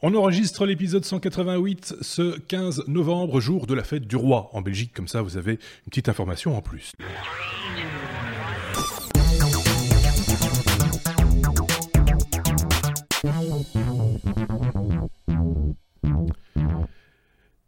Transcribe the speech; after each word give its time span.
On 0.00 0.14
enregistre 0.14 0.64
l'épisode 0.64 1.04
188 1.04 1.96
ce 2.02 2.38
15 2.38 2.84
novembre, 2.86 3.40
jour 3.40 3.66
de 3.66 3.74
la 3.74 3.82
fête 3.82 4.06
du 4.06 4.14
roi 4.14 4.48
en 4.52 4.62
Belgique. 4.62 4.92
Comme 4.94 5.08
ça, 5.08 5.22
vous 5.22 5.36
avez 5.36 5.54
une 5.54 5.90
petite 5.90 6.08
information 6.08 6.56
en 6.56 6.62
plus. 6.62 6.92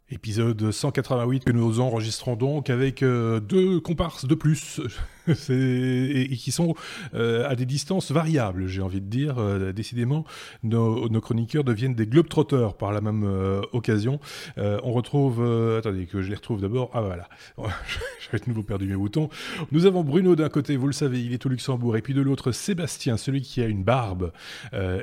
Épisode 0.09 0.71
188 0.71 1.43
que 1.43 1.51
nous 1.51 1.81
enregistrons 1.81 2.37
donc 2.37 2.69
avec 2.69 3.03
euh, 3.03 3.41
deux 3.41 3.81
comparses 3.81 4.23
de 4.23 4.35
plus 4.35 4.79
et, 5.49 6.35
qui 6.37 6.51
sont 6.51 6.75
euh, 7.13 7.49
à 7.49 7.55
des 7.55 7.65
distances 7.65 8.11
variables, 8.11 8.67
j'ai 8.67 8.81
envie 8.81 9.01
de 9.01 9.07
dire. 9.07 9.37
Euh, 9.37 9.71
décidément, 9.71 10.25
nos, 10.63 11.09
chroniqueurs 11.21 11.63
deviennent 11.63 11.93
des 11.93 12.07
globetrotters 12.07 12.73
par 12.77 12.91
la 12.91 13.01
même 13.01 13.23
occasion. 13.71 14.19
on 14.57 14.91
retrouve... 14.91 15.41
attendez, 15.77 16.05
que 16.05 16.21
je 16.21 16.29
les 16.29 16.35
retrouve 16.35 16.61
d'abord. 16.61 16.89
Ah 16.93 17.01
voilà, 17.01 17.29
j'avais 18.19 18.43
de 18.43 18.49
nouveau 18.49 18.63
perdu 18.63 18.87
mes 18.87 18.95
boutons. 18.95 19.29
Nous 19.71 19.85
avons 19.85 20.03
Bruno 20.03 20.35
d'un 20.35 20.49
côté, 20.49 20.75
vous 20.75 20.87
le 20.87 20.93
savez, 20.93 21.21
il 21.21 21.33
est 21.33 21.45
au 21.45 21.49
Luxembourg, 21.49 21.95
et 21.97 22.01
puis 22.01 22.13
de 22.13 22.21
l'autre, 22.21 22.51
Sébastien, 22.51 23.17
celui 23.17 23.41
qui 23.41 23.61
a 23.61 23.67
une 23.67 23.83
barbe 23.83 24.31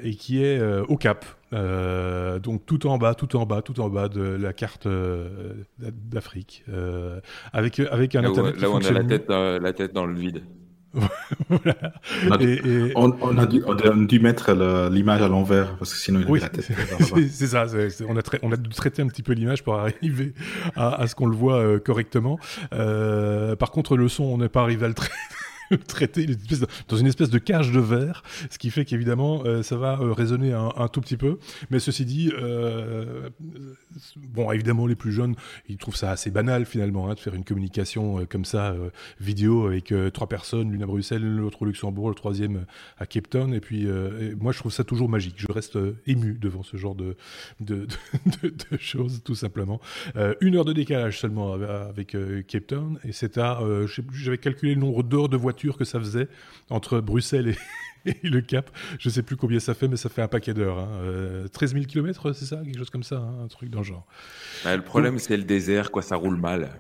et 0.03 0.15
qui 0.15 0.43
est 0.43 0.61
au 0.89 0.97
Cap. 0.97 1.25
Euh, 1.55 2.39
donc 2.39 2.67
tout 2.67 2.87
en 2.87 2.99
bas, 2.99 3.15
tout 3.15 3.37
en 3.37 3.47
bas, 3.47 3.63
tout 3.63 3.81
en 3.81 3.89
bas 3.89 4.09
de 4.09 4.21
la 4.21 4.53
carte 4.53 4.87
euh, 4.87 5.55
d'Afrique, 5.79 6.63
euh, 6.69 7.21
avec 7.55 7.81
avec 7.81 8.15
un 8.15 8.23
là 8.23 8.31
où, 8.31 8.37
là 8.37 8.71
où 8.71 8.75
on 8.75 8.85
a 8.85 8.91
la 8.91 9.05
tête, 9.05 9.31
la 9.31 9.73
tête 9.73 9.95
dans 9.95 10.05
le 10.09 10.19
vide. 10.19 10.43
voilà. 11.51 11.93
on, 12.97 13.37
a 13.37 13.47
dû, 13.47 14.21
mettre 14.21 14.53
l'image 14.91 15.21
à 15.21 15.29
l'envers 15.29 15.77
parce 15.77 15.93
que 15.93 16.01
sinon 16.01 16.21
il 16.21 16.31
oui. 16.31 16.41
C'est 17.31 17.47
ça. 17.47 17.67
on, 18.09 18.17
a 18.17 18.23
on 18.43 18.53
a 18.53 18.57
dû 18.57 18.71
traiter 18.71 19.03
un 19.03 19.07
petit 19.07 19.23
peu 19.23 19.35
l'image 19.35 19.63
pour 19.63 19.75
arriver 19.75 20.33
à, 20.77 21.03
à 21.03 21.07
ce 21.07 21.15
qu'on 21.15 21.27
le 21.27 21.37
voit 21.37 21.79
correctement. 21.81 22.39
par 22.71 23.71
contre, 23.71 23.97
le 23.97 24.09
son, 24.09 24.25
on 24.25 24.39
n'est 24.39 24.49
pas 24.49 24.63
arrivé 24.63 24.87
à 24.87 24.89
le 24.89 24.95
traiter. 24.95 25.15
traité 25.87 26.27
dans 26.89 26.97
une 26.97 27.07
espèce 27.07 27.31
de 27.31 27.39
cage 27.39 27.73
de 27.73 27.81
verre, 27.81 28.23
ce 28.51 28.59
qui 28.59 28.71
fait 28.71 28.85
qu'évidemment 28.85 29.43
euh, 29.45 29.63
ça 29.63 29.77
va 29.77 29.99
euh, 30.01 30.13
résonner 30.13 30.53
un, 30.53 30.89
tout 30.89 31.01
petit 31.01 31.17
peu. 31.17 31.39
Mais 31.71 31.79
ceci 31.79 32.05
dit, 32.05 32.33
euh, 32.35 33.29
bon, 34.17 34.51
évidemment 34.53 34.87
les 34.87 34.95
plus 34.95 35.13
jeunes, 35.13 35.35
ils 35.69 35.77
trouvent 35.77 35.97
ça 35.97 36.11
assez 36.11 36.31
banal 36.31 36.65
finalement 36.65 37.11
hein, 37.11 37.15
de 37.15 37.21
faire 37.21 37.35
une 37.35 37.45
communication 37.45 38.27
comme 38.27 38.45
ça 38.45 38.75
vidéo 39.21 39.67
avec 39.67 39.93
trois 40.13 40.29
personnes, 40.29 40.71
l'une 40.71 40.83
à 40.83 40.87
Bruxelles, 40.87 41.23
l'autre 41.23 41.63
au 41.63 41.65
Luxembourg, 41.65 42.09
le 42.09 42.15
troisième 42.15 42.65
à 42.99 43.07
Cape 43.07 43.29
Town. 43.29 43.53
Et 43.55 43.61
puis 43.61 43.87
moi 44.41 44.53
je 44.53 44.59
trouve 44.59 44.73
ça 44.73 44.85
toujours 44.85 45.09
magique. 45.09 45.35
Je 45.37 45.51
reste 45.53 45.79
ému 46.07 46.39
devant 46.41 46.63
ce 46.63 46.77
genre 46.77 46.95
de, 46.95 47.17
choses 48.79 49.23
tout 49.25 49.35
simplement. 49.35 49.81
une 50.41 50.57
heure 50.57 50.65
de 50.65 50.73
décalage 50.73 51.21
seulement 51.21 51.55
avec 51.55 52.17
Cape 52.47 52.67
Town 52.67 52.99
et 53.05 53.13
c'est 53.13 53.39
à, 53.39 53.61
j'avais 54.13 54.39
calculé 54.39 54.75
le 54.75 54.81
nombre 54.81 55.03
d'heures 55.03 55.29
de 55.29 55.37
voiture 55.37 55.58
que 55.77 55.85
ça 55.85 55.99
faisait 55.99 56.29
entre 56.71 57.01
Bruxelles 57.01 57.57
et, 58.07 58.17
le 58.23 58.41
Cap. 58.41 58.71
Je 58.99 59.09
sais 59.09 59.23
plus 59.23 59.37
combien 59.37 59.61
ça 59.61 59.75
fait, 59.75 59.89
mais 59.89 59.97
ça 59.97 60.09
fait 60.09 60.23
un 60.23 60.29
paquet 60.29 60.55
d'heures. 60.55 60.79
Hein. 60.79 61.47
13 61.53 61.73
000 61.73 61.85
km, 61.85 62.33
c'est 62.33 62.45
ça? 62.45 62.57
Quelque 62.65 62.79
chose 62.79 62.91
comme 62.91 63.03
ça, 63.03 63.17
hein, 63.17 63.45
un 63.45 63.49
truc 63.49 63.71
dans 63.71 63.81
le 63.81 63.85
genre. 63.85 64.07
Bah, 64.65 64.77
le 64.77 64.83
problème, 64.83 65.19
c'est 65.19 65.37
le 65.37 65.45
désert, 65.45 65.91
quoi, 65.91 66.03
ça 66.03 66.17
roule 66.17 66.37
mal. 66.37 66.71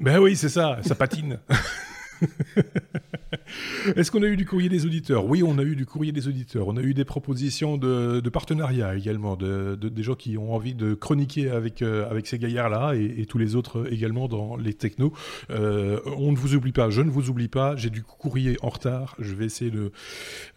Ben 0.00 0.18
oui, 0.18 0.36
c'est 0.36 0.48
ça, 0.48 0.78
ça 0.82 0.94
patine. 0.94 1.38
Est-ce 3.96 4.10
qu'on 4.10 4.22
a 4.22 4.26
eu 4.26 4.36
du 4.36 4.46
courrier 4.46 4.68
des 4.68 4.86
auditeurs? 4.86 5.26
Oui, 5.26 5.42
on 5.42 5.58
a 5.58 5.62
eu 5.62 5.76
du 5.76 5.86
courrier 5.86 6.12
des 6.12 6.28
auditeurs. 6.28 6.68
On 6.68 6.76
a 6.76 6.80
eu 6.80 6.94
des 6.94 7.04
propositions 7.04 7.76
de, 7.76 8.20
partenariat 8.30 8.94
également, 8.96 9.36
de, 9.36 9.74
des 9.76 10.02
gens 10.02 10.14
qui 10.14 10.38
ont 10.38 10.54
envie 10.54 10.74
de 10.74 10.94
chroniquer 10.94 11.50
avec, 11.50 11.82
euh, 11.82 12.20
ces 12.24 12.38
gaillards-là 12.38 12.94
et, 12.94 13.26
tous 13.26 13.38
les 13.38 13.56
autres 13.56 13.92
également 13.92 14.28
dans 14.28 14.56
les 14.56 14.74
technos. 14.74 15.12
Euh, 15.50 16.00
on 16.16 16.32
ne 16.32 16.36
vous 16.36 16.54
oublie 16.54 16.72
pas, 16.72 16.90
je 16.90 17.02
ne 17.02 17.10
vous 17.10 17.30
oublie 17.30 17.48
pas. 17.48 17.76
J'ai 17.76 17.90
du 17.90 18.02
courrier 18.02 18.56
en 18.62 18.68
retard. 18.68 19.14
Je 19.18 19.34
vais 19.34 19.44
essayer 19.44 19.70
de 19.70 19.92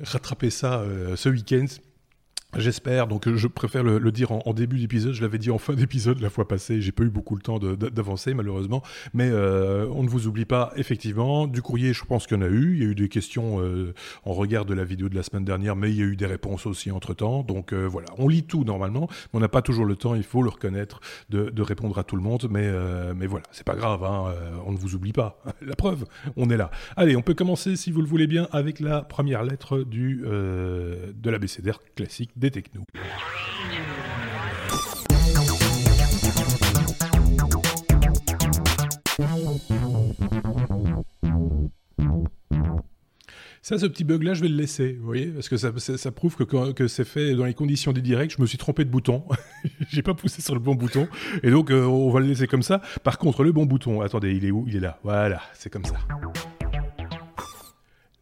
rattraper 0.01 0.49
ça 0.49 0.79
euh, 0.81 1.16
ce 1.16 1.29
week-end. 1.29 1.66
J'espère, 2.56 3.08
donc 3.08 3.30
je 3.30 3.47
préfère 3.47 3.84
le, 3.84 4.12
dire 4.12 4.31
en, 4.31 4.53
début 4.53 4.80
d'épisode, 4.80 5.12
je 5.12 5.22
l'avais 5.22 5.38
dit 5.38 5.52
en 5.52 5.58
fin 5.58 5.74
d'épisode 5.74 6.22
la 6.22 6.30
fois 6.30 6.47
passée, 6.47 6.80
j'ai 6.80 6.94
pas 6.94 7.03
eu 7.03 7.09
beaucoup 7.09 7.35
le 7.35 7.41
temps 7.41 7.59
d'avancer 7.59 8.34
malheureusement, 8.34 8.81
mais 9.13 9.30
euh, 9.30 9.85
on 9.91 10.02
ne 10.02 10.08
vous 10.08 10.28
oublie 10.28 10.46
pas 10.46 10.72
effectivement, 10.78 11.46
du 11.46 11.62
courrier 11.62 11.94
je 11.94 12.06
pense 12.06 12.25
qu'il 12.25 12.38
y 12.38 12.40
en 12.40 12.44
a 12.44 12.47
eu, 12.47 12.75
il 12.75 12.84
y 12.84 12.85
a 12.85 12.90
eu 12.90 12.96
des 12.96 13.09
questions 13.09 13.59
euh, 13.59 13.94
en 14.24 14.31
regard 14.31 14.63
de 14.63 14.74
la 14.74 14.85
vidéo 14.85 15.09
de 15.09 15.16
la 15.16 15.24
semaine 15.24 15.44
dernière, 15.44 15.75
mais 15.75 15.91
il 15.91 15.97
y 15.97 16.02
a 16.02 16.06
eu 16.06 16.16
des 16.16 16.25
réponses 16.25 16.66
aussi 16.66 16.90
entre 16.90 17.13
temps, 17.13 17.44
donc 17.44 17.74
euh, 17.74 17.85
voilà, 17.85 18.08
on 18.18 18.30
lit 18.30 18.44
tout 18.44 18.64
normalement, 18.64 19.08
mais 19.09 19.38
on 19.38 19.40
n'a 19.41 19.50
pas 19.50 19.62
toujours 19.62 19.85
le 19.85 19.97
temps, 19.97 20.16
il 20.16 20.24
faut 20.24 20.41
le 20.41 20.50
reconnaître, 20.50 21.02
de, 21.29 21.62
répondre 21.62 22.00
à 22.00 22.06
tout 22.06 22.16
le 22.16 22.24
monde, 22.24 22.47
mais, 22.50 22.72
mais 23.14 23.28
voilà, 23.28 23.46
c'est 23.52 23.66
pas 23.66 23.75
grave, 23.75 24.06
hein, 24.06 24.34
on 24.66 24.72
ne 24.72 24.78
vous 24.78 24.96
oublie 24.96 25.12
pas, 25.12 25.44
la 25.62 25.75
preuve, 25.75 26.06
on 26.38 26.50
est 26.50 26.58
là. 26.58 26.72
Allez, 26.96 27.18
on 27.18 27.22
peut 27.22 27.34
commencer 27.34 27.75
si 27.75 27.91
vous 27.91 28.02
le 28.02 28.08
voulez 28.08 28.25
bien 28.25 28.47
avec 28.53 28.79
la 28.79 29.02
première 29.02 29.44
lettre 29.44 29.79
du, 29.79 30.22
de 30.24 31.29
l'ABCDR 31.29 31.79
classique 31.94 32.31
des 32.37 32.51
technos. 32.51 32.85
Ça, 43.61 43.77
ce 43.77 43.85
petit 43.85 44.05
bug-là, 44.05 44.33
je 44.33 44.41
vais 44.41 44.47
le 44.47 44.55
laisser, 44.55 44.93
vous 44.93 45.05
voyez, 45.05 45.25
parce 45.25 45.49
que 45.49 45.57
ça, 45.57 46.11
prouve 46.11 46.37
que, 46.37 46.87
c'est 46.87 47.03
fait 47.03 47.35
dans 47.35 47.43
les 47.43 47.53
conditions 47.53 47.91
des 47.91 47.99
directs. 48.01 48.33
Je 48.37 48.41
me 48.41 48.47
suis 48.47 48.57
trompé 48.57 48.85
de 48.85 48.89
bouton, 48.89 49.25
j'ai 49.89 50.01
pas 50.01 50.13
poussé 50.13 50.41
sur 50.41 50.53
le 50.53 50.61
bon 50.61 50.75
bouton, 50.75 51.09
et 51.43 51.51
donc 51.51 51.69
euh, 51.69 51.83
on 51.83 52.09
va 52.09 52.21
le 52.21 52.27
laisser 52.27 52.47
comme 52.47 52.63
ça. 52.63 52.81
Par 53.03 53.17
contre, 53.17 53.43
le 53.43 53.51
bon 53.51 53.65
bouton, 53.65 53.99
attendez, 53.99 54.33
il 54.33 54.45
est 54.45 54.51
où? 54.51 54.63
Il 54.67 54.77
est 54.77 54.79
là. 54.79 54.99
Voilà, 55.03 55.41
c'est 55.53 55.69
comme 55.69 55.83
ça 55.83 55.97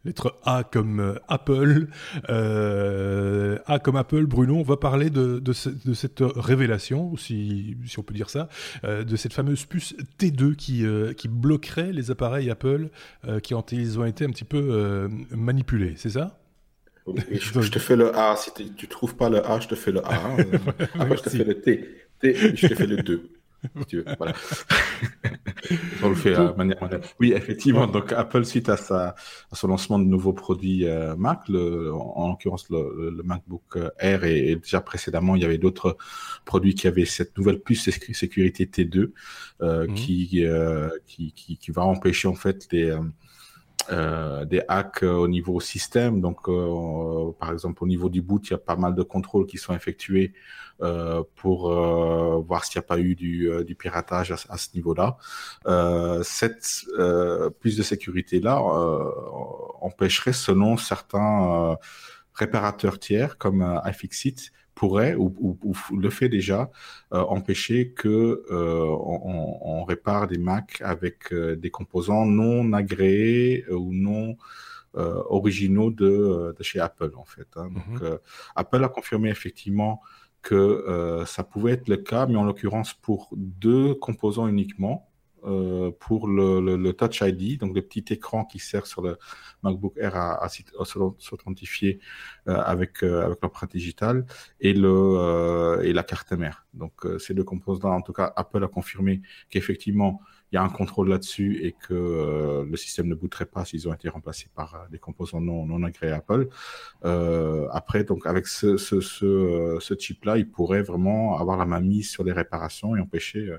lettre 0.06 0.38
A 0.44 0.64
comme 0.64 1.00
euh, 1.00 1.14
Apple. 1.28 1.88
Euh, 2.30 3.58
A 3.66 3.78
comme 3.78 3.96
Apple, 3.96 4.26
Bruno, 4.26 4.56
on 4.56 4.62
va 4.62 4.76
parler 4.76 5.10
de, 5.10 5.38
de, 5.38 5.52
cette 5.52 6.20
révélation, 6.20 7.16
si, 7.16 7.76
si, 7.86 7.98
on 7.98 8.02
peut 8.02 8.14
dire 8.14 8.30
ça, 8.30 8.48
euh, 8.84 9.04
de 9.04 9.16
cette 9.16 9.32
fameuse 9.32 9.64
puce 9.66 9.94
T2 10.18 10.54
qui, 10.54 10.84
qui 11.16 11.28
bloquerait 11.28 11.92
les 11.92 12.10
appareils 12.10 12.50
Apple 12.50 12.88
qui 13.42 13.54
ont, 13.54 13.64
ils 13.72 13.98
ont 13.98 14.04
été 14.04 14.24
un 14.24 14.30
petit 14.30 14.44
peu 14.44 15.08
manipulés, 15.30 15.94
c'est 15.96 16.10
ça? 16.10 16.38
Je, 17.30 17.70
te 17.70 17.78
fais 17.78 17.96
le 17.96 18.16
A. 18.16 18.36
Si 18.36 18.50
tu 18.76 18.88
trouves 18.88 19.14
pas 19.14 19.28
le 19.28 19.44
A, 19.46 19.60
je 19.60 19.68
te 19.68 19.74
fais 19.74 19.92
le 19.92 20.04
A. 20.04 20.14
Après, 20.98 21.16
je 21.16 21.22
te 21.22 21.30
fais 21.30 21.44
le 21.44 21.60
T. 21.60 21.88
T 22.20 22.34
je 22.56 22.68
te 22.68 22.74
fais 22.74 22.86
le 22.86 22.96
2 22.96 23.35
voilà. 24.18 24.34
On 26.02 26.08
le 26.10 26.14
fait 26.14 26.34
à 26.34 26.52
manière 26.54 26.76
Oui, 27.18 27.32
effectivement. 27.32 27.86
Donc, 27.86 28.12
Apple, 28.12 28.44
suite 28.44 28.68
à, 28.68 28.76
sa, 28.76 29.14
à 29.50 29.54
son 29.54 29.68
lancement 29.68 29.98
de 29.98 30.04
nouveaux 30.04 30.32
produits 30.32 30.86
euh, 30.86 31.16
Mac, 31.16 31.48
le, 31.48 31.92
en, 31.92 32.28
l'occurrence 32.30 32.68
le, 32.70 33.22
MacBook 33.24 33.78
Air 33.98 34.24
et, 34.24 34.56
déjà 34.56 34.80
précédemment, 34.80 35.36
il 35.36 35.42
y 35.42 35.44
avait 35.44 35.58
d'autres 35.58 35.96
produits 36.44 36.74
qui 36.74 36.86
avaient 36.86 37.04
cette 37.04 37.36
nouvelle 37.36 37.60
puce 37.60 37.90
sécurité 37.90 38.66
T2 38.66 39.12
euh, 39.62 39.86
mhm. 39.86 39.94
qui, 39.94 40.44
euh, 40.44 40.88
qui, 41.06 41.32
qui, 41.32 41.56
qui, 41.56 41.70
va 41.70 41.82
empêcher 41.82 42.28
en 42.28 42.34
fait 42.34 42.68
les 42.72 42.96
euh, 43.90 44.44
des 44.44 44.62
hacks 44.68 45.02
euh, 45.02 45.12
au 45.12 45.28
niveau 45.28 45.60
système. 45.60 46.20
Donc, 46.20 46.48
euh, 46.48 47.32
par 47.38 47.52
exemple, 47.52 47.84
au 47.84 47.86
niveau 47.86 48.08
du 48.08 48.20
boot, 48.20 48.48
il 48.48 48.50
y 48.50 48.54
a 48.54 48.58
pas 48.58 48.76
mal 48.76 48.94
de 48.94 49.02
contrôles 49.02 49.46
qui 49.46 49.58
sont 49.58 49.74
effectués 49.74 50.32
pour 51.36 51.70
voir 51.70 52.66
s'il 52.66 52.78
n'y 52.78 52.84
a 52.84 52.86
pas 52.86 52.98
eu 52.98 53.14
du, 53.14 53.50
du 53.64 53.74
piratage 53.74 54.30
à, 54.30 54.58
ce 54.58 54.68
niveau-là. 54.74 55.16
cette 56.22 56.84
plus 57.60 57.78
de 57.78 57.82
sécurité-là 57.82 58.60
empêcherait, 59.80 60.34
selon 60.34 60.76
certains 60.76 61.78
réparateurs 62.34 62.98
tiers 62.98 63.38
comme 63.38 63.80
iFixit, 63.86 64.52
pourrait 64.76 65.14
ou, 65.16 65.56
le 65.96 66.10
fait 66.10 66.28
déjà 66.28 66.70
euh, 67.12 67.20
empêcher 67.22 67.92
que 67.92 68.44
euh, 68.50 68.84
on, 68.84 69.84
répare 69.84 70.28
des 70.28 70.38
Mac 70.38 70.82
avec 70.84 71.32
euh, 71.32 71.56
des 71.56 71.70
composants 71.70 72.26
non 72.26 72.72
agréés 72.72 73.64
ou 73.70 73.92
non 73.92 74.36
originaux 74.94 75.90
de, 75.90 76.54
de, 76.58 76.62
chez 76.62 76.80
Apple 76.80 77.12
en 77.16 77.24
fait. 77.26 77.48
Hein. 77.56 77.68
Donc, 77.70 78.00
mm-hmm. 78.00 78.18
Apple 78.54 78.82
a 78.82 78.88
confirmé 78.88 79.28
effectivement 79.28 80.00
que 80.40 81.22
ça 81.26 81.44
pouvait 81.44 81.72
être 81.72 81.88
le 81.88 81.98
cas, 81.98 82.26
mais 82.26 82.36
en 82.36 82.44
l'occurrence 82.44 82.94
pour 82.94 83.28
deux 83.36 83.94
composants 83.94 84.48
uniquement. 84.48 85.10
Euh, 85.46 85.92
pour 86.00 86.26
le, 86.26 86.90
Touch 86.92 87.20
ID, 87.20 87.58
donc 87.58 87.74
le 87.74 87.82
petit 87.82 88.12
écran 88.12 88.44
qui 88.44 88.58
sert 88.58 88.86
sur 88.86 89.00
le 89.00 89.16
MacBook 89.62 89.96
Air 89.96 90.16
à, 90.16 90.48
s'authentifier 90.48 92.00
euh, 92.48 92.56
avec, 92.56 93.04
euh, 93.04 93.24
avec 93.24 93.38
l'empreinte 93.42 93.70
digitale 93.70 94.26
et, 94.60 94.72
le, 94.72 95.80
et 95.84 95.92
la 95.92 96.02
carte 96.02 96.32
mère. 96.32 96.66
Donc 96.74 97.06
ces 97.18 97.32
deux 97.32 97.44
composants, 97.44 97.94
en 97.94 98.02
tout 98.02 98.12
cas, 98.12 98.32
Apple 98.34 98.64
a 98.64 98.68
confirmé 98.68 99.22
qu'effectivement, 99.48 100.20
y 100.54 100.56
a 100.56 100.62
un 100.62 100.68
contrôle 100.68 101.08
là-dessus 101.08 101.58
et 101.62 101.72
que 101.72 101.92
euh, 101.92 102.64
le 102.64 102.76
système 102.76 103.08
ne 103.08 103.14
booterait 103.14 103.46
pas 103.46 103.64
s'ils 103.64 103.88
ont 103.88 103.94
été 103.94 104.08
remplacés 104.08 104.48
par 104.54 104.74
euh, 104.74 104.78
des 104.90 104.98
composants 104.98 105.40
non, 105.40 105.66
non 105.66 105.82
agréés 105.82 106.12
Apple. 106.12 106.48
Euh, 107.04 107.66
après, 107.72 108.04
donc 108.04 108.26
avec 108.26 108.46
ce, 108.46 108.76
ce, 108.76 109.00
ce, 109.00 109.78
ce 109.80 109.94
chip-là, 109.94 110.38
il 110.38 110.48
pourrait 110.48 110.82
vraiment 110.82 111.38
avoir 111.38 111.56
la 111.56 111.66
main 111.66 111.80
mise 111.80 112.08
sur 112.08 112.22
les 112.22 112.32
réparations 112.32 112.94
et 112.96 113.00
empêcher 113.00 113.50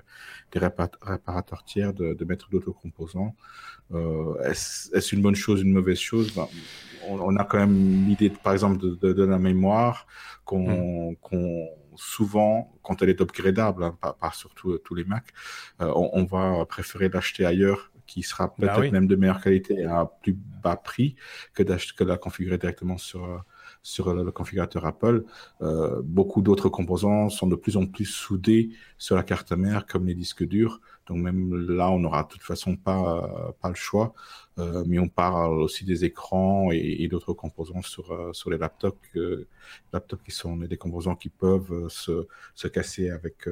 des 0.52 0.60
réparateurs 0.60 1.64
tiers 1.66 1.94
de, 1.94 2.14
de 2.14 2.26
mettre 2.26 2.50
d'autres 2.50 2.72
composants. 2.72 3.36
Est-ce 4.44 5.16
une 5.16 5.22
bonne 5.22 5.36
chose, 5.36 5.62
une 5.62 5.74
mauvaise 5.74 6.00
chose? 6.00 6.34
Ben, 6.36 6.48
on, 7.10 7.36
a 7.38 7.46
quand 7.46 7.58
même 7.58 8.06
l'idée, 8.06 8.30
par 8.30 8.54
exemple, 8.54 8.78
de, 8.78 9.14
de, 9.14 9.24
la 9.24 9.40
mémoire 9.40 10.08
qu'on 10.44 11.12
mmh 11.12 11.16
souvent, 11.98 12.74
quand 12.84 13.02
elle 13.02 13.10
est 13.10 13.22
upgradable, 13.22 13.84
hein, 13.84 13.98
pas, 14.02 14.32
sur 14.32 14.54
tous 14.54 14.96
les 14.96 15.04
Mac, 15.04 15.26
euh, 15.82 15.92
on, 15.96 16.24
va 16.26 16.66
préférer 16.66 17.10
l'acheter 17.10 17.46
ailleurs 17.46 17.92
qui 18.06 18.24
sera 18.24 18.54
bah 18.58 18.74
peut-être 18.74 18.94
même 18.94 19.08
de 19.08 19.16
meilleure 19.18 19.42
qualité 19.42 19.74
et 19.74 19.86
à 19.86 20.06
plus 20.22 20.34
bas 20.64 20.78
prix 20.78 21.16
que, 21.54 21.64
que 21.64 22.04
la 22.06 22.18
configurer 22.18 22.58
directement 22.58 22.98
sur, 22.98 23.44
sur 23.82 24.14
le, 24.14 24.32
configurateur 24.32 24.86
Apple. 24.86 25.26
Euh, 25.62 26.02
beaucoup 26.04 26.42
d'autres 26.42 26.70
composants 26.70 27.30
sont 27.30 27.48
de 27.48 27.56
plus 27.56 27.76
en 27.76 27.86
plus 27.86 28.06
soudés 28.06 28.70
sur 28.98 29.18
la 29.18 29.24
carte 29.24 29.52
mère, 29.52 29.86
comme 29.86 30.06
les 30.06 30.16
disques 30.16 30.48
durs. 30.48 30.80
Donc 31.08 31.18
même 31.18 31.54
là, 31.54 31.90
on 31.92 32.00
n'aura 32.00 32.24
de 32.24 32.30
toute 32.30 32.44
façon 32.44 32.78
pas, 32.78 33.54
pas 33.62 33.70
le 33.70 33.76
choix. 33.76 34.14
Euh, 34.60 34.84
mais 34.88 34.98
on 34.98 35.08
parle 35.08 35.60
aussi 35.60 35.86
des 35.86 36.04
écrans 36.04 36.72
et, 36.72 37.08
d'autres 37.08 37.34
composants 37.34 37.82
sur, 37.82 38.12
euh, 38.12 38.34
sur 38.34 38.50
les 38.50 38.58
laptops, 38.58 38.98
laptops 39.94 40.24
qui 40.24 40.32
sont 40.32 40.58
des 40.58 40.78
composants 40.78 41.16
qui 41.16 41.30
peuvent 41.30 41.72
euh, 41.72 41.90
se, 41.90 42.28
se 42.56 42.68
casser 42.68 43.12
avec, 43.12 43.48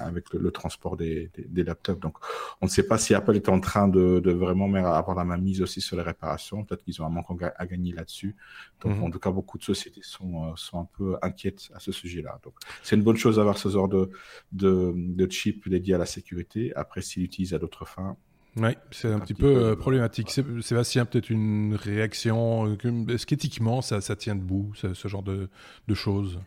avec 0.00 0.32
le, 0.32 0.50
transport 0.50 0.96
des, 0.96 1.30
des, 1.36 1.62
laptops. 1.62 2.00
Donc, 2.00 2.16
on 2.60 2.66
ne 2.66 2.70
sait 2.70 2.84
pas 2.84 2.96
si 2.96 3.14
Apple 3.14 3.36
est 3.36 3.48
en 3.48 3.60
train 3.60 3.86
de, 3.88 4.20
de 4.20 4.32
vraiment 4.32 4.72
avoir 4.74 5.16
la 5.16 5.24
main 5.24 5.36
mise 5.36 5.60
aussi 5.60 5.80
sur 5.80 5.96
les 5.96 6.02
réparations. 6.02 6.64
Peut-être 6.64 6.84
qu'ils 6.84 7.02
ont 7.02 7.06
un 7.06 7.10
manque 7.10 7.26
à 7.42 7.66
gagner 7.66 7.92
là-dessus. 7.92 8.34
Donc, 8.80 8.96
mhm. 8.96 9.04
en 9.04 9.10
tout 9.10 9.18
cas, 9.18 9.30
beaucoup 9.30 9.58
de 9.58 9.64
sociétés 9.64 10.00
sont, 10.02 10.56
sont 10.56 10.80
un 10.80 10.88
peu 10.96 11.16
inquiètes 11.20 11.70
à 11.74 11.80
ce 11.80 11.92
sujet-là. 11.92 12.40
Donc, 12.42 12.54
c'est 12.82 12.96
une 12.96 13.02
bonne 13.02 13.16
chose 13.16 13.36
d'avoir 13.36 13.58
ce 13.58 13.68
genre 13.68 13.88
de, 13.88 14.10
de, 14.52 14.92
de 14.96 15.30
chip 15.30 15.68
dédié 15.68 15.94
à 15.94 15.98
la 15.98 16.06
sécurité. 16.06 16.72
Après, 16.74 17.02
s'il 17.02 17.24
utilise 17.24 17.52
à 17.52 17.58
d'autres 17.58 17.86
fins, 17.86 18.16
oui, 18.56 18.70
c'est 18.90 19.12
un, 19.12 19.20
petit, 19.20 19.34
peu, 19.34 19.54
euh, 19.54 19.76
problématique. 19.76 20.30
Sébastien, 20.62 21.04
peut-être 21.04 21.28
une 21.28 21.74
réaction. 21.74 22.66
Euh, 22.66 23.06
est-ce 23.08 23.26
qu'éthiquement, 23.26 23.82
ça, 23.82 24.00
ça 24.00 24.16
tient 24.16 24.34
debout, 24.34 24.72
ce, 24.74 25.08
genre 25.08 25.22
de, 25.22 25.48
choses? 25.92 26.40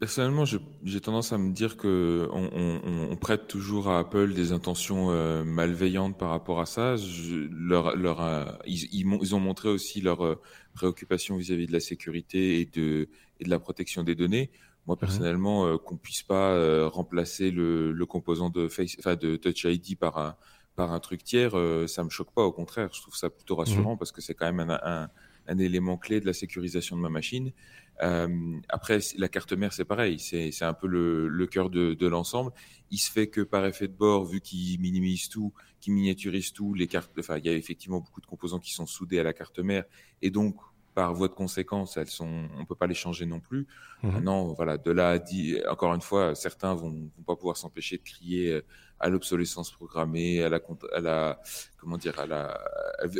Personnellement, 0.00 0.46
j'ai 0.46 1.00
tendance 1.02 1.34
à 1.34 1.38
me 1.38 1.52
dire 1.52 1.76
que 1.76 2.26
on, 2.32 3.16
prête 3.16 3.48
toujours 3.48 3.88
à 3.90 3.98
Apple 3.98 4.32
des 4.32 4.52
intentions 4.52 5.10
euh, 5.10 5.44
malveillantes 5.44 6.16
par 6.18 6.30
rapport 6.30 6.60
à 6.60 6.66
ça. 6.66 6.96
leur, 7.50 7.94
leur, 7.94 8.58
ils, 8.66 8.88
ils, 8.94 9.34
ont 9.34 9.40
montré 9.40 9.68
aussi 9.68 10.00
leur 10.00 10.38
préoccupation 10.72 11.36
vis-à-vis 11.36 11.66
de 11.66 11.72
la 11.72 11.80
sécurité 11.80 12.60
et 12.60 12.64
de, 12.64 13.08
et 13.40 13.44
de 13.44 13.50
la 13.50 13.58
protection 13.58 14.02
des 14.04 14.14
données. 14.14 14.50
Moi, 14.86 14.98
personnellement, 14.98 15.66
euh, 15.66 15.78
qu'on 15.78 15.96
puisse 15.96 16.22
pas 16.22 16.50
euh, 16.50 16.88
remplacer 16.88 17.50
le, 17.50 17.92
le, 17.92 18.06
composant 18.06 18.50
de 18.50 18.68
Face, 18.68 18.96
enfin 18.98 19.16
de 19.16 19.36
Touch 19.36 19.64
ID 19.64 19.98
par 19.98 20.18
un 20.18 20.36
par 20.74 20.92
un 20.92 21.00
truc 21.00 21.22
tiers, 21.22 21.56
euh, 21.56 21.86
ça 21.86 22.04
me 22.04 22.10
choque 22.10 22.32
pas. 22.32 22.42
Au 22.42 22.52
contraire, 22.52 22.90
je 22.92 23.00
trouve 23.00 23.14
ça 23.14 23.30
plutôt 23.30 23.56
rassurant 23.56 23.92
mhm. 23.92 23.98
parce 23.98 24.12
que 24.12 24.20
c'est 24.20 24.34
quand 24.34 24.50
même 24.52 24.70
un, 24.70 24.80
un, 24.82 25.08
un, 25.46 25.58
élément 25.58 25.96
clé 25.96 26.20
de 26.20 26.26
la 26.26 26.32
sécurisation 26.32 26.96
de 26.96 27.02
ma 27.02 27.08
machine. 27.08 27.52
Euh, 28.02 28.58
après, 28.68 28.98
la 29.16 29.28
carte 29.28 29.52
mère, 29.52 29.72
c'est 29.72 29.84
pareil. 29.84 30.18
C'est 30.18 30.50
c'est 30.50 30.64
un 30.64 30.74
peu 30.74 30.88
le, 30.88 31.28
le 31.28 31.46
cœur 31.46 31.70
de, 31.70 31.94
de 31.94 32.06
l'ensemble. 32.06 32.52
Il 32.90 32.98
se 32.98 33.10
fait 33.10 33.28
que 33.28 33.40
par 33.40 33.64
effet 33.66 33.86
de 33.86 33.92
bord, 33.92 34.24
vu 34.24 34.40
qu'il 34.40 34.80
minimise 34.80 35.28
tout, 35.28 35.52
qu'il 35.80 35.92
miniaturise 35.92 36.52
tout, 36.52 36.74
les 36.74 36.88
cartes, 36.88 37.12
enfin, 37.18 37.38
il 37.38 37.46
y 37.46 37.48
a 37.48 37.52
effectivement 37.54 38.00
beaucoup 38.00 38.20
de 38.20 38.26
composants 38.26 38.58
qui 38.58 38.72
sont 38.72 38.86
soudés 38.86 39.20
à 39.20 39.22
la 39.22 39.32
carte 39.32 39.60
mère 39.60 39.84
et 40.22 40.30
donc 40.30 40.56
par 40.94 41.12
voie 41.12 41.28
de 41.28 41.34
conséquence, 41.34 41.96
elles 41.96 42.08
sont, 42.08 42.48
on 42.56 42.64
peut 42.64 42.76
pas 42.76 42.86
les 42.86 42.94
changer 42.94 43.26
non 43.26 43.40
plus. 43.40 43.66
Mmh. 44.02 44.08
Maintenant, 44.10 44.52
voilà, 44.52 44.78
de 44.78 44.90
là 44.90 45.10
à 45.10 45.18
dire, 45.18 45.64
encore 45.68 45.92
une 45.94 46.00
fois, 46.00 46.34
certains 46.34 46.74
vont, 46.74 46.90
vont 46.90 47.22
pas 47.26 47.36
pouvoir 47.36 47.56
s'empêcher 47.56 47.98
de 47.98 48.02
crier 48.02 48.52
euh, 48.52 48.64
à 49.00 49.08
l'obsolescence 49.08 49.72
programmée, 49.72 50.42
à 50.42 50.48
la, 50.48 50.60
à 50.92 51.00
la, 51.00 51.40
comment 51.76 51.98
dire, 51.98 52.18
à 52.18 52.26
la, 52.26 52.60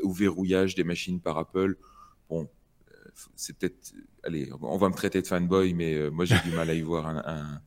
au 0.02 0.12
verrouillage 0.12 0.74
des 0.74 0.84
machines 0.84 1.20
par 1.20 1.36
Apple. 1.36 1.76
Bon, 2.28 2.48
euh, 2.92 3.10
c'est 3.34 3.58
peut-être 3.58 3.92
allez, 4.26 4.50
on 4.62 4.76
va 4.76 4.88
me 4.88 4.94
traiter 4.94 5.22
de 5.22 5.26
fanboy, 5.26 5.74
mais 5.74 5.94
euh, 5.94 6.10
moi 6.10 6.24
j'ai 6.24 6.36
du 6.44 6.54
mal 6.54 6.68
à 6.70 6.74
y 6.74 6.80
voir 6.82 7.06
un, 7.06 7.60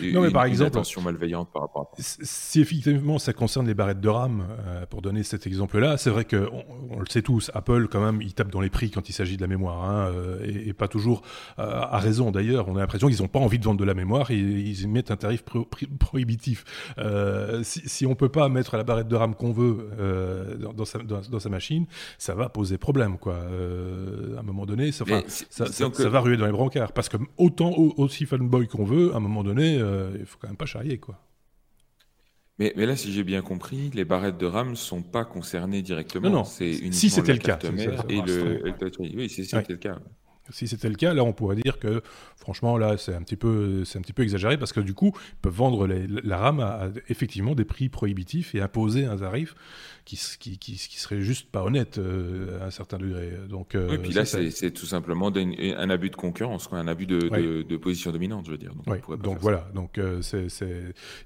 une, 0.00 0.12
non, 0.14 0.22
mais 0.22 0.30
par 0.30 0.44
exemple, 0.44 0.68
attention 0.68 1.02
malveillante 1.02 1.50
par 1.52 1.62
rapport 1.62 1.92
à 1.92 2.02
ça. 2.02 2.18
Si 2.22 2.60
effectivement 2.60 3.18
ça 3.18 3.32
concerne 3.32 3.66
les 3.66 3.74
barrettes 3.74 4.00
de 4.00 4.08
RAM, 4.08 4.46
euh, 4.66 4.86
pour 4.86 5.02
donner 5.02 5.22
cet 5.22 5.46
exemple-là, 5.46 5.96
c'est 5.96 6.10
vrai 6.10 6.24
que 6.24 6.48
on, 6.90 7.00
le 7.00 7.06
sait 7.08 7.22
tous, 7.22 7.50
Apple 7.54 7.88
quand 7.88 8.00
même, 8.00 8.22
il 8.22 8.34
tape 8.34 8.50
dans 8.50 8.60
les 8.60 8.70
prix 8.70 8.90
quand 8.90 9.08
il 9.08 9.12
s'agit 9.12 9.36
de 9.36 9.42
la 9.42 9.48
mémoire, 9.48 9.84
hein, 9.84 10.10
euh, 10.14 10.66
et, 10.66 10.72
pas 10.80 10.88
toujours 10.88 11.22
à 11.58 11.98
raison 11.98 12.30
d'ailleurs. 12.30 12.68
On 12.68 12.76
a 12.76 12.80
l'impression 12.80 13.08
qu'ils 13.08 13.20
n'ont 13.20 13.28
pas 13.28 13.40
envie 13.40 13.58
de 13.58 13.64
vendre 13.64 13.78
de 13.78 13.84
la 13.84 13.92
mémoire 13.92 14.30
et 14.30 14.38
ils 14.38 14.88
mettent 14.88 15.10
un 15.10 15.16
tarif 15.16 15.42
prohibitif. 15.98 16.64
si, 17.62 17.82
si 17.84 18.06
on 18.06 18.14
peut 18.14 18.28
pas 18.30 18.48
mettre 18.48 18.76
la 18.76 18.84
barrette 18.84 19.08
de 19.08 19.16
RAM 19.16 19.34
qu'on 19.34 19.52
veut 19.52 19.90
dans, 20.74 20.84
sa, 20.86 21.00
dans, 21.00 21.38
sa 21.38 21.48
machine, 21.50 21.86
ça 22.16 22.34
va 22.34 22.48
poser 22.48 22.78
problème, 22.78 23.18
quoi. 23.18 23.34
à 23.34 24.40
un 24.40 24.42
moment 24.42 24.64
donné, 24.64 24.90
ça, 24.92 25.04
ça, 25.28 25.66
ça 25.66 25.89
va 25.98 26.20
ruer 26.20 26.36
dans 26.36 26.46
les 26.46 26.52
brancards. 26.52 26.92
Parce 26.92 27.08
que 27.08 27.16
autant 27.36 27.72
aussi 27.72 28.26
fanboy 28.26 28.66
qu'on 28.68 28.84
veut, 28.84 29.12
à 29.12 29.16
un 29.16 29.20
moment 29.20 29.42
donné, 29.42 29.78
euh, 29.78 30.16
il 30.18 30.26
faut 30.26 30.38
quand 30.40 30.48
même 30.48 30.56
pas 30.56 30.66
charrier, 30.66 30.98
quoi. 30.98 31.18
Mais, 32.58 32.74
mais 32.76 32.84
là, 32.84 32.94
si 32.94 33.10
j'ai 33.10 33.24
bien 33.24 33.40
compris, 33.40 33.90
les 33.94 34.04
barrettes 34.04 34.36
de 34.36 34.44
RAM 34.44 34.76
sont 34.76 35.02
pas 35.02 35.24
concernées 35.24 35.80
directement. 35.80 36.28
Non, 36.28 36.36
non. 36.40 36.44
Si 36.44 37.08
c'était 37.08 37.32
le 37.32 37.38
cas. 37.38 37.58
et 38.08 38.20
le, 38.20 38.62
oui, 39.16 39.30
si 39.30 39.46
c'était 39.46 39.72
le 39.72 39.78
cas. 39.78 39.98
Si 40.50 40.66
c'était 40.66 40.88
le 40.88 40.96
cas, 40.96 41.14
là, 41.14 41.24
on 41.24 41.32
pourrait 41.32 41.56
dire 41.56 41.78
que, 41.78 42.02
franchement, 42.36 42.76
là, 42.76 42.96
c'est 42.96 43.14
un 43.14 43.22
petit 43.22 43.36
peu, 43.36 43.84
c'est 43.84 43.98
un 43.98 44.02
petit 44.02 44.12
peu 44.12 44.22
exagéré 44.22 44.58
parce 44.58 44.72
que 44.72 44.80
du 44.80 44.94
coup, 44.94 45.12
ils 45.14 45.40
peuvent 45.42 45.54
vendre 45.54 45.86
la 45.86 46.36
RAM 46.36 46.60
à, 46.60 46.88
effectivement 47.08 47.54
des 47.54 47.64
prix 47.64 47.88
prohibitifs 47.88 48.54
et 48.54 48.60
imposer 48.60 49.04
un 49.04 49.16
tarif 49.16 49.54
qui, 50.16 50.38
qui, 50.38 50.58
qui, 50.58 50.72
qui 50.76 50.98
serait 50.98 51.20
juste 51.20 51.48
pas 51.50 51.62
honnête 51.62 51.98
euh, 51.98 52.60
à 52.60 52.66
un 52.66 52.70
certain 52.70 52.98
degré. 52.98 53.32
Donc, 53.48 53.74
euh, 53.74 53.88
oui, 53.90 53.98
puis 53.98 54.12
là, 54.12 54.24
c'est 54.24 54.70
tout 54.72 54.86
simplement 54.86 55.30
un 55.30 55.90
abus 55.90 56.10
de 56.10 56.16
concurrence, 56.16 56.68
un 56.72 56.88
abus 56.88 57.06
de, 57.06 57.62
de, 57.62 57.76
position 57.76 58.10
dominante, 58.10 58.46
je 58.46 58.50
veux 58.50 58.58
dire. 58.58 58.72
Donc, 58.74 59.22
donc 59.22 59.38
voilà. 59.38 59.68
Donc 59.74 59.98
euh, 59.98 60.20
c'est, 60.22 60.48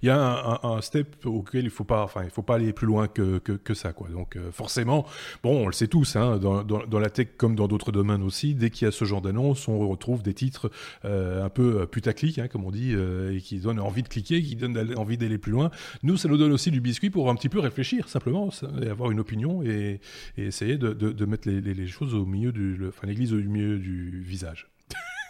il 0.03 0.07
y 0.07 0.11
a 0.11 0.19
un, 0.19 0.77
un, 0.77 0.81
step 0.81 1.25
auquel 1.25 1.65
il 1.65 1.71
faut 1.71 1.85
pas, 1.85 2.03
enfin, 2.03 2.23
il 2.25 2.31
faut 2.31 2.43
pas 2.43 2.57
aller 2.57 2.73
plus 2.73 2.87
loin 2.87 3.09
que, 3.09 3.39
que, 3.39 3.53
que 3.53 3.75
ça, 3.75 3.93
quoi. 3.93 4.09
Donc 4.09 4.37
forcément, 4.53 5.07
bon, 5.43 5.65
on 5.65 5.67
le 5.67 5.73
sait 5.73 5.89
tous, 5.89 6.17
hein, 6.17 6.39
dans, 6.39 6.63
dans, 6.63 6.85
dans, 6.87 6.99
la 6.99 7.11
tech 7.11 7.29
comme 7.37 7.55
dans 7.55 7.69
d'autres 7.69 7.93
domaines 7.93 8.23
aussi, 8.23 8.55
dès 8.55 8.71
qu'il 8.71 8.85
y 8.85 8.89
a 8.89 8.93
ce 8.93 9.05
genre 9.05 9.23
d'annonce, 9.23 9.67
on 9.69 9.89
retrouve 9.89 10.23
des 10.23 10.35
titres 10.35 10.71
un 11.05 11.49
peu 11.49 11.87
putaclic, 11.87 12.39
hein, 12.39 12.49
comme 12.49 12.65
on 12.65 12.71
dit, 12.71 12.93
et 12.93 13.41
qui 13.41 13.59
donnent 13.59 13.81
envie 13.81 14.03
de 14.03 14.09
cliquer, 14.09 14.43
qui 14.43 14.57
donnent 14.57 14.95
envie 14.97 15.17
d'aller 15.17 15.39
plus 15.39 15.53
loin. 15.53 15.71
Nous, 16.03 16.17
ça 16.17 16.29
nous 16.29 16.37
donne 16.37 16.53
aussi 16.53 16.71
du 16.71 16.81
biscuit 16.81 17.11
pour 17.11 17.31
un 17.31 17.35
petit 17.35 17.49
peu 17.49 17.61
réfléchir, 17.61 18.09
simplement 18.09 18.51
et 18.83 18.89
avoir 18.89 19.11
une 19.11 19.21
opinion 19.21 19.63
et, 19.63 20.01
essayer 20.37 20.77
de, 20.77 21.25
mettre 21.25 21.49
les, 21.49 21.61
les, 21.61 21.87
choses 21.87 22.15
au 22.15 22.25
milieu 22.25 22.53
du, 22.53 22.79
enfin 22.89 23.07
l'église 23.07 23.33
au 23.33 23.37
milieu 23.37 23.79
du 23.79 24.23
visage. 24.23 24.69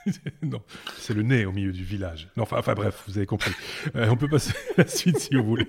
non, 0.43 0.61
c'est 0.97 1.15
le 1.15 1.23
nez 1.23 1.47
au 1.47 1.53
milieu 1.53 1.73
du 1.73 1.85
village. 1.85 2.29
Non, 2.37 2.43
enfin, 2.43 2.59
enfin 2.59 2.75
bref, 2.75 3.05
vous 3.07 3.17
avez 3.17 3.27
compris. 3.27 3.53
Euh, 3.97 4.09
on 4.11 4.17
peut 4.17 4.29
passer 4.29 4.53
à 4.77 4.83
la 4.83 4.87
suite 4.87 5.19
si 5.19 5.35
vous 5.35 5.45
voulez. 5.45 5.67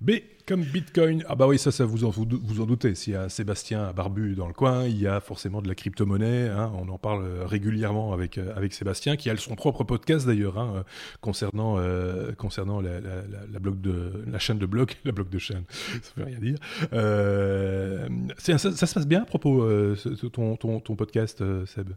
B 0.00 0.12
comme 0.46 0.62
Bitcoin. 0.62 1.24
Ah 1.28 1.34
bah 1.34 1.46
oui, 1.46 1.58
ça, 1.58 1.72
ça 1.72 1.84
vous 1.84 2.04
en, 2.04 2.10
vous 2.10 2.60
en 2.60 2.66
doutez. 2.66 2.94
S'il 2.94 3.14
y 3.14 3.16
a 3.16 3.28
Sébastien 3.28 3.92
Barbu 3.92 4.34
dans 4.34 4.46
le 4.46 4.52
coin, 4.52 4.84
il 4.84 5.00
y 5.00 5.06
a 5.06 5.20
forcément 5.20 5.62
de 5.62 5.68
la 5.68 5.74
crypto-monnaie. 5.74 6.48
Hein. 6.48 6.72
On 6.78 6.88
en 6.88 6.98
parle 6.98 7.24
régulièrement 7.44 8.12
avec, 8.12 8.38
euh, 8.38 8.52
avec 8.54 8.72
Sébastien, 8.74 9.16
qui 9.16 9.30
a 9.30 9.36
son 9.36 9.54
propre 9.54 9.84
podcast 9.84 10.26
d'ailleurs, 10.26 10.58
hein, 10.58 10.84
concernant, 11.20 11.78
euh, 11.78 12.32
concernant 12.32 12.80
la, 12.80 13.00
la, 13.00 13.58
blog 13.58 13.80
de, 13.80 14.24
la 14.26 14.38
chaîne 14.38 14.58
de 14.58 14.66
blog, 14.66 14.92
la 15.04 15.12
blog 15.12 15.28
de 15.28 15.38
chaîne, 15.38 15.64
ça 16.02 16.12
veut 16.16 16.24
rien 16.24 16.38
dire. 16.38 16.58
Euh, 16.92 18.08
ça, 18.38 18.58
ça, 18.58 18.86
se 18.86 18.94
passe 18.94 19.06
bien 19.06 19.22
à 19.22 19.26
propos 19.26 19.66
de 19.66 20.28
ton, 20.28 20.56
ton, 20.56 20.80
ton, 20.80 20.96
podcast, 20.96 21.42
Seb? 21.66 21.90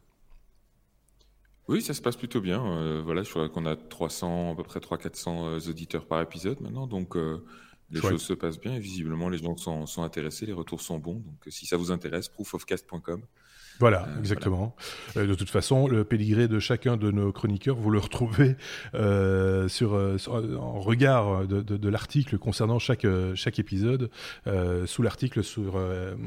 Oui, 1.67 1.81
ça 1.81 1.93
se 1.93 2.01
passe 2.01 2.15
plutôt 2.15 2.39
bien. 2.39 3.01
voilà, 3.03 3.23
je 3.23 3.29
crois 3.29 3.49
qu'on 3.49 3.65
a 3.65 3.75
300, 3.75 4.53
à 4.53 4.55
peu 4.55 4.63
près 4.63 4.79
300-400 4.79 5.69
auditeurs 5.69 6.05
par 6.05 6.21
épisode 6.21 6.61
maintenant. 6.61 6.87
Donc, 6.87 7.17
les 7.89 8.01
choses 8.01 8.21
se 8.21 8.33
passent 8.33 8.59
bien 8.59 8.75
et 8.75 8.79
visiblement 8.79 9.29
les 9.29 9.37
gens 9.37 9.55
sont, 9.57 9.85
sont, 9.85 10.03
intéressés, 10.03 10.45
les 10.45 10.53
retours 10.53 10.81
sont 10.81 10.99
bons. 10.99 11.19
Donc 11.19 11.45
si 11.47 11.65
ça 11.65 11.77
vous 11.77 11.91
intéresse, 11.91 12.27
proofofcast.com. 12.27 13.21
Voilà, 13.79 14.07
exactement. 14.17 14.75
de 15.15 15.35
toute 15.35 15.51
façon, 15.51 15.87
le 15.87 16.03
pédigré 16.03 16.47
de 16.47 16.59
chacun 16.59 16.97
de 16.97 17.11
nos 17.11 17.31
chroniqueurs, 17.31 17.75
vous 17.75 17.91
le 17.91 17.99
retrouvez 17.99 18.55
sur, 19.67 19.93
en 19.93 20.79
regard 20.79 21.47
de, 21.47 21.89
l'article 21.89 22.39
concernant 22.39 22.79
chaque, 22.79 23.05
chaque 23.35 23.59
épisode, 23.59 24.09
sous 24.85 25.01
l'article 25.03 25.43
sur 25.43 25.79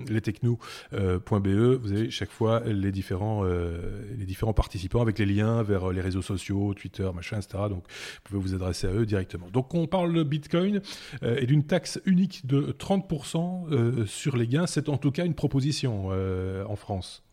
lestechno.be, 0.08 1.48
vous 1.82 1.92
avez 1.92 2.10
chaque 2.10 2.30
fois 2.30 2.60
les 2.64 2.92
différents, 2.92 3.42
les 3.42 4.26
différents 4.26 4.54
participants 4.54 5.02
avec 5.02 5.18
les 5.18 5.26
liens 5.26 5.64
vers 5.64 5.90
les 5.90 6.00
réseaux 6.00 6.22
sociaux, 6.22 6.72
Twitter, 6.74 7.08
machin, 7.14 7.38
etc. 7.38 7.64
Donc, 7.68 7.84
vous 7.88 8.20
pouvez 8.24 8.40
vous 8.40 8.54
adresser 8.54 8.86
à 8.86 8.92
eux 8.92 9.06
directement. 9.06 9.48
Donc, 9.50 9.74
on 9.74 9.88
parle 9.88 10.12
de 10.12 10.22
Bitcoin 10.22 10.80
et 11.22 11.46
d'une 11.46 11.64
taxe 11.64 12.00
unique 12.06 12.46
de 12.46 12.76
30% 12.78 14.06
sur 14.06 14.36
les 14.36 14.46
gains. 14.46 14.66
C'est 14.66 14.88
en 14.88 14.98
tout 14.98 15.10
cas 15.10 15.24
une 15.24 15.34
proposition 15.34 16.10
en 16.10 16.76
France. 16.76 17.24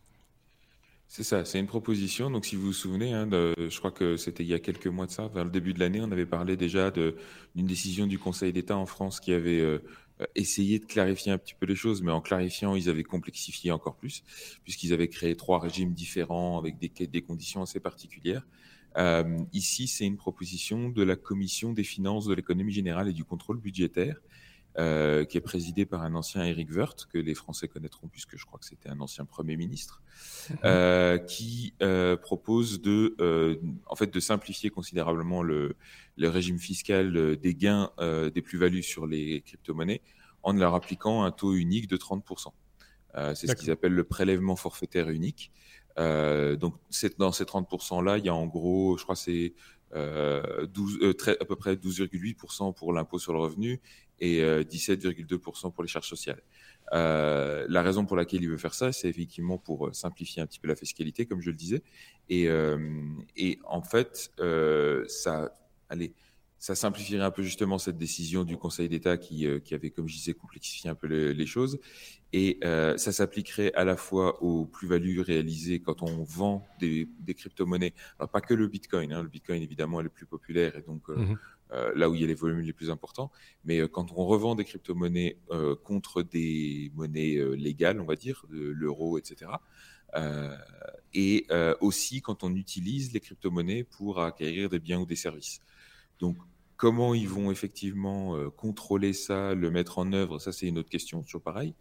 C'est 1.10 1.24
ça, 1.24 1.46
c'est 1.46 1.58
une 1.58 1.66
proposition. 1.66 2.30
Donc, 2.30 2.44
si 2.44 2.54
vous 2.54 2.66
vous 2.66 2.72
souvenez, 2.74 3.14
hein, 3.14 3.26
je 3.30 3.78
crois 3.78 3.90
que 3.90 4.18
c'était 4.18 4.44
il 4.44 4.48
y 4.48 4.54
a 4.54 4.58
quelques 4.58 4.86
mois 4.86 5.06
de 5.06 5.10
ça, 5.10 5.26
vers 5.28 5.42
le 5.42 5.50
début 5.50 5.72
de 5.72 5.80
l'année, 5.80 6.02
on 6.02 6.12
avait 6.12 6.26
parlé 6.26 6.54
déjà 6.56 6.90
d'une 6.90 7.66
décision 7.66 8.06
du 8.06 8.18
Conseil 8.18 8.52
d'État 8.52 8.76
en 8.76 8.84
France 8.84 9.18
qui 9.18 9.32
avait 9.32 9.58
euh, 9.58 9.78
essayé 10.34 10.78
de 10.78 10.84
clarifier 10.84 11.32
un 11.32 11.38
petit 11.38 11.54
peu 11.54 11.64
les 11.64 11.74
choses, 11.74 12.02
mais 12.02 12.12
en 12.12 12.20
clarifiant, 12.20 12.74
ils 12.74 12.90
avaient 12.90 13.04
complexifié 13.04 13.70
encore 13.72 13.96
plus, 13.96 14.22
puisqu'ils 14.64 14.92
avaient 14.92 15.08
créé 15.08 15.34
trois 15.34 15.60
régimes 15.60 15.94
différents 15.94 16.58
avec 16.58 16.76
des, 16.78 17.22
conditions 17.22 17.62
assez 17.62 17.80
particulières. 17.80 18.46
Euh, 18.98 19.38
ici, 19.54 19.88
c'est 19.88 20.04
une 20.04 20.18
proposition 20.18 20.90
de 20.90 21.02
la 21.02 21.16
Commission 21.16 21.72
des 21.72 21.84
finances 21.84 22.26
de 22.26 22.34
l'économie 22.34 22.72
générale 22.72 23.08
et 23.08 23.14
du 23.14 23.24
contrôle 23.24 23.58
budgétaire 23.58 24.20
euh, 24.78 25.24
qui 25.24 25.36
est 25.36 25.40
présidé 25.40 25.86
par 25.86 26.02
un 26.02 26.14
ancien 26.14 26.44
Eric 26.44 26.70
Woerth, 26.70 27.06
que 27.06 27.18
les 27.18 27.34
Français 27.34 27.66
connaîtront 27.66 28.06
puisque 28.06 28.36
je 28.36 28.46
crois 28.46 28.60
que 28.60 28.64
c'était 28.64 28.88
un 28.88 29.00
ancien 29.00 29.24
Premier 29.24 29.56
ministre, 29.56 30.02
mhm. 30.50 30.56
euh, 30.64 31.18
qui 31.18 31.74
euh, 31.82 32.16
propose 32.16 32.80
de, 32.80 33.16
en 33.86 33.96
fait, 33.96 34.06
de 34.06 34.20
simplifier 34.20 34.70
considérablement 34.70 35.42
le, 35.42 35.74
le 36.16 36.28
régime 36.28 36.60
fiscal 36.60 37.36
des 37.38 37.54
gains 37.56 37.90
des 38.32 38.40
plus-values 38.40 38.84
sur 38.84 39.08
les 39.08 39.40
crypto-monnaies 39.40 40.00
en 40.44 40.52
leur 40.52 40.76
appliquant 40.76 41.24
un 41.24 41.32
taux 41.32 41.54
unique 41.54 41.88
de 41.88 41.96
30%. 41.96 42.52
c'est 43.34 43.48
ce 43.48 43.54
qu'ils 43.56 43.72
appellent 43.72 43.94
le 43.94 44.04
prélèvement 44.04 44.54
forfaitaire 44.54 45.08
unique. 45.08 45.50
donc, 45.96 46.76
dans 47.18 47.32
ces 47.32 47.44
30%-là, 47.44 48.18
il 48.18 48.26
y 48.26 48.28
a 48.28 48.34
en 48.34 48.46
gros, 48.46 48.96
je 48.96 49.02
crois, 49.02 49.16
c'est 49.16 49.54
12, 49.92 51.16
à 51.40 51.44
peu 51.44 51.56
près 51.56 51.74
12,8% 51.74 52.74
pour 52.74 52.92
l'impôt 52.92 53.18
sur 53.18 53.32
le 53.32 53.40
revenu 53.40 53.80
et 54.20 54.40
17,2% 54.42 55.66
euh, 55.66 55.70
pour 55.70 55.82
les 55.82 55.88
charges 55.88 56.08
sociales. 56.08 56.42
Euh, 56.92 57.66
la 57.68 57.82
raison 57.82 58.06
pour 58.06 58.16
laquelle 58.16 58.42
il 58.42 58.48
veut 58.48 58.56
faire 58.56 58.74
ça, 58.74 58.92
c'est 58.92 59.08
effectivement 59.08 59.58
pour 59.58 59.88
euh, 59.88 59.92
simplifier 59.92 60.42
un 60.42 60.46
petit 60.46 60.58
peu 60.58 60.68
la 60.68 60.76
fiscalité, 60.76 61.26
comme 61.26 61.40
je 61.40 61.50
le 61.50 61.56
disais. 61.56 61.82
Et, 62.30 62.48
en 63.64 63.82
fait, 63.82 64.32
ça, 65.08 65.52
allez, 65.88 66.14
ça 66.58 66.74
simplifierait 66.74 67.24
un 67.24 67.30
peu 67.30 67.42
justement 67.42 67.78
cette 67.78 67.98
décision 67.98 68.44
du 68.44 68.56
Conseil 68.56 68.88
d'État 68.88 69.16
qui, 69.16 69.46
avait, 69.46 69.90
comme 69.90 70.08
je 70.08 70.14
disais, 70.14 70.34
complexifié 70.34 70.90
un 70.90 70.94
peu 70.94 71.06
les 71.06 71.46
choses. 71.46 71.78
Et 72.32 72.58
ça 72.62 73.12
s'appliquerait 73.12 73.72
à 73.74 73.84
la 73.84 73.96
fois 73.96 74.42
aux 74.42 74.66
plus-values 74.66 75.20
réalisées 75.20 75.80
quand 75.80 76.02
on 76.02 76.22
vend 76.24 76.66
des, 76.80 77.08
des 77.20 77.34
crypto-monnaies. 77.34 77.94
Alors 78.18 78.30
pas 78.30 78.40
que 78.40 78.54
le 78.54 78.66
Bitcoin, 78.66 79.12
hein. 79.12 79.22
le 79.22 79.28
Bitcoin 79.28 79.62
évidemment 79.62 80.00
est 80.00 80.04
le 80.04 80.10
plus 80.10 80.26
populaire 80.26 80.76
et 80.76 80.82
donc 80.82 81.08
mmh 81.08 81.34
euh, 81.72 81.92
là 81.94 82.08
où 82.08 82.14
il 82.14 82.20
y 82.20 82.24
a 82.24 82.26
les 82.26 82.34
volumes 82.34 82.60
les 82.60 82.72
plus 82.72 82.90
importants. 82.90 83.30
Mais 83.64 83.80
euh, 83.80 83.88
quand 83.88 84.12
on 84.12 84.24
revend 84.24 84.54
des 84.54 84.64
crypto-monnaies 84.64 85.38
euh, 85.50 85.76
contre 85.76 86.22
des 86.22 86.90
monnaies 86.94 87.38
légales, 87.56 88.00
on 88.00 88.04
va 88.04 88.16
dire, 88.16 88.44
l'euro, 88.48 89.18
etc., 89.18 89.50
et 91.12 91.46
aussi 91.80 92.22
quand 92.22 92.42
on 92.42 92.54
utilise 92.54 93.12
les 93.12 93.20
crypto-monnaies 93.20 93.84
pour 93.84 94.22
acquérir 94.22 94.70
des 94.70 94.78
biens 94.78 95.00
ou 95.00 95.04
des 95.04 95.16
services. 95.16 95.60
Donc, 96.18 96.38
comment 96.76 97.12
ils 97.12 97.28
vont 97.28 97.50
effectivement 97.50 98.48
contrôler 98.52 99.12
ça, 99.12 99.54
le 99.54 99.70
mettre 99.70 99.98
en 99.98 100.14
œuvre, 100.14 100.38
ça 100.38 100.50
c'est 100.50 100.66
une 100.66 100.78
autre 100.78 100.88
question, 100.88 101.22
toujours 101.22 101.42
pareil. 101.42 101.74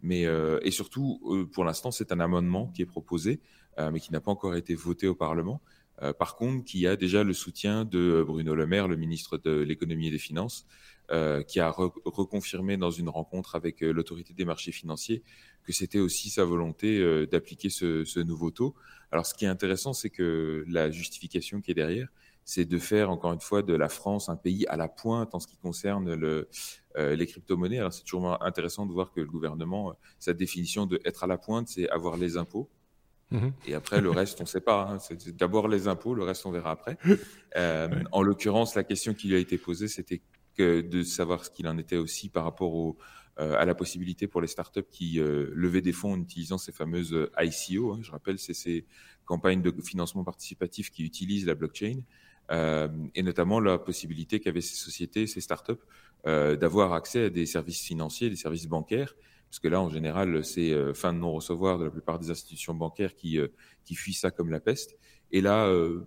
Mais, 0.00 0.22
et 0.62 0.70
surtout, 0.70 1.48
pour 1.52 1.64
l'instant, 1.64 1.90
c'est 1.90 2.12
un 2.12 2.20
amendement 2.20 2.68
qui 2.68 2.82
est 2.82 2.86
proposé, 2.86 3.40
mais 3.76 3.98
qui 3.98 4.12
n'a 4.12 4.20
pas 4.20 4.30
encore 4.30 4.54
été 4.54 4.76
voté 4.76 5.08
au 5.08 5.16
Parlement. 5.16 5.60
Euh, 6.00 6.12
par 6.12 6.36
contre, 6.36 6.64
qui 6.64 6.86
a 6.86 6.96
déjà 6.96 7.22
le 7.22 7.32
soutien 7.32 7.84
de 7.84 8.24
Bruno 8.26 8.54
Le 8.54 8.66
Maire, 8.66 8.88
le 8.88 8.96
ministre 8.96 9.38
de 9.38 9.50
l'économie 9.60 10.08
et 10.08 10.10
des 10.10 10.18
finances, 10.18 10.66
euh, 11.10 11.42
qui 11.42 11.60
a 11.60 11.70
reconfirmé 11.70 12.76
dans 12.76 12.90
une 12.90 13.08
rencontre 13.08 13.54
avec 13.54 13.82
euh, 13.82 13.92
l'autorité 13.92 14.32
des 14.32 14.44
marchés 14.44 14.72
financiers 14.72 15.22
que 15.64 15.72
c'était 15.72 15.98
aussi 15.98 16.30
sa 16.30 16.44
volonté 16.44 17.26
d'appliquer 17.28 17.70
ce, 17.70 18.18
nouveau 18.20 18.50
taux. 18.50 18.74
Alors, 19.12 19.26
ce 19.26 19.32
qui 19.32 19.44
est 19.44 19.48
intéressant, 19.48 19.92
c'est 19.92 20.10
que 20.10 20.64
la 20.66 20.90
justification 20.90 21.60
qui 21.60 21.70
est 21.70 21.74
derrière, 21.74 22.08
c'est 22.44 22.64
de 22.64 22.78
faire 22.78 23.10
encore 23.10 23.32
une 23.32 23.40
fois 23.40 23.62
de 23.62 23.72
la 23.72 23.88
France 23.88 24.28
un 24.28 24.34
pays 24.34 24.66
à 24.66 24.76
la 24.76 24.88
pointe 24.88 25.36
en 25.36 25.38
ce 25.38 25.46
qui 25.46 25.56
concerne 25.56 26.16
les 26.98 27.26
crypto-monnaies. 27.28 27.78
Alors, 27.78 27.92
c'est 27.92 28.02
toujours 28.02 28.42
intéressant 28.42 28.86
de 28.86 28.92
voir 28.92 29.12
que 29.12 29.20
le 29.20 29.28
gouvernement, 29.28 29.94
sa 30.18 30.32
définition 30.32 30.84
de 30.84 31.00
être 31.04 31.22
à 31.22 31.28
la 31.28 31.38
pointe, 31.38 31.68
c'est 31.68 31.88
avoir 31.90 32.16
les 32.16 32.36
impôts. 32.36 32.68
Mhm. 33.32 33.52
Et 33.66 33.74
après, 33.74 34.00
le 34.00 34.10
reste, 34.10 34.40
on 34.40 34.44
ne 34.44 34.48
sait 34.48 34.60
pas. 34.60 34.88
Hein. 34.90 34.98
C'est 34.98 35.34
d'abord 35.34 35.68
les 35.68 35.88
impôts, 35.88 36.14
le 36.14 36.22
reste, 36.22 36.46
on 36.46 36.50
verra 36.50 36.70
après. 36.70 36.98
Euh, 37.54 38.02
en 38.12 38.22
l'occurrence, 38.22 38.74
la 38.76 38.82
question 38.82 39.12
qui 39.12 39.28
lui 39.28 39.34
a 39.34 39.38
été 39.38 39.58
posée, 39.58 39.86
c'était 39.86 40.22
de 40.56 41.02
savoir 41.02 41.44
ce 41.44 41.50
qu'il 41.50 41.68
en 41.68 41.76
était 41.76 41.98
aussi 41.98 42.30
par 42.30 42.44
rapport 42.44 42.72
au, 42.72 42.96
euh, 43.38 43.54
à 43.58 43.66
la 43.66 43.74
possibilité 43.74 44.26
pour 44.26 44.40
les 44.40 44.46
startups 44.46 44.88
qui 44.90 45.20
euh, 45.20 45.50
levaient 45.52 45.82
des 45.82 45.92
fonds 45.92 46.14
en 46.14 46.18
utilisant 46.18 46.56
ces 46.56 46.72
fameuses 46.72 47.28
ICO. 47.38 47.92
Hein. 47.92 48.00
je 48.00 48.10
rappelle, 48.10 48.38
c'est 48.38 48.54
ces 48.54 48.86
campagnes 49.26 49.60
de 49.60 49.70
financement 49.82 50.24
participatif 50.24 50.90
qui 50.90 51.04
utilisent 51.04 51.44
la 51.44 51.54
blockchain. 51.54 52.00
et 53.14 53.22
notamment 53.22 53.60
la 53.60 53.76
possibilité 53.76 54.40
qu'avaient 54.40 54.62
ces 54.62 54.76
sociétés, 54.76 55.26
ces 55.26 55.42
startups, 55.42 55.84
d'avoir 56.24 56.94
accès 56.94 57.24
à 57.24 57.28
des 57.28 57.44
services 57.44 57.82
financiers, 57.82 58.30
des 58.30 58.36
services 58.36 58.66
bancaires 58.66 59.14
parce 59.52 59.60
que 59.60 59.68
là, 59.68 59.82
en 59.82 59.90
général, 59.90 60.42
c'est 60.46 60.72
euh, 60.72 60.94
fin 60.94 61.12
de 61.12 61.18
non-recevoir 61.18 61.78
de 61.78 61.84
la 61.84 61.90
plupart 61.90 62.18
des 62.18 62.30
institutions 62.30 62.72
bancaires 62.72 63.14
qui, 63.14 63.38
euh, 63.38 63.48
qui 63.84 63.94
fuient 63.94 64.14
ça 64.14 64.30
comme 64.30 64.48
la 64.48 64.60
peste. 64.60 64.96
Et 65.30 65.42
là, 65.42 65.66
euh, 65.66 66.06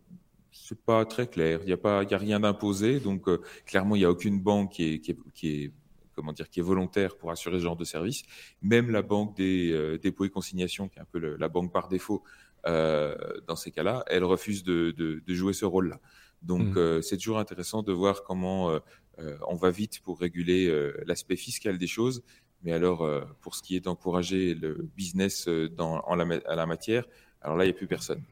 c'est 0.52 0.80
pas 0.80 1.06
très 1.06 1.28
clair. 1.28 1.60
Il 1.62 1.68
n'y 1.68 1.72
a 1.72 1.78
pas, 1.78 2.02
il 2.02 2.10
y 2.10 2.16
a 2.16 2.18
rien 2.18 2.40
d'imposé. 2.40 3.00
Donc, 3.00 3.30
clairement, 3.68 3.96
il 3.96 4.00
n'y 4.00 4.06
a 4.06 4.10
aucune 4.10 4.42
banque 4.42 4.72
qui 4.72 4.94
est, 4.96 5.00
qui 5.00 5.48
est, 5.48 5.72
comment 6.16 6.34
dire, 6.34 6.50
qui 6.50 6.60
est 6.60 6.64
volontaire 6.64 7.18
pour 7.18 7.30
assurer 7.30 7.60
ce 7.60 7.64
genre 7.66 7.76
de 7.76 7.84
service. 7.84 8.24
Même 8.64 8.90
la 8.90 9.04
banque 9.04 9.38
des 9.38 10.00
dépôts 10.02 10.26
et 10.26 10.30
consignations, 10.32 10.88
qui 10.88 10.98
est 10.98 11.04
un 11.04 11.08
peu 11.12 11.20
la 11.20 11.48
banque 11.48 11.72
par 11.72 11.88
défaut, 11.88 12.24
dans 12.66 13.56
ces 13.56 13.70
cas-là, 13.70 14.04
elle 14.08 14.24
refuse 14.24 14.64
de, 14.64 14.90
de, 14.90 15.22
de 15.24 15.34
jouer 15.36 15.54
ce 15.54 15.66
rôle-là. 15.66 16.00
Donc, 16.42 16.76
mmh. 16.76 17.04
c'est 17.04 17.18
toujours 17.18 17.38
intéressant 17.38 17.84
de 17.84 17.92
voir 17.92 18.24
comment 18.24 18.80
on 19.20 19.56
va 19.56 19.70
vite 19.70 20.00
pour 20.02 20.20
réguler 20.20 20.74
l'aspect 21.06 21.36
fiscal 21.36 21.78
des 21.78 21.88
choses, 21.88 22.24
mais 22.66 22.74
alors, 22.74 23.04
euh, 23.04 23.22
pour 23.42 23.54
ce 23.54 23.62
qui 23.62 23.76
est 23.76 23.80
d'encourager 23.80 24.56
le 24.56 24.90
business 24.98 25.48
euh, 25.48 25.70
dans, 25.70 26.00
en 26.00 26.16
la, 26.16 26.26
à 26.48 26.56
la 26.56 26.66
matière, 26.66 27.06
alors 27.42 27.58
là, 27.58 27.64
il 27.64 27.68
n'y 27.68 27.74
a 27.74 27.78
plus 27.78 27.88
personne. 27.88 28.24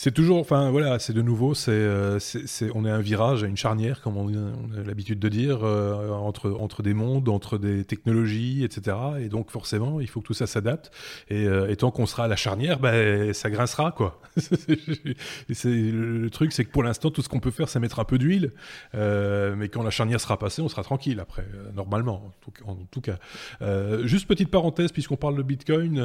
C'est 0.00 0.12
toujours, 0.12 0.38
enfin 0.38 0.70
voilà, 0.70 1.00
c'est 1.00 1.12
de 1.12 1.22
nouveau, 1.22 1.54
c'est, 1.54 1.72
euh, 1.72 2.20
on 2.72 2.84
est 2.84 2.90
un 2.90 3.00
virage, 3.00 3.42
une 3.42 3.56
charnière, 3.56 4.00
comme 4.00 4.16
on, 4.16 4.28
a 4.28 4.84
l'habitude 4.86 5.18
de 5.18 5.28
dire, 5.28 5.64
euh, 5.64 6.10
entre, 6.10 6.52
entre 6.52 6.84
des 6.84 6.94
mondes, 6.94 7.28
entre 7.28 7.58
des 7.58 7.84
technologies, 7.84 8.62
etc. 8.62 8.96
Et 9.18 9.28
donc 9.28 9.50
forcément, 9.50 9.98
il 9.98 10.06
faut 10.06 10.20
que 10.20 10.28
tout 10.28 10.34
ça 10.34 10.46
s'adapte. 10.46 10.92
Et, 11.30 11.48
euh, 11.48 11.74
tant 11.74 11.90
qu'on 11.90 12.06
sera 12.06 12.26
à 12.26 12.28
la 12.28 12.36
charnière, 12.36 12.78
ben, 12.78 13.34
ça 13.34 13.50
grincera, 13.50 13.90
quoi. 13.90 14.22
c'est, 14.36 15.66
le, 15.66 16.28
truc, 16.30 16.52
c'est 16.52 16.64
que 16.64 16.70
pour 16.70 16.84
l'instant, 16.84 17.10
tout 17.10 17.22
ce 17.22 17.28
qu'on 17.28 17.40
peut 17.40 17.50
faire, 17.50 17.68
c'est 17.68 17.80
mettre 17.80 17.98
un 17.98 18.04
peu 18.04 18.18
d'huile. 18.18 18.52
mais 18.94 19.68
quand 19.68 19.82
la 19.82 19.90
charnière 19.90 20.20
sera 20.20 20.38
passée, 20.38 20.62
on 20.62 20.68
sera 20.68 20.84
tranquille 20.84 21.18
après, 21.18 21.44
normalement, 21.74 22.30
en 22.64 22.76
tout, 22.92 23.00
cas. 23.00 23.18
juste 24.04 24.28
petite 24.28 24.52
parenthèse, 24.52 24.92
puisqu'on 24.92 25.16
parle 25.16 25.36
de 25.36 25.42
Bitcoin, 25.42 25.96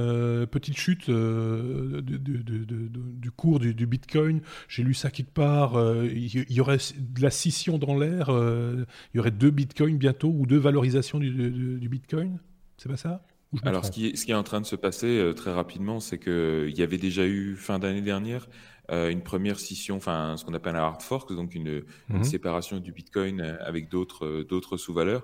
petite 0.47 0.77
chute 0.77 1.11
du, 1.11 2.17
du, 2.17 3.31
cours 3.31 3.59
du 3.59 3.82
du 3.83 3.87
Bitcoin. 3.87 4.41
J'ai 4.69 4.83
lu 4.83 4.93
ça 4.93 5.11
quelque 5.11 5.33
part. 5.33 5.75
Euh, 5.75 6.07
il 6.07 6.51
y, 6.51 6.61
aurait 6.61 6.77
de 6.77 7.21
la 7.21 7.29
scission 7.29 7.77
dans 7.77 7.97
l'air. 7.97 8.29
Euh, 8.29 8.85
il 9.13 9.17
y 9.17 9.19
aurait 9.19 9.31
deux 9.31 9.51
Bitcoins 9.51 9.97
bientôt 9.97 10.33
ou 10.33 10.45
deux 10.45 10.57
valorisations 10.57 11.19
du, 11.19 11.89
Bitcoin. 11.89 12.39
C'est 12.77 12.89
pas 12.89 12.97
ça? 12.97 13.25
Alors, 13.63 13.85
ce 13.85 13.91
qui, 13.91 14.07
est, 14.07 14.15
ce 14.15 14.25
qui, 14.25 14.31
est, 14.31 14.35
en 14.35 14.43
train 14.43 14.61
de 14.61 14.65
se 14.65 14.75
passer 14.75 15.19
euh, 15.19 15.33
très 15.33 15.53
rapidement, 15.53 15.99
c'est 15.99 16.17
qu'il 16.17 16.75
y 16.75 16.81
avait 16.81 16.97
déjà 16.97 17.25
eu 17.25 17.55
fin 17.55 17.77
d'année 17.79 18.01
dernière 18.01 18.47
une 18.89 19.23
première 19.23 19.59
scission, 19.59 19.95
enfin 19.95 20.35
ce 20.37 20.43
qu'on 20.43 20.53
appelle 20.53 20.75
un 20.75 20.79
hard 20.79 21.01
fork, 21.01 21.33
donc 21.33 21.55
une, 21.55 21.83
mhm. 22.09 22.23
séparation 22.23 22.79
du 22.79 22.91
Bitcoin 22.91 23.41
avec 23.61 23.89
d'autres 23.89 24.43
d'autres 24.43 24.75
sous-valeurs, 24.75 25.23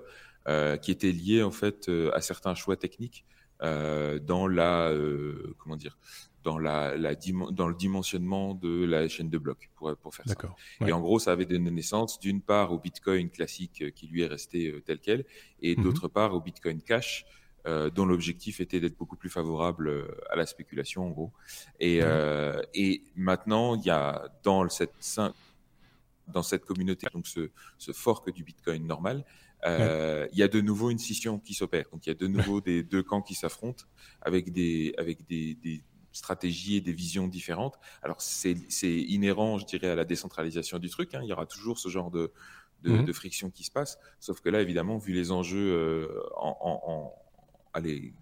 qui 0.80 0.90
était 0.90 1.12
liée 1.12 1.42
en 1.42 1.50
fait 1.50 1.88
à 2.14 2.20
certains 2.22 2.54
choix 2.54 2.76
techniques 2.76 3.26
dans 3.60 4.48
la 4.48 4.92
comment 5.58 5.76
dire 5.76 5.98
dans, 6.42 6.58
la, 6.58 6.96
la 6.96 7.14
dans 7.52 7.68
le 7.68 7.74
dimensionnement 7.74 8.54
de 8.54 8.84
la 8.84 9.08
chaîne 9.08 9.30
de 9.30 9.38
blocs, 9.38 9.70
pour, 9.76 9.94
pour 9.96 10.14
faire 10.14 10.26
ça. 10.26 10.34
Et 10.86 10.92
en 10.92 11.00
gros, 11.00 11.18
ça 11.18 11.32
avait 11.32 11.46
donné 11.46 11.70
naissance 11.70 12.18
d'une 12.18 12.40
part 12.40 12.72
au 12.72 12.78
Bitcoin 12.78 13.30
classique 13.30 13.82
euh, 13.82 13.90
qui 13.90 14.06
lui 14.06 14.22
est 14.22 14.26
resté 14.26 14.68
euh, 14.68 14.80
tel 14.80 14.98
quel, 14.98 15.24
et 15.60 15.76
mhm. 15.76 15.84
d'autre 15.84 16.08
part 16.08 16.34
au 16.34 16.40
Bitcoin 16.40 16.80
Cash, 16.80 17.24
dont 17.94 18.06
l'objectif 18.06 18.60
était 18.62 18.80
d'être 18.80 18.96
beaucoup 18.96 19.16
plus 19.16 19.28
favorable 19.28 20.08
à 20.30 20.36
la 20.36 20.46
spéculation, 20.46 21.06
en 21.06 21.10
gros. 21.10 21.30
Et, 21.78 22.00
et 22.72 23.02
maintenant, 23.16 23.76
il 23.76 23.84
y 23.84 23.90
a 23.90 24.32
dans 24.42 24.66
cette, 24.70 24.94
dans 26.26 26.42
cette 26.42 26.64
communauté, 26.64 27.06
donc 27.12 27.26
ce, 27.26 27.50
ce 27.76 27.92
fork 27.92 28.32
du 28.32 28.44
Bitcoin 28.44 28.86
normal, 28.86 29.26
il 29.66 30.38
y 30.38 30.42
a 30.42 30.48
de 30.48 30.60
nouveau 30.62 30.88
une 30.88 30.98
scission 30.98 31.38
qui 31.38 31.52
s'opère. 31.52 31.84
Donc 31.92 32.06
il 32.06 32.08
y 32.08 32.12
a 32.12 32.14
de 32.14 32.26
nouveau 32.26 32.62
des 32.62 32.82
deux 32.82 33.02
camps 33.02 33.20
qui 33.20 33.34
s'affrontent 33.34 33.84
avec 34.22 34.52
des, 34.52 34.94
avec 34.96 35.26
des, 35.26 35.54
des, 35.54 35.82
stratégies 36.12 36.76
et 36.76 36.80
des 36.80 36.92
visions 36.92 37.28
différentes. 37.28 37.78
Alors 38.02 38.20
c'est 38.20 38.54
inhérent, 38.82 39.58
je 39.58 39.66
dirais, 39.66 39.88
à 39.88 39.94
la 39.94 40.04
décentralisation 40.04 40.78
du 40.78 40.88
truc. 40.88 41.14
Hein. 41.14 41.20
Il 41.22 41.28
y 41.28 41.32
aura 41.32 41.46
toujours 41.46 41.78
ce 41.78 41.88
genre 41.88 42.10
de, 42.10 42.32
de, 42.82 42.92
mmh. 42.92 43.04
de, 43.04 43.12
friction 43.12 43.50
qui 43.50 43.64
se 43.64 43.70
passe. 43.70 43.98
Sauf 44.18 44.40
que 44.40 44.48
là, 44.48 44.60
évidemment, 44.60 44.98
vu 44.98 45.12
les 45.12 45.32
enjeux 45.32 45.72
euh, 45.72 46.20
en, 46.36 46.56
en, 46.60 46.92
en 46.92 47.14
allez, 47.72 48.12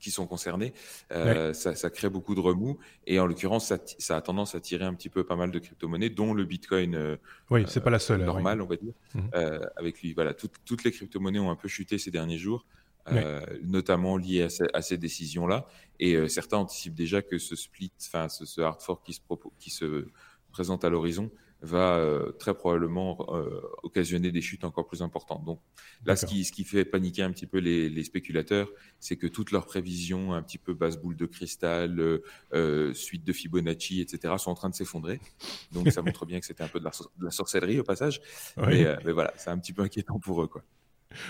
qui 0.00 0.10
sont 0.10 0.26
concernés, 0.26 0.72
euh, 1.12 1.52
ça, 1.52 1.74
ça, 1.74 1.90
crée 1.90 2.08
beaucoup 2.08 2.34
de 2.34 2.40
remous. 2.40 2.78
Et 3.06 3.18
en 3.18 3.26
l'occurrence, 3.26 3.66
ça, 3.66 3.78
ça, 3.98 4.16
a 4.16 4.20
tendance 4.20 4.54
à 4.54 4.60
tirer 4.60 4.84
un 4.84 4.94
petit 4.94 5.08
peu 5.08 5.24
pas 5.24 5.36
mal 5.36 5.50
de 5.50 5.58
crypto-monnaies, 5.58 6.10
dont 6.10 6.34
le 6.34 6.44
Bitcoin. 6.44 6.94
Euh, 6.94 7.16
oui, 7.50 7.64
c'est 7.66 7.82
pas 7.82 7.90
la 7.90 7.98
seule. 7.98 8.22
Normal, 8.22 8.62
on 8.62 8.66
va 8.66 8.76
dire. 8.76 8.92
Mmh. 9.14 9.20
Euh, 9.34 9.60
avec 9.76 10.00
lui, 10.02 10.12
voilà, 10.12 10.34
toutes 10.34 10.84
les 10.84 10.92
crypto-monnaies 10.92 11.38
ont 11.40 11.50
un 11.50 11.56
peu 11.56 11.68
chuté 11.68 11.98
ces 11.98 12.10
derniers 12.10 12.38
jours. 12.38 12.64
Euh, 13.12 13.40
notamment 13.62 14.16
liées 14.16 14.42
à, 14.42 14.48
à 14.74 14.82
ces 14.82 14.98
décisions-là. 14.98 15.66
Et 16.00 16.14
euh, 16.14 16.28
certains 16.28 16.58
anticipent 16.58 16.94
déjà 16.94 17.22
que 17.22 17.38
ce 17.38 17.56
split, 17.56 17.92
enfin 18.06 18.28
ce, 18.28 18.44
ce, 18.46 18.60
hard 18.60 18.80
fork 18.80 19.04
qui 19.04 19.12
se, 19.14 19.20
qui 19.58 19.70
se 19.70 20.06
présente 20.50 20.84
à 20.84 20.90
l'horizon, 20.90 21.30
va 21.60 21.96
euh, 21.96 22.30
très 22.32 22.54
probablement 22.54 23.18
euh, 23.30 23.60
occasionner 23.82 24.30
des 24.30 24.40
chutes 24.40 24.64
encore 24.64 24.86
plus 24.86 25.02
importantes. 25.02 25.44
Donc 25.44 25.60
là, 26.04 26.14
ce 26.14 26.24
qui, 26.24 26.44
ce 26.44 26.52
qui 26.52 26.64
fait 26.64 26.84
paniquer 26.84 27.22
un 27.22 27.32
petit 27.32 27.46
peu 27.46 27.58
les, 27.58 27.88
les 27.88 28.04
spéculateurs, 28.04 28.70
c'est 29.00 29.16
que 29.16 29.26
toutes 29.26 29.50
leurs 29.50 29.66
prévisions, 29.66 30.34
un 30.34 30.42
petit 30.42 30.58
peu 30.58 30.72
basse 30.72 30.98
boule 30.98 31.16
de 31.16 31.26
cristal, 31.26 32.20
euh, 32.52 32.94
suite 32.94 33.24
de 33.24 33.32
Fibonacci, 33.32 34.00
etc., 34.00 34.34
sont 34.38 34.50
en 34.50 34.54
train 34.54 34.70
de 34.70 34.74
s'effondrer. 34.74 35.20
Donc 35.72 35.90
ça 35.90 36.02
montre 36.02 36.26
bien 36.26 36.38
que 36.38 36.46
c'était 36.46 36.62
un 36.62 36.68
peu 36.68 36.78
de 36.78 36.84
la, 36.84 36.92
de 37.18 37.24
la, 37.24 37.30
sorcellerie 37.30 37.80
au 37.80 37.84
passage. 37.84 38.20
Oui. 38.56 38.84
Mais, 38.84 38.96
mais, 39.04 39.12
voilà, 39.12 39.32
c'est 39.36 39.50
un 39.50 39.58
petit 39.58 39.72
peu 39.72 39.82
inquiétant 39.82 40.20
pour 40.20 40.42
eux. 40.42 40.46
Quoi. 40.46 40.62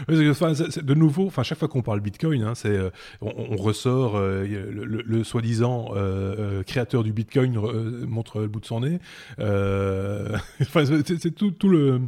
Enfin, 0.08 0.52
de 0.52 0.94
nouveau, 0.94 1.26
enfin, 1.26 1.42
chaque 1.42 1.58
fois 1.58 1.68
qu'on 1.68 1.82
parle 1.82 2.00
Bitcoin, 2.00 2.42
hein, 2.42 2.54
c'est, 2.54 2.68
euh, 2.68 2.90
on, 3.20 3.32
on, 3.50 3.56
ressort 3.56 4.16
euh, 4.16 4.44
le, 4.44 4.84
le, 4.84 5.02
le 5.04 5.24
soi-disant 5.24 5.90
euh, 5.94 6.62
créateur 6.62 7.04
du 7.04 7.12
Bitcoin 7.12 7.54
montre 8.06 8.40
le 8.40 8.48
bout 8.48 8.60
de 8.60 8.66
son 8.66 8.80
nez. 8.80 8.98
enfin, 10.60 10.84
c'est 10.84 11.34
tout, 11.34 11.52
tout, 11.52 11.68
le, 11.68 12.00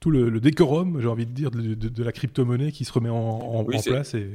tout 0.00 0.10
le, 0.10 0.28
le 0.30 0.40
décorum, 0.40 1.00
j'ai 1.00 1.08
envie 1.08 1.26
de 1.26 1.32
dire, 1.32 1.50
de, 1.50 1.74
de, 1.74 1.88
de 1.88 2.04
la 2.04 2.12
crypto-monnaie 2.12 2.72
qui 2.72 2.84
se 2.84 2.92
remet 2.92 3.10
en, 3.10 3.16
en, 3.16 3.64
oui, 3.64 3.76
en 3.76 3.82
place. 3.82 4.14
Et... 4.14 4.30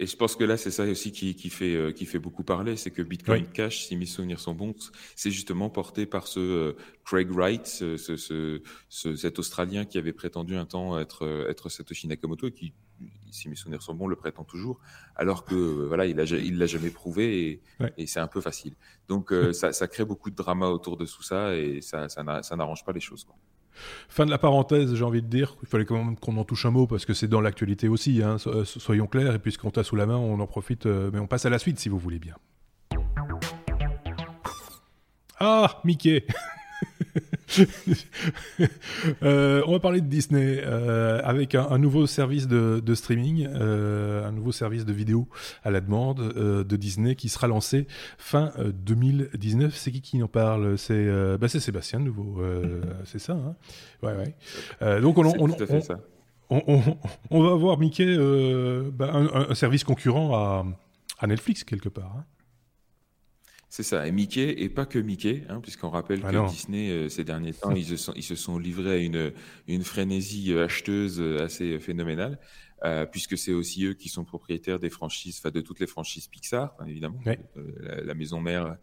Et 0.00 0.06
je 0.06 0.16
pense 0.16 0.34
que 0.34 0.44
là, 0.44 0.56
c'est 0.56 0.70
ça 0.70 0.84
aussi 0.84 1.12
qui, 1.12 1.34
qui, 1.34 1.50
fait, 1.50 1.74
euh, 1.74 1.92
qui 1.92 2.06
fait 2.06 2.18
beaucoup 2.18 2.42
parler, 2.42 2.74
c'est 2.78 2.90
que 2.90 3.02
Bitcoin 3.02 3.42
oui. 3.42 3.50
Cash, 3.52 3.84
si 3.84 3.98
mes 3.98 4.06
souvenirs 4.06 4.40
sont 4.40 4.54
bons, 4.54 4.90
c'est 5.14 5.30
justement 5.30 5.68
porté 5.68 6.06
par 6.06 6.26
ce 6.26 6.40
euh, 6.40 6.72
Craig 7.04 7.30
Wright, 7.30 7.66
ce, 7.66 7.98
ce, 7.98 8.62
ce, 8.88 9.16
cet 9.16 9.38
Australien 9.38 9.84
qui 9.84 9.98
avait 9.98 10.14
prétendu 10.14 10.56
un 10.56 10.64
temps 10.64 10.98
être, 10.98 11.46
être 11.50 11.68
Satoshi 11.68 12.08
Nakamoto 12.08 12.46
et 12.46 12.52
qui, 12.52 12.72
si 13.30 13.50
mes 13.50 13.56
souvenirs 13.56 13.82
sont 13.82 13.94
bons, 13.94 14.06
le 14.06 14.16
prétend 14.16 14.44
toujours, 14.44 14.80
alors 15.16 15.44
que 15.44 15.54
euh, 15.54 15.86
voilà, 15.86 16.06
il 16.06 16.16
l'a 16.16 16.24
il 16.24 16.56
l'a 16.56 16.66
jamais 16.66 16.90
prouvé 16.90 17.50
et, 17.50 17.62
ouais. 17.80 17.92
et 17.98 18.06
c'est 18.06 18.20
un 18.20 18.26
peu 18.26 18.40
facile. 18.40 18.76
Donc 19.06 19.34
ça, 19.52 19.74
ça 19.74 19.86
crée 19.86 20.06
beaucoup 20.06 20.30
de 20.30 20.36
drama 20.36 20.68
autour 20.68 20.96
de 20.96 21.04
tout 21.04 21.22
ça 21.22 21.54
et 21.54 21.82
ça, 21.82 22.08
ça 22.08 22.22
n'arrange 22.56 22.86
pas 22.86 22.92
les 22.92 23.00
choses. 23.00 23.24
Quoi. 23.24 23.36
Fin 24.08 24.26
de 24.26 24.30
la 24.30 24.38
parenthèse, 24.38 24.94
j'ai 24.94 25.04
envie 25.04 25.22
de 25.22 25.26
dire. 25.26 25.56
Il 25.62 25.68
fallait 25.68 25.84
quand 25.84 25.96
même 25.96 26.16
qu'on 26.16 26.36
en 26.36 26.44
touche 26.44 26.66
un 26.66 26.70
mot 26.70 26.86
parce 26.86 27.06
que 27.06 27.14
c'est 27.14 27.28
dans 27.28 27.40
l'actualité 27.40 27.88
aussi. 27.88 28.22
Hein, 28.22 28.36
soyons 28.64 29.06
clairs. 29.06 29.34
Et 29.34 29.38
puisqu'on 29.38 29.70
t'a 29.70 29.84
sous 29.84 29.96
la 29.96 30.06
main, 30.06 30.16
on 30.16 30.40
en 30.40 30.46
profite. 30.46 30.86
Euh, 30.86 31.10
mais 31.12 31.18
on 31.18 31.26
passe 31.26 31.46
à 31.46 31.50
la 31.50 31.58
suite 31.58 31.78
si 31.78 31.88
vous 31.88 31.98
voulez 31.98 32.18
bien. 32.18 32.34
Ah, 35.38 35.80
Mickey 35.84 36.26
euh, 39.22 39.62
on 39.66 39.72
va 39.72 39.80
parler 39.80 40.00
de 40.00 40.06
Disney 40.06 40.60
euh, 40.64 41.20
avec 41.24 41.54
un, 41.54 41.66
un, 41.68 41.78
nouveau 41.78 42.06
service 42.06 42.46
de, 42.46 42.80
de 42.84 42.94
streaming, 42.94 43.48
euh, 43.50 44.26
un 44.26 44.32
nouveau 44.32 44.52
service 44.52 44.84
de 44.84 44.92
vidéo 44.92 45.28
à 45.64 45.70
la 45.70 45.80
demande 45.80 46.32
de 46.32 46.76
Disney 46.76 47.14
qui 47.14 47.28
sera 47.28 47.48
lancé 47.48 47.86
fin 48.18 48.52
2019. 48.58 49.66
Euh, 49.66 49.70
c'est 49.74 49.90
qui 49.90 50.00
qui 50.00 50.22
en 50.22 50.28
parle? 50.28 50.78
C'est 50.78 51.08
bah 51.38 51.48
Sébastien 51.48 52.00
de 52.00 52.04
nouveau. 52.04 52.42
c'est 53.04 53.18
ça. 53.18 53.32
Hein? 53.32 53.56
Ouais, 54.02 54.14
ouais. 54.14 55.00
donc 55.00 55.18
on, 55.18 55.26
on, 55.26 55.50
on, 56.50 56.62
on, 56.66 56.96
on, 57.30 57.42
va 57.42 57.52
avoir 57.52 57.78
Mickey 57.78 58.16
bah, 58.92 59.10
un, 59.12 59.50
un, 59.50 59.54
service 59.54 59.84
concurrent 59.84 60.34
à, 60.34 60.66
à 61.18 61.26
Netflix 61.26 61.64
quelque 61.64 61.88
part. 61.88 62.14
Hein 62.18 62.24
c'est 63.72 63.84
ça, 63.84 64.04
et 64.04 64.10
Mickey, 64.10 64.62
et 64.62 64.68
pas 64.68 64.84
que 64.84 64.98
Mickey, 64.98 65.44
hein, 65.48 65.60
puisqu'on 65.60 65.90
rappelle 65.90 66.22
ah 66.24 66.30
que 66.30 66.34
non. 66.34 66.46
Disney, 66.48 66.90
euh, 66.90 67.08
ces 67.08 67.22
derniers 67.22 67.52
temps, 67.52 67.70
ils 67.70 67.86
se, 67.86 67.96
sont, 67.96 68.12
ils 68.16 68.24
se 68.24 68.34
sont 68.34 68.58
livrés 68.58 68.90
à 68.90 68.96
une, 68.96 69.32
une 69.68 69.84
frénésie 69.84 70.52
euh, 70.52 70.64
acheteuse 70.64 71.20
euh, 71.20 71.44
assez 71.44 71.78
phénoménale, 71.78 72.40
euh, 72.84 73.06
puisque 73.06 73.38
c'est 73.38 73.52
aussi 73.52 73.84
eux 73.84 73.94
qui 73.94 74.08
sont 74.08 74.24
propriétaires 74.24 74.80
des 74.80 74.90
franchises, 74.90 75.38
enfin 75.38 75.52
de 75.52 75.60
toutes 75.60 75.78
les 75.78 75.86
franchises 75.86 76.26
Pixar, 76.26 76.74
hein, 76.80 76.86
évidemment, 76.88 77.20
ouais. 77.24 77.38
euh, 77.56 77.70
la, 77.78 78.00
la, 78.02 78.14
maison 78.14 78.40
mère, 78.40 78.76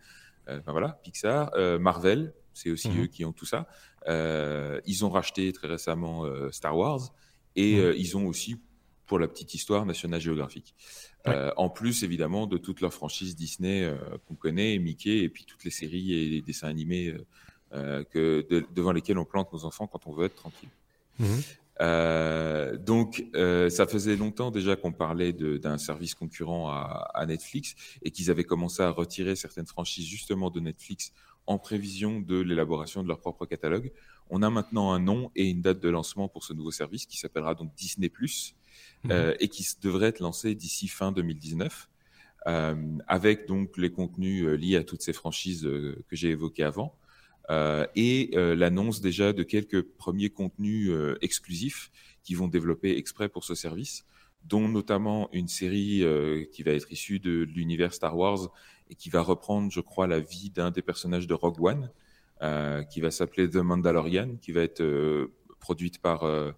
enfin 0.48 0.72
voilà, 0.72 1.02
Pixar, 1.04 1.52
Marvel, 1.82 2.34
c'est 2.54 2.72
aussi 2.72 2.90
mmh. 2.90 3.02
eux 3.02 3.08
qui 3.08 3.26
ont 3.26 3.34
tout 3.34 3.46
ça. 3.46 3.68
ils 4.08 5.04
ont 5.04 5.10
racheté 5.10 5.52
très 5.52 5.68
récemment 5.68 6.24
Star 6.52 6.78
Wars, 6.78 7.14
et 7.58 7.76
mmh. 7.76 7.94
ils 7.98 8.16
ont 8.16 8.26
aussi 8.26 8.62
pour 9.08 9.20
la 9.20 9.28
petite 9.28 9.54
histoire, 9.54 9.86
National 9.86 10.20
Geographic. 10.22 10.76
Ouais. 11.26 11.34
Euh, 11.34 11.52
en 11.58 11.70
plus, 11.70 12.04
évidemment, 12.04 12.46
de 12.46 12.58
toutes 12.58 12.82
leurs 12.82 12.94
franchises 12.94 13.36
Disney 13.36 13.84
euh, 13.84 13.96
qu'on 14.28 14.36
connaît, 14.36 14.78
Mickey, 14.78 15.20
et 15.20 15.30
puis 15.30 15.46
toutes 15.46 15.64
les 15.64 15.72
séries 15.72 16.14
et 16.14 16.30
les 16.30 16.42
dessins 16.42 16.68
animés 16.68 17.16
euh, 17.74 18.04
que, 18.04 18.46
de, 18.50 18.66
devant 18.76 18.92
lesquels 18.92 19.18
on 19.18 19.26
plante 19.26 19.52
nos 19.54 19.66
enfants 19.66 19.88
quand 19.88 20.06
on 20.06 20.14
veut 20.14 20.26
être 20.26 20.36
tranquille. 20.36 20.70
Mmh. 21.20 21.26
Euh, 21.80 22.76
donc, 22.78 23.24
ça 23.34 23.88
faisait 23.88 24.16
longtemps 24.16 24.52
déjà 24.52 24.76
qu'on 24.76 24.92
parlait 24.92 25.32
d'un 25.34 25.78
service 25.78 26.14
concurrent 26.14 26.70
à, 26.70 27.10
à 27.14 27.26
Netflix 27.26 27.76
et 28.04 28.12
qu'ils 28.12 28.30
avaient 28.30 28.44
commencé 28.44 28.82
à 28.84 28.90
retirer 28.90 29.36
certaines 29.36 29.68
franchises 29.68 30.06
justement 30.06 30.50
de 30.50 30.60
Netflix 30.60 31.14
en 31.46 31.58
prévision 31.58 32.20
de 32.20 32.40
l'élaboration 32.40 33.04
de 33.04 33.08
leur 33.08 33.20
propre 33.20 33.46
catalogue. 33.46 33.92
On 34.30 34.44
a 34.44 34.50
maintenant 34.50 34.92
un 34.92 35.00
nom 35.00 35.32
et 35.36 35.50
une 35.50 35.62
date 35.62 35.80
de 35.80 35.90
lancement 35.90 36.28
pour 36.28 36.44
ce 36.44 36.54
nouveau 36.54 36.72
service 36.72 37.06
qui 37.06 37.18
s'appellera 37.18 37.56
donc 37.56 37.74
Disney 37.76 38.10
Plus 38.10 38.56
mmh. 39.04 39.12
euh, 39.12 39.34
et 39.40 39.48
qui 39.48 39.66
devrait 39.82 40.08
être 40.08 40.20
lancé 40.20 40.56
d'ici 40.56 40.88
fin 40.88 41.12
2019, 41.12 41.90
euh, 42.48 42.76
avec 43.08 43.48
donc 43.48 43.78
les 43.78 43.92
contenus 43.92 44.46
euh, 44.46 44.56
liés 44.56 44.78
à 44.78 44.84
toutes 44.84 45.02
ces 45.02 45.14
franchises 45.14 45.64
que 45.64 46.16
j'ai 46.16 46.30
évoquées 46.30 46.64
avant, 46.64 46.96
et 47.96 48.32
l'annonce 48.36 49.00
déjà 49.00 49.32
de 49.32 49.42
quelques 49.42 49.82
premiers 49.82 50.30
contenus 50.30 50.92
exclusifs 51.22 51.92
qui 52.22 52.36
vont 52.36 52.50
développer 52.50 52.98
exprès 52.98 53.30
pour 53.30 53.46
ce 53.46 53.56
service, 53.56 54.06
dont 54.44 54.68
notamment 54.68 55.30
une 55.32 55.48
série 55.48 56.04
qui 56.52 56.64
va 56.64 56.72
être 56.72 56.92
issue 56.92 57.20
de, 57.20 57.46
de 57.46 57.52
l'univers 57.54 57.94
Star 57.94 58.18
Wars 58.18 58.52
et 58.90 58.96
qui 58.96 59.10
va 59.10 59.22
reprendre, 59.22 59.72
je 59.72 59.80
crois, 59.80 60.08
la 60.08 60.20
vie 60.20 60.50
d'un 60.50 60.72
des 60.72 60.82
personnages 60.82 61.26
de 61.26 61.34
Rogue 61.34 61.62
One, 61.62 61.90
qui 62.90 63.00
va 63.00 63.12
s'appeler 63.12 63.50
The 63.50 63.56
Mandalorian, 63.56 64.36
qui 64.42 64.52
va 64.52 64.64
être 64.64 64.84
produite 65.60 66.00
par 66.00 66.24
euh, 66.24 66.52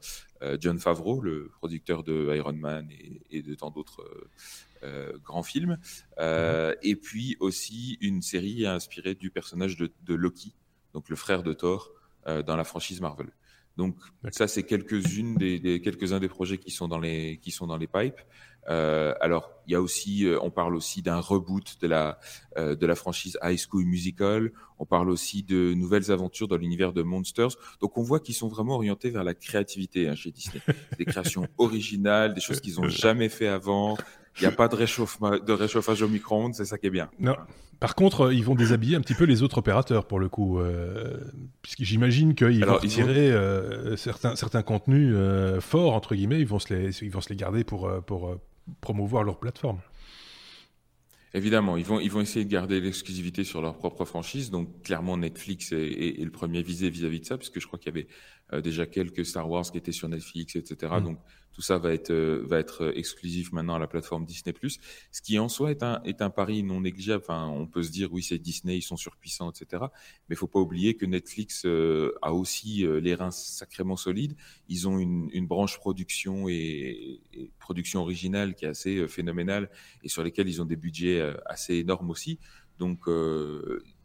John 0.59 0.79
Favreau, 0.79 1.21
le 1.21 1.51
producteur 1.57 2.03
de 2.03 2.33
Iron 2.35 2.53
Man 2.53 2.89
et, 2.91 3.21
et 3.31 3.41
de 3.41 3.55
tant 3.55 3.71
d'autres 3.71 4.05
euh, 4.83 5.17
grands 5.23 5.43
films. 5.43 5.77
Mm-hmm. 6.17 6.77
Et 6.81 6.95
puis 6.95 7.37
aussi 7.39 7.97
une 8.01 8.21
série 8.21 8.65
inspirée 8.65 9.15
du 9.15 9.31
personnage 9.31 9.75
de, 9.77 9.91
de 10.05 10.15
Loki, 10.15 10.53
donc 10.93 11.09
le 11.09 11.15
frère 11.15 11.43
de 11.43 11.53
Thor, 11.53 11.91
dans 12.25 12.55
la 12.55 12.63
franchise 12.63 13.01
Marvel. 13.01 13.29
Donc 13.79 13.95
ça, 14.31 14.47
c'est 14.47 14.63
quelques-unes 14.63 15.35
des, 15.35 15.57
des 15.57 15.81
quelques-uns 15.81 16.19
des 16.19 16.27
projets 16.27 16.57
qui 16.57 16.69
sont 16.69 16.87
dans 16.87 16.99
les 16.99 17.39
qui 17.41 17.51
sont 17.51 17.65
dans 17.65 17.77
les 17.77 17.87
pipes. 17.87 18.19
Euh, 18.69 19.13
alors, 19.21 19.49
il 19.65 19.71
y 19.71 19.75
a 19.75 19.81
aussi, 19.81 20.25
euh, 20.25 20.37
on 20.41 20.51
parle 20.51 20.75
aussi 20.75 21.01
d'un 21.01 21.19
reboot 21.19 21.77
de 21.81 21.87
la 21.87 22.19
euh, 22.57 22.75
de 22.75 22.85
la 22.85 22.95
franchise 22.95 23.37
High 23.41 23.57
School 23.57 23.85
Musical. 23.85 24.51
On 24.79 24.85
parle 24.85 25.09
aussi 25.09 25.43
de 25.43 25.73
nouvelles 25.73 26.11
aventures 26.11 26.47
dans 26.47 26.57
l'univers 26.57 26.93
de 26.93 27.01
Monsters. 27.01 27.55
Donc, 27.81 27.97
on 27.97 28.03
voit 28.03 28.19
qu'ils 28.19 28.35
sont 28.35 28.47
vraiment 28.47 28.75
orientés 28.75 29.09
vers 29.09 29.23
la 29.23 29.33
créativité 29.33 30.07
hein, 30.07 30.15
chez 30.15 30.31
Disney. 30.31 30.61
Des 30.97 31.05
créations 31.05 31.47
originales, 31.57 32.33
des 32.33 32.41
choses 32.41 32.59
qu'ils 32.59 32.75
n'ont 32.75 32.89
jamais 32.89 33.29
fait 33.29 33.47
avant. 33.47 33.97
Il 34.37 34.41
n'y 34.41 34.47
a 34.47 34.51
pas 34.51 34.67
de, 34.67 34.75
réchauffement, 34.75 35.37
de 35.39 35.53
réchauffage 35.53 36.01
au 36.01 36.07
micro-ondes, 36.07 36.53
c'est 36.53 36.65
ça 36.65 36.77
qui 36.77 36.87
est 36.87 36.91
bien. 36.91 37.09
Non. 37.19 37.35
Par 37.79 37.95
contre, 37.95 38.33
ils 38.33 38.43
vont 38.43 38.55
déshabiller 38.55 38.97
un 38.97 39.01
petit 39.01 39.13
peu 39.13 39.23
les 39.23 39.41
autres 39.41 39.59
opérateurs 39.59 40.05
pour 40.05 40.19
le 40.19 40.27
coup, 40.27 40.59
euh, 40.59 41.17
puisque 41.61 41.83
j'imagine 41.83 42.35
qu'ils 42.35 42.65
vont 42.65 42.73
retirer 42.73 43.31
euh, 43.31 43.95
certains, 43.95 44.35
certains 44.35 44.63
contenus 44.63 45.13
euh, 45.15 45.61
forts 45.61 45.93
entre 45.93 46.13
guillemets, 46.15 46.41
ils 46.41 46.47
vont 46.47 46.59
se 46.59 46.73
les, 46.73 47.03
ils 47.03 47.11
vont 47.11 47.21
se 47.21 47.29
les 47.29 47.37
garder 47.37 47.63
pour, 47.63 47.89
pour 48.05 48.37
promouvoir 48.81 49.23
leur 49.23 49.39
plateforme. 49.39 49.79
Évidemment, 51.33 51.77
ils 51.77 51.85
vont, 51.85 51.99
ils 51.99 52.09
vont 52.09 52.21
essayer 52.21 52.43
de 52.43 52.49
garder 52.49 52.81
l'exclusivité 52.81 53.43
sur 53.43 53.61
leur 53.61 53.77
propre 53.77 54.03
franchise. 54.03 54.49
Donc, 54.49 54.81
clairement, 54.81 55.15
Netflix 55.15 55.71
est, 55.71 55.77
est, 55.77 56.21
est 56.21 56.25
le 56.25 56.31
premier 56.31 56.63
visé 56.63 56.89
vis-à-vis 56.89 57.17
-vis 57.17 57.21
de 57.21 57.25
ça, 57.25 57.37
puisque 57.37 57.59
je 57.59 57.67
crois 57.67 57.77
qu'il 57.77 57.93
y 57.93 57.97
avait 57.97 58.07
euh, 58.53 58.61
déjà 58.61 58.87
quelques 58.87 59.23
Star 59.25 59.47
Wars 59.47 59.69
qui 59.71 59.77
étaient 59.77 59.91
sur 59.91 60.09
Netflix, 60.09 60.55
etc. 60.55 60.93
Mm. 60.99 61.03
Donc, 61.03 61.19
tout 61.59 61.63
ça 61.63 61.77
va 61.77 61.91
être, 61.91 62.11
euh, 62.11 62.41
va 62.47 62.57
être 62.57 62.85
euh, 62.85 62.97
exclusif 62.97 63.51
maintenant 63.51 63.75
à 63.75 63.79
la 63.79 63.87
plateforme 63.87 64.23
Disney+. 64.23 64.53
Ce 65.11 65.21
qui 65.21 65.37
en 65.39 65.49
soi 65.49 65.71
est 65.71 65.83
un, 65.83 66.01
est 66.05 66.21
un 66.21 66.29
pari 66.29 66.63
non 66.63 66.79
négligeable. 66.79 67.21
Enfin, 67.21 67.47
on 67.47 67.67
peut 67.67 67.83
se 67.83 67.91
dire, 67.91 68.13
oui, 68.13 68.23
c'est 68.23 68.37
Disney, 68.37 68.77
ils 68.77 68.81
sont 68.81 68.95
surpuissants, 68.95 69.51
etc. 69.51 69.83
Mais 70.29 70.35
il 70.35 70.37
faut 70.37 70.47
pas 70.47 70.61
oublier 70.61 70.95
que 70.95 71.05
Netflix 71.05 71.63
euh, 71.65 72.13
a 72.21 72.33
aussi 72.33 72.85
les 73.01 73.13
reins 73.13 73.31
sacrément 73.31 73.97
solides. 73.97 74.37
Ils 74.69 74.87
ont 74.87 74.99
une, 74.99 75.29
une 75.33 75.47
branche 75.47 75.77
production 75.79 76.47
et, 76.47 77.19
production 77.59 77.99
originale 78.03 78.55
qui 78.55 78.63
est 78.63 78.69
assez 78.69 79.05
phénoménale 79.09 79.69
et 80.01 80.07
sur 80.07 80.23
lesquels 80.23 80.47
ils 80.47 80.61
ont 80.61 80.65
des 80.65 80.77
budgets 80.77 81.21
assez 81.45 81.75
énormes 81.75 82.09
aussi. 82.09 82.39
Donc, 82.77 83.09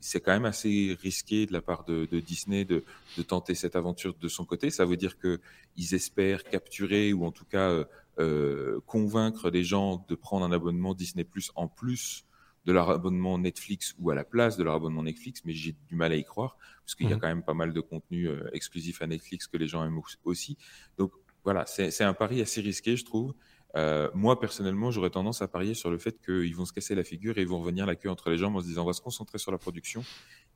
c'est 0.05 0.21
quand 0.21 0.33
même 0.33 0.45
assez 0.45 0.99
risqué 1.01 1.47
de 1.47 1.53
la 1.55 1.63
part 1.63 1.85
de, 1.85 2.05
Disney 2.21 2.67
de, 2.67 2.85
tenter 3.27 3.55
cette 3.55 3.75
aventure 3.75 4.15
de 4.15 4.29
son 4.29 4.45
côté. 4.45 4.69
Ça 4.69 4.85
veut 4.85 4.99
dire 4.99 5.17
qu'ils 5.19 5.95
espèrent 5.95 6.45
capturer 6.45 7.15
ou 7.15 7.25
en 7.25 7.33
tout 7.33 7.47
cas 7.47 7.71
euh, 7.71 7.85
euh, 8.19 8.81
convaincre 8.87 9.49
les 9.49 9.65
gens 9.65 10.05
de 10.07 10.15
prendre 10.15 10.45
un 10.45 10.53
abonnement 10.53 10.93
Disney 10.93 11.25
Plus 11.25 11.51
en 11.55 11.69
plus 11.69 12.27
de 12.67 12.73
leur 12.73 12.91
abonnement 12.91 13.39
Netflix 13.39 13.95
ou 13.99 14.11
à 14.11 14.15
la 14.15 14.25
place 14.25 14.59
de 14.59 14.63
leur 14.63 14.75
abonnement 14.75 15.05
Netflix, 15.05 15.41
mais 15.47 15.55
j'ai 15.55 15.75
du 15.89 15.97
mal 15.97 16.13
à 16.13 16.17
y 16.17 16.25
croire 16.25 16.59
parce 16.85 16.95
qu'il 16.95 17.09
y 17.09 17.13
a 17.13 17.17
mmh. 17.17 17.21
quand 17.21 17.29
même 17.29 17.43
pas 17.43 17.55
mal 17.55 17.73
de 17.73 17.81
contenu 17.81 18.29
euh, 18.29 18.51
exclusif 18.53 19.01
à 19.01 19.07
Netflix 19.07 19.47
que 19.47 19.57
les 19.57 19.69
gens 19.69 19.87
aiment 19.87 20.01
aussi. 20.25 20.59
Donc 20.99 21.13
voilà, 21.45 21.65
c'est 21.67 22.05
un 22.05 22.15
pari 22.15 22.43
assez 22.43 22.61
risqué, 22.61 22.97
je 22.97 23.07
trouve. 23.07 23.35
Euh, 23.77 24.09
moi, 24.15 24.39
personnellement, 24.39 24.91
j'aurais 24.91 25.11
tendance 25.11 25.43
à 25.43 25.49
parier 25.49 25.75
sur 25.75 25.91
le 25.91 25.99
fait 25.99 26.21
qu'ils 26.25 26.55
vont 26.55 26.65
se 26.65 26.73
casser 26.73 26.95
la 26.95 27.05
figure 27.05 27.39
et 27.39 27.43
ils 27.43 27.49
vont 27.49 27.59
revenir 27.59 27.87
la 27.87 27.97
queue 27.97 28.11
entre 28.11 28.31
les 28.31 28.39
jambes 28.39 28.57
en 28.57 28.61
se 28.61 28.67
disant 28.67 28.83
on 28.83 28.87
va 28.87 28.93
se 28.93 29.01
concentrer 29.01 29.39
sur 29.39 29.51
la 29.51 29.59
production 29.59 30.05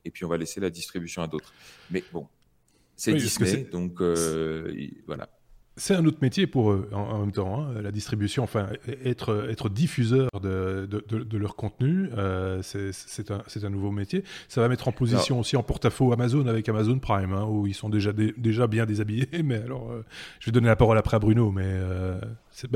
et 0.05 0.11
puis 0.11 0.23
on 0.23 0.29
va 0.29 0.37
laisser 0.37 0.59
la 0.59 0.69
distribution 0.69 1.21
à 1.21 1.27
d'autres. 1.27 1.53
Mais 1.91 2.03
bon, 2.13 2.27
c'est 2.95 3.13
Disney, 3.13 3.63
donc 3.63 4.01
euh, 4.01 4.73
voilà. 5.05 5.29
C'est 5.79 5.95
un 5.95 6.05
autre 6.05 6.17
métier 6.21 6.45
pour 6.45 6.71
eux 6.71 6.89
en, 6.91 7.19
même 7.19 7.31
temps, 7.31 7.61
hein, 7.61 7.81
la 7.81 7.91
distribution, 7.91 8.43
enfin 8.43 8.67
être, 9.05 9.47
être 9.49 9.69
diffuseur 9.69 10.29
de, 10.41 10.85
de, 10.85 11.23
de, 11.23 11.37
leur 11.37 11.55
contenu, 11.55 12.09
euh, 12.17 12.61
c'est 12.61 13.31
un, 13.31 13.41
un, 13.63 13.69
nouveau 13.69 13.89
métier. 13.89 14.25
Ça 14.49 14.59
va 14.59 14.67
mettre 14.67 14.89
en 14.89 14.91
position 14.91 15.39
aussi 15.39 15.55
en 15.55 15.63
porte-à-faux 15.63 16.11
Amazon 16.11 16.47
avec 16.47 16.67
Amazon 16.67 16.99
Prime, 16.99 17.31
hein, 17.31 17.45
où 17.45 17.65
ils 17.65 17.73
sont 17.73 17.87
déjà, 17.87 18.11
déjà 18.11 18.67
bien 18.67 18.85
déshabillés. 18.85 19.29
Mais 19.43 19.55
alors, 19.55 19.89
euh, 19.89 20.03
je 20.41 20.47
vais 20.47 20.51
donner 20.51 20.67
la 20.67 20.75
parole 20.75 20.97
après 20.97 21.15
à 21.15 21.19
Bruno, 21.19 21.49
mais 21.51 21.63
euh, 21.65 22.19
c'est 22.51 22.69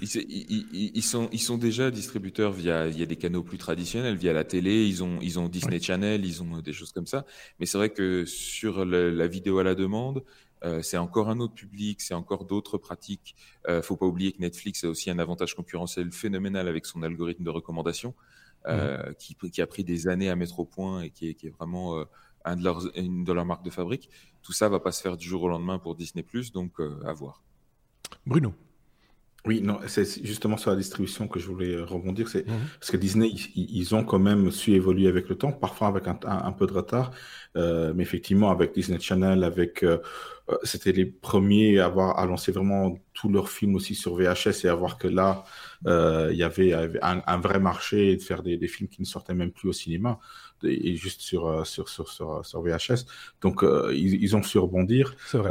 ils, 0.00 0.90
ils, 0.94 1.02
sont, 1.02 1.28
ils 1.32 1.40
sont 1.40 1.58
déjà 1.58 1.90
distributeurs 1.90 2.52
via, 2.52 2.86
via 2.86 3.06
des 3.06 3.16
canaux 3.16 3.42
plus 3.42 3.58
traditionnels, 3.58 4.14
via 4.14 4.32
la 4.32 4.44
télé, 4.44 4.86
ils 4.86 5.02
ont, 5.02 5.18
ils 5.22 5.38
ont 5.38 5.48
Disney 5.48 5.80
Channel, 5.80 6.24
ils 6.24 6.42
ont 6.42 6.60
des 6.60 6.72
choses 6.72 6.92
comme 6.92 7.06
ça. 7.06 7.24
Mais 7.58 7.66
c'est 7.66 7.78
vrai 7.78 7.90
que 7.90 8.24
sur 8.24 8.84
la 8.84 9.26
vidéo 9.26 9.58
à 9.58 9.64
la 9.64 9.74
demande, 9.74 10.22
euh, 10.64 10.82
c'est 10.82 10.96
encore 10.96 11.28
un 11.28 11.40
autre 11.40 11.54
public, 11.54 12.00
c'est 12.00 12.14
encore 12.14 12.44
d'autres 12.44 12.78
pratiques. 12.78 13.36
Euh, 13.68 13.82
faut 13.82 13.96
pas 13.96 14.06
oublier 14.06 14.32
que 14.32 14.40
Netflix 14.40 14.84
a 14.84 14.88
aussi 14.88 15.10
un 15.10 15.18
avantage 15.18 15.54
concurrentiel 15.54 16.12
phénoménal 16.12 16.68
avec 16.68 16.86
son 16.86 17.02
algorithme 17.02 17.44
de 17.44 17.50
recommandation, 17.50 18.14
euh, 18.66 19.12
qui, 19.14 19.34
qui, 19.34 19.62
a 19.62 19.66
pris 19.66 19.84
des 19.84 20.08
années 20.08 20.30
à 20.30 20.36
mettre 20.36 20.58
au 20.60 20.64
point 20.64 21.02
et 21.02 21.10
qui 21.10 21.28
est, 21.28 21.34
qui 21.34 21.46
est 21.46 21.50
vraiment 21.50 21.98
euh, 21.98 22.04
un 22.44 22.56
de 22.56 22.64
leurs, 22.64 22.96
une 22.96 23.24
de 23.24 23.32
leurs 23.32 23.46
marques 23.46 23.64
de 23.64 23.70
fabrique. 23.70 24.10
Tout 24.42 24.52
ça 24.52 24.68
va 24.68 24.80
pas 24.80 24.92
se 24.92 25.02
faire 25.02 25.16
du 25.16 25.26
jour 25.26 25.42
au 25.42 25.48
lendemain 25.48 25.78
pour 25.78 25.94
Disney+, 25.94 26.24
donc 26.52 26.80
à 27.04 27.12
voir. 27.12 27.42
Bruno. 28.26 28.54
Oui, 29.46 29.60
non, 29.62 29.78
c'est 29.86 30.04
justement 30.24 30.56
sur 30.56 30.70
la 30.70 30.76
distribution 30.76 31.28
que 31.28 31.38
je 31.38 31.46
voulais 31.46 31.74
euh, 31.74 31.84
rebondir. 31.84 32.28
C'est 32.28 32.46
mhm. 32.46 32.58
parce 32.80 32.90
que 32.90 32.96
Disney, 32.96 33.30
ils, 33.54 33.94
ont 33.94 34.04
quand 34.04 34.18
même 34.18 34.50
su 34.50 34.72
évoluer 34.72 35.06
avec 35.06 35.28
le 35.28 35.36
temps, 35.36 35.52
parfois 35.52 35.88
avec 35.88 36.08
un, 36.08 36.18
un, 36.26 36.52
peu 36.52 36.66
de 36.66 36.72
retard, 36.72 37.12
euh, 37.56 37.92
mais 37.94 38.02
effectivement 38.02 38.50
avec 38.50 38.74
Disney 38.74 38.98
Channel, 38.98 39.44
avec 39.44 39.84
euh, 39.84 39.98
c'était 40.64 40.90
les 40.90 41.06
premiers 41.06 41.78
à 41.78 41.86
avoir 41.86 42.18
à 42.18 42.26
lancer 42.26 42.50
vraiment 42.50 42.98
tous 43.14 43.28
leurs 43.28 43.48
films 43.48 43.76
aussi 43.76 43.94
sur 43.94 44.16
VHS 44.16 44.64
et 44.64 44.68
à 44.68 44.74
voir 44.74 44.98
que 44.98 45.06
là, 45.06 45.44
euh, 45.86 46.30
il 46.32 46.36
y 46.38 46.42
avait 46.42 46.74
un, 47.00 47.22
un, 47.24 47.38
vrai 47.38 47.60
marché 47.60 48.16
de 48.16 48.22
faire 48.22 48.42
des, 48.42 48.56
des, 48.56 48.68
films 48.68 48.88
qui 48.88 49.00
ne 49.00 49.06
sortaient 49.06 49.34
même 49.34 49.52
plus 49.52 49.68
au 49.68 49.72
cinéma 49.72 50.18
et 50.64 50.96
juste 50.96 51.20
sur 51.20 51.64
sur 51.64 51.88
sur 51.88 52.08
sur, 52.08 52.44
sur 52.44 52.62
VHS. 52.62 53.06
Donc 53.40 53.62
ils, 53.92 54.20
ils, 54.22 54.36
ont 54.36 54.42
su 54.42 54.58
rebondir. 54.58 55.14
C'est 55.26 55.38
vrai 55.38 55.50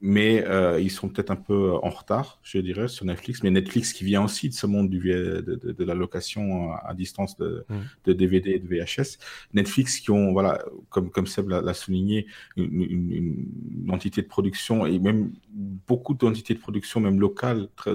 mais 0.00 0.44
euh, 0.46 0.78
ils 0.80 0.90
sont 0.90 1.08
peut-être 1.08 1.30
un 1.30 1.36
peu 1.36 1.72
en 1.72 1.88
retard, 1.88 2.38
je 2.42 2.58
dirais, 2.58 2.88
sur 2.88 3.06
Netflix. 3.06 3.42
Mais 3.42 3.50
Netflix 3.50 3.92
qui 3.92 4.04
vient 4.04 4.24
aussi 4.24 4.48
de 4.48 4.54
ce 4.54 4.66
monde 4.66 4.90
du, 4.90 5.00
de, 5.00 5.40
de, 5.40 5.72
de 5.72 5.84
la 5.84 5.94
location 5.94 6.72
à 6.72 6.92
distance 6.94 7.36
de, 7.38 7.64
mm. 7.68 7.74
de, 8.04 8.12
DVD 8.12 8.50
et 8.50 8.58
de 8.58 8.68
VHS. 8.68 9.18
Netflix 9.54 9.98
qui 10.00 10.10
ont, 10.10 10.32
voilà, 10.32 10.62
comme, 10.90 11.10
comme 11.10 11.26
Seb 11.26 11.48
l'a 11.48 11.74
souligné, 11.74 12.26
une, 12.56 12.82
une, 12.82 13.12
une, 13.12 13.90
entité 13.90 14.20
de 14.20 14.26
production 14.26 14.84
et 14.86 14.98
même 14.98 15.32
beaucoup 15.54 16.14
d'entités 16.14 16.54
de 16.54 16.58
production, 16.58 17.00
même 17.00 17.18
locales, 17.18 17.68
très, 17.76 17.92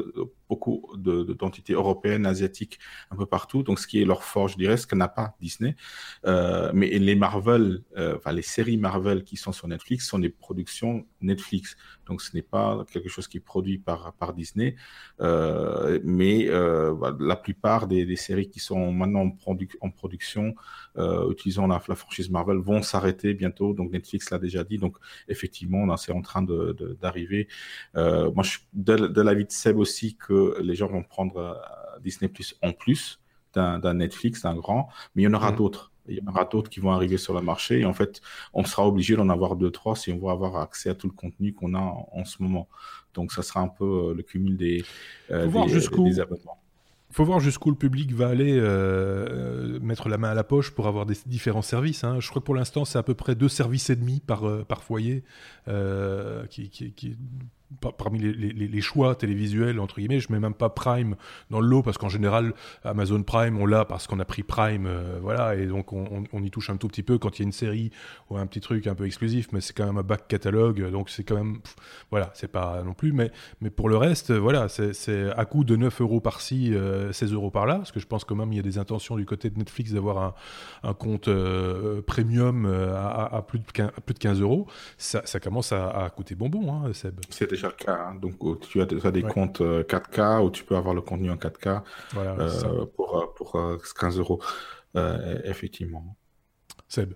beaucoup 0.52 0.80
d'entités 1.42 1.74
de, 1.74 1.78
européennes, 1.78 2.26
asiatiques, 2.26 2.78
un 3.10 3.16
peu 3.16 3.26
partout. 3.26 3.64
Donc, 3.64 3.80
ce 3.80 3.88
qui 3.88 4.02
est 4.02 4.06
leur 4.14 4.24
force, 4.32 4.52
je 4.52 4.58
dirais, 4.58 4.76
ce 4.76 4.86
que 4.86 4.98
n'a 5.04 5.08
pas 5.08 5.28
Disney. 5.40 5.78
Euh, 6.26 6.72
mais 6.74 6.90
les 7.08 7.16
Marvel, 7.16 7.66
euh, 7.98 8.18
enfin, 8.18 8.34
les 8.34 8.48
séries 8.56 8.80
Marvel 8.90 9.24
qui 9.24 9.38
sont 9.38 9.54
sur 9.54 9.68
Netflix 9.70 10.00
sont 10.12 10.20
des 10.20 10.34
productions 10.46 11.06
Netflix. 11.22 11.78
Donc, 12.08 12.22
ce 12.22 12.36
n'est 12.36 12.48
pas 12.58 12.86
quelque 12.92 13.08
chose 13.08 13.28
qui 13.30 13.38
est 13.38 13.46
produit 13.54 13.78
par, 13.78 14.14
par 14.22 14.34
Disney. 14.34 14.76
Euh, 15.22 16.00
mais 16.04 16.38
bah, 17.02 17.16
la 17.20 17.38
plupart 17.46 17.88
des, 17.88 18.16
séries 18.18 18.50
qui 18.50 18.60
sont 18.60 18.92
maintenant 18.92 19.22
en, 19.22 19.32
produ 19.32 19.70
en 19.80 19.90
production, 19.90 20.54
utilisant 21.34 21.66
la, 21.68 21.80
franchise 21.80 22.30
Marvel, 22.30 22.58
vont 22.58 22.82
s'arrêter 22.82 23.34
bientôt. 23.34 23.74
Donc, 23.74 23.92
Netflix 23.92 24.30
l'a 24.32 24.40
déjà 24.48 24.64
dit. 24.66 24.78
Donc, 24.78 24.98
effectivement, 25.30 25.96
c'est 25.96 26.12
en 26.12 26.22
train 26.22 26.44
d'arriver. 27.02 27.48
Euh, 27.96 28.32
moi, 28.34 28.44
je 28.44 28.50
suis 28.52 28.62
de, 28.74 28.96
de 29.18 29.22
l'avis 29.22 29.46
de 29.46 29.52
Seb 29.52 29.78
aussi 29.78 30.16
que 30.16 30.41
les 30.62 30.76
gens 30.76 30.88
vont 30.88 31.04
prendre 31.04 31.38
euh, 31.38 31.54
Disney 32.02 32.30
Plus 32.30 32.56
en 32.62 32.72
plus 32.72 33.20
d'un 33.54 33.94
Netflix, 33.94 34.44
d'un 34.44 34.56
grand, 34.56 34.88
mais 35.14 35.24
il 35.24 35.26
y 35.26 35.28
en 35.28 35.34
aura 35.34 35.52
mmh. 35.52 35.56
d'autres 35.58 35.92
il 36.08 36.18
y 36.18 36.22
en 36.22 36.32
aura 36.32 36.46
d'autres 36.46 36.70
qui 36.70 36.80
vont 36.80 36.92
arriver 36.92 37.18
sur 37.18 37.34
le 37.34 37.42
marché. 37.42 37.82
Et 37.82 37.86
en 37.86 37.94
fait, 37.94 38.22
on 38.54 38.64
sera 38.64 38.88
obligé 38.88 39.16
d'en 39.16 39.30
avoir 39.30 39.56
deux, 39.56 39.70
trois 39.70 39.96
si 39.96 40.12
on 40.12 40.18
veut 40.18 40.32
avoir 40.32 40.58
accès 40.58 40.90
à 40.90 40.96
tout 40.96 41.08
le 41.08 41.14
contenu 41.14 41.54
qu'on 41.54 41.76
a 41.76 41.80
en, 41.80 42.26
ce 42.26 42.42
moment. 42.42 42.68
Donc, 43.14 43.32
ça 43.32 43.44
sera 43.44 43.62
un 43.62 43.68
peu 43.68 43.86
euh, 43.86 44.14
le 44.16 44.24
cumul 44.24 44.58
des, 44.58 44.84
euh, 45.30 45.48
des, 45.48 46.04
des, 46.04 46.20
abonnements. 46.20 46.62
Il 47.12 47.16
faut 47.16 47.26
voir 47.26 47.42
jusqu'où 47.42 47.70
le 47.70 47.76
public 47.76 48.14
va 48.14 48.30
aller 48.30 48.58
euh, 48.58 49.78
mettre 49.82 50.08
la 50.08 50.18
main 50.18 50.30
à 50.30 50.34
la 50.34 50.46
poche 50.46 50.72
pour 50.72 50.88
avoir 50.88 51.06
des 51.06 51.16
différents 51.26 51.62
services. 51.62 52.06
Hein. 52.06 52.22
Je 52.22 52.30
crois 52.30 52.42
que 52.42 52.46
pour 52.46 52.56
l'instant, 52.56 52.86
c'est 52.86 52.98
à 52.98 53.04
peu 53.04 53.16
près 53.16 53.36
deux 53.36 53.50
services 53.50 53.90
et 53.90 53.98
demi 53.98 54.22
par, 54.22 54.48
euh, 54.48 54.64
par 54.64 54.82
foyer 54.82 55.26
euh, 55.68 56.46
qui, 56.48 56.70
qui, 56.70 56.94
qui, 56.94 57.18
parmi 57.98 58.20
les, 58.20 58.82
choix 58.82 59.16
télévisuels, 59.16 59.80
entre 59.80 60.00
guillemets, 60.00 60.20
je 60.20 60.32
mets 60.32 60.40
même 60.40 60.54
pas 60.54 60.70
Prime 60.70 61.16
dans 61.50 61.60
le 61.60 61.68
lot 61.68 61.84
parce 61.84 61.98
qu'en 61.98 62.10
général, 62.10 62.54
Amazon 62.84 63.24
Prime, 63.24 63.58
on 63.58 63.66
l'a 63.66 63.86
parce 63.86 64.08
qu'on 64.08 64.20
a 64.20 64.26
pris 64.26 64.44
Prime, 64.44 64.86
euh, 64.88 65.20
voilà, 65.22 65.56
et 65.56 65.68
donc 65.68 65.94
on, 65.94 66.44
y 66.44 66.52
touche 66.52 66.70
un 66.70 66.78
tout 66.78 66.88
petit 66.88 67.04
peu 67.04 67.18
quand 67.18 67.38
il 67.38 67.44
y 67.44 67.44
a 67.44 67.48
une 67.48 67.52
série 67.52 67.92
ou 68.30 68.38
un 68.38 68.46
petit 68.48 68.60
truc 68.60 68.88
un 68.88 68.96
peu 68.96 69.06
exclusif, 69.06 69.50
mais 69.52 69.62
c'est 69.62 69.74
quand 69.74 69.86
même 69.86 69.98
un 69.98 70.04
back 70.04 70.28
catalogue, 70.28 70.90
donc 70.92 71.10
c'est 71.10 71.24
quand 71.24 71.36
même, 71.36 71.60
voilà, 72.10 72.32
c'est 72.34 72.52
pas 72.52 72.82
non 72.84 72.94
plus, 72.94 73.14
mais, 73.14 73.32
mais 73.62 73.70
pour 73.70 73.90
le 73.90 73.98
reste, 73.98 74.32
voilà, 74.32 74.68
c'est 74.68 75.32
à 75.36 75.46
coût 75.46 75.64
de 75.64 75.76
9 75.76 76.02
euros 76.02 76.20
par-ci, 76.20 76.74
euh, 76.74 77.12
16 77.12 77.34
euros 77.34 77.52
par-là, 77.52 77.76
parce 77.76 77.92
que 77.92 78.00
je 78.00 78.08
pense 78.08 78.24
quand 78.24 78.36
même 78.36 78.52
il 78.52 78.56
y 78.56 78.60
a 78.60 78.64
des 78.64 78.78
intentions 78.78 79.16
du 79.16 79.26
côté 79.26 79.50
de 79.50 79.58
Netflix 79.58 79.92
d'avoir 79.92 80.36
un, 80.84 80.94
compte 80.94 81.28
euh, 81.28 82.02
premium 82.02 82.66
euh, 82.66 82.96
à, 82.96 83.44
plus 83.48 83.60
de 83.60 83.66
15, 83.72 83.92
à 83.96 84.02
plus 84.02 84.14
de 84.14 84.20
15 84.20 84.42
euros, 84.42 84.68
ça, 84.98 85.22
ça 85.26 85.40
commence 85.40 85.72
à, 85.72 86.12
coûter 86.16 86.36
bonbon, 86.36 86.74
hein, 86.74 86.94
Seb. 86.94 87.20
Hein. 87.88 88.16
Donc, 88.16 88.62
tu 88.62 88.82
as, 88.82 88.86
des 88.86 89.24
comptes 89.24 89.62
4K 89.62 90.20
euh, 90.20 90.40
où 90.42 90.52
tu 90.52 90.64
peux 90.64 90.76
avoir 90.76 90.94
le 90.94 91.02
contenu 91.02 91.30
en 91.32 91.36
4K 91.36 91.84
euh, 92.16 92.86
pour, 92.96 93.18
euh, 93.18 93.28
pour 93.36 93.58
15 94.00 94.20
euros, 94.20 94.42
effectivement. 95.44 96.16
Seb. 96.88 97.14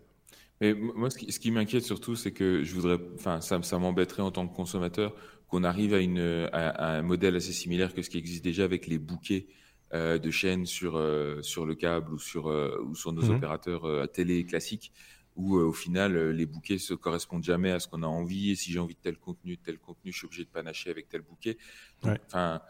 Mais 0.62 0.74
moi, 0.74 1.10
ce 1.10 1.18
qui, 1.18 1.32
ce 1.32 1.40
qui 1.40 1.52
m'inquiète 1.52 1.84
surtout, 1.84 2.16
c'est 2.16 2.32
que 2.32 2.64
je 2.64 2.74
voudrais, 2.74 2.98
enfin, 3.16 3.42
ça, 3.42 3.62
ça 3.62 3.78
m'embêterait 3.78 4.22
en 4.22 4.32
tant 4.32 4.48
que 4.48 4.56
consommateur 4.56 5.14
qu'on 5.48 5.64
arrive 5.66 5.94
à, 5.94 6.00
une, 6.00 6.50
à, 6.54 6.96
un 6.96 7.02
modèle 7.02 7.36
assez 7.36 7.52
similaire 7.52 7.94
que 7.94 8.02
ce 8.02 8.10
qui 8.10 8.18
existe 8.18 8.44
déjà 8.44 8.64
avec 8.64 8.88
les 8.88 8.98
bouquets 8.98 9.48
de 9.94 10.32
chaînes 10.32 10.66
sur, 10.66 11.02
sur 11.42 11.66
le 11.66 11.76
câble 11.76 12.14
ou 12.14 12.20
sur, 12.20 12.46
ou 12.46 12.96
sur 12.96 13.12
nos 13.12 13.24
mhm. 13.24 13.36
opérateurs 13.36 14.10
télé 14.12 14.46
classiques 14.46 14.92
où 15.36 15.58
euh, 15.58 15.66
au 15.66 15.74
final 15.74 16.16
euh, 16.16 16.32
les 16.32 16.46
bouquets 16.46 16.78
se 16.78 16.94
correspondent 16.94 17.44
jamais 17.44 17.72
à 17.72 17.80
ce 17.80 17.88
qu'on 17.88 18.04
a 18.04 18.08
envie 18.08 18.52
et 18.52 18.56
si 18.56 18.72
j'ai 18.72 18.80
envie 18.80 18.96
de 18.96 19.00
tel 19.00 19.18
contenu, 19.18 19.56
de 19.56 19.62
tel 19.62 19.78
contenu, 19.78 20.12
je 20.12 20.18
suis 20.18 20.26
obligé 20.26 20.44
de 20.44 20.50
panacher 20.50 20.90
avec 20.90 21.10
tel 21.10 21.22
bouquet. 21.22 21.58
Enfin, 22.04 22.62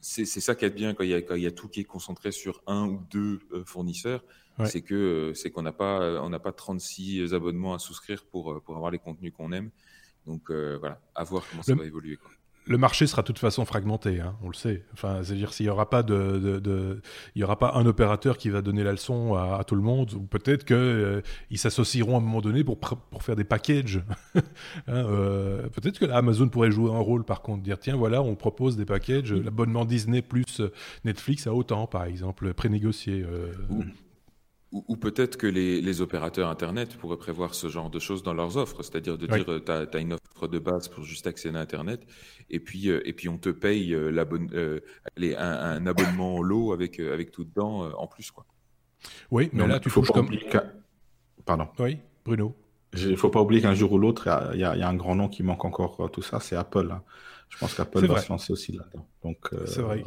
c'est 0.00 0.24
ça 0.26 0.54
qui 0.54 0.64
est 0.64 0.70
bien 0.70 0.94
quand 0.94 1.04
il 1.04 1.10
y, 1.10 1.14
a, 1.14 1.22
quand 1.22 1.36
il 1.36 1.42
y 1.42 1.46
a 1.46 1.52
tout 1.52 1.68
qui 1.68 1.80
est 1.80 1.84
concentré 1.84 2.32
sur 2.32 2.62
un 2.66 2.86
ou 2.86 3.00
deux 3.10 3.40
euh, 3.52 3.64
fournisseurs, 3.64 4.24
c'est 4.64 4.82
que 4.82 5.32
c'est 5.34 5.50
qu'on 5.50 5.62
n'a 5.62 5.72
pas 5.72 6.22
on 6.22 6.28
n'a 6.28 6.38
pas 6.38 6.52
36 6.52 7.34
abonnements 7.34 7.74
à 7.74 7.78
souscrire 7.78 8.24
pour 8.26 8.62
pour 8.62 8.76
avoir 8.76 8.90
les 8.90 8.98
contenus 8.98 9.32
qu'on 9.32 9.50
aime. 9.50 9.70
Donc 10.26 10.50
voilà, 10.50 11.00
à 11.14 11.24
voir 11.24 11.44
comment 11.50 11.62
ça 11.62 11.74
va 11.74 11.84
évoluer. 11.84 12.16
Quoi. 12.16 12.30
Le 12.66 12.78
marché 12.78 13.06
sera 13.06 13.22
de 13.22 13.26
toute 13.26 13.38
façon 13.38 13.64
fragmenté, 13.64 14.20
hein, 14.20 14.36
on 14.42 14.48
le 14.48 14.54
sait. 14.54 14.84
Enfin, 14.92 15.22
c'est-à-dire 15.22 15.52
s'il 15.52 15.66
n'y 15.66 15.70
aura 15.70 15.90
pas 15.90 16.02
de, 16.02 17.00
il 17.34 17.40
y 17.40 17.44
aura 17.44 17.58
pas 17.58 17.72
un 17.74 17.86
opérateur 17.86 18.38
qui 18.38 18.50
va 18.50 18.62
donner 18.62 18.84
la 18.84 18.92
leçon 18.92 19.34
à, 19.34 19.64
tout 19.64 19.74
le 19.74 19.82
monde, 19.82 20.12
ou 20.14 20.20
peut-être 20.20 20.64
qu'ils 20.64 20.76
euh, 20.76 21.20
s'associeront 21.54 22.14
à 22.14 22.18
un 22.18 22.20
moment 22.20 22.40
donné 22.40 22.62
pour, 22.62 22.78
pour 22.78 23.22
faire 23.22 23.36
des 23.36 23.44
packages. 23.44 24.02
Hein, 24.88 25.06
euh, 25.06 25.68
peut-être 25.68 25.98
que 25.98 26.06
Amazon 26.06 26.48
pourrait 26.48 26.70
jouer 26.70 26.90
un 26.90 26.98
rôle, 26.98 27.24
par 27.24 27.42
contre, 27.42 27.62
dire 27.62 27.78
tiens 27.78 27.94
voilà, 27.94 28.22
on 28.22 28.34
propose 28.34 28.76
des 28.76 28.84
packages, 28.84 29.32
l'abonnement 29.32 29.84
Disney 29.84 30.22
plus 30.22 30.60
Netflix 31.04 31.46
à 31.46 31.54
autant, 31.54 31.86
par 31.86 32.04
exemple, 32.04 32.52
prénégocié. 32.54 33.22
Euh, 33.22 33.52
ou, 33.70 33.84
peut-être 35.00 35.36
que 35.36 35.46
les, 35.46 36.00
opérateurs 36.00 36.48
Internet 36.48 36.96
pourraient 36.96 37.18
prévoir 37.18 37.54
ce 37.54 37.68
genre 37.68 37.90
de 37.90 37.98
choses 37.98 38.22
dans 38.22 38.32
leurs 38.32 38.56
offres, 38.56 38.82
c'est-à-dire 38.82 39.18
de 39.18 39.26
dire 39.26 39.44
tu 39.44 39.70
as, 39.70 40.00
une 40.00 40.14
offre 40.14 40.48
de 40.48 40.58
base 40.58 40.88
pour 40.88 41.04
juste 41.04 41.26
accéder 41.26 41.58
à 41.58 41.60
Internet, 41.60 42.06
et 42.50 42.60
puis, 42.60 42.88
euh, 42.88 43.06
et 43.06 43.12
puis 43.12 43.28
on 43.28 43.38
te 43.38 43.50
paye 43.50 43.94
euh, 43.94 44.10
euh 44.54 44.80
un, 45.38 45.86
abonnement 45.86 46.36
en 46.36 46.42
lot 46.42 46.72
avec, 46.72 47.00
euh, 47.00 47.12
avec 47.12 47.30
tout 47.30 47.44
dedans 47.44 47.90
en 47.96 48.06
plus. 48.06 48.30
Quoi. 48.30 48.46
Oui, 49.30 49.50
mais 49.52 49.66
là, 49.66 49.78
tu 49.78 49.90
faut 49.90 50.02
pas 50.02 50.14
comme... 50.14 50.30
Pardon. 51.44 51.68
Oui, 51.78 51.98
Bruno. 52.24 52.54
Il 52.94 53.10
ne 53.10 53.16
faut 53.16 53.30
pas 53.30 53.40
oublier 53.40 53.62
qu'un 53.62 53.74
jour 53.74 53.92
ou 53.92 53.98
l'autre, 53.98 54.28
il 54.54 54.60
y, 54.60 54.64
a 54.64 54.88
un 54.88 54.94
grand 54.94 55.16
nom 55.16 55.28
qui 55.28 55.42
manque 55.42 55.64
encore 55.64 56.10
tout 56.12 56.22
ça, 56.22 56.40
c'est 56.40 56.56
Apple. 56.56 56.90
Hein. 56.92 57.02
Je 57.52 57.58
pense 57.58 57.74
qu'Apple 57.74 58.06
va 58.06 58.20
se 58.20 58.28
lancer 58.28 58.52
aussi 58.52 58.72
là-dedans. 58.72 59.06
Donc, 59.22 59.50
c'est 59.66 59.82
vrai 59.82 60.04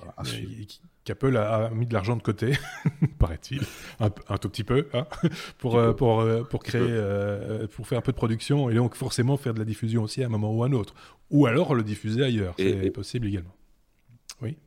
qu'Apple 1.06 1.38
a, 1.38 1.70
mis 1.70 1.86
de 1.86 1.94
l'argent 1.94 2.18
de 2.18 2.24
côté, 2.24 2.54
paraît-il, 3.20 3.62
un, 4.00 4.10
tout 4.10 4.50
petit 4.50 4.64
peu, 4.64 4.88
hein, 4.94 5.08
pour, 5.60 5.78
euh, 5.78 5.94
pour, 5.94 6.20
euh, 6.20 6.44
pour 6.44 6.64
créer, 6.64 6.82
euh, 6.84 7.68
pour 7.68 7.88
faire 7.88 8.00
un 8.00 8.02
peu 8.02 8.12
de 8.12 8.18
production 8.18 8.70
et 8.70 8.76
donc 8.76 8.96
forcément 8.96 9.38
faire 9.38 9.54
de 9.54 9.60
la 9.60 9.66
diffusion 9.66 10.04
aussi 10.04 10.24
à 10.24 10.26
un 10.26 10.30
moment 10.30 10.52
ou 10.52 10.64
à 10.64 10.68
un 10.68 10.74
autre. 10.74 10.96
Ou 11.30 11.46
alors 11.46 11.76
le 11.76 11.84
diffuser 11.84 12.24
ailleurs, 12.24 12.56
c'est 12.58 12.92
possible 12.92 13.28
également. 13.28 13.56
Oui. 14.42 14.58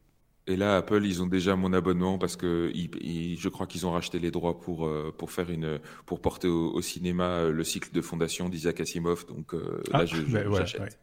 Et 0.49 0.57
là, 0.57 0.79
Apple, 0.79 1.05
ils 1.05 1.23
ont 1.23 1.27
déjà 1.27 1.57
mon 1.57 1.75
abonnement 1.75 2.17
parce 2.17 2.35
que 2.35 2.73
je 2.75 3.49
crois 3.51 3.67
qu'ils 3.67 3.87
ont 3.87 3.93
racheté 3.93 4.19
les 4.19 4.31
droits 4.31 4.59
pour, 4.59 4.87
euh, 4.87 5.15
pour, 5.17 5.31
faire 5.31 5.51
une, 5.51 5.79
pour 6.07 6.21
porter 6.21 6.49
au, 6.49 6.81
cinéma 6.81 7.25
euh, 7.25 7.53
le 7.53 7.65
cycle 7.65 7.93
de 7.93 8.01
fondation 8.01 8.49
d'Isaac 8.49 8.81
Asimov. 8.81 9.27
Donc 9.27 9.53
euh, 9.53 9.83
là, 9.93 10.01
ah, 10.01 10.07
je, 10.07 10.17
j'achète. 10.57 10.99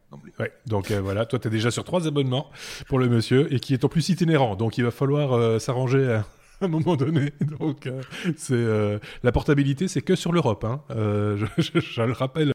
Donc 0.66 0.90
voilà, 0.90 1.26
toi, 1.26 1.38
tu 1.38 1.46
es 1.46 1.50
déjà 1.50 1.70
sur 1.70 1.84
trois 1.84 2.08
abonnements 2.08 2.50
pour 2.88 2.98
le 2.98 3.08
monsieur 3.08 3.52
et 3.54 3.60
qui 3.60 3.72
est 3.72 3.84
en 3.84 3.88
plus 3.88 4.08
itinérant. 4.08 4.56
Donc 4.56 4.78
il 4.78 4.84
va 4.84 4.90
falloir 4.90 5.60
s'arranger 5.60 6.12
à 6.12 6.26
un 6.60 6.68
moment 6.68 6.96
donné. 6.96 7.32
Donc, 7.60 7.86
euh, 7.86 8.02
euh, 8.50 8.98
la 9.22 9.32
portabilité, 9.32 9.88
c'est 9.88 10.00
que 10.00 10.14
sur 10.14 10.32
l'Europe. 10.32 10.64
Hein. 10.64 10.80
Euh, 10.90 11.46
je, 11.58 12.02
le 12.02 12.12
rappelle 12.12 12.52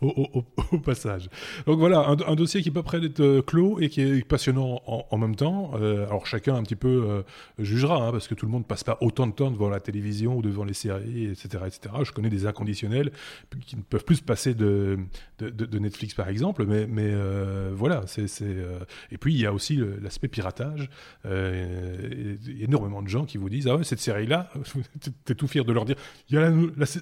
au, 0.00 0.78
passage. 0.84 1.28
Donc 1.66 1.78
voilà, 1.78 2.06
un, 2.08 2.34
dossier 2.34 2.62
qui 2.62 2.68
est 2.68 2.72
pas 2.72 2.82
prêt 2.82 3.00
d'être 3.00 3.40
clos 3.40 3.78
et 3.80 3.88
qui 3.88 4.00
est 4.00 4.26
passionnant 4.26 4.80
en, 4.86 5.18
même 5.18 5.34
temps. 5.34 5.72
alors 5.74 6.26
chacun 6.26 6.54
un 6.54 6.62
petit 6.62 6.76
peu 6.76 7.24
jugera, 7.58 7.96
hein, 8.06 8.12
parce 8.12 8.28
que 8.28 8.34
tout 8.34 8.46
le 8.46 8.52
monde 8.52 8.66
passe 8.66 8.84
pas 8.84 8.98
autant 9.00 9.26
de 9.26 9.32
temps 9.32 9.50
devant 9.50 9.68
la 9.68 9.80
télévision 9.80 10.36
ou 10.36 10.42
devant 10.42 10.64
les 10.64 10.74
séries, 10.74 11.26
etc., 11.26 11.64
etc. 11.66 11.94
Je 12.04 12.12
connais 12.12 12.30
des 12.30 12.46
inconditionnels 12.46 13.10
qui 13.66 13.76
ne 13.76 13.82
peuvent 13.82 14.04
plus 14.04 14.16
se 14.16 14.22
passer 14.22 14.54
de, 14.54 14.98
de, 15.38 15.78
Netflix 15.78 16.14
par 16.14 16.28
exemple, 16.28 16.64
mais, 16.66 16.86
mais 16.86 17.12
voilà, 17.72 18.04
c'est 18.06 18.26
et 19.10 19.18
puis 19.18 19.34
il 19.34 19.40
y 19.40 19.46
a 19.46 19.52
aussi 19.52 19.80
l'aspect 20.00 20.28
piratage. 20.28 20.88
énormément 21.24 23.02
de 23.02 23.08
gens 23.08 23.25
qui 23.26 23.38
vous 23.38 23.48
disent 23.48 23.66
Ah 23.68 23.76
ouais, 23.76 23.84
cette 23.84 24.00
série-là, 24.00 24.50
t'es 25.24 25.34
tout 25.34 25.46
fier 25.46 25.64
de 25.64 25.72
leur 25.72 25.84
dire 25.84 25.96
Il 26.30 26.36
y 26.36 26.38
a 26.38 26.50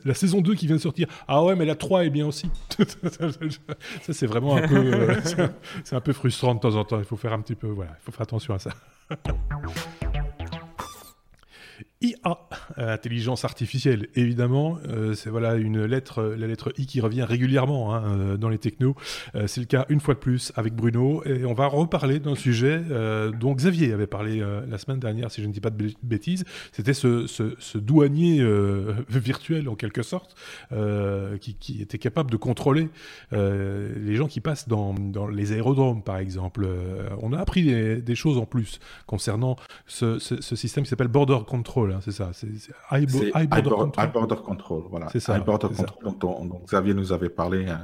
la, 0.04 0.14
saison 0.14 0.40
2 0.40 0.54
qui 0.54 0.66
vient 0.66 0.76
de 0.76 0.80
sortir. 0.80 1.08
Ah 1.28 1.42
ouais, 1.44 1.54
mais 1.56 1.64
la 1.64 1.74
3 1.74 2.04
est 2.04 2.10
bien 2.10 2.26
aussi. 2.26 2.50
ça, 2.78 4.12
c'est 4.12 4.26
vraiment 4.26 4.56
un 4.56 4.66
peu. 4.66 4.76
Euh, 4.76 5.14
c'est 5.84 5.96
un 5.96 6.00
peu 6.00 6.12
frustrant 6.12 6.54
de 6.54 6.60
temps 6.60 6.74
en 6.76 6.84
temps. 6.84 6.98
Il 6.98 7.04
faut 7.04 7.16
faire 7.16 7.32
un 7.32 7.40
petit 7.40 7.54
peu. 7.54 7.68
Voilà, 7.68 7.92
il 8.00 8.04
faut 8.04 8.12
faire 8.12 8.22
attention 8.22 8.54
à 8.54 8.58
ça. 8.58 8.70
IA, 12.04 12.38
intelligence 12.76 13.44
artificielle, 13.44 14.08
évidemment, 14.14 14.78
euh, 14.88 15.14
c'est 15.14 15.30
voilà 15.30 15.54
une 15.54 15.84
lettre, 15.84 16.34
la 16.36 16.46
lettre 16.46 16.72
I 16.76 16.86
qui 16.86 17.00
revient 17.00 17.22
régulièrement 17.22 17.94
hein, 17.94 18.02
euh, 18.06 18.36
dans 18.36 18.48
les 18.48 18.58
technos. 18.58 18.94
Euh, 19.34 19.46
c'est 19.46 19.60
le 19.60 19.66
cas 19.66 19.86
une 19.88 20.00
fois 20.00 20.14
de 20.14 20.18
plus 20.18 20.52
avec 20.54 20.74
Bruno 20.74 21.22
et 21.24 21.44
on 21.44 21.54
va 21.54 21.66
reparler 21.66 22.18
d'un 22.18 22.34
sujet 22.34 22.82
dont 23.38 23.54
Xavier 23.54 23.92
avait 23.92 24.06
parlé 24.06 24.42
la 24.68 24.78
semaine 24.78 24.98
dernière, 24.98 25.30
si 25.30 25.42
je 25.42 25.46
ne 25.46 25.52
dis 25.52 25.60
pas 25.60 25.70
de 25.70 25.92
bêtises. 26.02 26.44
C'était 26.72 26.94
ce, 26.94 27.78
douanier 27.78 28.44
virtuel 29.08 29.68
en 29.68 29.74
quelque 29.74 30.02
sorte 30.02 30.34
qui, 31.40 31.82
était 31.82 31.98
capable 31.98 32.30
de 32.30 32.36
contrôler 32.36 32.88
les 33.32 34.16
gens 34.16 34.26
qui 34.26 34.40
passent 34.40 34.68
dans, 34.68 34.94
les 35.28 35.52
aérodromes, 35.52 36.02
par 36.02 36.18
exemple. 36.18 36.66
on 37.20 37.32
a 37.32 37.38
appris 37.38 37.64
des, 38.02 38.14
choses 38.14 38.38
en 38.38 38.46
plus 38.46 38.78
concernant 39.06 39.56
ce, 39.86 40.18
ce 40.18 40.56
système 40.56 40.84
qui 40.84 40.90
s'appelle 40.90 41.08
Border 41.08 41.38
Control 41.46 41.93
Hein, 41.94 42.00
c'est 42.02 42.12
ça. 42.12 42.30
C'est 42.32 42.48
high, 42.90 43.08
border, 44.12 44.36
control. 44.36 44.84
Voilà. 44.90 45.08
C'est 45.10 45.20
ça. 45.20 45.38
border 45.38 45.68
control 45.68 46.18
dont, 46.18 46.60
Xavier 46.66 46.94
nous 46.94 47.12
avait 47.12 47.28
parlé 47.28 47.66
euh, 47.66 47.74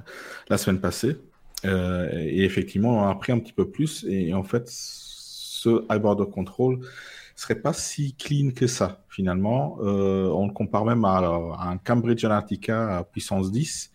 la 0.49 0.59
semaine 0.59 0.81
passée. 0.81 1.16
Euh, 1.64 2.09
et 2.12 2.44
effectivement, 2.44 2.99
on 2.99 3.03
a 3.07 3.11
appris 3.11 3.33
un 3.33 3.38
petit 3.38 3.53
peu 3.53 3.68
plus. 3.68 4.05
Et 4.09 4.35
en 4.35 4.42
fait, 4.42 4.64
ce 4.68 5.85
high 5.90 6.01
border 6.01 6.31
control 6.31 6.81
serait 7.37 7.61
pas 7.61 7.73
si 7.73 8.14
clean 8.14 8.51
que 8.51 8.66
ça, 8.66 9.03
finalement. 9.09 9.79
Euh, 9.83 10.29
on 10.29 10.46
le 10.46 10.53
compare 10.53 10.85
même 10.85 11.05
à, 11.05 11.18
un 11.18 11.79
Cambridge 11.79 12.25
Analytica 12.25 12.99
à 12.99 13.05
puissance 13.05 13.51
10. 13.51 13.92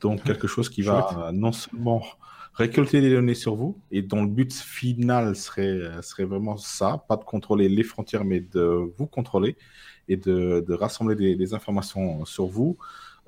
Donc, 0.00 0.22
quelque 0.22 0.46
chose 0.46 0.68
qui 0.68 0.82
va 0.82 1.30
non 1.32 1.52
seulement 1.52 2.02
récolter 2.54 3.00
des 3.00 3.10
données 3.10 3.34
sur 3.34 3.54
vous 3.54 3.76
et 3.90 4.02
dont 4.02 4.22
le 4.22 4.28
but 4.28 4.52
final 4.52 5.34
serait, 5.36 6.02
serait 6.02 6.24
vraiment 6.24 6.56
ça, 6.56 7.04
pas 7.08 7.16
de 7.16 7.24
contrôler 7.24 7.68
les 7.68 7.82
frontières, 7.82 8.24
mais 8.24 8.40
de 8.40 8.92
vous 8.96 9.06
contrôler 9.06 9.56
et 10.08 10.16
de, 10.16 10.72
rassembler 10.72 11.36
des, 11.36 11.54
informations 11.54 12.24
sur 12.24 12.46
vous. 12.46 12.76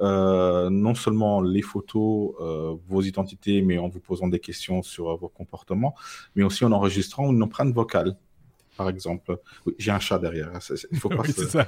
Euh, 0.00 0.68
non 0.68 0.94
seulement 0.94 1.40
les 1.40 1.62
photos, 1.62 2.34
euh, 2.40 2.76
vos 2.86 3.00
identités, 3.00 3.62
mais 3.62 3.78
en 3.78 3.88
vous 3.88 4.00
posant 4.00 4.28
des 4.28 4.40
questions 4.40 4.82
sur 4.82 5.16
vos 5.16 5.28
comportements, 5.28 5.94
mais 6.34 6.42
aussi 6.42 6.66
en 6.66 6.72
enregistrant 6.72 7.32
une 7.32 7.42
empreinte 7.42 7.72
vocale 7.72 8.14
par 8.76 8.88
exemple. 8.88 9.38
Oui, 9.66 9.74
j'ai 9.78 9.90
un 9.90 10.00
chat 10.00 10.18
derrière. 10.18 10.50
Il 10.92 10.98
faut 10.98 11.08
pas 11.08 11.22
oui, 11.22 11.32
se... 11.32 11.46
ça. 11.46 11.66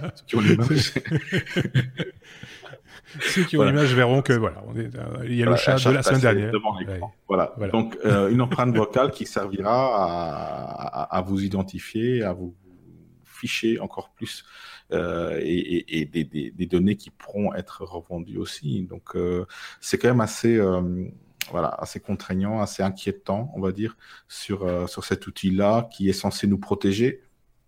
Ceux 3.20 3.44
qui 3.44 3.56
ont 3.56 3.62
l'image 3.64 3.94
verront 3.94 4.22
que 4.22 4.32
voilà, 4.32 4.62
on 4.66 4.76
est, 4.76 4.94
euh, 4.94 5.24
il 5.24 5.36
y 5.36 5.42
a 5.42 5.46
le 5.46 5.56
chat 5.56 5.76
de 5.76 5.90
la 5.90 6.02
semaine 6.02 6.20
dernière. 6.20 6.52
Voilà. 7.26 7.54
Donc 7.72 7.96
euh, 8.04 8.28
une 8.28 8.40
empreinte 8.40 8.74
vocale 8.74 9.10
qui 9.10 9.26
servira 9.26 9.94
à, 9.96 11.16
à, 11.16 11.22
vous 11.22 11.42
identifier, 11.42 12.22
à 12.22 12.32
vous 12.32 12.54
ficher 13.24 13.78
encore 13.78 14.10
plus 14.10 14.44
euh, 14.92 15.38
et, 15.42 16.00
et, 16.00 16.04
des, 16.06 16.24
des, 16.24 16.50
des, 16.50 16.66
données 16.66 16.96
qui 16.96 17.10
pourront 17.10 17.54
être 17.54 17.84
revendues 17.84 18.38
aussi. 18.38 18.82
Donc 18.82 19.14
euh, 19.14 19.46
c'est 19.80 19.98
quand 19.98 20.08
même 20.08 20.20
assez 20.20 20.58
voilà, 21.50 21.68
assez 21.68 22.00
contraignant, 22.00 22.60
assez 22.60 22.82
inquiétant, 22.82 23.50
on 23.54 23.60
va 23.60 23.72
dire, 23.72 23.96
sur, 24.28 24.88
sur 24.88 25.04
cet 25.04 25.26
outil-là 25.26 25.88
qui 25.92 26.08
est 26.08 26.12
censé 26.12 26.46
nous 26.46 26.58
protéger, 26.58 27.22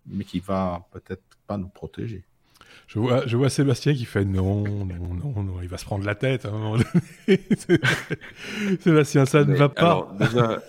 mais 0.05 0.23
qui 0.23 0.39
va 0.39 0.87
peut-être 0.91 1.23
pas 1.47 1.57
nous 1.57 1.69
protéger. 1.69 2.23
Je 2.87 2.99
vois, 2.99 3.25
je 3.25 3.37
vois 3.37 3.49
Sébastien 3.49 3.93
qui 3.93 4.03
fait 4.03 4.25
non, 4.25 4.63
non, 4.63 4.85
non, 4.85 5.43
non, 5.43 5.61
il 5.61 5.69
va 5.69 5.77
se 5.77 5.85
prendre 5.85 6.05
la 6.05 6.13
tête 6.13 6.43
à 6.43 6.49
un 6.49 6.51
moment 6.51 6.75
donné. 6.75 7.39
Sébastien, 8.81 9.25
ça 9.25 9.45
ne 9.45 9.55
va 9.55 9.69
pas. 9.69 10.13
déjà, 10.19 10.61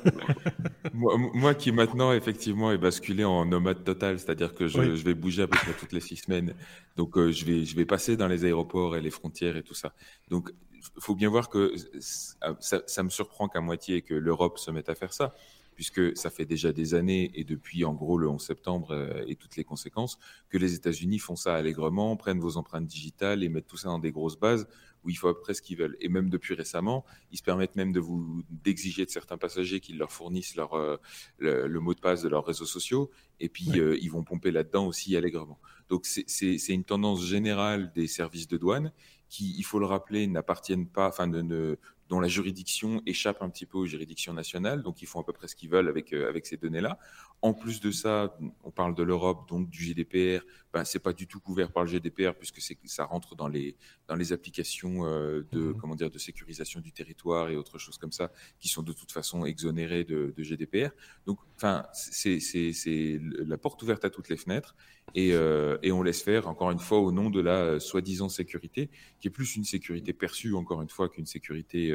moi, 0.92 1.55
qui 1.55 1.72
maintenant, 1.72 2.12
effectivement, 2.12 2.70
est 2.70 2.79
basculé 2.79 3.25
en 3.25 3.44
nomade 3.44 3.83
total, 3.83 4.20
c'est-à-dire 4.20 4.55
que 4.55 4.68
je, 4.68 4.81
vais 4.81 5.14
bouger 5.14 5.42
à 5.42 5.48
peu 5.48 5.57
près 5.57 5.72
toutes 5.72 5.92
les 5.92 6.01
six 6.01 6.16
semaines. 6.16 6.55
Donc, 6.96 7.18
euh, 7.18 7.33
je, 7.33 7.44
vais, 7.44 7.64
je 7.64 7.75
vais 7.75 7.87
passer 7.87 8.16
dans 8.16 8.29
les 8.29 8.44
aéroports 8.44 8.96
et 8.96 9.01
les 9.01 9.11
frontières 9.11 9.57
et 9.57 9.64
tout 9.64 9.75
ça. 9.75 9.92
Donc, 10.31 10.53
faut 10.99 11.14
bien 11.14 11.29
voir 11.29 11.49
que 11.49 11.75
ça, 12.01 12.83
ça 12.87 13.03
me 13.03 13.11
surprend 13.11 13.49
qu'à 13.49 13.61
moitié 13.61 14.03
que 14.03 14.14
l'Europe 14.14 14.59
se 14.59 14.71
mette 14.71 14.88
à 14.88 14.95
faire 14.95 15.12
ça 15.12 15.35
puisque 15.75 16.16
ça 16.16 16.31
fait 16.31 16.45
déjà 16.45 16.73
des 16.73 16.95
années, 16.95 17.31
et 17.35 17.45
depuis 17.45 17.85
en 17.85 17.95
gros 17.95 18.18
le 18.18 18.29
11 18.29 18.40
septembre 18.40 18.92
euh, 18.92 19.25
et 19.27 19.37
toutes 19.37 19.57
les 19.57 19.64
conséquences, 19.64 20.18
que 20.49 20.59
les 20.59 20.75
États-Unis 20.75 21.18
font 21.18 21.37
ça 21.37 21.55
allègrement, 21.55 22.16
prennent 22.16 22.40
vos 22.40 22.57
empreintes 22.57 22.87
digitales 22.87 23.42
et 23.42 23.49
mettent 23.49 23.66
tout 23.66 23.77
ça 23.77 23.88
dans 23.88 23.99
des 23.99 24.12
grosses 24.12 24.38
bases 24.38 24.68
où 25.05 25.11
il 25.11 25.16
faut 25.16 25.29
à 25.29 25.35
peu 25.35 25.40
près 25.40 25.55
ce 25.55 25.62
qu'ils 25.62 25.77
veulent. 25.77 25.97
Et 26.01 26.09
même 26.09 26.31
depuis 26.31 26.55
récemment, 26.55 27.05
ils 27.33 27.38
se 27.38 27.42
permettent 27.42 27.75
même 27.75 27.92
de 27.92 27.99
vous 27.99 28.45
d'exiger 28.51 29.05
de 29.05 29.11
certains 29.11 29.37
passagers 29.37 29.81
qu'ils 29.81 29.99
leur 29.99 30.12
fournissent 30.12 30.55
leur, 30.55 30.75
euh, 30.75 30.97
le, 31.38 31.81
mot 31.81 31.95
de 31.95 32.01
passe 32.01 32.23
de 32.23 32.29
leurs 32.29 32.47
réseaux 32.47 32.66
sociaux, 32.66 33.11
et 33.40 33.49
puis 33.49 33.81
euh, 33.81 33.99
ils 34.01 34.11
vont 34.11 34.23
pomper 34.23 34.53
là-dedans 34.53 34.87
aussi 34.87 35.16
allègrement. 35.16 35.59
Donc 35.88 36.07
c'est 36.07 36.68
une 36.68 36.85
tendance 36.85 37.25
générale 37.25 37.92
des 37.95 38.07
services 38.07 38.47
de 38.47 38.57
douane 38.57 38.92
qui, 39.33 39.55
il 39.57 39.62
faut 39.62 39.79
le 39.79 39.87
rappeler, 39.87 40.27
n'appartiennent 40.27 40.87
pas, 40.87 41.09
enfin 41.09 41.27
dont 41.27 42.21
la 42.21 42.29
juridiction 42.29 43.01
échappe 43.07 43.40
un 43.40 43.49
petit 43.49 43.64
peu 43.64 43.79
aux 43.79 43.87
juridictions 43.87 44.35
nationales, 44.35 44.83
donc 44.83 45.01
ils 45.01 45.07
font 45.07 45.21
à 45.21 45.25
peu 45.25 45.33
près 45.33 45.49
ce 45.49 45.57
qu'ils 45.57 45.71
veulent 45.71 45.88
avec, 45.88 46.12
euh, 46.12 46.29
avec 46.29 46.45
ces 46.45 46.59
données-là. 46.59 46.99
En 47.40 47.55
plus 47.55 47.81
de 47.81 47.90
ça, 47.90 48.37
on 48.62 48.71
parle 48.71 48.95
de 48.95 49.03
l'Europe, 49.03 49.49
donc 49.49 49.71
du 49.71 49.85
GDPR, 49.85 50.45
ben, 50.73 50.85
c'est 50.85 50.99
pas 50.99 51.13
du 51.13 51.27
tout 51.27 51.39
couvert 51.39 51.71
par 51.71 51.85
le 51.85 51.91
GDPR 51.91 52.35
puisque 52.35 52.61
c'est 52.61 52.79
ça 52.85 53.05
rentre 53.05 53.35
dans 53.37 53.49
les 53.49 53.77
dans 54.09 54.15
les 54.15 54.33
applications 54.33 55.07
euh, 55.07 55.47
de 55.53 55.61
mmh. 55.61 55.77
comment 55.77 55.95
dire 55.95 56.11
de 56.11 56.19
sécurisation 56.19 56.81
du 56.81 56.93
territoire 56.93 57.51
et 57.51 57.57
autres 57.57 57.79
choses 57.79 57.99
comme 57.99 58.13
ça 58.13 58.33
qui 58.59 58.69
sont 58.69 58.83
de 58.83 58.93
toute 58.93 59.13
façon 59.13 59.45
exonérées 59.45 60.05
de, 60.05 60.33
de 60.37 60.43
GDPR. 60.43 60.91
Donc, 61.27 61.39
enfin, 61.57 61.85
c'est 61.93 63.21
la 63.21 63.59
porte 63.59 63.83
ouverte 63.83 64.05
à 64.05 64.11
toutes 64.11 64.29
les 64.29 64.37
fenêtres 64.37 64.75
et 65.15 65.35
euh, 65.35 65.77
et 65.83 65.93
on 65.93 66.03
laisse 66.03 66.23
faire 66.23 66.49
encore 66.49 66.71
une 66.71 66.79
fois 66.79 67.01
au 67.01 67.13
nom 67.13 67.29
de 67.29 67.41
la 67.41 67.59
euh, 67.59 67.79
soi-disant 67.79 68.31
sécurité 68.31 68.89
qui 69.21 69.29
est 69.29 69.31
plus 69.31 69.57
une 69.57 69.65
sécurité 69.65 70.13
perçue 70.13 70.55
encore 70.55 70.81
une 70.81 70.89
fois 70.89 71.09
qu'une 71.09 71.27
sécurité 71.27 71.93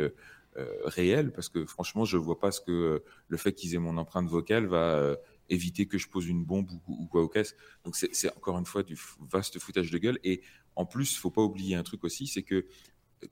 réelle 0.86 1.32
parce 1.32 1.50
que 1.50 1.66
franchement 1.66 2.04
je 2.04 2.18
vois 2.18 2.40
pas 2.40 2.52
ce 2.52 2.62
que 2.62 3.04
le 3.28 3.38
fait 3.38 3.54
qu'ils 3.54 3.76
aient 3.76 3.80
mon 3.80 3.98
empreinte 3.98 4.28
vocale 4.28 4.66
va 4.66 5.16
éviter 5.50 5.86
que 5.86 5.98
je 5.98 6.08
pose 6.08 6.28
une 6.28 6.44
bombe 6.44 6.70
ou, 6.88 7.06
quoi 7.08 7.22
au 7.22 7.28
caisse. 7.28 7.56
Donc 7.84 7.96
c'est 7.96 8.36
encore 8.36 8.58
une 8.58 8.66
fois 8.66 8.84
du 8.84 8.98
vaste 9.32 9.60
foutage 9.60 9.92
de 9.92 9.98
gueule. 9.98 10.20
Et 10.24 10.42
en 10.76 10.86
plus, 10.86 11.14
il 11.14 11.18
faut 11.18 11.32
pas 11.32 11.42
oublier 11.42 11.76
un 11.76 11.84
truc 11.84 12.04
aussi, 12.04 12.28
c'est 12.28 12.44
que 12.44 12.66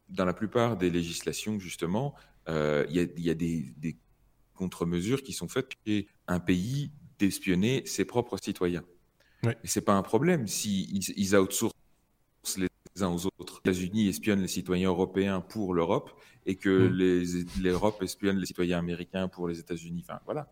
dans 0.10 0.26
la 0.26 0.34
plupart 0.34 0.78
des 0.78 0.90
législations, 0.90 1.60
justement, 1.60 2.16
euh, 2.50 2.86
il 2.90 2.96
y, 2.96 3.30
a, 3.30 3.34
des, 3.34 3.98
contre-mesures 4.54 5.22
qui 5.22 5.34
sont 5.34 5.48
faites 5.48 5.72
chez 5.86 6.08
un 6.28 6.40
pays 6.40 6.92
d'espionner 7.20 7.86
ses 7.86 8.06
propres 8.06 8.38
citoyens. 8.38 8.84
Ouais. 9.44 9.58
Et 9.64 9.68
c'est 9.68 9.82
pas 9.82 9.94
un 9.94 10.02
problème 10.02 10.48
si 10.48 10.84
ils, 11.16 11.36
outsourcent 11.36 11.74
les 12.58 12.68
uns 13.02 13.10
aux 13.10 13.26
autres. 13.26 13.62
Les 13.66 13.72
États-Unis 13.72 14.08
espionnent 14.08 14.42
les 14.42 14.48
citoyens 14.48 14.90
européens 14.90 15.42
pour 15.42 15.74
l'Europe 15.74 16.12
et 16.46 16.56
que 16.56 16.92
l'Europe 17.62 18.02
espionne 18.02 18.38
les 18.38 18.46
citoyens 18.46 18.80
américains 18.80 19.28
pour 19.28 19.48
les 19.48 19.60
États-Unis. 19.60 20.06
Enfin, 20.08 20.20
voilà. 20.26 20.52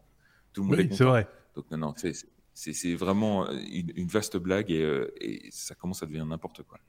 Tout 0.52 0.64
le 0.64 0.68
monde 0.68 0.80
oui, 0.80 0.90
c'est 0.92 1.04
vrai. 1.04 1.28
Donc 1.56 1.70
non, 1.72 1.78
non, 1.78 1.94
c'est 2.54 2.94
vraiment 2.96 3.50
une, 3.50 4.08
vaste 4.08 4.38
blague 4.38 4.72
et, 4.72 4.82
euh, 4.82 5.14
et, 5.22 5.50
ça 5.52 5.76
commence 5.76 6.04
à 6.04 6.06
devenir 6.06 6.26
n'importe 6.26 6.64
quoi 6.64 6.80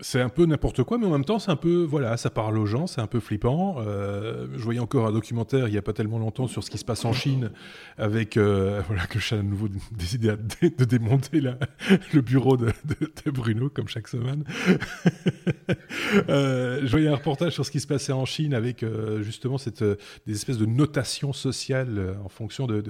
c'est 0.00 0.20
un 0.20 0.28
peu 0.28 0.44
n'importe 0.44 0.82
quoi, 0.82 0.98
mais 0.98 1.06
en 1.06 1.10
même 1.10 1.24
temps, 1.24 1.38
c'est 1.38 1.52
un 1.52 1.56
peu, 1.56 1.84
voilà, 1.84 2.16
ça 2.16 2.28
parle 2.28 2.58
aux 2.58 2.66
gens, 2.66 2.88
c'est 2.88 3.00
un 3.00 3.06
peu 3.06 3.20
flippant. 3.20 3.76
Euh, 3.78 4.48
je 4.56 4.64
voyais 4.64 4.80
encore 4.80 5.06
un 5.06 5.12
documentaire 5.12 5.68
il 5.68 5.70
n'y 5.70 5.78
a 5.78 5.82
pas 5.82 5.92
tellement 5.92 6.18
longtemps 6.18 6.48
sur 6.48 6.64
ce 6.64 6.70
qui 6.70 6.78
se 6.78 6.84
passe 6.84 7.04
en 7.04 7.12
Chine, 7.12 7.52
avec, 7.96 8.36
euh, 8.36 8.82
voilà, 8.88 9.06
que 9.06 9.20
j'ai 9.20 9.36
à 9.36 9.42
nouveau 9.42 9.68
décidé 9.92 10.32
de, 10.32 10.84
démonter 10.84 11.40
le 12.12 12.20
bureau 12.22 12.56
de, 12.56 12.72
Bruno, 13.26 13.70
comme 13.70 13.86
chaque 13.86 14.08
semaine. 14.08 14.42
euh, 16.28 16.80
je 16.82 16.90
voyais 16.90 17.08
un 17.08 17.14
reportage 17.14 17.52
sur 17.52 17.64
ce 17.64 17.70
qui 17.70 17.78
se 17.78 17.86
passait 17.86 18.12
en 18.12 18.24
Chine 18.24 18.52
avec, 18.52 18.84
justement, 19.20 19.58
cette, 19.58 19.84
des 19.84 20.32
espèces 20.32 20.58
de 20.58 20.66
notations 20.66 21.32
sociales 21.32 22.16
en 22.24 22.28
fonction 22.28 22.66
de, 22.66 22.82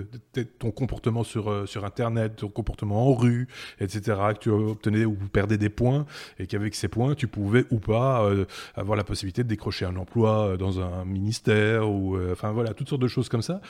ton 0.58 0.70
comportement 0.70 1.22
sur, 1.22 1.68
sur 1.68 1.84
Internet, 1.84 2.36
ton 2.36 2.48
comportement 2.48 3.08
en 3.08 3.14
rue, 3.14 3.46
etc., 3.78 4.18
que 4.32 4.38
tu 4.38 4.48
obtenais 4.48 5.04
ou 5.04 5.16
perdais 5.32 5.58
des 5.58 5.68
points, 5.68 6.06
et 6.38 6.46
qu'avec 6.46 6.74
ces 6.74 6.88
tu 7.16 7.26
pouvais 7.26 7.64
ou 7.70 7.78
pas 7.78 8.24
euh, 8.24 8.44
avoir 8.74 8.96
la 8.96 9.04
possibilité 9.04 9.42
de 9.42 9.48
décrocher 9.48 9.84
un 9.84 9.96
emploi 9.96 10.48
euh, 10.48 10.56
dans 10.56 10.80
un 10.80 11.04
ministère 11.04 11.90
ou 11.90 12.16
euh, 12.16 12.32
enfin 12.32 12.52
voilà 12.52 12.74
toutes 12.74 12.88
sortes 12.88 13.02
de 13.02 13.08
choses 13.08 13.28
comme 13.28 13.42
ça. 13.42 13.60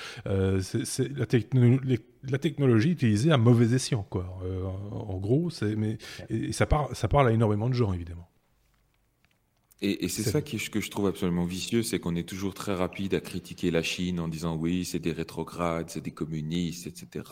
c'est 0.61 1.09
la, 1.17 2.39
technologie 2.39 2.91
utilisée 2.91 3.33
à 3.33 3.37
mauvais 3.37 3.75
escient 3.75 4.07
quoi. 4.09 4.39
en 4.93 5.17
gros, 5.19 5.51
c'est 5.51 5.77
mais 5.77 5.99
et 6.31 6.53
ça 6.53 6.67
parle 6.67 6.95
ça 6.95 7.09
parle 7.09 7.29
à 7.29 7.33
énormément 7.33 7.69
de 7.69 7.75
gens 7.75 7.93
évidemment. 7.93 8.29
Et, 9.87 10.09
c'est 10.09 10.23
ça 10.23 10.41
qui, 10.41 10.57
que 10.57 10.81
je 10.81 10.91
trouve 10.91 11.07
absolument 11.07 11.45
vicieux, 11.45 11.83
c'est 11.83 11.99
qu'on 11.99 12.17
est 12.17 12.27
toujours 12.27 12.55
très 12.55 12.75
rapide 12.75 13.13
à 13.13 13.21
critiquer 13.21 13.71
la 13.71 13.83
Chine 13.83 14.19
en 14.19 14.29
disant 14.29 14.57
oui, 14.57 14.87
c'est 14.87 14.99
des 14.99 15.13
rétrogrades, 15.13 15.91
c'est 15.91 16.01
des 16.01 16.11
communistes, 16.11 16.87
etc. 16.87 17.25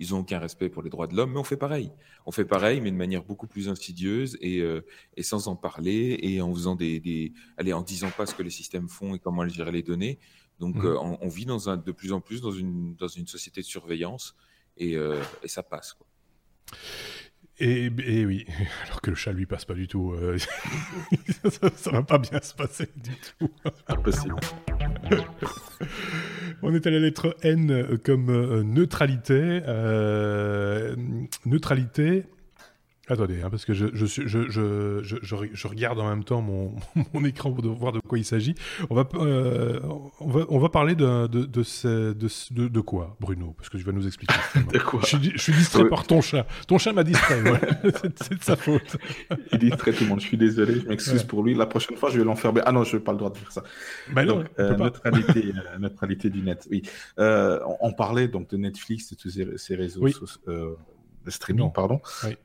Ils 0.00 0.10
n'ont 0.10 0.18
aucun 0.18 0.40
respect 0.40 0.68
pour 0.68 0.82
les 0.82 0.90
droits 0.90 1.06
de 1.06 1.14
l'homme, 1.14 1.34
mais 1.34 1.38
on 1.38 1.44
fait 1.44 1.56
pareil. 1.56 1.92
On 2.26 2.32
fait 2.32 2.44
pareil, 2.44 2.80
mais 2.80 2.90
de 2.90 2.96
manière 2.96 3.22
beaucoup 3.22 3.46
plus 3.46 3.68
insidieuse 3.68 4.36
et, 4.40 4.58
euh, 4.58 4.84
et 5.16 5.22
sans 5.22 5.46
en 5.46 5.54
parler 5.54 6.18
et 6.20 6.40
en 6.40 6.52
faisant 6.52 6.74
des, 6.74 6.98
des, 6.98 7.32
allez, 7.58 7.72
en 7.72 7.82
disant 7.82 8.10
pas 8.10 8.26
ce 8.26 8.34
que 8.34 8.42
les 8.42 8.50
systèmes 8.50 8.88
font 8.88 9.14
et 9.14 9.20
comment 9.20 9.44
elles 9.44 9.50
gèrent 9.50 9.70
les 9.70 9.82
données. 9.84 10.18
Donc, 10.58 10.74
mmh. 10.74 10.86
euh, 10.86 10.98
on, 10.98 11.28
vit 11.28 11.46
dans 11.46 11.70
un, 11.70 11.76
de 11.76 11.92
plus 11.92 12.12
en 12.12 12.20
plus 12.20 12.40
dans 12.40 12.52
une, 12.52 12.96
dans 12.96 13.08
une 13.08 13.28
société 13.28 13.60
de 13.60 13.66
surveillance 13.66 14.34
et, 14.78 14.96
euh, 14.96 15.22
et 15.44 15.48
ça 15.48 15.62
passe. 15.62 15.92
Quoi. 15.92 16.06
Et, 17.60 17.88
oui, 18.24 18.46
alors 18.86 19.00
que 19.00 19.10
le 19.10 19.16
chat 19.16 19.32
lui 19.32 19.46
passe 19.46 19.64
pas 19.64 19.74
du 19.74 19.86
tout. 19.86 20.12
Euh, 20.12 20.38
ça, 21.76 21.90
va 21.90 22.02
pas 22.02 22.18
bien 22.18 22.40
se 22.42 22.54
passer 22.54 22.88
du 22.96 23.12
tout. 23.38 23.50
Impossible. 23.86 24.36
On 26.62 26.74
est 26.74 26.86
à 26.86 26.90
la 26.90 26.98
lettre 26.98 27.36
N 27.42 27.98
comme 28.04 28.30
euh, 28.30 28.62
neutralité. 28.62 29.60
Euh, 29.66 30.96
neutralité. 31.46 32.24
Attendez, 33.08 33.42
hein, 33.42 33.50
parce 33.50 33.66
que 33.66 33.74
je, 33.74 33.86
je, 33.92 34.06
je, 34.06 34.48
je, 34.48 35.24
je, 35.52 35.68
regarde 35.68 36.00
en 36.00 36.08
même 36.08 36.24
temps 36.24 36.40
mon, 36.40 36.74
mon 37.12 37.24
écran 37.24 37.52
pour 37.52 37.62
voir 37.74 37.92
de 37.92 38.00
quoi 38.00 38.18
il 38.18 38.24
s'agit. 38.24 38.54
On 38.88 38.94
va, 38.94 39.06
euh, 39.16 39.78
on 40.20 40.30
va, 40.30 40.46
on 40.48 40.58
va 40.58 40.68
parler 40.70 40.94
de, 40.94 41.26
de, 41.26 41.44
de, 41.44 42.12
de, 42.14 42.68
de, 42.68 42.80
quoi, 42.80 43.16
Bruno? 43.20 43.54
Parce 43.58 43.68
que 43.68 43.76
tu 43.76 43.84
vas 43.84 43.92
nous 43.92 44.06
expliquer. 44.06 44.34
de 44.72 44.78
quoi? 44.78 45.00
Je, 45.02 45.16
suis, 45.16 45.32
je 45.34 45.38
suis 45.38 45.52
distrait 45.52 45.86
par 45.88 46.06
ton 46.06 46.22
chat. 46.22 46.46
Ton 46.66 46.78
chat 46.78 46.94
m'a 46.94 47.04
distrait, 47.04 47.42
c'est 48.22 48.38
de 48.38 48.42
sa 48.42 48.56
faute. 48.56 48.96
il 49.52 49.58
distrait 49.58 49.92
tout 49.92 50.04
le 50.04 50.10
monde, 50.10 50.20
je 50.20 50.26
suis 50.26 50.38
désolé, 50.38 50.80
je 50.80 50.88
m'excuse 50.88 51.24
pour 51.24 51.42
lui. 51.42 51.54
La 51.54 51.66
prochaine 51.66 51.98
fois, 51.98 52.08
je 52.08 52.18
vais 52.18 52.24
l'enfermer. 52.24 52.62
Ah 52.64 52.72
non, 52.72 52.84
je 52.84 52.96
n'ai 52.96 53.02
pas 53.02 53.12
le 53.12 53.18
droit 53.18 53.30
de 53.30 53.36
faire 53.36 53.52
ça. 53.52 53.64
Bah 54.12 54.24
donc, 54.24 54.46
euh, 54.58 54.76
neutralité, 54.76 55.52
euh, 55.54 55.78
neutralité 55.78 56.30
du 56.30 56.40
net, 56.40 56.66
oui. 56.70 56.82
On, 57.18 57.92
parlait 57.92 58.28
donc 58.28 58.48
de 58.48 58.56
Netflix 58.56 59.12
et 59.12 59.16
tous 59.16 59.30
ces, 59.56 59.76
réseaux 59.76 60.00
oui. 60.02 60.12
sociaux 60.12 60.78
streaming, 61.30 61.72
pardon. 61.72 62.00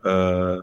Euh, 0.06 0.62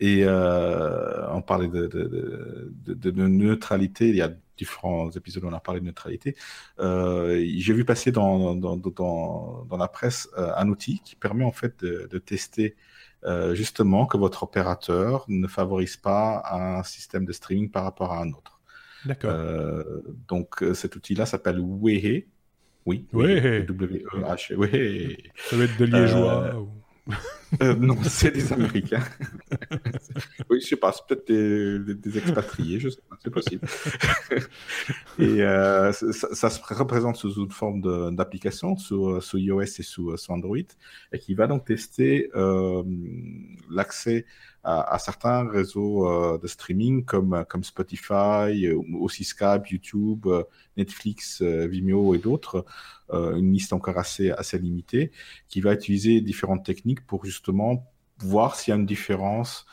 et 0.00 0.24
euh, 0.24 1.30
on 1.30 1.42
parlait 1.42 1.68
de, 1.68 1.86
de, 1.86 2.94
de, 2.94 3.10
neutralité. 3.10 4.08
Il 4.08 4.16
y 4.16 4.22
a 4.22 4.32
différents 4.56 5.10
épisodes 5.10 5.44
où 5.44 5.48
on 5.48 5.52
a 5.52 5.60
parlé 5.60 5.80
de 5.80 5.86
neutralité. 5.86 6.36
Euh, 6.78 7.44
j'ai 7.56 7.72
vu 7.72 7.84
passer 7.84 8.12
dans, 8.12 8.54
dans, 8.54 8.76
dans, 8.76 9.64
dans, 9.68 9.76
la 9.76 9.88
presse 9.88 10.28
un 10.36 10.68
outil 10.68 11.00
qui 11.04 11.16
permet 11.16 11.44
en 11.44 11.52
fait 11.52 11.84
de, 11.84 12.18
tester 12.18 12.76
justement 13.52 14.06
que 14.06 14.18
votre 14.18 14.42
opérateur 14.42 15.24
ne 15.28 15.46
favorise 15.46 15.96
pas 15.96 16.42
un 16.50 16.82
système 16.82 17.24
de 17.24 17.32
streaming 17.32 17.70
par 17.70 17.84
rapport 17.84 18.12
à 18.12 18.20
un 18.20 18.30
autre. 18.32 18.60
D'accord. 19.06 19.34
donc 20.28 20.64
cet 20.74 20.96
outil-là 20.96 21.26
s'appelle 21.26 21.60
Wehe. 21.60 22.26
Oui. 22.86 23.06
Wehe. 23.12 23.64
W-E-H. 23.66 24.54
Wehe. 24.54 25.16
Ça 25.36 25.56
va 25.56 25.64
être 25.64 25.78
de 25.78 25.84
liégeois. 25.84 26.56
Ou... 26.56 26.68
Euh, 27.62 27.74
non, 27.78 27.96
c'est 28.04 28.30
des 28.30 28.52
Américains. 28.52 29.04
oui, 30.50 30.60
je 30.60 30.66
sais 30.66 30.76
pas, 30.76 30.92
c'est 30.92 31.06
peut-être 31.06 31.28
des, 31.28 32.18
expatriés, 32.18 32.80
je 32.80 32.88
sais 32.88 33.00
pas, 33.08 33.16
c'est 33.22 33.30
possible. 33.30 33.66
et 35.18 35.42
euh, 35.42 35.92
ça, 35.92 36.50
se 36.50 36.60
représente 36.74 37.16
sous 37.16 37.34
une 37.34 37.50
forme 37.50 38.14
d'application, 38.14 38.76
sous, 38.76 39.20
sous, 39.20 39.38
iOS 39.38 39.62
et 39.62 39.66
sous, 39.66 40.16
sous, 40.16 40.32
Android, 40.32 40.56
et 41.12 41.18
qui 41.18 41.34
va 41.34 41.46
donc 41.46 41.64
tester 41.66 42.30
euh, 42.34 42.82
l'accès 43.70 44.26
à, 44.64 44.98
certains 44.98 45.46
réseaux 45.48 46.08
euh, 46.08 46.38
de 46.38 46.46
streaming 46.46 47.04
comme, 47.04 47.44
comme 47.48 47.62
Spotify, 47.62 48.66
euh, 48.66 48.80
aussi 48.98 49.24
Skype, 49.24 49.66
YouTube, 49.68 50.26
euh, 50.26 50.42
Netflix, 50.76 51.42
Vimeo 51.42 52.14
et 52.14 52.18
d'autres, 52.18 52.64
une 53.12 53.52
liste 53.52 53.72
encore 53.72 53.98
assez, 53.98 54.30
assez 54.30 54.58
limitée, 54.58 55.12
qui 55.48 55.60
va 55.60 55.74
utiliser 55.74 56.20
différentes 56.20 56.64
techniques 56.64 57.06
pour 57.06 57.24
justement 57.24 57.92
voir 58.18 58.56
s'il 58.56 58.72
y 58.72 58.76
a 58.76 58.80
une 58.80 58.86
différence 58.86 59.66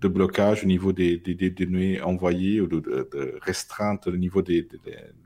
de 0.00 0.08
blocage 0.08 0.62
au 0.62 0.66
niveau 0.66 0.92
des, 0.92 1.18
des, 1.18 1.50
données 1.50 2.00
envoyées 2.00 2.60
ou 2.60 2.66
de, 2.68 3.38
restreinte 3.42 4.06
au 4.06 4.16
niveau 4.16 4.42
de, 4.42 4.66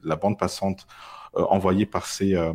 la 0.02 0.16
bande 0.16 0.38
passante 0.38 0.86
euh, 0.88 1.23
envoyés 1.36 1.86
par 1.86 2.06
ces, 2.06 2.34
euh, 2.34 2.52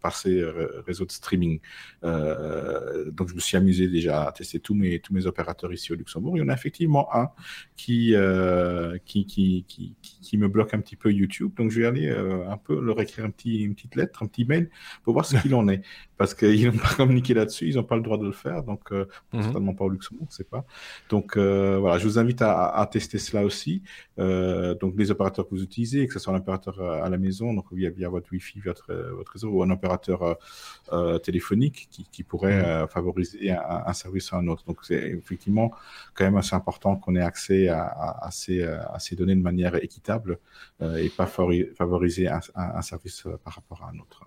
par 0.00 0.16
ces 0.16 0.40
euh, 0.40 0.82
réseaux 0.86 1.04
de 1.04 1.12
streaming. 1.12 1.60
donc, 2.02 3.28
je 3.28 3.34
me 3.34 3.40
suis 3.40 3.56
amusé 3.56 3.88
déjà 3.88 4.24
à 4.24 4.32
tester 4.32 4.60
tous 4.60 4.74
mes, 4.74 5.00
tous 5.00 5.12
mes 5.12 5.26
opérateurs 5.26 5.72
ici 5.72 5.92
au 5.92 5.96
Luxembourg. 5.96 6.36
Il 6.36 6.40
y 6.40 6.42
en 6.42 6.48
a 6.48 6.54
effectivement 6.54 7.14
un 7.14 7.30
qui, 7.76 8.14
qui, 9.04 9.26
qui, 9.26 9.64
qui, 9.66 9.96
qui, 10.00 10.38
me 10.38 10.48
bloque 10.48 10.74
un 10.74 10.80
petit 10.80 10.96
peu 10.96 11.12
YouTube. 11.12 11.52
Donc, 11.56 11.70
je 11.70 11.80
vais 11.80 11.86
aller 11.86 12.08
un 12.10 12.56
peu 12.56 12.80
leur 12.80 13.00
écrire 13.00 13.24
un 13.24 13.30
petit, 13.30 13.62
une 13.62 13.74
petite 13.74 13.96
lettre, 13.96 14.22
un 14.22 14.26
petit 14.26 14.44
mail 14.44 14.70
pour 15.04 15.12
voir 15.12 15.26
ce 15.26 15.36
qu'il 15.36 15.54
en 15.54 15.68
est. 15.68 15.82
Parce 16.16 16.34
qu'ils 16.34 16.66
n'ont 16.66 16.78
pas 16.78 16.94
communiqué 16.96 17.34
là-dessus, 17.34 17.68
ils 17.68 17.76
n'ont 17.76 17.84
pas 17.84 17.96
le 17.96 18.02
droit 18.02 18.18
de 18.18 18.26
le 18.26 18.32
faire. 18.32 18.62
Donc, 18.62 18.92
euh, 18.92 19.06
mhm. 19.32 19.42
certainement 19.42 19.74
pas 19.74 19.84
au 19.84 19.90
Luxembourg, 19.90 20.28
c'est 20.30 20.48
pas. 20.48 20.64
Donc, 21.08 21.36
voilà, 21.36 21.98
je 21.98 22.04
vous 22.04 22.18
invite 22.18 22.42
à, 22.42 22.68
à 22.68 22.86
tester 22.86 23.18
cela 23.18 23.44
aussi. 23.44 23.82
donc, 24.16 24.94
les 24.96 25.10
opérateurs 25.10 25.48
que 25.48 25.54
vous 25.54 25.62
utilisez, 25.62 26.06
que 26.06 26.12
ce 26.12 26.18
soit 26.18 26.32
un 26.32 26.38
opérateur 26.38 26.80
à 26.80 27.08
la 27.08 27.18
maison, 27.18 27.52
donc 27.52 27.66
via, 27.72 27.90
via 27.90 28.08
votre 28.08 28.21
votre 28.22 28.32
Wi-Fi, 28.32 28.60
votre, 28.60 28.92
votre 28.92 29.32
réseau, 29.32 29.50
ou 29.50 29.62
un 29.62 29.70
opérateur 29.70 30.22
euh, 30.22 30.34
euh, 30.92 31.18
téléphonique 31.18 31.88
qui, 31.90 32.06
qui 32.10 32.22
pourrait 32.22 32.62
mm. 32.62 32.64
euh, 32.64 32.86
favoriser 32.86 33.50
un, 33.50 33.92
service 33.92 34.32
à 34.32 34.36
un 34.36 34.46
autre. 34.48 34.64
Donc 34.64 34.78
c'est 34.82 35.10
effectivement 35.10 35.72
quand 36.14 36.24
même 36.24 36.36
assez 36.36 36.54
important 36.54 36.96
qu'on 36.96 37.16
ait 37.16 37.22
accès 37.22 37.68
à, 37.68 37.84
à, 38.20 38.30
ces, 38.30 38.62
à, 38.62 38.98
ces, 38.98 39.16
données 39.16 39.34
de 39.34 39.42
manière 39.42 39.74
équitable 39.76 40.38
et 40.80 41.08
pas 41.10 41.26
favoriser 41.26 42.28
un, 42.28 42.40
un, 42.54 42.82
service 42.82 43.26
par 43.44 43.54
rapport 43.54 43.82
à 43.84 43.90
un 43.90 43.98
autre. 43.98 44.24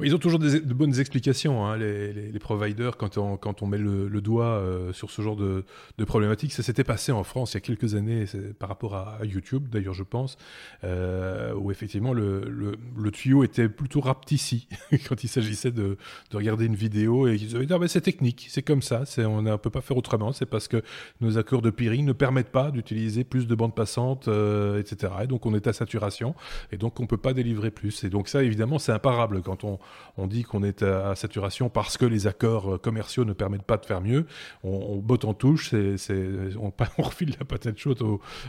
Ils 0.00 0.14
ont 0.14 0.18
toujours 0.18 0.38
de 0.38 0.58
bonnes 0.74 0.98
explications, 1.00 1.66
hein, 1.66 1.76
les, 1.76 2.38
providers, 2.38 2.96
quand 2.96 3.18
on, 3.18 3.66
met 3.66 3.78
le, 3.78 4.20
doigt 4.20 4.44
euh, 4.44 4.92
sur 4.92 5.10
ce 5.10 5.22
genre 5.22 5.36
de, 5.36 5.64
de 5.98 6.04
problématique. 6.04 6.52
Ça 6.52 6.62
s'était 6.62 6.84
passé 6.84 7.12
en 7.12 7.24
France 7.24 7.52
il 7.52 7.56
y 7.56 7.58
a 7.58 7.60
quelques 7.60 7.94
années 7.94 8.24
par 8.58 8.68
rapport 8.68 8.94
à, 8.94 9.18
YouTube, 9.24 9.68
d'ailleurs, 9.68 9.94
je 9.94 10.04
pense, 10.04 10.36
euh, 10.84 11.52
où 11.54 11.70
effectivement 11.70 12.12
le, 12.12 13.10
tuyau 13.12 13.42
était 13.42 13.68
plutôt 13.68 14.00
raptici 14.00 14.68
quand 15.08 15.24
il 15.24 15.28
s'agissait 15.28 15.70
de, 15.70 15.96
de, 16.30 16.36
regarder 16.36 16.66
une 16.66 16.74
vidéo 16.74 17.26
et 17.26 17.34
ils 17.34 17.46
disaient 17.46 17.66
ah, 17.70 17.78
ben, 17.78 17.88
c'est 17.88 18.00
technique, 18.00 18.46
c'est 18.50 18.62
comme 18.62 18.82
ça, 18.82 19.04
on 19.18 19.42
ne 19.42 19.56
peut 19.56 19.70
pas 19.70 19.80
faire 19.80 19.96
autrement, 19.96 20.32
c'est 20.32 20.46
parce 20.46 20.68
que 20.68 20.82
nos 21.20 21.38
accords 21.38 21.62
de 21.62 21.70
peering 21.70 22.04
ne 22.04 22.12
permettent 22.12 22.52
pas 22.52 22.70
d'utiliser 22.70 23.24
plus 23.24 23.46
de 23.46 23.54
bandes 23.54 23.74
passantes, 23.74 24.28
euh, 24.28 24.78
etc. 24.78 25.12
Et 25.24 25.26
donc 25.26 25.46
on 25.46 25.54
est 25.54 25.66
à 25.66 25.72
saturation 25.72 26.34
et 26.72 26.76
donc 26.76 27.00
on 27.00 27.04
ne 27.04 27.08
peut 27.08 27.16
pas 27.16 27.32
délivrer 27.32 27.70
plus. 27.70 28.04
Et 28.04 28.10
donc 28.10 28.28
ça, 28.28 28.42
évidemment, 28.42 28.78
c'est 28.78 28.92
imparable 28.92 29.42
quand 29.48 29.64
on, 29.64 30.26
dit 30.26 30.42
qu'on 30.42 30.62
est 30.62 30.82
à, 30.82 31.14
saturation 31.14 31.70
parce 31.70 31.96
que 31.96 32.04
les 32.04 32.26
accords 32.26 32.74
euh, 32.74 32.78
commerciaux 32.78 33.24
ne 33.24 33.32
permettent 33.32 33.62
pas 33.62 33.78
de 33.78 33.86
faire 33.86 34.00
mieux, 34.00 34.26
on, 34.62 34.96
botte 34.96 35.24
en 35.24 35.32
touche, 35.34 35.74
on, 35.74 36.72
refile 36.98 37.34
la 37.38 37.44
patate 37.44 37.78
chaude 37.78 38.02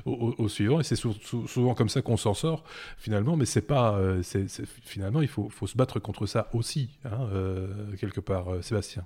au, 0.05 0.47
suivant, 0.49 0.79
et 0.79 0.83
c'est 0.83 0.97
souvent 0.97 1.73
comme 1.73 1.89
ça 1.89 2.01
qu'on 2.01 2.17
s'en 2.17 2.33
sort 2.33 2.63
finalement, 2.97 3.37
mais 3.37 3.45
c'est 3.45 3.61
pas, 3.61 3.93
euh, 3.93 4.21
finalement 4.83 5.21
il 5.21 5.27
faut, 5.27 5.49
se 5.65 5.77
battre 5.77 5.99
contre 5.99 6.25
ça 6.25 6.49
aussi, 6.53 6.89
hein, 7.05 7.29
euh, 7.33 7.95
quelque 7.97 8.19
part, 8.19 8.47
Sébastien. 8.61 9.05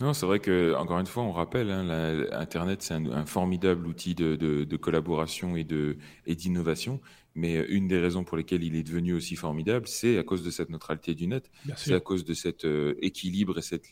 Non, 0.00 0.12
c'est 0.14 0.26
vrai 0.26 0.38
que 0.38 0.76
encore 0.76 1.00
une 1.00 1.06
fois, 1.06 1.24
on 1.24 1.32
rappelle, 1.32 1.72
hein, 1.72 2.24
Internet 2.32 2.82
c'est 2.82 2.94
un, 2.94 3.26
formidable 3.26 3.86
outil 3.86 4.14
de, 4.14 4.76
collaboration 4.76 5.56
et 5.56 6.34
d'innovation. 6.34 7.00
Mais 7.38 7.64
une 7.68 7.86
des 7.86 8.00
raisons 8.00 8.24
pour 8.24 8.36
lesquelles 8.36 8.64
il 8.64 8.74
est 8.74 8.82
devenu 8.82 9.12
aussi 9.12 9.36
formidable, 9.36 9.86
c'est 9.86 10.18
à 10.18 10.24
cause 10.24 10.42
de 10.42 10.50
cette 10.50 10.70
neutralité 10.70 11.14
du 11.14 11.28
net. 11.28 11.48
C'est 11.76 11.94
à 11.94 12.00
cause 12.00 12.24
de 12.24 12.34
cet 12.34 12.64
euh, 12.64 12.96
équilibre 13.00 13.58
et 13.58 13.62
cette 13.62 13.86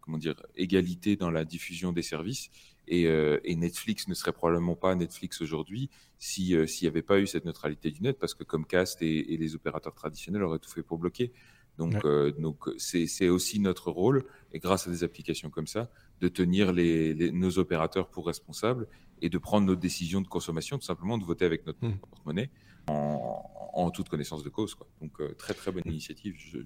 comment 0.00 0.18
dire, 0.18 0.34
égalité 0.56 1.14
dans 1.14 1.30
la 1.30 1.44
diffusion 1.44 1.92
des 1.92 2.02
services. 2.02 2.50
Euh, 2.92 3.38
et, 3.44 3.54
Netflix 3.54 4.08
ne 4.08 4.14
serait 4.14 4.32
probablement 4.32 4.74
pas 4.74 4.94
Netflix 4.96 5.40
aujourd'hui 5.42 5.90
si 6.18 6.56
euh, 6.56 6.66
s'il 6.66 6.86
n'y 6.86 6.90
avait 6.90 7.02
pas 7.02 7.20
eu 7.20 7.26
cette 7.28 7.44
neutralité 7.44 7.92
du 7.92 8.02
net, 8.02 8.18
parce 8.18 8.34
que 8.34 8.42
Comcast 8.42 9.00
et, 9.00 9.32
et 9.32 9.36
les 9.36 9.54
opérateurs 9.54 9.94
traditionnels 9.94 10.42
auraient 10.42 10.58
tout 10.58 10.70
fait 10.70 10.82
pour 10.82 10.98
bloquer. 10.98 11.32
Donc, 11.78 12.06
donc 12.38 12.70
c'est 12.78 13.28
aussi 13.28 13.60
notre 13.60 13.90
rôle, 13.90 14.24
et 14.52 14.58
grâce 14.58 14.86
à 14.88 14.90
des 14.90 15.04
applications 15.04 15.50
comme 15.50 15.66
ça, 15.66 15.90
de 16.20 16.28
tenir 16.28 16.72
les, 16.72 17.30
nos 17.32 17.58
opérateurs 17.58 18.08
pour 18.08 18.26
responsables 18.26 18.88
et 19.20 19.28
de 19.28 19.38
prendre 19.38 19.66
nos 19.66 19.76
décisions 19.76 20.20
de 20.20 20.28
consommation, 20.28 20.78
tout 20.78 20.84
simplement 20.84 21.18
de 21.18 21.24
voter 21.24 21.44
avec 21.44 21.66
notre 21.66 21.84
hmm. 21.86 21.98
porte-monnaie 21.98 22.50
en, 22.88 23.90
toute 23.90 24.08
connaissance 24.08 24.42
de 24.42 24.48
cause. 24.48 24.74
Quoi. 24.74 24.86
Donc 25.00 25.20
euh, 25.20 25.34
très 25.34 25.54
très 25.54 25.72
bonne 25.72 25.82
initiative, 25.86 26.34
je, 26.38 26.58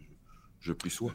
je, 0.61 0.73
plus 0.73 0.91
sois. 0.91 1.15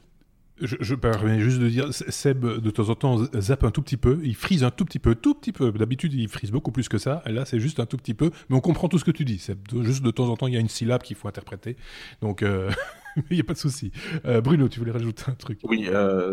Je, 0.62 0.76
je 0.80 0.96
permets 0.96 1.40
juste 1.40 1.60
de 1.60 1.68
dire, 1.68 1.94
Seb, 1.94 2.46
de 2.46 2.70
temps 2.70 2.90
en 2.90 2.96
temps, 2.96 3.18
zappe 3.40 3.64
un 3.64 3.72
tout 3.72 3.82
petit 3.82 3.98
peu, 3.98 4.20
il 4.24 4.36
frise 4.36 4.64
un 4.64 4.72
tout 4.72 4.86
petit 4.86 5.00
peu, 5.00 5.16
tout 5.16 5.34
petit 5.34 5.52
peu. 5.52 5.72
D'habitude, 5.72 6.14
il 6.14 6.30
frise 6.30 6.52
beaucoup 6.52 6.72
plus 6.72 6.88
que 6.88 6.98
ça. 6.98 7.22
Et 7.26 7.32
là, 7.32 7.46
c'est 7.46 7.60
juste 7.60 7.80
un 7.80 7.86
tout 7.86 7.98
petit 7.98 8.14
peu. 8.14 8.32
Mais 8.50 8.56
on 8.56 8.62
comprend 8.62 8.88
tout 8.88 8.98
ce 8.98 9.06
que 9.06 9.12
tu 9.12 9.26
dis. 9.26 9.40
Seb. 9.40 9.60
Juste 9.82 10.04
de 10.04 10.12
temps 10.12 10.30
en 10.30 10.38
temps, 10.38 10.48
il 10.48 10.54
y 10.54 10.58
a 10.58 10.62
une 10.62 10.70
syllabe 10.70 11.02
qu'il 11.02 11.16
faut 11.16 11.28
interpréter. 11.28 11.76
Donc, 12.22 12.42
euh, 12.42 12.72
il 13.30 13.36
n'y 13.36 13.42
a 13.42 13.44
pas 13.44 13.54
de 13.54 13.60
souci. 13.60 13.92
Euh, 14.26 14.42
Bruno, 14.42 14.70
tu 14.70 14.80
voulais 14.80 14.92
rajouter 14.92 15.24
un 15.28 15.36
truc? 15.36 15.60
Oui, 15.64 15.90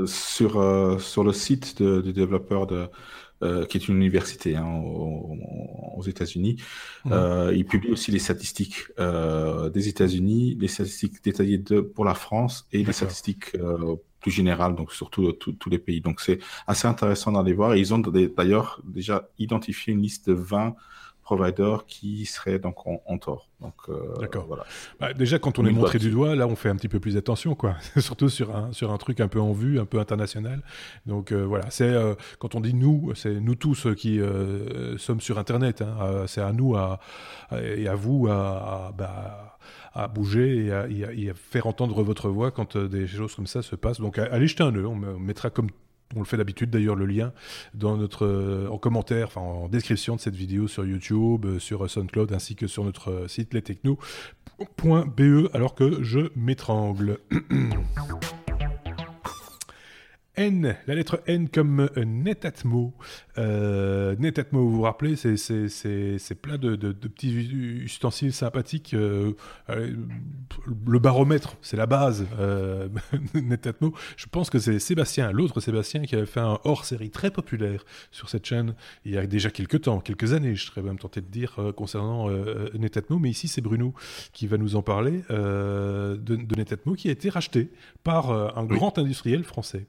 sur, 0.06 1.00
sur 1.00 1.24
le 1.24 1.32
site 1.32 1.82
du 1.82 2.12
développeur 2.12 2.66
de, 2.66 2.88
euh, 3.42 3.66
qui 3.66 3.76
est 3.76 3.88
une 3.88 3.96
université 3.96 4.54
hein, 4.54 4.80
aux, 4.84 6.02
États-Unis. 6.06 6.58
Euh, 7.06 7.52
il 7.54 7.64
publie 7.64 7.90
aussi 7.90 8.12
les 8.12 8.20
statistiques 8.20 8.86
euh, 9.00 9.68
des 9.68 9.88
États-Unis, 9.88 10.56
les 10.60 10.68
statistiques 10.68 11.24
détaillées 11.24 11.58
de, 11.58 11.80
pour 11.80 12.04
la 12.04 12.14
France 12.14 12.68
et 12.70 12.84
les 12.84 12.92
statistiques 12.92 13.56
plus 14.22 14.30
générales, 14.30 14.74
donc 14.74 14.92
surtout 14.92 15.32
tous 15.32 15.68
les 15.70 15.78
pays. 15.78 16.00
Donc 16.00 16.20
c'est 16.20 16.38
assez 16.66 16.88
intéressant 16.88 17.32
d'aller 17.32 17.52
voir. 17.52 17.76
Ils 17.76 17.92
ont 17.92 17.98
d'ailleurs 17.98 18.80
déjà 18.84 19.28
identifié 19.38 19.92
une 19.92 20.00
liste 20.00 20.28
de 20.28 20.34
20 20.34 20.74
qui 21.86 22.26
seraient 22.26 22.58
donc 22.58 22.86
en, 22.86 23.18
tort. 23.18 23.48
Donc, 23.60 23.74
euh, 23.88 24.14
D'accord. 24.20 24.46
Voilà. 24.46 24.64
Bah, 25.00 25.12
déjà, 25.12 25.38
quand 25.38 25.58
on 25.58 25.66
est 25.66 25.70
montré 25.70 25.98
du 25.98 26.10
doigt, 26.10 26.34
là, 26.34 26.46
on 26.46 26.56
fait 26.56 26.68
un 26.68 26.76
petit 26.76 26.88
peu 26.88 27.00
plus 27.00 27.16
attention, 27.16 27.54
quoi. 27.54 27.76
Surtout 27.98 28.28
sur 28.28 28.54
un, 28.54 28.72
sur 28.72 28.92
un 28.92 28.98
truc 28.98 29.20
un 29.20 29.28
peu 29.28 29.40
en 29.40 29.52
vue, 29.52 29.78
un 29.78 29.84
peu 29.84 29.98
international. 29.98 30.62
Donc 31.06 31.32
euh, 31.32 31.44
voilà, 31.44 31.70
c'est 31.70 31.84
euh, 31.84 32.14
quand 32.38 32.54
on 32.54 32.60
dit 32.60 32.74
nous, 32.74 33.12
c'est 33.14 33.40
nous 33.40 33.54
tous 33.54 33.86
qui 33.96 34.20
sommes 34.98 35.20
sur 35.20 35.38
Internet. 35.38 35.82
Hein, 35.82 36.24
c'est 36.26 36.42
à 36.42 36.52
nous 36.52 36.76
à, 36.76 37.00
et 37.52 37.88
à 37.88 37.94
vous 37.94 38.28
à, 38.28 38.92
bah, 38.96 39.58
à 39.94 40.08
bouger 40.08 40.66
et 40.66 41.30
à, 41.30 41.34
faire 41.34 41.66
entendre 41.66 42.02
votre 42.02 42.28
voix 42.28 42.50
quand 42.50 42.76
des 42.76 43.06
choses 43.06 43.34
comme 43.34 43.46
ça 43.46 43.62
se 43.62 43.76
passent. 43.76 44.00
Donc 44.00 44.18
allez 44.18 44.46
jeter 44.46 44.62
un 44.62 44.74
œil, 44.74 44.84
on 44.84 44.96
mettra 44.96 45.50
comme 45.50 45.68
on 46.16 46.20
le 46.20 46.24
fait 46.24 46.36
d'habitude 46.36 46.70
d'ailleurs 46.70 46.96
le 46.96 47.06
lien 47.06 47.32
dans 47.74 47.96
notre 47.96 48.26
euh, 48.26 48.68
en 48.68 48.78
commentaire, 48.78 49.36
en 49.38 49.68
description 49.68 50.16
de 50.16 50.20
cette 50.20 50.34
vidéo 50.34 50.68
sur 50.68 50.84
YouTube, 50.84 51.46
euh, 51.46 51.58
sur 51.58 51.88
SoundCloud 51.88 52.32
ainsi 52.32 52.54
que 52.54 52.66
sur 52.66 52.84
notre 52.84 53.10
euh, 53.10 53.28
site 53.28 53.54
lestechno.be 53.54 54.00
alors 55.52 55.74
que 55.74 56.02
je 56.02 56.30
m'étrangle. 56.36 57.18
N, 60.36 60.76
la 60.86 60.94
lettre 60.94 61.22
N 61.26 61.50
comme 61.50 61.90
Netatmo. 61.94 62.94
Euh, 63.36 64.16
Netatmo, 64.18 64.60
vous 64.60 64.76
vous 64.76 64.82
rappelez, 64.82 65.14
c'est 65.16 66.34
plein 66.40 66.56
de, 66.56 66.74
petits 66.92 67.34
ustensiles 67.84 68.32
sympathiques. 68.32 68.94
Euh, 68.94 69.34
euh, 69.68 69.94
le 70.86 70.98
baromètre, 70.98 71.56
c'est 71.60 71.76
la 71.76 71.84
base. 71.84 72.26
Euh, 72.38 72.88
Netatmo, 73.34 73.92
je 74.16 74.26
pense 74.26 74.48
que 74.48 74.58
c'est 74.58 74.78
Sébastien, 74.78 75.32
l'autre 75.32 75.60
Sébastien, 75.60 76.02
qui 76.02 76.16
avait 76.16 76.24
fait 76.24 76.40
un 76.40 76.58
hors-série 76.64 77.10
très 77.10 77.30
populaire 77.30 77.84
sur 78.10 78.30
cette 78.30 78.46
chaîne 78.46 78.74
il 79.04 79.12
y 79.12 79.18
a 79.18 79.26
déjà 79.26 79.50
quelques 79.50 79.82
temps, 79.82 80.00
quelques 80.00 80.32
années, 80.32 80.54
je 80.54 80.64
serais 80.64 80.82
même 80.82 80.98
tenté 80.98 81.20
de 81.20 81.26
dire, 81.26 81.56
concernant 81.76 82.30
Netatmo. 82.74 83.18
Mais 83.18 83.28
ici, 83.28 83.48
c'est 83.48 83.60
Bruno 83.60 83.92
qui 84.32 84.46
va 84.46 84.56
nous 84.56 84.76
en 84.76 84.82
parler 84.82 85.22
de, 85.28 86.16
de 86.16 86.56
Netatmo, 86.56 86.94
qui 86.94 87.08
a 87.08 87.12
été 87.12 87.28
racheté 87.28 87.70
par 88.02 88.30
un 88.56 88.64
grand 88.64 88.98
industriel 88.98 89.44
français. 89.44 89.86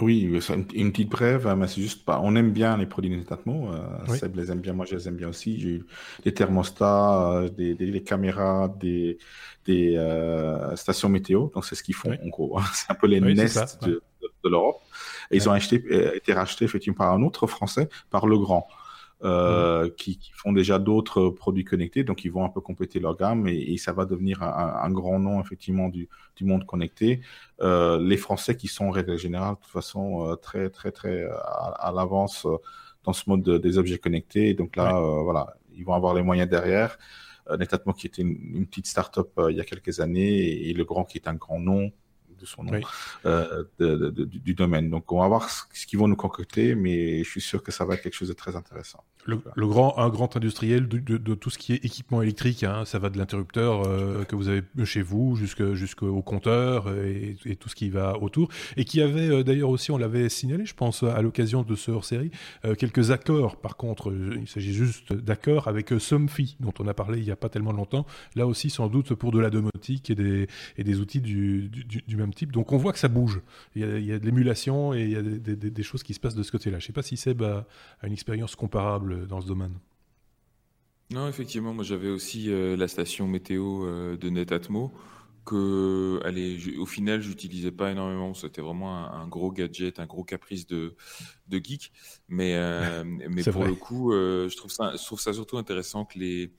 Oui, 0.00 0.30
une, 0.74 0.92
petite 0.92 1.08
brève, 1.08 1.46
hein, 1.46 1.56
mais 1.56 1.66
c'est 1.68 1.80
juste 1.80 2.04
pas. 2.04 2.20
On 2.22 2.36
aime 2.36 2.50
bien 2.52 2.76
les 2.76 2.84
produits 2.84 3.16
Netatmo. 3.16 3.72
Euh, 3.72 4.14
Seb 4.14 4.36
les 4.36 4.52
aime 4.52 4.60
bien, 4.60 4.74
moi 4.74 4.84
je 4.84 4.94
les 4.94 5.08
aime 5.08 5.16
bien 5.16 5.28
aussi. 5.28 5.58
J'ai 5.58 5.68
eu 5.68 5.86
des 6.22 6.34
thermostats, 6.34 7.32
euh, 7.32 7.48
des, 7.48 7.74
des, 7.74 8.02
caméras, 8.02 8.68
des, 8.78 9.16
des 9.64 9.96
euh, 9.96 10.76
stations 10.76 11.08
météo. 11.08 11.48
Donc 11.54 11.64
c'est 11.64 11.74
ce 11.74 11.82
qu'ils 11.82 11.94
font 11.94 12.12
en 12.12 12.28
gros. 12.28 12.58
Hein. 12.58 12.64
C'est 12.74 12.90
un 12.90 12.94
peu 12.94 13.06
les 13.06 13.20
Nest 13.20 13.82
de, 13.84 14.02
de, 14.22 14.50
l'Europe. 14.50 14.82
Et 15.30 15.36
ils 15.36 15.48
ont 15.48 15.52
acheté, 15.52 15.82
euh, 15.90 16.14
été 16.14 16.34
rachetés 16.34 16.66
effectivement 16.66 16.98
par 16.98 17.14
un 17.14 17.22
autre 17.22 17.46
Français, 17.46 17.88
par 18.10 18.26
Legrand. 18.26 18.68
Euh, 19.24 19.88
qui, 19.96 20.18
qui, 20.18 20.30
font 20.32 20.52
déjà 20.52 20.78
d'autres 20.78 21.30
produits 21.30 21.64
connectés, 21.64 22.04
donc 22.04 22.26
ils 22.26 22.30
vont 22.30 22.44
un 22.44 22.50
peu 22.50 22.60
compléter 22.60 23.00
leur 23.00 23.16
gamme 23.16 23.48
et, 23.48 23.56
et 23.72 23.78
ça 23.78 23.94
va 23.94 24.04
devenir 24.04 24.42
un, 24.42 24.80
un, 24.82 24.90
grand 24.90 25.18
nom 25.18 25.40
effectivement 25.40 25.88
du, 25.88 26.10
du 26.36 26.44
monde 26.44 26.66
connecté. 26.66 27.22
Euh, 27.62 27.98
les 27.98 28.18
Français 28.18 28.58
qui 28.58 28.68
sont 28.68 28.84
en 28.84 28.90
règle 28.90 29.16
générale 29.16 29.54
de 29.54 29.60
toute 29.60 29.72
façon 29.72 30.28
euh, 30.28 30.36
très 30.36 30.68
très 30.68 30.92
très 30.92 31.24
à, 31.24 31.92
l'avance 31.96 32.46
dans 33.04 33.14
ce 33.14 33.22
mode 33.26 33.48
des 33.48 33.78
objets 33.78 33.96
connectés, 33.96 34.50
et 34.50 34.54
donc 34.54 34.76
là 34.76 35.00
voilà, 35.22 35.56
ils 35.74 35.84
vont 35.86 35.94
avoir 35.94 36.12
les 36.12 36.22
moyens 36.22 36.50
derrière. 36.50 36.98
Netatmo 37.58 37.94
qui 37.94 38.08
était 38.08 38.20
une, 38.20 38.36
une 38.54 38.66
petite 38.66 38.86
start-up 38.86 39.30
il 39.48 39.56
y 39.56 39.60
a 39.60 39.64
quelques 39.64 40.00
années 40.00 40.40
et, 40.40 40.68
et 40.70 40.74
le 40.74 40.84
grand 40.84 41.04
qui 41.04 41.16
est 41.16 41.26
un 41.26 41.36
grand 41.36 41.58
nom 41.58 41.90
de 42.38 42.46
son 42.46 42.64
nom, 42.64 42.80
euh, 43.24 43.64
du 43.78 44.54
domaine. 44.54 44.90
Donc, 44.90 45.10
on 45.12 45.20
va 45.20 45.28
voir 45.28 45.50
ce, 45.50 45.86
qu'ils 45.86 45.98
vont 45.98 46.08
nous 46.08 46.16
concocter, 46.16 46.74
mais 46.74 47.22
je 47.24 47.30
suis 47.30 47.40
sûr 47.40 47.62
que 47.62 47.72
ça 47.72 47.84
va 47.84 47.94
être 47.94 48.02
quelque 48.02 48.14
chose 48.14 48.28
de 48.28 48.34
très 48.34 48.56
intéressant. 48.56 49.04
Le, 49.26 49.66
grand, 49.66 49.98
un 49.98 50.08
grand 50.08 50.36
industriel 50.36 50.86
de, 50.86 51.34
tout 51.34 51.50
ce 51.50 51.58
qui 51.58 51.72
est 51.72 51.84
équipement 51.84 52.22
électrique, 52.22 52.62
hein, 52.62 52.84
ça 52.84 53.00
va 53.00 53.10
de 53.10 53.18
l'interrupteur 53.18 53.82
euh, 53.84 54.22
que 54.22 54.36
vous 54.36 54.48
avez 54.48 54.62
chez 54.84 55.02
vous 55.02 55.34
jusqu'au 55.34 56.22
compteur 56.22 56.88
et, 56.92 57.36
tout 57.58 57.68
ce 57.68 57.74
qui 57.74 57.90
va 57.90 58.16
autour, 58.18 58.48
et 58.76 58.84
qui 58.84 59.02
avait 59.02 59.28
euh, 59.28 59.42
d'ailleurs 59.42 59.70
aussi, 59.70 59.90
on 59.90 59.98
l'avait 59.98 60.28
signalé, 60.28 60.64
je 60.64 60.74
pense, 60.74 61.02
à 61.02 61.22
l'occasion 61.22 61.64
de 61.64 61.74
ce 61.74 61.90
hors-série, 61.90 62.30
quelques 62.78 63.10
accords. 63.10 63.56
Par 63.56 63.76
contre, 63.76 64.12
il 64.40 64.46
s'agit 64.46 64.72
juste 64.72 65.12
d'accords 65.12 65.66
avec 65.66 65.92
Somfy, 65.98 66.56
dont 66.60 66.72
on 66.78 66.86
a 66.86 66.94
parlé 66.94 67.18
il 67.18 67.24
n'y 67.24 67.30
a 67.32 67.36
pas 67.36 67.48
tellement 67.48 67.72
longtemps. 67.72 68.06
Là 68.36 68.46
aussi, 68.46 68.70
sans 68.70 68.88
doute 68.88 69.14
pour 69.14 69.32
de 69.32 69.40
la 69.40 69.50
domotique 69.50 70.10
et 70.10 70.14
des, 70.14 70.46
et 70.76 70.84
des 70.84 71.00
outils 71.00 71.20
du, 71.20 71.68
du, 71.68 72.02
du 72.06 72.16
même 72.16 72.25
type. 72.32 72.52
Donc 72.52 72.72
on 72.72 72.76
voit 72.76 72.92
que 72.92 72.98
ça 72.98 73.08
bouge. 73.08 73.40
Il 73.74 73.82
y 73.82 74.12
a, 74.12 74.18
de 74.18 74.24
l'émulation 74.24 74.94
et 74.94 75.02
il 75.02 75.10
y 75.10 75.16
a 75.16 75.22
des, 75.22 75.82
choses 75.82 76.02
qui 76.02 76.14
se 76.14 76.20
passent 76.20 76.34
de 76.34 76.42
ce 76.42 76.52
côté-là. 76.52 76.78
Je 76.78 76.84
ne 76.84 76.86
sais 76.86 76.92
pas 76.92 77.02
si 77.02 77.16
Seb 77.16 77.42
a, 77.42 77.66
une 78.02 78.12
expérience 78.12 78.56
comparable 78.56 79.26
dans 79.26 79.40
ce 79.40 79.46
domaine. 79.46 79.74
Non, 81.10 81.28
effectivement, 81.28 81.72
moi 81.72 81.84
j'avais 81.84 82.08
aussi 82.08 82.50
euh, 82.50 82.76
la 82.76 82.88
station 82.88 83.28
météo 83.28 83.84
euh, 83.84 84.16
de 84.16 84.28
Netatmo 84.28 84.92
que, 85.44 86.20
allez, 86.24 86.76
au 86.76 86.86
final, 86.86 87.20
j'utilisais 87.20 87.70
pas 87.70 87.92
énormément. 87.92 88.34
C'était 88.34 88.62
vraiment 88.62 88.96
un, 88.96 89.28
gros 89.28 89.52
gadget, 89.52 90.00
un 90.00 90.06
gros 90.06 90.24
caprice 90.24 90.66
de, 90.66 90.96
de 91.46 91.60
geek. 91.62 91.92
Mais, 92.28 92.56
euh, 92.56 93.04
mais 93.30 93.44
pour 93.44 93.64
le 93.64 93.76
coup, 93.76 94.10
je 94.10 94.56
trouve 94.56 94.72
ça, 94.72 94.94
je 94.96 95.04
trouve 95.04 95.20
ça 95.20 95.32
surtout 95.32 95.56
intéressant 95.56 96.04
que 96.04 96.18
les 96.18 96.50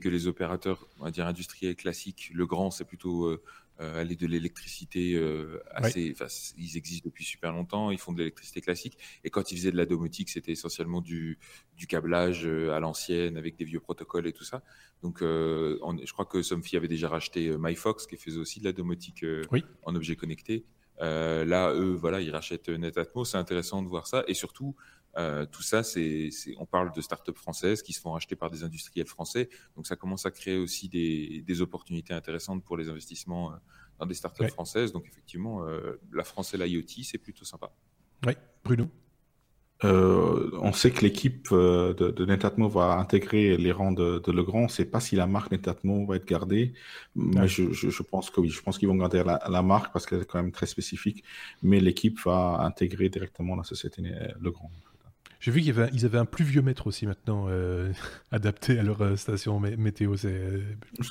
que 0.00 0.08
les 0.08 0.26
opérateurs, 0.26 0.86
on 0.98 1.04
va 1.04 1.10
dire 1.10 1.26
industriels 1.26 1.76
classiques, 1.76 2.30
le 2.34 2.46
grand, 2.46 2.70
c'est 2.70 2.84
plutôt 2.84 3.24
euh, 3.26 3.42
aller 3.80 4.16
de 4.16 4.26
l'électricité 4.26 5.14
euh, 5.14 5.62
assez. 5.70 6.14
Ils 6.56 6.76
existent 6.76 7.06
depuis 7.06 7.24
super 7.24 7.52
longtemps, 7.52 7.90
ils 7.90 7.98
font 7.98 8.12
de 8.12 8.18
l'électricité 8.18 8.60
classique. 8.60 8.98
Et 9.24 9.30
quand 9.30 9.50
ils 9.52 9.56
faisaient 9.56 9.72
de 9.72 9.76
la 9.76 9.86
domotique, 9.86 10.28
c'était 10.28 10.52
essentiellement 10.52 11.00
du, 11.00 11.38
du 11.76 11.86
câblage 11.86 12.46
euh, 12.46 12.72
à 12.72 12.80
l'ancienne 12.80 13.36
avec 13.36 13.56
des 13.56 13.64
vieux 13.64 13.80
protocoles 13.80 14.26
et 14.26 14.32
tout 14.32 14.44
ça. 14.44 14.62
Donc, 15.02 15.20
je 15.22 16.12
crois 16.12 16.26
que 16.26 16.42
Somfy 16.42 16.76
avait 16.76 16.88
déjà 16.88 17.08
racheté 17.08 17.56
MyFox 17.58 18.06
qui 18.06 18.18
faisait 18.18 18.38
aussi 18.38 18.60
de 18.60 18.66
la 18.66 18.72
domotique 18.72 19.24
en 19.84 19.94
objets 19.94 20.14
connectés. 21.00 21.50
là, 21.50 21.72
eux, 21.72 21.94
voilà, 21.94 22.20
ils 22.20 22.30
rachètent 22.30 22.68
Netatmo. 22.68 23.24
C'est 23.24 23.38
intéressant 23.38 23.82
de 23.82 23.88
voir 23.88 24.06
ça. 24.06 24.24
Et 24.28 24.34
surtout, 24.34 24.76
euh, 25.16 25.44
tout 25.46 25.62
ça, 25.62 25.82
c'est, 25.82 26.30
on 26.58 26.66
parle 26.66 26.92
de 26.92 27.00
startups 27.00 27.34
françaises 27.34 27.82
qui 27.82 27.92
se 27.92 28.00
font 28.00 28.12
racheter 28.12 28.36
par 28.36 28.50
des 28.50 28.62
industriels 28.62 29.06
français. 29.06 29.48
Donc, 29.76 29.86
ça 29.86 29.96
commence 29.96 30.26
à 30.26 30.30
créer 30.30 30.56
aussi 30.56 30.88
des, 30.88 31.42
des 31.42 31.60
opportunités 31.60 32.14
intéressantes 32.14 32.64
pour 32.64 32.76
les 32.76 32.88
investissements 32.88 33.52
euh, 33.52 33.56
dans 33.98 34.06
des 34.06 34.14
startups 34.14 34.48
françaises. 34.48 34.92
Donc, 34.92 35.06
effectivement, 35.06 35.66
euh, 35.66 36.00
la 36.12 36.24
France 36.24 36.54
et 36.54 36.58
l'IoT, 36.58 37.02
c'est 37.02 37.18
plutôt 37.18 37.44
sympa. 37.44 37.72
Oui, 38.26 38.34
Bruno 38.64 38.88
on 39.82 40.72
sait 40.72 40.90
que 40.90 41.02
l'équipe 41.02 41.48
de, 41.50 41.92
de, 42.10 42.26
Netatmo 42.26 42.68
va 42.68 42.98
intégrer 42.98 43.56
les 43.56 43.72
rangs 43.72 43.92
de, 43.92 44.18
de 44.18 44.32
Legrand. 44.32 44.60
On 44.60 44.64
ne 44.64 44.68
sait 44.68 44.84
pas 44.84 45.00
si 45.00 45.16
la 45.16 45.26
marque 45.26 45.52
Netatmo 45.52 46.06
va 46.06 46.16
être 46.16 46.26
gardée, 46.26 46.74
mais 47.14 47.48
je, 47.48 47.72
je, 47.72 48.02
pense 48.02 48.30
que 48.30 48.40
oui. 48.40 48.50
Je 48.50 48.60
pense 48.62 48.78
qu'ils 48.78 48.88
vont 48.88 48.96
garder 48.96 49.22
la, 49.24 49.40
la 49.48 49.62
marque 49.62 49.92
parce 49.92 50.06
qu'elle 50.06 50.20
est 50.20 50.30
quand 50.30 50.42
même 50.42 50.52
très 50.52 50.66
spécifique. 50.66 51.24
Mais 51.62 51.80
l'équipe 51.80 52.18
va 52.24 52.60
intégrer 52.60 53.08
directement 53.08 53.56
la 53.56 53.64
société 53.64 54.02
Legrand. 54.40 54.70
J'ai 55.40 55.50
vu 55.50 55.62
qu'ils 55.62 55.70
avaient, 55.70 55.90
ils 55.94 56.04
avaient 56.04 56.18
un 56.18 56.26
plus 56.26 56.44
vieux 56.44 56.60
mètre 56.60 56.86
aussi 56.86 57.06
maintenant 57.06 57.46
euh, 57.48 57.92
adapté 58.30 58.78
à 58.78 58.82
leur 58.82 59.00
euh, 59.00 59.16
station 59.16 59.58
météo. 59.58 60.14
C'est 60.16 60.28
euh, 60.28 60.60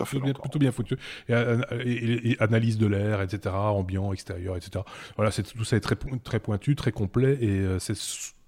plutôt, 0.05 0.19
bien, 0.19 0.33
plutôt 0.33 0.59
bien 0.59 0.71
foutu. 0.71 0.95
Et, 1.27 2.37
analyse 2.39 2.77
de 2.77 2.85
l'air, 2.85 3.21
etc., 3.21 3.55
ambiant, 3.55 4.13
extérieur, 4.13 4.55
etc. 4.55 4.85
Voilà, 5.15 5.31
tout 5.31 5.65
ça 5.65 5.77
est 5.77 5.81
très, 5.81 5.95
très 6.23 6.39
pointu, 6.39 6.75
très 6.75 6.91
complet 6.91 7.37
et 7.41 7.79
c'est 7.79 7.95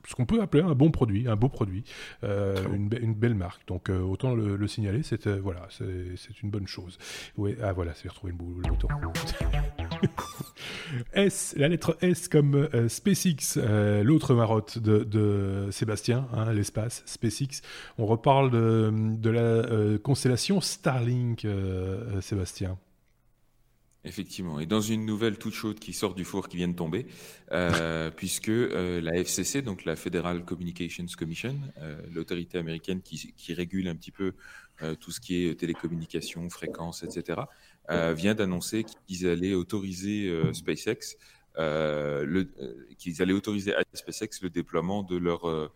ce 0.07 0.15
qu'on 0.15 0.25
peut 0.25 0.41
appeler 0.41 0.63
un 0.63 0.75
bon 0.75 0.91
produit, 0.91 1.27
un 1.27 1.35
beau 1.35 1.49
produit, 1.49 1.83
une, 2.23 2.89
une, 3.01 3.13
belle 3.13 3.35
marque. 3.35 3.67
Donc 3.67 3.89
autant 3.89 4.33
le, 4.35 4.67
signaler, 4.67 5.03
c'est 5.03 5.27
voilà, 5.27 5.67
c'est, 5.69 6.41
une 6.43 6.49
bonne 6.49 6.67
chose. 6.67 6.97
Ouais, 7.37 7.57
ah 7.61 7.73
voilà, 7.73 7.93
c'est 7.93 8.09
retrouvé 8.09 8.33
le 8.33 8.69
bouton. 8.69 8.87
S, 11.13 11.53
la 11.57 11.67
lettre 11.67 11.97
S 12.01 12.27
comme 12.27 12.55
euh, 12.55 12.89
SpaceX, 12.89 13.57
euh, 13.57 14.03
l'autre 14.03 14.33
marotte 14.33 14.77
de, 14.77 15.67
Sébastien, 15.71 16.27
hein, 16.33 16.51
l'espace, 16.53 17.03
SpaceX. 17.05 17.61
On 17.97 18.05
reparle 18.05 18.51
de, 18.51 19.29
la 19.29 19.41
euh, 19.41 19.97
constellation 19.97 20.61
Starlink, 20.61 21.47
Sébastien. 22.21 22.77
Effectivement, 24.03 24.59
et 24.59 24.65
dans 24.65 24.81
une 24.81 25.05
nouvelle 25.05 25.37
toute 25.37 25.53
chaude 25.53 25.77
qui 25.77 25.93
sort 25.93 26.15
du 26.15 26.25
four 26.25 26.49
qui 26.49 26.57
vient 26.57 26.67
de 26.67 26.75
tomber, 26.75 27.05
puisque 28.15 28.47
la 28.47 29.13
FCC, 29.13 29.61
donc 29.61 29.85
la 29.85 29.95
Federal 29.95 30.43
Communications 30.43 31.05
Commission, 31.15 31.55
l'autorité 32.11 32.57
américaine 32.57 33.01
qui, 33.03 33.31
qui, 33.37 33.53
régule 33.53 33.87
un 33.87 33.95
petit 33.95 34.09
peu 34.09 34.33
tout 34.99 35.11
ce 35.11 35.19
qui 35.19 35.45
est 35.45 35.59
télécommunications, 35.59 36.49
fréquences, 36.49 37.03
etc., 37.03 37.41
euh, 37.89 38.13
vient 38.13 38.35
d'annoncer 38.35 38.85
qu'ils 39.07 39.27
allaient 39.27 39.53
autoriser 39.53 40.29
euh, 40.29 40.53
SpaceX, 40.53 41.17
euh, 41.57 42.23
le, 42.25 42.49
qu'ils 42.97 43.21
allaient 43.21 43.33
autoriser 43.33 43.75
à 43.75 43.83
SpaceX 43.93 44.41
le 44.41 44.49
déploiement 44.49 45.03
de 45.03 45.17
leur 45.17 45.71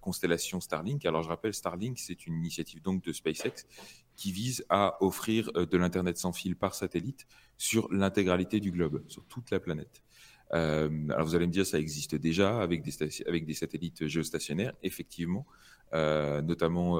constellation 0.00 0.60
Starlink. 0.60 1.06
Alors 1.06 1.22
je 1.22 1.28
rappelle, 1.28 1.54
Starlink, 1.54 2.00
c'est 2.00 2.26
une 2.26 2.34
initiative 2.34 2.82
donc 2.82 3.02
de 3.04 3.12
SpaceX 3.12 3.64
qui 4.16 4.32
vise 4.32 4.64
à 4.68 4.96
offrir 5.00 5.52
de 5.52 5.76
l'internet 5.76 6.18
sans 6.18 6.32
fil 6.32 6.56
par 6.56 6.74
satellite 6.74 7.28
sur 7.58 7.92
l'intégralité 7.92 8.60
du 8.60 8.70
globe, 8.72 9.02
sur 9.08 9.26
toute 9.26 9.50
la 9.50 9.60
planète. 9.60 10.02
alors 10.50 11.26
vous 11.26 11.34
allez 11.34 11.46
me 11.46 11.52
dire, 11.52 11.66
ça 11.66 11.78
existe 11.78 12.14
déjà 12.14 12.60
avec 12.62 12.82
des, 12.82 12.92
avec 13.26 13.44
des 13.44 13.54
satellites 13.54 14.06
géostationnaires, 14.06 14.72
effectivement, 14.82 15.46
notamment, 15.92 16.98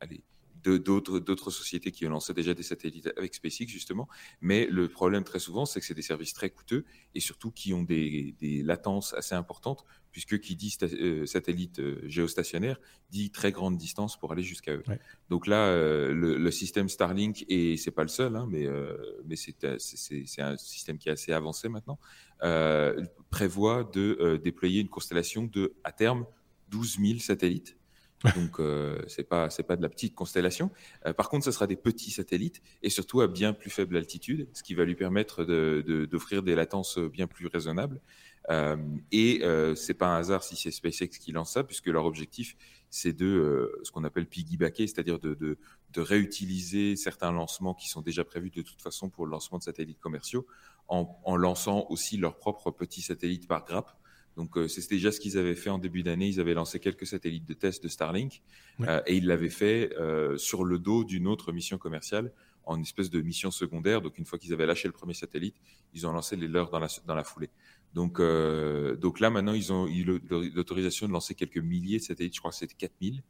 allez, 0.00 0.22
d'autres 0.62 1.50
sociétés 1.50 1.90
qui 1.90 2.06
ont 2.06 2.10
lancé 2.10 2.32
déjà 2.34 2.54
des 2.54 2.62
satellites 2.62 3.10
avec 3.16 3.34
SpaceX 3.34 3.66
justement. 3.66 4.08
Mais 4.40 4.66
le 4.66 4.88
problème 4.88 5.24
très 5.24 5.38
souvent, 5.38 5.66
c'est 5.66 5.80
que 5.80 5.86
c'est 5.86 5.94
des 5.94 6.02
services 6.02 6.32
très 6.32 6.50
coûteux 6.50 6.84
et 7.14 7.20
surtout 7.20 7.50
qui 7.50 7.74
ont 7.74 7.82
des, 7.82 8.34
latences 8.64 9.14
assez 9.14 9.34
importantes, 9.34 9.84
puisque 10.10 10.38
qui 10.40 10.56
dit 10.56 10.76
euh, 10.82 11.26
satellite 11.26 11.80
euh, 11.80 12.00
géostationnaire 12.06 12.78
dit 13.10 13.30
très 13.30 13.50
grande 13.50 13.76
distance 13.76 14.18
pour 14.18 14.32
aller 14.32 14.42
jusqu'à 14.42 14.74
eux. 14.74 14.82
Donc 15.30 15.46
là, 15.46 15.66
euh, 15.66 16.12
le, 16.12 16.50
système 16.50 16.88
Starlink 16.88 17.44
et 17.48 17.76
c'est 17.76 17.90
pas 17.90 18.02
le 18.02 18.08
seul, 18.08 18.36
hein, 18.36 18.46
mais 18.50 18.66
mais 19.24 19.36
c'est 19.36 19.64
un 19.64 20.56
système 20.56 20.98
qui 20.98 21.08
est 21.08 21.12
assez 21.12 21.32
avancé 21.32 21.68
maintenant, 21.68 21.98
prévoit 23.30 23.84
de 23.84 24.40
déployer 24.42 24.80
une 24.80 24.88
constellation 24.88 25.44
de 25.44 25.74
à 25.82 25.92
terme 25.92 26.26
12 26.68 26.98
000 27.00 27.18
satellites 27.18 27.76
donc 28.36 28.60
euh, 28.60 29.00
c'est 29.08 29.24
pas 29.24 29.50
c'est 29.50 29.62
pas 29.62 29.76
de 29.76 29.82
la 29.82 29.88
petite 29.88 30.14
constellation. 30.14 30.70
Euh, 31.06 31.12
par 31.12 31.28
contre, 31.28 31.44
ce 31.44 31.50
sera 31.50 31.66
des 31.66 31.76
petits 31.76 32.10
satellites 32.10 32.62
et 32.82 32.90
surtout 32.90 33.20
à 33.20 33.28
bien 33.28 33.52
plus 33.52 33.70
faible 33.70 33.96
altitude, 33.96 34.48
ce 34.52 34.62
qui 34.62 34.74
va 34.74 34.84
lui 34.84 34.94
permettre 34.94 35.44
d'offrir 35.44 36.42
de, 36.42 36.46
des 36.46 36.54
latences 36.54 36.98
bien 36.98 37.26
plus 37.26 37.46
raisonnables. 37.46 38.00
Euh, 38.50 38.76
et 39.12 39.40
euh, 39.44 39.74
c'est 39.74 39.94
pas 39.94 40.08
un 40.08 40.16
hasard 40.16 40.42
si 40.42 40.56
c'est 40.56 40.70
SpaceX 40.70 41.18
qui 41.18 41.32
lance 41.32 41.52
ça, 41.52 41.62
puisque 41.64 41.86
leur 41.86 42.04
objectif 42.04 42.56
c'est 42.90 43.12
de 43.12 43.26
euh, 43.26 43.80
ce 43.84 43.90
qu'on 43.90 44.04
appelle 44.04 44.26
piggybacker, 44.26 44.86
c'est-à-dire 44.86 45.18
de, 45.18 45.34
de, 45.34 45.58
de, 45.92 46.00
réutiliser 46.00 46.96
certains 46.96 47.32
lancements 47.32 47.74
qui 47.74 47.88
sont 47.88 48.02
déjà 48.02 48.24
prévus 48.24 48.50
de 48.50 48.60
toute 48.60 48.82
façon 48.82 49.08
pour 49.08 49.24
le 49.24 49.30
lancement 49.30 49.58
de 49.58 49.62
satellites 49.62 50.00
commerciaux, 50.00 50.46
en, 50.88 51.18
en 51.24 51.36
lançant 51.36 51.86
aussi 51.88 52.16
leurs 52.16 52.36
propres 52.36 52.70
petits 52.70 53.00
satellites 53.00 53.46
par 53.46 53.64
grappe 53.64 53.96
donc 54.36 54.56
euh, 54.56 54.68
c'est 54.68 54.88
déjà 54.88 55.12
ce 55.12 55.20
qu'ils 55.20 55.36
avaient 55.36 55.54
fait 55.54 55.70
en 55.70 55.78
début 55.78 56.02
d'année. 56.02 56.28
Ils 56.28 56.40
avaient 56.40 56.54
lancé 56.54 56.80
quelques 56.80 57.06
satellites 57.06 57.46
de 57.46 57.54
test 57.54 57.82
de 57.82 57.88
Starlink 57.88 58.42
euh, 58.80 59.02
et 59.06 59.16
ils 59.16 59.26
l'avaient 59.26 59.50
fait 59.50 59.94
euh, 59.98 60.36
sur 60.38 60.64
le 60.64 60.78
dos 60.78 61.04
d'une 61.04 61.26
autre 61.26 61.52
mission 61.52 61.78
commerciale 61.78 62.32
en 62.64 62.80
espèce 62.80 63.10
de 63.10 63.20
mission 63.20 63.50
secondaire. 63.50 64.00
Donc 64.00 64.18
une 64.18 64.24
fois 64.24 64.38
qu'ils 64.38 64.52
avaient 64.52 64.66
lâché 64.66 64.88
le 64.88 64.92
premier 64.92 65.14
satellite, 65.14 65.56
ils 65.94 66.06
ont 66.06 66.12
lancé 66.12 66.36
les 66.36 66.48
leurs 66.48 66.70
dans 66.70 66.78
la, 66.78 66.88
dans 67.06 67.14
la 67.14 67.24
foulée. 67.24 67.50
Donc, 67.92 68.22
donc 68.22 69.20
là 69.20 69.28
maintenant 69.28 69.52
ils 69.52 69.70
ont 69.70 69.86
eu 69.86 70.04
l'autorisation 70.04 71.08
de 71.08 71.12
lancer 71.12 71.34
quelques 71.34 71.58
milliers 71.58 71.98
de 71.98 72.02
satellites. 72.02 72.34
Je 72.34 72.38
crois 72.38 72.52
que 72.52 72.56
c'était 72.56 72.74
4000. 72.74 73.22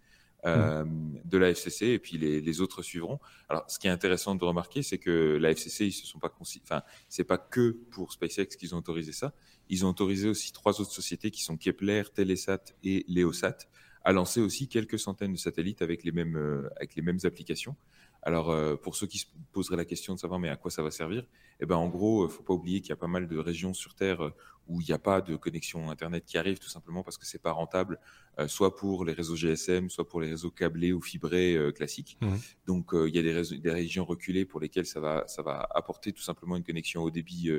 Euh, 0.44 0.84
de 1.24 1.38
la 1.38 1.50
FCC 1.50 1.86
et 1.86 1.98
puis 2.00 2.18
les, 2.18 2.40
les, 2.40 2.60
autres 2.60 2.82
suivront. 2.82 3.20
Alors, 3.48 3.64
ce 3.70 3.78
qui 3.78 3.86
est 3.86 3.90
intéressant 3.90 4.34
de 4.34 4.44
remarquer, 4.44 4.82
c'est 4.82 4.98
que 4.98 5.38
la 5.40 5.52
FCC, 5.52 5.86
ils 5.86 5.92
se 5.92 6.04
sont 6.04 6.18
pas 6.18 6.34
enfin, 6.40 6.82
c'est 7.08 7.22
pas 7.22 7.38
que 7.38 7.78
pour 7.92 8.12
SpaceX 8.12 8.56
qu'ils 8.58 8.74
ont 8.74 8.78
autorisé 8.78 9.12
ça. 9.12 9.34
Ils 9.68 9.86
ont 9.86 9.90
autorisé 9.90 10.28
aussi 10.28 10.52
trois 10.52 10.80
autres 10.80 10.90
sociétés 10.90 11.30
qui 11.30 11.44
sont 11.44 11.56
Kepler, 11.56 12.02
Telesat 12.12 12.74
et 12.82 13.04
Leosat 13.08 13.56
à 14.04 14.12
lancer 14.12 14.40
aussi 14.40 14.68
quelques 14.68 14.98
centaines 14.98 15.32
de 15.32 15.38
satellites 15.38 15.80
avec 15.80 16.02
les 16.02 16.12
mêmes 16.12 16.36
euh, 16.36 16.68
avec 16.76 16.96
les 16.96 17.02
mêmes 17.02 17.20
applications. 17.24 17.76
Alors, 18.22 18.50
euh, 18.50 18.76
pour 18.76 18.96
ceux 18.96 19.06
qui 19.06 19.18
se 19.18 19.26
poseraient 19.52 19.76
la 19.76 19.84
question 19.84 20.14
de 20.14 20.18
savoir 20.18 20.38
mais 20.38 20.48
à 20.48 20.56
quoi 20.56 20.70
ça 20.70 20.82
va 20.82 20.90
servir, 20.90 21.24
eh 21.60 21.66
ben 21.66 21.76
en 21.76 21.88
gros, 21.88 22.28
faut 22.28 22.42
pas 22.42 22.54
oublier 22.54 22.80
qu'il 22.80 22.90
y 22.90 22.92
a 22.92 22.96
pas 22.96 23.08
mal 23.08 23.26
de 23.28 23.38
régions 23.38 23.74
sur 23.74 23.94
Terre 23.94 24.32
où 24.68 24.80
il 24.80 24.86
n'y 24.86 24.92
a 24.92 24.98
pas 24.98 25.20
de 25.20 25.36
connexion 25.36 25.90
Internet 25.90 26.24
qui 26.24 26.38
arrive, 26.38 26.58
tout 26.58 26.68
simplement 26.68 27.02
parce 27.02 27.18
que 27.18 27.26
c'est 27.26 27.42
pas 27.42 27.52
rentable, 27.52 27.98
euh, 28.38 28.48
soit 28.48 28.76
pour 28.76 29.04
les 29.04 29.12
réseaux 29.12 29.36
GSM, 29.36 29.90
soit 29.90 30.08
pour 30.08 30.20
les 30.20 30.28
réseaux 30.30 30.50
câblés 30.50 30.92
ou 30.92 31.00
fibrés 31.00 31.54
euh, 31.54 31.72
classiques. 31.72 32.16
Mmh. 32.20 32.36
Donc, 32.66 32.94
euh, 32.94 33.08
il 33.08 33.14
y 33.14 33.18
a 33.18 33.22
des, 33.22 33.58
des, 33.58 33.70
régions 33.70 34.04
reculées 34.04 34.44
pour 34.44 34.60
lesquelles 34.60 34.86
ça 34.86 35.00
va, 35.00 35.24
ça 35.26 35.42
va 35.42 35.66
apporter 35.74 36.12
tout 36.12 36.22
simplement 36.22 36.56
une 36.56 36.64
connexion 36.64 37.02
au 37.02 37.10
débit 37.10 37.50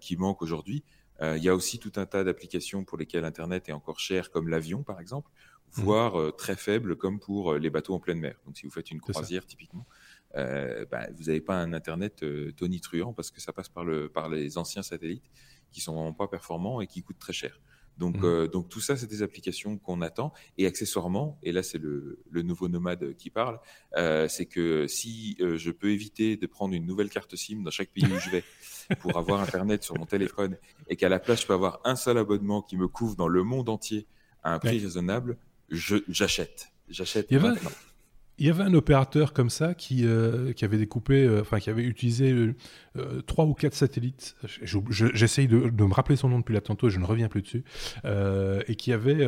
qui 0.00 0.16
manque 0.16 0.40
aujourd'hui. 0.42 0.82
il 1.20 1.42
y 1.42 1.48
a 1.48 1.54
aussi 1.54 1.78
tout 1.78 1.92
un 1.96 2.06
tas 2.06 2.24
d'applications 2.24 2.84
pour 2.84 2.96
lesquelles 2.96 3.24
Internet 3.24 3.68
est 3.68 3.72
encore 3.72 4.00
cher, 4.00 4.30
comme 4.30 4.48
l'avion, 4.48 4.82
par 4.82 5.00
exemple, 5.00 5.30
mmh. 5.76 5.82
voire 5.82 6.36
très 6.36 6.56
faible, 6.56 6.96
comme 6.96 7.20
pour 7.20 7.54
les 7.54 7.70
bateaux 7.70 7.94
en 7.94 8.00
pleine 8.00 8.20
mer. 8.20 8.36
Donc, 8.46 8.56
si 8.56 8.66
vous 8.66 8.72
faites 8.72 8.90
une 8.90 9.00
croisière, 9.00 9.46
typiquement, 9.46 9.86
bah, 10.34 11.06
vous 11.14 11.24
n'avez 11.24 11.40
pas 11.40 11.56
un 11.56 11.72
Internet 11.72 12.24
tonitruant 12.56 13.12
parce 13.12 13.30
que 13.30 13.40
ça 13.40 13.52
passe 13.52 13.68
par, 13.68 13.84
le, 13.84 14.08
par 14.08 14.28
les 14.28 14.58
anciens 14.58 14.82
satellites 14.82 15.30
qui 15.72 15.80
sont 15.80 15.94
vraiment 15.94 16.12
pas 16.12 16.28
performants 16.28 16.80
et 16.80 16.86
qui 16.86 17.02
coûtent 17.02 17.18
très 17.18 17.32
cher. 17.32 17.60
Donc, 17.98 18.16
mmh. 18.16 18.24
euh, 18.24 18.48
donc 18.48 18.68
tout 18.68 18.80
ça, 18.80 18.96
c'est 18.96 19.06
des 19.06 19.22
applications 19.22 19.78
qu'on 19.78 20.00
attend. 20.02 20.32
Et 20.58 20.66
accessoirement, 20.66 21.38
et 21.42 21.52
là 21.52 21.62
c'est 21.62 21.78
le, 21.78 22.22
le, 22.30 22.42
nouveau 22.42 22.68
nomade 22.68 23.14
qui 23.16 23.30
parle, 23.30 23.60
euh, 23.96 24.26
c'est 24.28 24.46
que 24.46 24.86
si 24.86 25.36
euh, 25.40 25.56
je 25.56 25.70
peux 25.70 25.90
éviter 25.90 26.36
de 26.36 26.46
prendre 26.46 26.74
une 26.74 26.86
nouvelle 26.86 27.08
carte 27.08 27.36
SIM 27.36 27.62
dans 27.62 27.70
chaque 27.70 27.90
pays 27.90 28.06
où 28.06 28.18
je 28.18 28.30
vais 28.30 28.44
pour 29.00 29.16
avoir 29.16 29.40
Internet 29.40 29.82
sur 29.82 29.96
mon 29.96 30.06
téléphone 30.06 30.56
et 30.88 30.96
qu'à 30.96 31.08
la 31.08 31.18
place 31.18 31.42
je 31.42 31.46
peux 31.46 31.54
avoir 31.54 31.80
un 31.84 31.96
seul 31.96 32.18
abonnement 32.18 32.62
qui 32.62 32.76
me 32.76 32.88
couvre 32.88 33.16
dans 33.16 33.28
le 33.28 33.42
monde 33.42 33.68
entier 33.68 34.06
à 34.42 34.52
un 34.52 34.58
prix 34.58 34.78
raisonnable, 34.78 35.38
j'achète. 35.70 36.70
J'achète 36.88 37.30
maintenant. 37.30 37.70
Il 38.38 38.46
y 38.46 38.50
avait 38.50 38.64
un 38.64 38.74
opérateur 38.74 39.32
comme 39.32 39.48
ça 39.48 39.74
qui, 39.74 40.04
euh, 40.04 40.52
qui 40.52 40.64
avait 40.64 40.76
découpé, 40.76 41.24
euh, 41.24 41.42
enfin 41.42 41.60
qui 41.60 41.70
avait 41.70 41.84
utilisé 41.84 42.32
euh, 42.96 43.22
trois 43.22 43.44
ou 43.44 43.54
quatre 43.54 43.74
satellites. 43.74 44.36
J'essaye 44.90 45.46
de, 45.46 45.68
de, 45.68 45.84
me 45.84 45.94
rappeler 45.94 46.16
son 46.16 46.28
nom 46.28 46.40
depuis 46.40 46.52
là 46.52 46.60
tantôt, 46.60 46.88
je 46.88 46.98
ne 46.98 47.04
reviens 47.04 47.28
plus 47.28 47.42
dessus. 47.42 47.64
et 48.04 48.74
qui 48.74 48.92
avait 48.92 49.24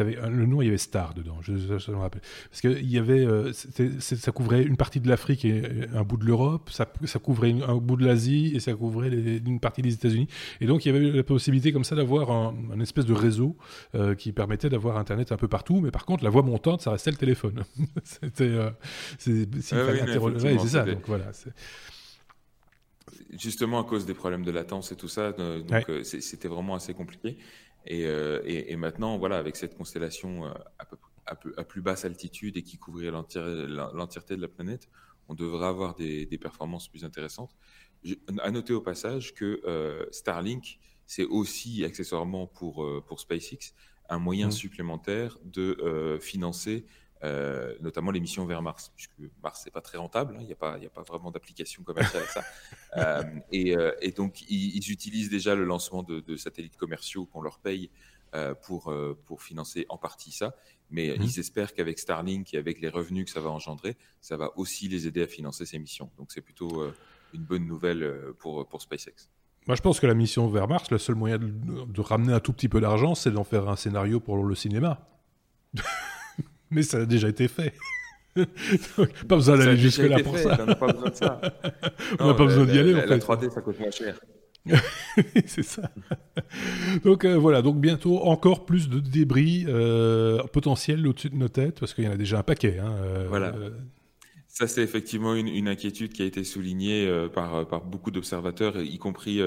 Le 0.00 0.46
nom, 0.46 0.62
il 0.62 0.64
y 0.64 0.68
avait 0.68 0.78
Star 0.78 1.14
dedans, 1.14 1.38
je, 1.42 1.52
me 1.52 1.96
rappelle. 1.96 2.22
Parce 2.50 2.60
que 2.60 2.68
il 2.68 2.90
y 2.90 2.98
avait, 2.98 3.24
euh, 3.24 3.52
ça 3.52 4.32
couvrait 4.32 4.62
une 4.62 4.76
partie 4.76 5.00
de 5.00 5.08
l'Afrique 5.08 5.44
et 5.44 5.62
un 5.94 6.02
bout 6.02 6.16
de 6.16 6.24
l'Europe, 6.24 6.70
ça, 6.70 6.90
ça, 7.04 7.18
couvrait 7.18 7.54
un 7.62 7.76
bout 7.76 7.96
de 7.96 8.04
l'Asie 8.04 8.52
et 8.54 8.60
ça 8.60 8.72
couvrait 8.72 9.08
une 9.08 9.60
partie 9.60 9.82
des 9.82 9.92
États-Unis. 9.92 10.28
Et 10.60 10.66
donc 10.66 10.84
il 10.84 10.92
y 10.92 10.96
avait 10.96 11.12
la 11.12 11.22
possibilité 11.22 11.72
comme 11.72 11.84
ça 11.84 11.94
d'avoir 11.94 12.30
un, 12.30 12.80
espèce 12.80 13.04
de 13.04 13.12
réseau 13.12 13.56
euh, 13.94 14.14
qui 14.14 14.32
permettait 14.32 14.70
d'avoir 14.70 14.96
Internet 14.96 15.30
un 15.30 15.36
peu 15.36 15.48
partout. 15.48 15.80
Mais 15.80 15.90
par 15.90 16.06
contre, 16.06 16.24
la 16.24 16.30
voix 16.30 16.42
montante, 16.42 16.80
ça 16.80 16.90
restait 16.90 17.10
le 17.10 17.18
téléphone. 17.18 17.62
C'était, 18.04 18.44
euh, 18.44 18.70
c'est, 19.18 19.46
c'est 19.60 20.68
ça. 20.68 20.84
Donc 20.84 21.06
voilà. 21.06 21.30
Justement 23.38 23.80
à 23.80 23.84
cause 23.84 24.06
des 24.06 24.14
problèmes 24.14 24.44
de 24.44 24.50
latence 24.50 24.90
et 24.90 24.96
tout 24.96 25.08
ça, 25.08 25.32
donc 25.32 25.90
c'était 26.02 26.48
vraiment 26.48 26.74
assez 26.74 26.94
compliqué. 26.94 27.36
Euh, 27.90 28.42
et, 28.44 28.76
maintenant, 28.76 29.18
voilà, 29.18 29.38
avec 29.38 29.56
cette 29.56 29.76
constellation 29.76 30.46
euh, 30.46 30.52
à, 31.26 31.64
plus 31.64 31.80
basse 31.80 32.04
altitude 32.04 32.56
et 32.56 32.62
qui 32.62 32.78
couvrirait 32.78 33.10
l'entièreté 33.10 34.36
de 34.36 34.40
la 34.40 34.48
planète, 34.48 34.88
on 35.28 35.34
devrait 35.34 35.66
avoir 35.66 35.94
des, 35.94 36.26
performances 36.40 36.88
plus 36.88 37.04
intéressantes. 37.04 37.56
à 38.40 38.50
noter 38.50 38.72
au 38.72 38.80
passage 38.80 39.34
que 39.34 39.60
euh, 39.64 40.06
Starlink, 40.10 40.78
c'est 41.06 41.24
aussi 41.24 41.84
accessoirement 41.84 42.46
pour, 42.46 42.86
pour 43.06 43.20
SpaceX 43.20 43.74
un 44.08 44.18
moyen 44.18 44.48
mmh. 44.48 44.52
supplémentaire 44.52 45.38
de 45.44 46.18
financer 46.20 46.86
euh, 47.24 47.74
notamment 47.80 48.10
les 48.10 48.20
missions 48.20 48.44
vers 48.44 48.60
Mars, 48.60 48.92
puisque 48.94 49.14
Mars 49.42 49.64
n'est 49.64 49.70
pas 49.72 49.80
très 49.80 49.96
rentable, 49.96 50.34
hein, 50.36 50.40
il 50.40 50.46
n'y 50.46 50.52
a, 50.52 50.56
pas, 50.56 50.74
a 50.74 50.88
pas 50.88 51.02
vraiment 51.02 51.30
d'application 51.30 51.82
commerciale 51.82 52.22
à 52.22 52.26
ça. 52.26 52.44
Euh, 52.96 53.22
euh, 53.52 53.92
et, 54.00 54.12
donc, 54.12 54.48
ils, 54.48 54.90
utilisent 54.90 55.28
déjà 55.28 55.54
le 55.54 55.64
lancement 55.64 56.02
de, 56.02 56.36
satellites 56.36 56.78
commerciaux 56.78 57.26
qu'on 57.26 57.42
leur 57.42 57.58
paye 57.58 57.90
pour, 58.62 58.94
pour 59.26 59.42
financer 59.42 59.84
en 59.90 59.98
partie 59.98 60.32
ça. 60.32 60.56
Mais 60.90 61.08
mmh. 61.08 61.22
ils 61.22 61.38
espèrent 61.38 61.74
qu'avec 61.74 61.98
Starlink 61.98 62.54
et 62.54 62.56
avec 62.56 62.80
les 62.80 62.88
revenus 62.88 63.26
que 63.26 63.30
ça 63.30 63.40
va 63.40 63.50
engendrer, 63.50 63.96
ça 64.22 64.38
va 64.38 64.56
aussi 64.56 64.88
les 64.88 65.06
aider 65.06 65.22
à 65.22 65.26
financer 65.26 65.66
ces 65.66 65.78
missions. 65.78 66.10
Donc, 66.16 66.32
c'est 66.32 66.40
plutôt 66.40 66.90
une 67.34 67.42
bonne 67.42 67.66
nouvelle 67.66 68.32
pour, 68.38 68.66
pour 68.66 68.80
SpaceX. 68.80 69.28
Moi, 69.66 69.76
je 69.76 69.82
pense 69.82 70.00
que 70.00 70.06
la 70.06 70.14
mission 70.14 70.48
vers 70.48 70.66
Mars, 70.66 70.90
le 70.90 70.96
seul 70.96 71.16
moyen 71.16 71.36
de, 71.36 71.50
de 71.84 72.00
ramener 72.00 72.32
un 72.32 72.40
tout 72.40 72.54
petit 72.54 72.70
peu 72.70 72.80
d'argent, 72.80 73.14
c'est 73.14 73.30
d'en 73.30 73.44
faire 73.44 73.68
un 73.68 73.76
scénario 73.76 74.20
pour 74.20 74.42
le 74.42 74.54
cinéma. 74.54 75.06
mais 76.70 76.82
ça 76.82 76.98
a 76.98 77.04
déjà 77.06 77.28
été 77.28 77.48
fait. 77.48 77.74
pas 79.28 79.36
besoin 79.36 79.58
d'aller 79.58 79.76
jusque-là 79.76 80.22
pour 80.22 80.38
ça. 80.38 80.58
On 80.60 80.66
n'a 80.66 80.74
pas 80.74 80.92
besoin 80.92 81.10
de 81.10 81.14
ça. 81.14 81.40
on 82.20 82.26
n'a 82.26 82.34
pas 82.34 82.44
besoin 82.44 82.64
d'y 82.64 82.78
aller. 82.78 82.92
La, 82.92 83.04
en 83.04 83.08
fait. 83.08 83.18
3D, 83.18 83.50
ça 83.50 83.60
coûte 83.60 83.78
moins 83.80 83.90
cher. 83.90 84.18
c'est 85.46 85.62
ça. 85.62 85.90
donc 87.04 87.24
euh, 87.24 87.36
voilà, 87.36 87.62
donc 87.62 87.80
bientôt 87.80 88.18
encore 88.24 88.66
plus 88.66 88.88
de 88.88 88.98
débris 88.98 89.64
euh, 89.68 90.42
potentiels 90.52 91.06
au-dessus 91.06 91.30
de 91.30 91.36
nos 91.36 91.48
têtes, 91.48 91.78
parce 91.78 91.94
qu'il 91.94 92.04
y 92.04 92.08
en 92.08 92.12
a 92.12 92.16
déjà 92.16 92.38
un 92.38 92.42
paquet. 92.42 92.78
Hein, 92.78 92.96
euh, 93.00 93.26
voilà. 93.28 93.54
Ça, 94.48 94.66
c'est 94.66 94.82
effectivement 94.82 95.34
une, 95.34 95.48
une, 95.48 95.68
inquiétude 95.68 96.14
qui 96.14 96.22
a 96.22 96.24
été 96.24 96.42
soulignée 96.42 97.06
par, 97.34 97.68
par 97.68 97.84
beaucoup 97.84 98.10
d'observateurs, 98.10 98.80
y 98.80 98.96
compris 98.96 99.38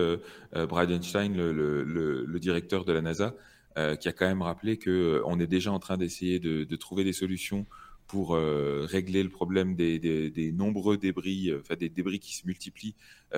Einstein, 0.54 1.36
le, 1.36 1.52
le, 1.52 2.26
le, 2.26 2.40
directeur 2.40 2.86
de 2.86 2.94
la 2.94 3.02
NASA, 3.02 3.34
euh, 3.80 3.96
qui 3.96 4.10
a 4.10 4.12
quand 4.12 4.28
même 4.28 4.42
rappelé 4.42 4.76
que 4.76 4.90
euh, 4.90 5.22
on 5.26 5.40
est 5.40 5.48
déjà 5.48 5.72
en 5.72 5.80
train 5.80 5.96
d'essayer 5.96 6.40
de, 6.40 6.66
de, 6.66 6.76
trouver 6.76 7.06
des 7.06 7.14
solutions 7.14 7.66
pour 8.08 8.36
euh, 8.36 8.86
régler 8.86 9.24
le 9.24 9.30
problème 9.30 9.74
des, 9.74 10.00
des, 10.00 10.30
des 10.30 10.52
nombreux 10.52 10.98
débris, 10.98 11.54
enfin 11.58 11.76
des 11.76 11.88
débris 11.88 12.20
qui 12.20 12.36
se 12.36 12.46
multiplient 12.46 12.96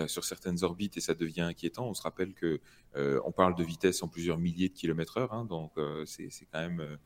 sur 0.08 0.24
certaines 0.24 0.64
orbites 0.64 0.98
et 0.98 1.02
ça 1.02 1.14
devient 1.14 1.42
inquiétant. 1.42 1.88
On 1.88 1.94
se 1.94 2.02
rappelle 2.02 2.34
que 2.34 2.60
on 2.96 3.32
parle 3.32 3.56
de 3.56 3.64
vitesse 3.64 4.02
en 4.02 4.08
plusieurs 4.08 4.38
milliers 4.40 4.70
de 4.70 4.74
kilomètres 4.74 5.18
heure, 5.18 5.34
hein, 5.34 5.46
donc 5.46 5.74
c'est 6.06 6.30
quand 6.52 6.62
même 6.62 6.98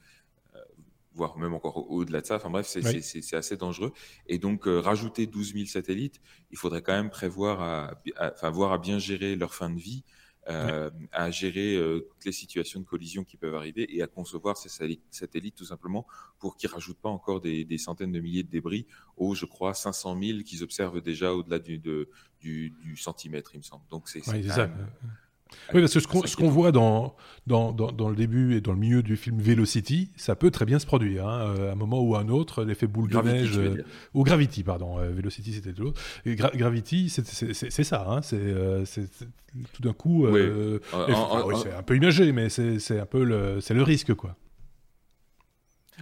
voire 1.14 1.38
même 1.40 1.56
encore 1.56 1.90
au-delà 1.92 2.22
de 2.22 2.28
ça. 2.28 2.36
Enfin 2.36 2.52
bref, 2.52 2.68
c'est 2.68 3.36
assez 3.36 3.58
dangereux. 3.58 3.92
Et 4.28 4.38
donc, 4.38 4.66
rajouter 4.68 5.26
12 5.26 5.54
000 5.54 5.66
satellites, 5.66 6.22
il 6.52 6.58
faudrait 6.60 6.84
quand 6.84 6.94
même 6.94 7.10
prévoir 7.10 7.62
à, 7.62 7.96
enfin, 8.20 8.52
voir 8.52 8.72
à 8.72 8.78
bien 8.78 9.00
gérer 9.00 9.36
leur 9.36 9.56
fin 9.56 9.72
de 9.72 9.80
vie, 9.80 10.04
euh, 10.48 10.92
à 11.12 11.32
gérer 11.32 11.76
euh, 11.76 12.08
toutes 12.08 12.26
les 12.26 12.32
situations 12.32 12.80
de 12.80 12.86
collision 12.86 13.24
qui 13.24 13.36
peuvent 13.36 13.56
arriver 13.56 13.88
et 13.96 14.04
à 14.04 14.08
concevoir 14.08 14.58
ces 14.58 14.70
satellites 15.10 15.56
tout 15.56 15.66
simplement 15.66 16.06
pour 16.38 16.56
qu'ils 16.56 16.70
rajoutent 16.70 17.00
pas 17.00 17.10
encore 17.10 17.42
des, 17.42 17.66
des, 17.66 17.80
centaines 17.80 18.12
de 18.12 18.20
milliers 18.20 18.44
de 18.44 18.50
débris 18.50 18.86
aux, 19.18 19.34
je 19.34 19.46
crois, 19.46 19.74
500 19.74 20.20
000 20.22 20.40
qu'ils 20.44 20.64
observent 20.64 21.02
déjà 21.02 21.34
au-delà 21.34 21.58
du, 21.58 21.80
de, 21.80 22.10
du, 22.40 22.70
du, 22.70 22.96
centimètre, 22.96 23.56
il 23.56 23.58
me 23.58 23.64
semble. 23.64 23.88
Donc 23.90 24.08
c'est 24.08 24.22
ça. 24.22 24.70
Oui, 25.74 25.82
parce 25.82 25.94
que 25.94 26.00
ce 26.00 26.36
qu'on 26.36 26.50
voit 26.50 26.72
dans, 26.72 27.16
dans, 27.48 27.72
dans, 27.72 28.10
le 28.10 28.16
début 28.16 28.56
et 28.56 28.62
dans 28.62 28.74
le 28.74 28.80
milieu 28.80 29.04
du 29.04 29.16
film 29.16 29.40
Velocity, 29.40 30.10
ça 30.16 30.36
peut 30.36 30.52
très 30.52 30.66
bien 30.66 30.80
se 30.80 30.86
produire. 30.86 31.28
Hein, 31.28 31.56
euh, 31.58 31.70
à 31.70 31.74
un 31.74 31.76
moment 31.76 32.02
ou 32.02 32.16
à 32.16 32.20
un 32.20 32.30
autre, 32.30 32.64
l'effet 32.64 32.88
boule 32.88 33.10
de 33.10 33.18
neige. 33.18 33.58
Euh, 33.58 33.84
ou 34.14 34.24
Gravity, 34.24 34.64
pardon. 34.64 35.00
Euh, 35.00 35.12
Velocity, 35.12 35.54
c'était 35.54 35.74
l'autre. 35.80 36.02
Gravity, 36.26 37.10
c'est 37.10 37.84
ça. 37.84 38.06
Hein, 38.08 38.22
c'est 38.22 39.08
tout 39.74 39.82
d'un 39.82 39.94
coup. 39.94 40.28
c'est 41.62 41.74
un 41.74 41.84
peu 41.84 41.96
imagé, 41.96 42.32
mais 42.32 42.50
c'est 42.50 43.00
un 43.00 43.06
peu 43.06 43.24
le, 43.24 43.60
le 43.68 43.84
risque, 43.84 44.14
quoi. 44.14 44.36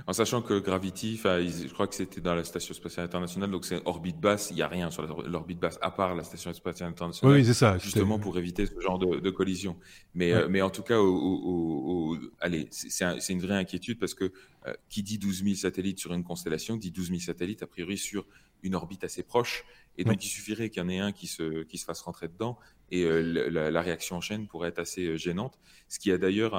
En 0.08 0.14
sachant 0.14 0.42
que 0.42 0.60
Gravity, 0.60 1.18
je 1.18 1.72
crois 1.74 1.88
que 1.88 1.96
c'était 1.96 2.22
dans 2.22 2.36
la 2.36 2.44
Station 2.44 2.74
Spatiale 2.74 3.06
Internationale, 3.06 3.52
donc 3.52 3.66
c'est 3.66 3.82
orbite 3.86 4.20
basse, 4.20 4.50
il 4.50 4.56
n'y 4.56 4.62
a 4.62 4.68
rien 4.68 4.90
sur 4.90 5.06
l'orbite 5.28 5.60
basse, 5.60 5.78
à 5.82 5.92
part 5.92 6.16
la 6.16 6.24
Station 6.24 6.52
Spatiale 6.54 6.90
Internationale. 6.90 7.36
Oui, 7.36 7.46
c'est 7.46 7.54
ça. 7.54 7.78
Justement 7.78 8.20
pour 8.20 8.38
éviter 8.38 8.66
ce 8.66 8.80
genre 8.80 8.98
de, 8.98 9.20
de 9.20 9.30
collision. 9.30 9.78
Mais, 10.16 10.34
euh, 10.34 10.48
mais 10.50 10.62
en 10.62 10.70
tout 10.70 10.84
cas, 10.84 11.00
au, 11.00 11.14
au, 11.14 12.18
allez, 12.40 12.68
c'est 12.72 13.30
une 13.30 13.42
vraie 13.42 13.56
inquiétude 13.58 14.00
parce 14.00 14.14
que 14.14 14.32
euh, 14.68 14.74
qui 14.90 15.04
dit 15.04 15.18
12 15.18 15.44
000 15.44 15.56
satellites 15.56 16.00
sur 16.00 16.14
une 16.14 16.24
constellation, 16.24 16.76
dit 16.76 16.92
12 16.92 17.10
000 17.10 17.20
satellites 17.20 17.64
a 17.64 17.68
priori 17.68 17.98
sur 17.98 18.26
une 18.64 18.76
orbite 18.76 19.04
assez 19.04 19.24
proche. 19.24 19.66
Et 19.98 20.06
donc, 20.06 20.26
il 20.26 20.30
suffirait 20.30 20.70
qu'il 20.70 20.82
y 20.82 20.86
en 20.86 20.90
ait 20.90 21.00
un 21.00 21.12
qui 21.12 21.28
se, 21.28 21.64
qui 21.64 21.78
se 21.78 21.86
fasse 21.86 22.02
rentrer 22.02 22.28
dedans 22.28 22.58
et 22.90 23.04
euh, 23.04 23.22
la, 23.50 23.70
la, 23.70 23.82
réaction 23.82 24.16
en 24.16 24.22
chaîne 24.22 24.48
pourrait 24.48 24.70
être 24.70 24.80
assez 24.80 25.18
gênante. 25.18 25.60
Ce 25.88 26.00
qui 26.00 26.12
a 26.12 26.18
d'ailleurs 26.18 26.56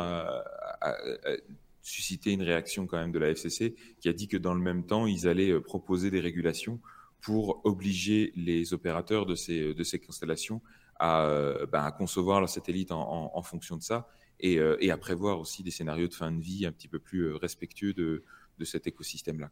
suscité 1.85 2.33
une 2.33 2.43
réaction 2.43 2.87
quand 2.87 2.97
même 2.97 3.13
de 3.13 3.19
la 3.19 3.29
FCC 3.29 3.77
qui 4.01 4.09
a 4.09 4.13
dit 4.13 4.27
que 4.27 4.37
dans 4.37 4.55
le 4.55 4.61
même 4.61 4.85
temps, 4.85 5.07
ils 5.07 5.29
allaient 5.29 5.53
euh, 5.53 5.61
proposer 5.61 6.11
des 6.11 6.21
régulations 6.21 6.81
pour 7.21 7.61
obliger 7.65 8.33
les 8.35 8.73
opérateurs 8.75 9.27
de 9.27 9.35
ces, 9.35 9.75
de 9.75 9.85
ces 9.85 9.99
constellations 9.99 10.61
à, 10.99 11.27
euh, 11.27 11.67
ben, 11.67 11.85
à 11.85 11.93
concevoir 11.93 12.41
leurs 12.41 12.49
satellites 12.49 12.91
en, 12.91 13.31
en, 13.35 13.43
fonction 13.43 13.77
de 13.77 13.83
ça 13.83 14.09
et, 14.41 14.59
euh, 14.59 14.77
et, 14.81 14.91
à 14.91 14.97
prévoir 14.97 15.39
aussi 15.41 15.63
des 15.63 15.71
scénarios 15.71 16.09
de 16.09 16.15
fin 16.15 16.33
de 16.33 16.41
vie 16.41 16.67
un 16.67 16.73
petit 16.73 16.89
peu 16.89 16.99
plus 16.99 17.35
respectueux 17.35 17.93
de, 17.93 18.25
de 18.59 18.65
cet 18.65 18.87
écosystème-là. 18.87 19.51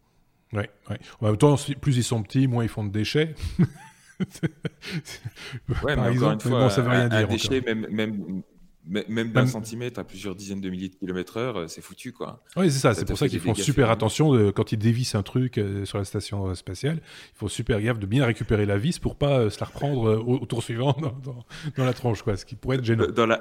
Oui, 0.52 0.64
ouais. 0.90 0.98
en 1.20 1.26
même 1.26 1.36
temps, 1.36 1.56
plus 1.80 1.96
ils 1.96 2.04
sont 2.04 2.22
petits, 2.22 2.46
moins 2.46 2.62
ils 2.62 2.68
font 2.68 2.84
de 2.84 2.92
déchets. 2.92 3.34
ouais, 4.20 4.26
mais 5.96 5.96
encore 5.96 6.32
une 6.32 6.40
fois, 6.40 6.70
ça 6.70 6.82
veut 6.82 6.90
rien 6.90 7.10
un, 7.10 7.18
dire. 7.18 7.28
déchet, 7.28 7.60
même, 7.62 7.86
même, 7.90 8.42
même 8.84 9.30
d'un 9.30 9.46
centimètre 9.46 10.00
à 10.00 10.04
plusieurs 10.04 10.34
dizaines 10.34 10.60
de 10.60 10.68
milliers 10.68 10.88
de 10.88 10.96
kilomètres 10.96 11.36
heure, 11.36 11.56
euh, 11.56 11.68
c'est 11.68 11.80
foutu, 11.80 12.12
quoi. 12.12 12.42
Oui, 12.56 12.70
c'est 12.70 12.80
ça. 12.80 12.94
C'est 12.94 13.04
pour 13.04 13.16
ça 13.16 13.28
qu'ils 13.28 13.40
font 13.40 13.54
super 13.54 13.90
attention 13.90 14.32
de, 14.32 14.50
quand 14.50 14.72
ils 14.72 14.78
dévissent 14.78 15.14
un 15.14 15.22
truc 15.22 15.58
euh, 15.58 15.84
sur 15.84 15.98
la 15.98 16.04
station 16.04 16.48
euh, 16.48 16.54
spatiale. 16.54 17.00
Il 17.34 17.38
faut 17.38 17.48
super 17.48 17.80
gaffe 17.80 18.00
de 18.00 18.06
bien 18.06 18.24
récupérer 18.24 18.66
la 18.66 18.78
vis 18.78 18.98
pour 18.98 19.16
pas 19.16 19.50
se 19.50 19.60
la 19.60 19.66
reprendre 19.66 20.22
au, 20.26 20.44
tour 20.46 20.62
suivant 20.62 20.96
dans, 21.76 21.84
la 21.84 21.92
tronche, 21.92 22.22
quoi. 22.22 22.36
Ce 22.36 22.44
qui 22.44 22.56
pourrait 22.56 22.78
être 22.78 22.84
gênant. 22.84 23.06
Dans, 23.06 23.26
la, 23.26 23.38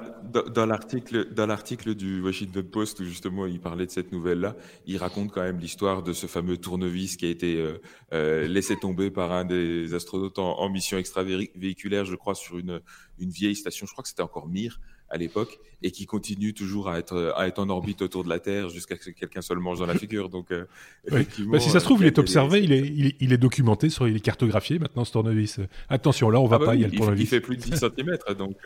dans, 0.54 0.66
l'article, 0.66 1.32
dans 1.34 1.46
l'article 1.46 1.94
du 1.94 2.20
Washington 2.20 2.62
Post 2.62 3.00
où 3.00 3.04
justement 3.04 3.46
il 3.46 3.60
parlait 3.60 3.86
de 3.86 3.90
cette 3.90 4.12
nouvelle-là, 4.12 4.56
il 4.86 4.96
raconte 4.96 5.32
quand 5.32 5.42
même 5.42 5.58
l'histoire 5.58 6.02
de 6.02 6.12
ce 6.12 6.26
fameux 6.26 6.56
tournevis 6.56 7.16
qui 7.16 7.26
a 7.26 7.30
été 7.30 7.72
laissé 8.12 8.76
tomber 8.76 9.10
par 9.10 9.32
un 9.32 9.44
des 9.44 9.92
astronautes 9.94 10.38
en, 10.38 10.60
en 10.60 10.68
mission 10.70 10.98
extravéhiculaire, 10.98 12.04
je 12.04 12.14
crois, 12.14 12.34
sur 12.34 12.58
une, 12.58 12.80
une 13.18 13.30
vieille 13.30 13.56
station. 13.56 13.86
Je 13.86 13.92
crois 13.92 14.02
que 14.02 14.08
c'était 14.08 14.22
encore 14.22 14.48
Mir 14.48 14.78
à 15.12 15.18
l'époque 15.18 15.60
et 15.82 15.90
qui 15.90 16.06
continue 16.06 16.54
toujours 16.54 16.88
à 16.88 16.98
être, 16.98 17.34
à 17.36 17.46
être 17.46 17.58
en 17.58 17.68
orbite 17.68 18.02
autour 18.02 18.24
de 18.24 18.28
la 18.28 18.38
Terre 18.38 18.68
jusqu'à 18.68 18.96
ce 18.96 19.10
que 19.10 19.10
quelqu'un 19.10 19.42
se 19.42 19.52
le 19.52 19.60
mange 19.60 19.78
dans 19.78 19.86
la 19.86 19.94
figure. 19.94 20.28
Donc, 20.28 20.50
euh, 20.50 20.64
bah, 21.10 21.60
si 21.60 21.70
ça 21.70 21.80
se 21.80 21.84
trouve, 21.84 22.02
il 22.02 22.06
est 22.06 22.18
observé, 22.18 22.62
il 22.62 22.72
est, 22.72 23.16
il 23.20 23.32
est, 23.32 23.38
documenté, 23.38 23.90
sur, 23.90 24.08
il 24.08 24.16
est 24.16 24.20
cartographié 24.20 24.78
maintenant 24.78 25.04
ce 25.04 25.12
tournevis. 25.12 25.60
Attention, 25.88 26.30
là, 26.30 26.40
on 26.40 26.46
va 26.46 26.56
ah 26.56 26.58
bah 26.60 26.66
pas, 26.66 26.74
il 26.74 26.80
y 26.80 26.84
a 26.84 26.88
le 26.88 26.96
tournevis. 26.96 27.22
Il 27.22 27.26
fait 27.26 27.40
plus 27.40 27.56
de 27.56 27.62
10 27.62 27.76
cm, 27.96 28.16
donc. 28.38 28.56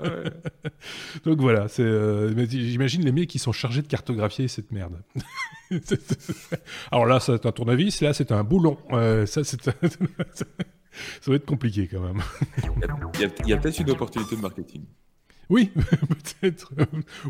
Euh, 0.00 0.30
donc 1.24 1.40
voilà, 1.40 1.68
c'est, 1.68 1.82
euh, 1.82 2.46
j'imagine 2.48 3.04
les 3.04 3.12
mecs 3.12 3.28
qui 3.28 3.38
sont 3.38 3.52
chargés 3.52 3.82
de 3.82 3.88
cartographier 3.88 4.48
cette 4.48 4.72
merde. 4.72 5.02
Alors 6.90 7.06
là, 7.06 7.20
c'est 7.20 7.44
un 7.44 7.52
tournevis, 7.52 8.00
là, 8.00 8.14
c'est 8.14 8.32
un 8.32 8.44
boulon. 8.44 8.78
ça, 8.90 9.44
c'est. 9.44 9.60
ça 9.62 9.74
va 11.26 11.34
être 11.34 11.46
compliqué 11.46 11.88
quand 11.88 12.00
même. 12.00 12.22
il 13.42 13.48
y 13.48 13.52
a 13.52 13.56
peut-être 13.58 13.80
une 13.80 13.90
opportunité 13.90 14.36
de 14.36 14.40
marketing. 14.40 14.82
Oui, 15.48 15.70
peut-être. 16.40 16.72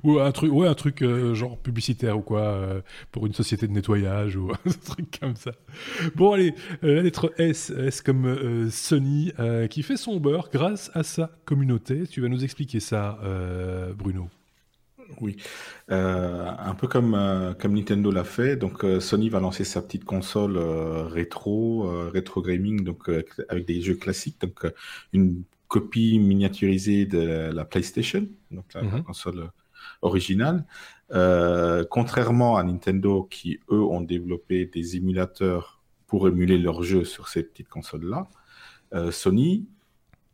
ou 0.03 0.19
un 0.19 0.33
truc, 0.33 0.53
ouais, 0.53 0.67
un 0.67 0.75
truc 0.75 1.03
euh, 1.03 1.35
genre 1.35 1.59
publicitaire 1.59 2.19
ou 2.19 2.23
quoi, 2.23 2.41
euh, 2.41 2.81
pour 3.13 3.27
une 3.27 3.35
société 3.35 3.67
de 3.67 3.73
nettoyage 3.73 4.37
ou 4.37 4.51
un 4.67 4.71
truc 4.85 5.19
comme 5.21 5.37
ça. 5.37 5.53
Bon, 6.15 6.33
allez, 6.33 6.55
euh, 6.83 6.97
la 6.97 7.03
lettre 7.03 7.33
S, 7.39 7.71
S 7.71 8.01
comme 8.01 8.71
Sony, 8.71 9.33
qui 9.71 9.83
fait 9.83 9.97
son 9.97 10.19
beurre 10.19 10.49
grâce 10.53 10.91
à 10.95 11.03
sa 11.03 11.31
communauté. 11.45 12.07
Tu 12.07 12.21
vas 12.21 12.29
nous 12.29 12.45
expliquer 12.45 12.81
ça, 12.81 13.19
Bruno. 13.97 14.29
Oui, 15.21 15.37
un 15.89 16.75
peu 16.75 16.89
comme, 16.89 17.55
comme 17.61 17.75
Nintendo 17.75 18.11
l'a 18.11 18.25
fait. 18.25 18.57
Donc, 18.57 18.85
Sony 19.01 19.29
va 19.29 19.41
lancer 19.41 19.65
sa 19.65 19.83
petite 19.83 20.05
console 20.05 20.59
rétro, 20.59 21.89
rétro 22.11 22.43
gaming, 22.43 22.83
donc 22.83 23.11
avec 23.49 23.67
des 23.67 23.81
jeux 23.83 23.95
classiques. 23.95 24.41
Donc, 24.41 24.67
une 25.13 25.43
copie 25.69 26.19
miniaturisée 26.19 27.07
de 27.07 27.51
la 27.53 27.65
PlayStation, 27.65 28.27
donc 28.51 28.73
la, 28.75 28.83
mhm. 28.83 29.03
console 29.03 29.51
originale. 30.03 30.65
contrairement 31.91 32.57
à 32.57 32.63
Nintendo, 32.63 33.25
qui 33.25 33.61
eux 33.71 33.83
ont 33.83 34.01
développé 34.01 34.67
des 34.67 34.97
émulateurs 34.97 35.81
pour 36.07 36.29
émuler 36.29 36.59
leurs 36.59 36.83
jeux 36.83 37.05
sur 37.05 37.29
ces 37.29 37.43
petites 37.43 37.69
consoles-là, 37.69 38.29
Sony, 39.11 39.67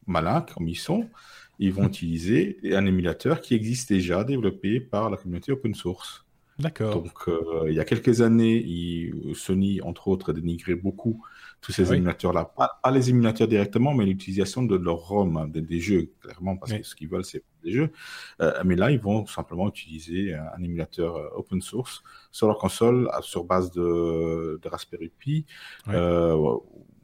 malin 0.07 0.45
comme 0.55 0.68
ils 0.68 0.76
sont, 0.76 1.09
ils 1.59 1.72
vont 1.72 1.87
utiliser 1.87 2.59
un 2.64 2.87
émulateur 2.87 3.41
qui 3.41 3.55
existe 3.55 3.89
déjà, 3.93 4.24
développé 4.24 4.80
par 4.80 5.11
la 5.11 5.16
communauté 5.16 5.53
open 5.53 5.74
source. 5.74 6.24
D'accord. 6.63 7.03
Donc, 7.03 7.29
euh, 7.29 7.65
il 7.67 7.75
y 7.75 7.81
a 7.81 7.85
quelques 7.85 8.21
années, 8.21 9.13
Sony, 9.35 9.81
entre 9.83 10.07
autres, 10.07 10.33
dénigrait 10.33 10.77
beaucoup 10.77 11.21
tous 11.61 11.73
ces 11.73 11.93
émulateurs-là. 11.93 12.45
Pas, 12.45 12.79
les 12.93 13.11
émulateurs 13.11 13.49
directement, 13.49 13.95
mais 13.95 14.05
l'utilisation 14.07 14.63
de 14.63 14.77
leur 14.77 14.99
ROM, 14.99 15.37
hein, 15.37 15.49
des, 15.49 15.81
jeux, 15.81 16.13
clairement, 16.21 16.57
parce 16.57 16.73
que 16.73 16.83
ce 16.85 16.95
qu'ils 16.95 17.09
veulent, 17.09 17.25
c'est 17.25 17.43
des 17.65 17.73
jeux. 17.73 17.91
Euh, 18.41 18.53
mais 18.65 18.77
là, 18.77 18.93
ils 18.93 19.01
vont 19.01 19.27
simplement 19.27 19.69
utiliser 19.69 20.35
un, 20.35 20.63
émulateur 20.63 21.17
euh, 21.17 21.29
open 21.35 21.61
source 21.61 22.05
sur 22.31 22.47
leur 22.47 22.59
console 22.59 23.11
sur 23.23 23.43
base 23.43 23.73
de, 23.73 24.61
Raspberry 24.65 25.11
Pi 25.19 25.45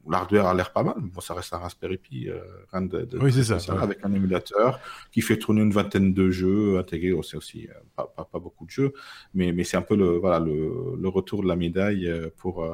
l'hardware 0.09 0.47
a 0.47 0.53
l'air 0.53 0.71
pas 0.71 0.83
mal. 0.83 0.95
Bon, 0.99 1.21
ça 1.21 1.33
reste 1.33 1.53
un 1.53 1.59
Raspberry 1.59 1.97
Pi, 1.97 2.27
euh, 2.27 2.39
rien 2.71 2.81
de, 2.81 3.07
oui, 3.21 3.31
c'est 3.31 3.43
ça, 3.43 3.73
avec 3.81 3.99
un 4.03 4.13
émulateur 4.13 4.79
qui 5.11 5.21
fait 5.21 5.37
tourner 5.37 5.61
une 5.61 5.71
vingtaine 5.71 6.13
de 6.13 6.29
jeux 6.29 6.77
intégrés. 6.77 7.13
C'est 7.23 7.37
aussi 7.37 7.67
euh, 7.67 7.73
pas, 7.95 8.27
pas, 8.31 8.39
beaucoup 8.39 8.65
de 8.65 8.71
jeux, 8.71 8.93
mais, 9.33 9.51
mais 9.51 9.63
c'est 9.63 9.77
un 9.77 9.81
peu 9.81 9.95
le, 9.95 10.17
voilà, 10.17 10.39
le, 10.39 10.95
le, 10.99 11.09
retour 11.09 11.43
de 11.43 11.47
la 11.47 11.55
médaille 11.55 12.07
euh, 12.07 12.29
pour, 12.37 12.67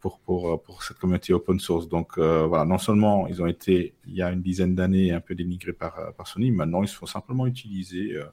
pour, 0.00 0.20
pour, 0.20 0.62
pour 0.62 0.82
cette 0.82 0.98
communauté 0.98 1.32
open 1.32 1.58
source. 1.60 1.88
Donc 1.88 2.18
voilà, 2.18 2.64
non 2.64 2.78
seulement 2.78 3.26
ils 3.28 3.40
ont 3.40 3.46
été, 3.46 3.94
il 4.06 4.14
y 4.14 4.22
a 4.22 4.30
une 4.30 4.42
dizaine 4.42 4.74
d'années, 4.74 5.12
un 5.12 5.20
peu 5.20 5.34
dénigrés 5.34 5.72
par, 5.72 6.12
par 6.14 6.26
Sony, 6.26 6.50
maintenant 6.50 6.82
ils 6.82 6.88
se 6.88 6.96
font 6.96 7.06
simplement 7.06 7.46
utiliser 7.46 8.14
euh, 8.16 8.24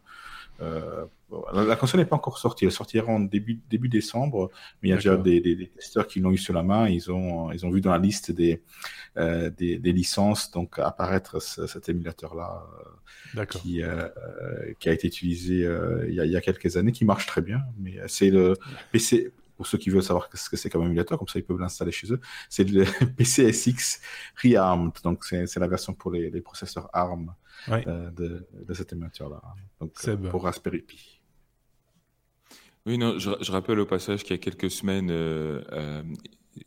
la, 1.53 1.75
console 1.75 2.01
n'est 2.01 2.05
pas 2.05 2.15
encore 2.15 2.37
sortie. 2.37 2.65
Elle 2.65 2.71
sortira 2.71 3.11
en 3.11 3.19
début, 3.19 3.59
début 3.69 3.89
décembre, 3.89 4.51
mais 4.81 4.89
il 4.89 4.91
y 4.91 4.93
a 4.93 4.97
déjà 4.97 5.17
des, 5.17 5.71
testeurs 5.75 6.07
qui 6.07 6.19
l'ont 6.19 6.31
eu 6.31 6.37
sur 6.37 6.53
la 6.53 6.63
main. 6.63 6.87
Ils 6.87 7.11
ont, 7.11 7.51
ils 7.51 7.65
ont 7.65 7.71
vu 7.71 7.81
dans 7.81 7.91
la 7.91 7.97
liste 7.97 8.31
des, 8.31 8.61
euh, 9.17 9.49
des, 9.49 9.77
licences 9.91 10.51
donc 10.51 10.79
apparaître 10.79 11.41
cet 11.41 11.89
émulateur-là 11.89 12.65
euh, 13.37 13.45
qui, 13.45 13.81
qui 14.79 14.89
a 14.89 14.91
été 14.91 15.07
utilisé 15.07 15.67
il 16.07 16.13
y, 16.13 16.35
a, 16.35 16.41
quelques 16.41 16.77
années, 16.77 16.91
qui 16.91 17.05
marche 17.05 17.25
très 17.25 17.41
bien. 17.41 17.61
Mais 17.79 17.97
c'est 18.07 18.29
le 18.29 18.53
PC, 18.91 19.31
pour 19.61 19.67
ceux 19.67 19.77
qui 19.77 19.91
veulent 19.91 20.01
savoir 20.01 20.27
ce 20.33 20.49
que 20.49 20.57
c'est 20.57 20.71
comme 20.71 20.81
émulateur, 20.81 21.19
comme 21.19 21.27
ça 21.27 21.37
ils 21.37 21.45
peuvent 21.45 21.59
l'installer 21.59 21.91
chez 21.91 22.11
eux, 22.11 22.19
c'est 22.49 22.63
le 22.63 22.83
PCSX 23.15 24.01
Rearmed. 24.41 24.91
Donc 25.03 25.23
c'est 25.23 25.57
la 25.57 25.67
version 25.67 25.93
pour 25.93 26.09
les, 26.09 26.31
les 26.31 26.41
processeurs 26.41 26.89
ARM 26.93 27.35
euh, 27.69 28.09
de, 28.09 28.47
de, 28.53 28.73
cette 28.73 28.91
émulateur-là. 28.91 29.39
Donc, 29.79 29.91
euh, 30.07 30.17
pour 30.17 30.45
Raspberry 30.45 30.81
Pi. 30.81 31.21
Oui, 32.87 32.97
non, 32.97 33.19
je, 33.19 33.29
je, 33.39 33.51
rappelle 33.51 33.79
au 33.79 33.85
passage 33.85 34.23
qu'il 34.23 34.31
y 34.31 34.39
a 34.39 34.41
quelques 34.41 34.71
semaines, 34.71 35.11
euh, 35.11 36.01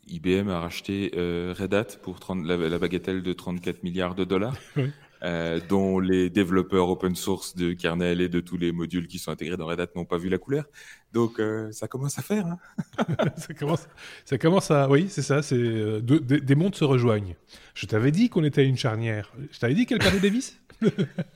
IBM 0.07 0.47
a 0.47 0.61
racheté 0.61 1.11
Red 1.13 1.73
Hat 1.73 1.97
pour 2.01 2.21
30, 2.21 2.45
la, 2.45 2.55
la, 2.55 2.79
bagatelle 2.79 3.23
de 3.23 3.33
34 3.33 3.83
milliards 3.83 4.15
de 4.15 4.23
dollars. 4.23 4.55
Euh, 5.25 5.59
dont 5.69 5.99
les 5.99 6.29
développeurs 6.29 6.87
open 6.87 7.15
source 7.15 7.55
de 7.55 7.73
kernel 7.73 8.21
et 8.21 8.29
de 8.29 8.39
tous 8.39 8.57
les 8.57 8.71
modules 8.71 9.07
qui 9.07 9.17
sont 9.17 9.31
intégrés 9.31 9.57
dans 9.57 9.65
Red 9.65 9.79
Hat 9.79 9.87
n'ont 9.95 10.05
pas 10.05 10.19
vu 10.19 10.29
la 10.29 10.37
couleur. 10.37 10.65
Donc 11.13 11.39
euh, 11.39 11.71
ça 11.71 11.87
commence 11.87 12.19
à 12.19 12.21
faire. 12.21 12.45
Hein 12.45 12.59
ça, 13.35 13.55
commence, 13.55 13.87
ça 14.23 14.37
commence 14.37 14.69
à... 14.69 14.87
Oui, 14.87 15.07
c'est 15.09 15.23
ça, 15.23 15.41
c'est 15.41 15.57
euh, 15.57 15.99
des 15.99 16.55
mondes 16.55 16.75
se 16.75 16.83
rejoignent. 16.83 17.35
Je 17.73 17.87
t'avais 17.87 18.11
dit 18.11 18.29
qu'on 18.29 18.43
était 18.43 18.61
à 18.61 18.65
une 18.65 18.77
charnière. 18.77 19.33
Je 19.51 19.57
t'avais 19.57 19.73
dit 19.73 19.87
qu'elle 19.87 19.97
perdait 19.97 20.19
des 20.19 20.29
vis? 20.29 20.59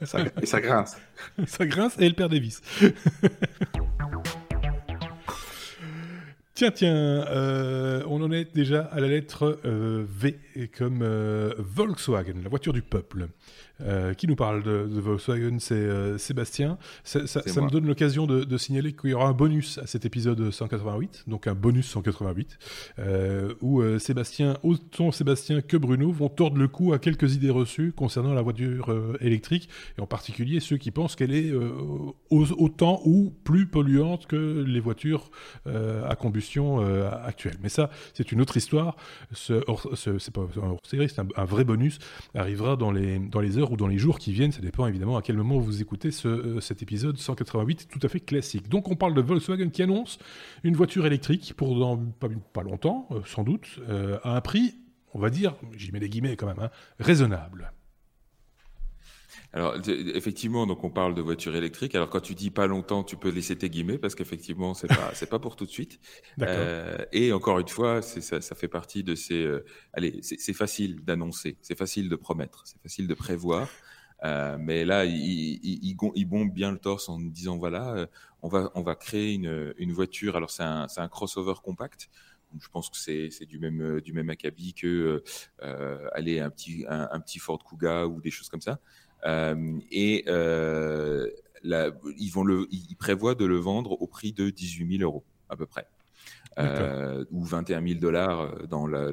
Ça, 0.04 0.20
Et 0.42 0.46
ça 0.46 0.62
grince. 0.62 0.96
ça 1.48 1.66
grince 1.66 1.96
et 1.98 2.06
elle 2.06 2.14
perd 2.14 2.30
des 2.30 2.42
Tiens, 6.60 6.72
tiens, 6.72 7.26
on 8.10 8.22
en 8.22 8.34
est 8.34 8.54
déjà 8.54 8.82
à 8.82 9.00
la 9.00 9.08
lettre 9.08 9.62
V, 9.64 10.38
comme 10.78 11.06
Volkswagen, 11.58 12.34
la 12.44 12.50
voiture 12.50 12.74
du 12.74 12.82
peuple. 12.82 13.30
Euh, 13.82 14.14
qui 14.14 14.28
nous 14.28 14.36
parle 14.36 14.62
de, 14.62 15.00
Volkswagen, 15.00 15.58
c'est 15.60 15.74
euh, 15.74 16.18
Sébastien. 16.18 16.78
Ça, 17.04 17.20
me 17.22 17.70
donne 17.70 17.88
l'occasion 17.88 18.28
de, 18.28 18.58
signaler 18.58 18.92
qu'il 18.94 19.12
y 19.12 19.14
aura 19.14 19.28
un 19.28 19.34
bonus 19.34 19.78
à 19.78 19.88
cet 19.88 20.06
épisode 20.06 20.52
188, 20.52 21.24
donc 21.28 21.48
un 21.48 21.56
bonus 21.56 21.88
188, 21.88 22.58
euh, 23.00 23.54
où 23.62 23.82
Sébastien, 24.00 24.58
autant 24.64 25.12
Sébastien 25.12 25.62
que 25.62 25.78
Bruno 25.78 26.12
vont 26.12 26.28
tordre 26.28 26.58
le 26.58 26.68
cou 26.68 26.92
à 26.92 27.00
quelques 27.00 27.36
idées 27.36 27.50
reçues 27.50 27.94
concernant 27.94 28.34
la 28.34 28.42
voiture 28.42 28.94
électrique, 29.22 29.70
et 29.98 30.02
en 30.02 30.08
particulier 30.08 30.60
ceux 30.60 30.76
qui 30.76 30.92
pensent 30.92 31.16
qu'elle 31.16 31.34
est 31.34 31.54
autant 32.30 33.02
ou 33.06 33.34
plus 33.46 33.66
polluante 33.66 34.28
que 34.28 34.64
les 34.68 34.80
voitures 34.82 35.32
à 35.66 36.16
combustion 36.18 36.49
actuelles. 37.24 37.58
Mais 37.62 37.70
ça, 37.70 37.90
c'est 38.14 38.32
une 38.32 38.42
autre 38.42 38.58
histoire. 38.58 38.96
Ce, 39.32 39.62
c'est 39.96 40.34
pas 40.34 40.42
un 40.42 40.70
hors-série, 40.70 41.10
c'est 41.10 41.22
un, 41.22 41.46
vrai 41.46 41.64
bonus, 41.64 42.00
arrivera 42.36 42.76
dans 42.76 42.92
les, 42.92 43.20
dans 43.20 43.40
les 43.40 43.58
heures 43.58 43.72
ou 43.72 43.78
dans 43.78 43.88
les 43.88 43.98
jours 43.98 44.20
qui 44.20 44.32
viennent, 44.32 44.52
ça 44.52 44.62
dépend 44.62 44.88
évidemment 44.88 45.18
à 45.18 45.22
quel 45.22 45.38
moment 45.38 45.60
vous 45.60 45.82
écoutez 45.82 46.10
euh, 46.26 46.60
cet 46.60 46.82
épisode 46.82 47.18
188 47.18 47.88
tout 47.90 48.00
à 48.04 48.10
fait 48.10 48.20
classique. 48.20 48.70
Donc 48.70 48.90
on 48.90 48.96
parle 48.96 49.14
de 49.14 49.22
Volkswagen 49.22 49.70
qui 49.70 49.84
annonce 49.84 50.20
une 50.64 50.76
voiture 50.76 51.06
électrique 51.06 51.54
pour 51.56 51.78
dans 51.78 51.98
pas, 51.98 52.64
longtemps, 52.64 53.08
euh, 53.12 53.22
sans 53.26 53.44
doute, 53.44 53.80
euh, 53.90 54.20
à 54.24 54.36
un 54.36 54.42
prix, 54.42 54.76
on 55.14 55.20
va 55.20 55.30
dire, 55.30 55.56
j'y 55.76 55.92
mets 55.92 56.00
des 56.00 56.10
guillemets 56.10 56.36
quand 56.36 56.48
même, 56.48 56.60
hein, 56.60 56.70
raisonnable. 57.00 57.72
Alors 59.52 59.76
effectivement, 59.88 60.68
donc 60.68 60.84
on 60.84 60.92
parle 60.92 61.16
de 61.16 61.22
voiture 61.22 61.56
électrique. 61.56 61.96
Alors 61.96 62.10
quand 62.10 62.20
tu 62.20 62.36
dis 62.36 62.52
pas 62.52 62.68
longtemps, 62.68 63.04
tu 63.04 63.16
peux 63.18 63.30
laisser 63.30 63.56
tes 63.58 63.70
guillemets 63.70 63.98
parce 63.98 64.14
qu'effectivement 64.14 64.76
c'est 64.76 64.88
pas 64.88 65.12
c'est 65.14 65.30
pas 65.30 65.40
pour 65.40 65.56
tout 65.56 65.66
de 65.66 65.72
suite. 65.72 66.00
Euh, 66.42 66.98
et 67.12 67.34
encore 67.34 67.60
une 67.60 67.68
fois, 67.68 68.02
ça, 68.02 68.42
ça 68.42 68.56
fait 68.56 68.68
partie 68.68 69.04
de 69.04 69.14
ces. 69.14 69.44
Euh, 69.44 69.66
allez, 69.94 70.20
c'est 70.22 70.54
facile 70.54 71.04
d'annoncer, 71.04 71.58
c'est 71.62 71.78
facile 71.78 72.08
de 72.08 72.16
promettre, 72.16 72.62
c'est 72.66 72.82
facile 72.82 73.08
de 73.08 73.14
prévoir. 73.14 73.68
Euh, 74.24 74.58
mais 74.60 74.86
là, 74.86 75.06
il, 75.06 75.60
il, 75.64 75.98
il, 76.16 76.26
bombe 76.26 76.52
bien 76.52 76.72
le 76.72 76.78
torse 76.78 77.08
en 77.10 77.20
disant 77.20 77.58
voilà, 77.58 77.94
euh, 77.94 78.06
on 78.42 78.50
va 78.50 78.70
on 78.76 78.82
va 78.82 78.96
créer 78.96 79.34
une, 79.34 79.74
une 79.78 79.94
voiture. 79.94 80.36
Alors 80.36 80.52
c'est 80.52 80.64
un 80.64 80.88
c'est 80.88 81.02
un 81.02 81.08
crossover 81.08 81.54
compact. 81.64 82.10
je 82.60 82.68
pense 82.70 82.90
que 82.90 82.98
c'est 82.98 83.30
c'est 83.32 83.46
du 83.46 83.60
même 83.60 84.02
du 84.02 84.12
même 84.14 84.30
acabit 84.30 84.74
que 84.74 85.24
euh, 85.64 86.10
aller 86.14 86.40
un 86.40 86.50
petit 86.50 86.86
un, 86.90 87.08
un, 87.12 87.20
petit 87.20 87.40
Ford 87.40 87.64
Kuga 87.64 88.08
ou 88.08 88.20
des 88.22 88.32
choses 88.32 88.50
comme 88.50 88.62
ça. 88.62 88.80
Euh, 89.26 89.80
et 89.92 90.24
euh, 90.28 91.28
ils, 91.64 92.30
vont 92.30 92.44
le, 92.44 92.68
ils 92.72 92.96
prévoient 92.96 93.36
de 93.36 93.46
le 93.46 93.58
vendre 93.58 94.02
au 94.02 94.08
prix 94.08 94.32
de 94.34 94.50
18 94.50 94.98
000 94.98 95.04
euros 95.04 95.24
à 95.50 95.56
peu 95.56 95.66
près. 95.66 95.88
Euh, 96.58 97.24
ou 97.32 97.44
21 97.44 97.82
000 97.82 98.00
dollars 98.00 98.68
dans 98.68 98.86
la, 98.86 99.12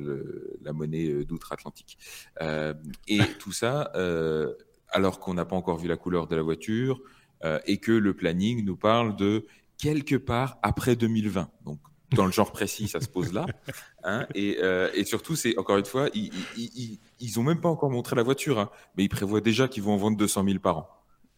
la 0.63 0.73
monnaie 0.73 1.25
d'outre-Atlantique. 1.25 1.97
Euh, 2.43 2.75
et 3.07 3.21
tout 3.39 3.53
ça, 3.53 3.93
euh, 3.95 4.55
alors 4.91 5.21
qu'on 5.21 5.35
n'a 5.35 5.45
pas 5.45 5.55
encore 5.55 5.77
vu 5.79 5.87
la 5.87 5.97
couleur 5.97 6.27
de 6.27 6.35
la 6.35 6.43
voiture 6.43 7.01
et 7.67 7.79
que 7.79 7.93
le 7.93 8.13
planning 8.15 8.65
nous 8.65 8.77
parle 8.77 9.15
de 9.15 9.47
quelque 9.79 10.17
part 10.17 10.59
après 10.63 10.97
2020. 10.97 11.49
Donc 11.65 11.79
dans 12.13 12.27
le 12.27 12.33
genre 12.33 12.53
précis, 12.53 12.89
ça 12.89 13.01
se 13.01 13.09
pose 13.09 13.33
là. 13.33 13.47
Hein, 14.05 14.27
et, 14.35 14.59
euh, 14.61 14.91
et, 14.95 15.05
surtout, 15.05 15.35
c'est 15.35 15.59
encore 15.59 15.79
une 15.79 15.85
fois, 15.85 16.09
ils, 16.15 16.31
ils, 16.57 17.01
ils, 17.19 17.41
ont 17.41 17.43
même 17.43 17.61
pas 17.61 17.69
encore 17.69 17.91
montré 17.91 18.15
la 18.15 18.23
voiture, 18.23 18.59
hein, 18.59 18.71
mais 18.97 19.05
ils 19.05 19.09
prévoient 19.09 19.41
déjà 19.41 19.69
qu'ils 19.69 19.83
vont 19.83 19.95
en 19.95 19.97
vendre 19.97 20.17
200 20.17 20.45
000 20.45 20.59
par 20.61 20.79
an. 20.79 20.89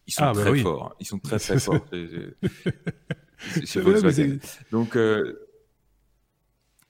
Ils 0.07 0.13
sont 0.13 0.23
ah, 0.23 0.33
bah 0.33 0.41
très 0.41 0.59
forts. 0.59 0.85
Hein. 0.85 0.95
Ils 0.99 1.05
sont 1.05 1.19
très 1.19 1.39
très 1.39 1.59
forts. 1.59 1.85
Donc, 4.71 4.95
euh, 4.95 5.48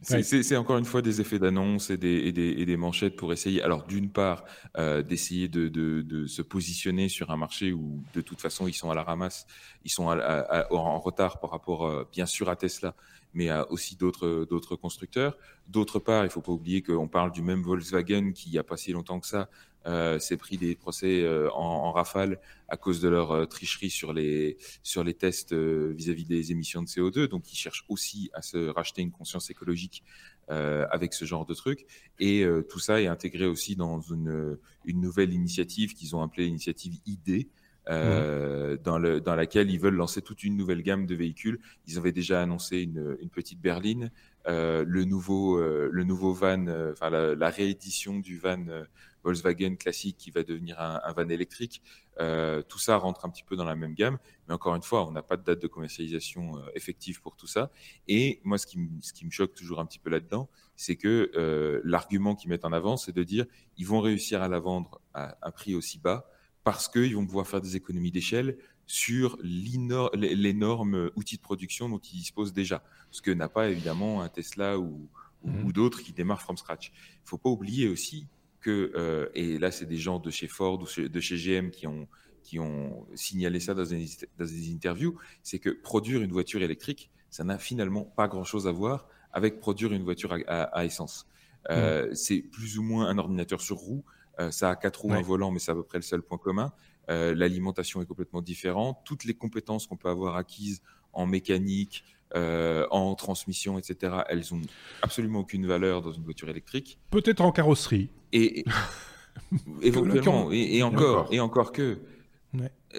c'est 0.02 0.56
encore 0.56 0.78
une 0.78 0.86
fois 0.86 1.02
des 1.02 1.20
effets 1.20 1.40
d'annonce 1.40 1.90
et 1.90 1.98
des, 1.98 2.08
et, 2.08 2.32
des, 2.32 2.50
et 2.58 2.66
des, 2.66 2.78
manchettes 2.78 3.16
pour 3.16 3.34
essayer, 3.34 3.62
alors 3.62 3.86
d'une 3.86 4.10
part, 4.10 4.46
euh, 4.78 5.02
d'essayer 5.02 5.50
de, 5.50 5.68
de, 5.68 6.02
de, 6.02 6.26
se 6.26 6.42
positionner 6.42 7.10
sur 7.10 7.32
un 7.32 7.38
marché 7.38 7.74
où 7.74 8.02
de 8.14 8.22
toute 8.22 8.40
façon 8.40 8.68
ils 8.68 8.74
sont 8.74 8.90
à 8.90 8.96
la 8.96 9.04
ramasse, 9.04 9.46
ils 9.84 9.90
sont 9.90 10.06
en 10.06 11.00
retard 11.00 11.40
par 11.40 11.52
rapport 11.52 11.86
euh, 11.86 12.08
bien 12.12 12.26
sûr 12.26 12.50
à 12.50 12.56
Tesla, 12.56 12.96
mais 13.34 13.50
à 13.50 13.70
aussi 13.72 13.98
d'autres 13.98 14.48
d'autres 14.50 14.76
constructeurs. 14.76 15.38
D'autre 15.68 16.00
part, 16.00 16.24
il 16.24 16.30
faut 16.30 16.42
pas 16.42 16.54
oublier 16.54 16.82
qu'on 16.82 17.08
parle 17.08 17.32
du 17.32 17.42
même 17.42 17.62
Volkswagen 17.62 18.32
qui, 18.32 18.50
il 18.52 18.58
a 18.58 18.64
pas 18.64 18.78
si 18.78 18.94
longtemps 18.94 19.20
que 19.20 19.28
ça, 19.28 19.50
euh, 19.88 20.20
s'est 20.20 20.38
pris 20.38 20.58
des 20.58 20.76
procès 20.76 21.22
euh, 21.24 21.50
en, 21.52 21.86
en, 21.86 21.92
rafale 21.92 22.40
à 22.68 22.76
cause 22.76 23.00
de 23.00 23.08
leur 23.08 23.32
euh, 23.32 23.46
tricherie 23.46 23.90
sur 23.90 24.12
les 24.12 24.58
sur 24.84 25.04
les 25.04 25.14
tests 25.14 25.54
euh, 25.54 25.94
vis-à-vis 25.96 26.26
des 26.26 26.52
émissions 26.52 26.82
de 26.82 26.88
CO2. 26.88 27.28
Donc, 27.28 27.52
ils 27.52 27.56
cherchent 27.56 27.86
aussi 27.88 28.30
à 28.34 28.42
se 28.42 28.70
racheter 28.70 29.02
une 29.02 29.12
conscience 29.12 29.50
écologique 29.50 30.04
avec 30.48 31.14
ce 31.14 31.26
genre 31.26 31.46
de 31.46 31.54
truc. 31.54 31.86
Et 32.20 32.44
tout 32.70 32.80
ça 32.80 33.00
est 33.00 33.06
intégré 33.06 33.46
aussi 33.46 33.76
dans 33.76 34.00
une 34.00 34.58
une 34.84 35.00
nouvelle 35.00 35.32
initiative 35.32 35.94
qu'ils 35.94 36.16
ont 36.16 36.24
appelée 36.24 36.46
l'initiative 36.46 36.96
ID, 37.06 37.48
euh, 37.90 38.78
dans, 38.84 39.00
le, 39.00 39.20
dans 39.20 39.36
laquelle 39.36 39.72
ils 39.72 39.80
veulent 39.80 39.96
lancer 39.96 40.22
toute 40.22 40.44
une 40.44 40.56
nouvelle 40.56 40.84
gamme 40.84 41.08
de 41.08 41.16
véhicules. 41.16 41.60
Ils 41.88 41.98
avaient 41.98 42.12
déjà 42.12 42.42
annoncé 42.42 42.82
une, 42.82 43.18
une 43.20 43.30
petite 43.30 43.60
berline, 43.60 44.12
euh, 44.48 44.84
le, 44.88 45.06
nouveau, 45.06 45.58
euh, 45.58 45.90
le 45.92 46.04
nouveau 46.04 46.34
van, 46.34 46.68
euh, 46.68 46.92
enfin 46.92 47.10
la, 47.10 47.34
la, 47.34 47.50
réédition 47.50 48.20
du 48.20 48.38
van 48.38 48.64
Volkswagen 49.24 49.76
classique 49.76 50.18
qui 50.18 50.32
va 50.32 50.44
devenir 50.44 50.80
un, 50.80 51.02
un 51.04 51.14
van 51.14 51.30
électrique. 51.30 51.82
tout 52.18 52.80
ça 52.80 52.98
rentre 52.98 53.26
un 53.26 53.30
petit 53.30 53.44
peu 53.44 53.56
dans 53.56 53.66
la 53.66 53.76
même 53.76 53.94
gamme, 53.94 54.18
mais 54.48 54.54
encore 54.54 54.76
une 54.76 54.84
fois, 54.84 55.08
on 55.08 55.12
n'a 55.12 55.22
pas 55.22 55.38
de 55.38 55.44
date 55.44 55.62
de 55.62 55.68
commercialisation 55.68 56.54
effective 56.76 57.22
pour 57.22 57.36
tout 57.36 57.48
ça. 57.48 57.72
Et 58.08 58.42
moi, 58.44 58.58
ce 58.58 58.66
qui, 58.66 58.78
ce 59.02 59.14
qui 59.14 59.26
me 59.26 59.32
choque 59.32 59.54
toujours 59.54 59.80
un 59.80 59.86
petit 59.86 60.00
peu 60.00 60.10
là-dedans, 60.10 60.50
c'est 60.76 60.96
que 60.96 61.32
l'argument 61.84 62.36
qu'ils 62.36 62.50
mettent 62.50 62.66
en 62.66 62.74
avant, 62.74 62.98
c'est 62.98 63.12
de 63.12 63.24
dire 63.24 63.46
ils 63.78 63.86
vont 63.86 64.02
réussir 64.02 64.42
à 64.42 64.48
la 64.48 64.60
vendre 64.60 65.02
à 65.14 65.38
un 65.42 65.52
prix 65.52 65.76
aussi 65.76 66.00
bas 66.00 66.30
parce 66.64 66.88
qu'ils 66.88 67.16
vont 67.16 67.26
pouvoir 67.26 67.48
faire 67.48 67.62
des 67.62 67.76
économies 67.76 68.12
d'échelle 68.12 68.58
sur 68.86 69.38
l'énorme 69.44 71.12
outil 71.16 71.38
de 71.38 71.42
production 71.42 71.90
dont 71.90 72.00
ils 72.00 72.18
disposent 72.18 72.54
déjà, 72.54 72.84
ce 73.12 73.22
que 73.22 73.30
n'a 73.30 73.48
pas 73.48 73.70
évidemment 73.70 74.22
un 74.22 74.30
Tesla 74.30 74.80
ou, 74.80 75.08
mmh. 75.44 75.72
d'autres 75.72 76.02
qui 76.02 76.12
démarrent 76.12 76.42
from 76.42 76.58
scratch. 76.58 76.88
Il 76.88 77.24
ne 77.24 77.28
faut 77.28 77.38
pas 77.38 77.50
oublier 77.50 77.88
aussi 77.88 78.28
que, 78.60 78.92
euh, 78.96 79.30
et 79.34 79.58
là 79.58 79.72
c'est 79.72 79.86
des 79.86 79.98
gens 79.98 80.20
de 80.20 80.30
chez 80.30 80.48
Ford 80.48 80.82
ou 80.82 81.08
de 81.08 81.20
chez 81.20 81.38
GM 81.38 81.70
qui 81.70 81.88
ont, 81.88 82.08
qui 82.44 82.60
ont 82.60 83.06
signalé 83.16 83.60
ça 83.60 83.74
dans 83.74 83.86
des, 83.86 84.06
dans 84.38 84.46
des 84.46 84.74
interviews, 84.74 85.18
c'est 85.44 85.60
que 85.60 85.70
produire 85.70 86.22
une 86.22 86.32
voiture 86.32 86.62
électrique, 86.62 87.12
ça 87.30 87.44
n'a 87.44 87.58
finalement 87.58 88.04
pas 88.04 88.28
grand-chose 88.28 88.68
à 88.68 88.72
voir 88.72 89.08
avec 89.32 89.60
produire 89.60 89.94
une 89.94 90.04
voiture 90.04 90.36
à, 90.48 90.86
essence. 90.86 91.28
Euh, 91.70 92.10
mmh. 92.10 92.16
C'est 92.16 92.42
plus 92.42 92.80
ou 92.80 92.84
moins 92.84 93.08
un 93.08 93.18
ordinateur 93.18 93.62
sur 93.62 93.78
roue, 93.78 94.04
euh, 94.40 94.50
ça 94.50 94.72
a 94.72 94.76
quatre 94.76 95.02
roues, 95.02 95.14
un 95.14 95.22
volant, 95.22 95.52
mais 95.52 95.60
c'est 95.60 95.72
à 95.72 95.76
peu 95.76 95.84
près 95.84 96.00
le 96.00 96.04
seul 96.04 96.22
point 96.22 96.38
commun. 96.38 96.72
L'alimentation 97.08 98.04
est 98.04 98.06
complètement 98.06 98.42
différente. 98.44 99.00
Toutes 99.04 99.24
les 99.24 99.34
compétences 99.34 99.88
qu'on 99.88 99.98
peut 99.98 100.10
avoir 100.10 100.36
acquises 100.36 100.84
en 101.12 101.26
mécanique, 101.26 102.04
euh, 102.36 102.86
en 102.92 103.16
transmission, 103.16 103.78
etc., 103.78 104.18
elles 104.30 104.54
ont 104.54 104.62
absolument 105.02 105.40
aucune 105.40 105.66
valeur 105.66 106.02
dans 106.02 106.12
une 106.12 106.24
voiture 106.24 106.50
électrique. 106.50 107.00
Peut-être 107.10 107.42
en 107.42 107.52
carrosserie. 107.52 108.10
Et, 108.34 108.66
éventuellement, 109.82 110.52
et, 110.52 110.84
encore, 110.84 111.28
et 111.32 111.40
encore 111.40 111.72
que. 111.72 112.00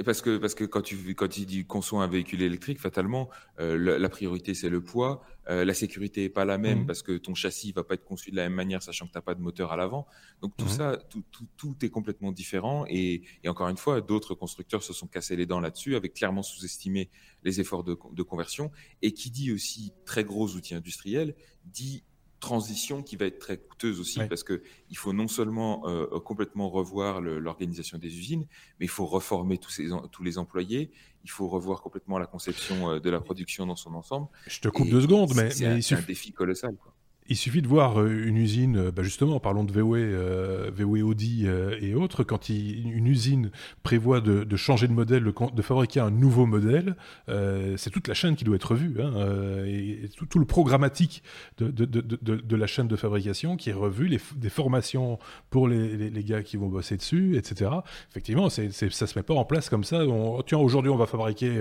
Parce 0.05 0.22
que, 0.22 0.36
parce 0.36 0.55
que 0.55 0.64
quand 0.64 0.82
tu 0.82 1.14
quand 1.16 1.26
tu 1.26 1.45
dis 1.47 1.64
conçois 1.66 2.05
un 2.05 2.07
véhicule 2.07 2.43
électrique, 2.43 2.78
fatalement, 2.78 3.28
euh, 3.59 3.99
la, 3.99 4.09
priorité 4.09 4.55
c'est 4.55 4.68
le 4.68 4.80
poids. 4.80 5.22
Euh, 5.49 5.64
la 5.64 5.74
sécurité 5.74 6.24
est 6.24 6.28
pas 6.28 6.45
la 6.45 6.59
même 6.59 6.82
mmh. 6.82 6.86
parce 6.86 7.03
que 7.03 7.16
ton 7.16 7.34
châssis 7.34 7.72
va 7.72 7.82
pas 7.82 7.95
être 7.95 8.05
conçu 8.05 8.30
de 8.30 8.36
la 8.36 8.45
même 8.45 8.55
manière, 8.55 8.84
sachant 8.84 9.07
que 9.07 9.12
tu 9.12 9.18
n'as 9.18 9.22
pas 9.22 9.34
de 9.34 9.41
moteur 9.41 9.72
à 9.72 9.76
l'avant. 9.76 10.07
Donc 10.43 10.57
tout 10.57 10.66
mmh. 10.66 10.68
ça, 10.68 10.97
tout, 11.09 11.24
tout, 11.32 11.47
tout, 11.57 11.84
est 11.84 11.91
complètement 11.91 12.30
différent. 12.30 12.84
Et, 12.88 13.22
et 13.43 13.49
encore 13.49 13.68
une 13.68 13.76
fois, 13.76 14.01
d'autres 14.01 14.36
constructeurs 14.36 14.84
se 14.84 14.93
sont 14.93 15.09
cassés 15.09 15.34
les 15.34 15.47
dents 15.47 15.61
là-dessus, 15.61 15.97
avec 15.97 16.14
clairement 16.14 16.45
sous-estimé 16.45 17.11
les 17.43 17.61
efforts 17.61 17.82
de, 17.82 17.99
de 18.12 18.22
conversion. 18.22 18.70
Et 19.03 19.12
qui 19.12 19.30
dit 19.30 19.51
aussi 19.51 19.93
très 20.05 20.22
gros 20.22 20.51
outils 20.51 20.76
industriels, 20.76 21.34
dit 21.64 22.05
transition 22.41 23.03
qui 23.03 23.16
va 23.16 23.26
être 23.26 23.38
très 23.38 23.59
coûteuse 23.59 24.01
aussi 24.01 24.20
parce 24.28 24.43
que 24.43 24.62
il 24.88 24.97
faut 24.97 25.12
non 25.12 25.28
seulement 25.28 25.86
euh, 25.86 26.18
complètement 26.20 26.68
revoir 26.70 27.20
l'organisation 27.20 27.99
des 27.99 28.18
usines, 28.18 28.47
mais 28.78 28.86
il 28.86 28.88
faut 28.88 29.07
reformer 29.07 29.59
tous, 29.59 29.70
ces, 29.70 29.88
tous 30.11 30.22
les 30.22 30.38
employés, 30.38 30.91
il 31.22 31.30
faut 31.30 31.49
revoir 31.49 31.82
complètement 31.82 32.18
la 32.18 32.26
conception 32.26 32.91
euh, 32.91 33.01
de 33.01 33.11
la 33.11 33.20
production 33.20 33.66
dans 33.66 33.76
son 33.76 33.95
ensemble. 33.95 34.28
Je 34.47 34.61
te 34.61 34.68
coupe 34.68 34.88
deux 34.88 35.03
secondes, 35.03 35.32
mais 35.36 35.51
c'est 35.51 35.66
un, 35.66 35.99
un, 35.99 36.03
défi 36.03 36.32
colossal. 36.32 36.74
Quoi. 36.76 36.95
Il 37.30 37.36
suffit 37.36 37.62
de 37.62 37.68
voir 37.68 38.00
euh, 38.00 38.26
une 38.26 38.36
usine, 38.36 38.76
euh, 38.76 38.90
bah 38.90 39.04
justement, 39.04 39.38
parlons 39.38 39.62
de 39.62 39.70
VW, 39.70 39.94
euh, 39.94 40.70
VW 40.74 41.02
Audi 41.02 41.44
euh, 41.46 41.78
et 41.80 41.94
autres, 41.94 42.24
quand 42.24 42.48
une 42.48 43.06
usine 43.06 43.52
prévoit 43.84 44.20
de, 44.20 44.56
changer 44.56 44.88
de 44.88 44.92
modèle, 44.92 45.22
de, 45.22 45.62
fabriquer 45.62 46.00
un 46.00 46.10
nouveau 46.10 46.44
modèle, 46.44 46.96
c'est 47.76 47.90
toute 47.90 48.08
la 48.08 48.14
chaîne 48.14 48.34
qui 48.34 48.42
doit 48.42 48.56
être 48.56 48.72
revue, 48.72 49.00
hein, 49.00 49.12
tout, 50.28 50.40
le 50.40 50.44
programmatique 50.44 51.22
de, 51.58 52.56
la 52.56 52.66
chaîne 52.66 52.88
de 52.88 52.96
fabrication 52.96 53.56
qui 53.56 53.70
est 53.70 53.74
revu, 53.74 54.08
les, 54.08 54.18
formations 54.48 55.20
pour 55.50 55.68
les, 55.68 56.24
gars 56.24 56.42
qui 56.42 56.56
vont 56.56 56.68
bosser 56.68 56.96
dessus, 56.96 57.36
etc. 57.36 57.70
Effectivement, 58.10 58.48
ça 58.50 58.66
se 58.68 59.18
met 59.18 59.22
pas 59.22 59.34
en 59.34 59.44
place 59.44 59.68
comme 59.68 59.84
ça. 59.84 60.02
Tiens, 60.46 60.58
aujourd'hui, 60.58 60.90
on 60.90 60.96
va 60.96 61.06
fabriquer 61.06 61.60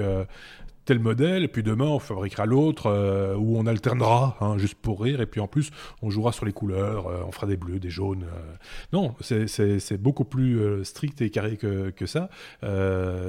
tel 0.90 0.98
modèle, 0.98 1.44
et 1.44 1.48
puis 1.48 1.62
demain 1.62 1.86
on 1.86 2.00
fabriquera 2.00 2.48
l'autre, 2.48 2.88
euh, 2.88 3.36
où 3.36 3.60
on 3.60 3.68
alternera, 3.68 4.36
hein, 4.42 4.58
juste 4.58 4.74
pour 4.74 5.04
rire, 5.04 5.22
et 5.22 5.28
puis 5.28 5.40
en 5.40 5.48
plus 5.48 5.70
on 6.02 6.10
jouera 6.10 6.32
sur 6.32 6.46
les 6.46 6.52
couleurs, 6.52 7.06
euh, 7.06 7.22
on 7.28 7.32
fera 7.32 7.46
des 7.46 7.58
bleus, 7.58 7.78
des 7.78 7.92
jaunes. 7.92 8.24
Euh. 8.24 8.56
Non, 8.92 9.14
c'est 9.22 10.02
beaucoup 10.02 10.26
plus 10.26 10.84
strict 10.84 11.22
et 11.22 11.30
carré 11.30 11.58
que, 11.58 11.92
que 11.92 12.08
ça. 12.08 12.32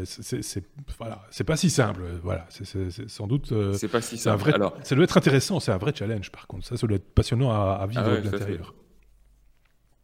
c'est 0.04 0.64
voilà, 0.96 1.26
pas 1.46 1.56
si 1.56 1.68
simple. 1.68 2.00
Voilà, 2.22 2.46
c'est 2.48 2.64
sans 3.10 3.26
doute. 3.26 3.52
c'est 3.74 3.88
pas 3.88 4.00
si 4.00 4.16
simple. 4.16 4.40
Vrai, 4.40 4.54
Alors... 4.54 4.74
Ça 4.82 4.94
doit 4.94 5.04
être 5.04 5.18
intéressant, 5.18 5.60
c'est 5.60 5.72
un 5.72 5.78
vrai 5.78 5.92
challenge 5.94 6.30
par 6.30 6.46
contre. 6.46 6.66
Ça, 6.66 6.78
ça 6.78 6.86
doit 6.86 6.96
être 6.96 7.14
passionnant 7.14 7.50
à, 7.50 7.86
vivre 7.86 8.02
ah 8.06 8.16
de 8.16 8.30
l'intérieur 8.30 8.74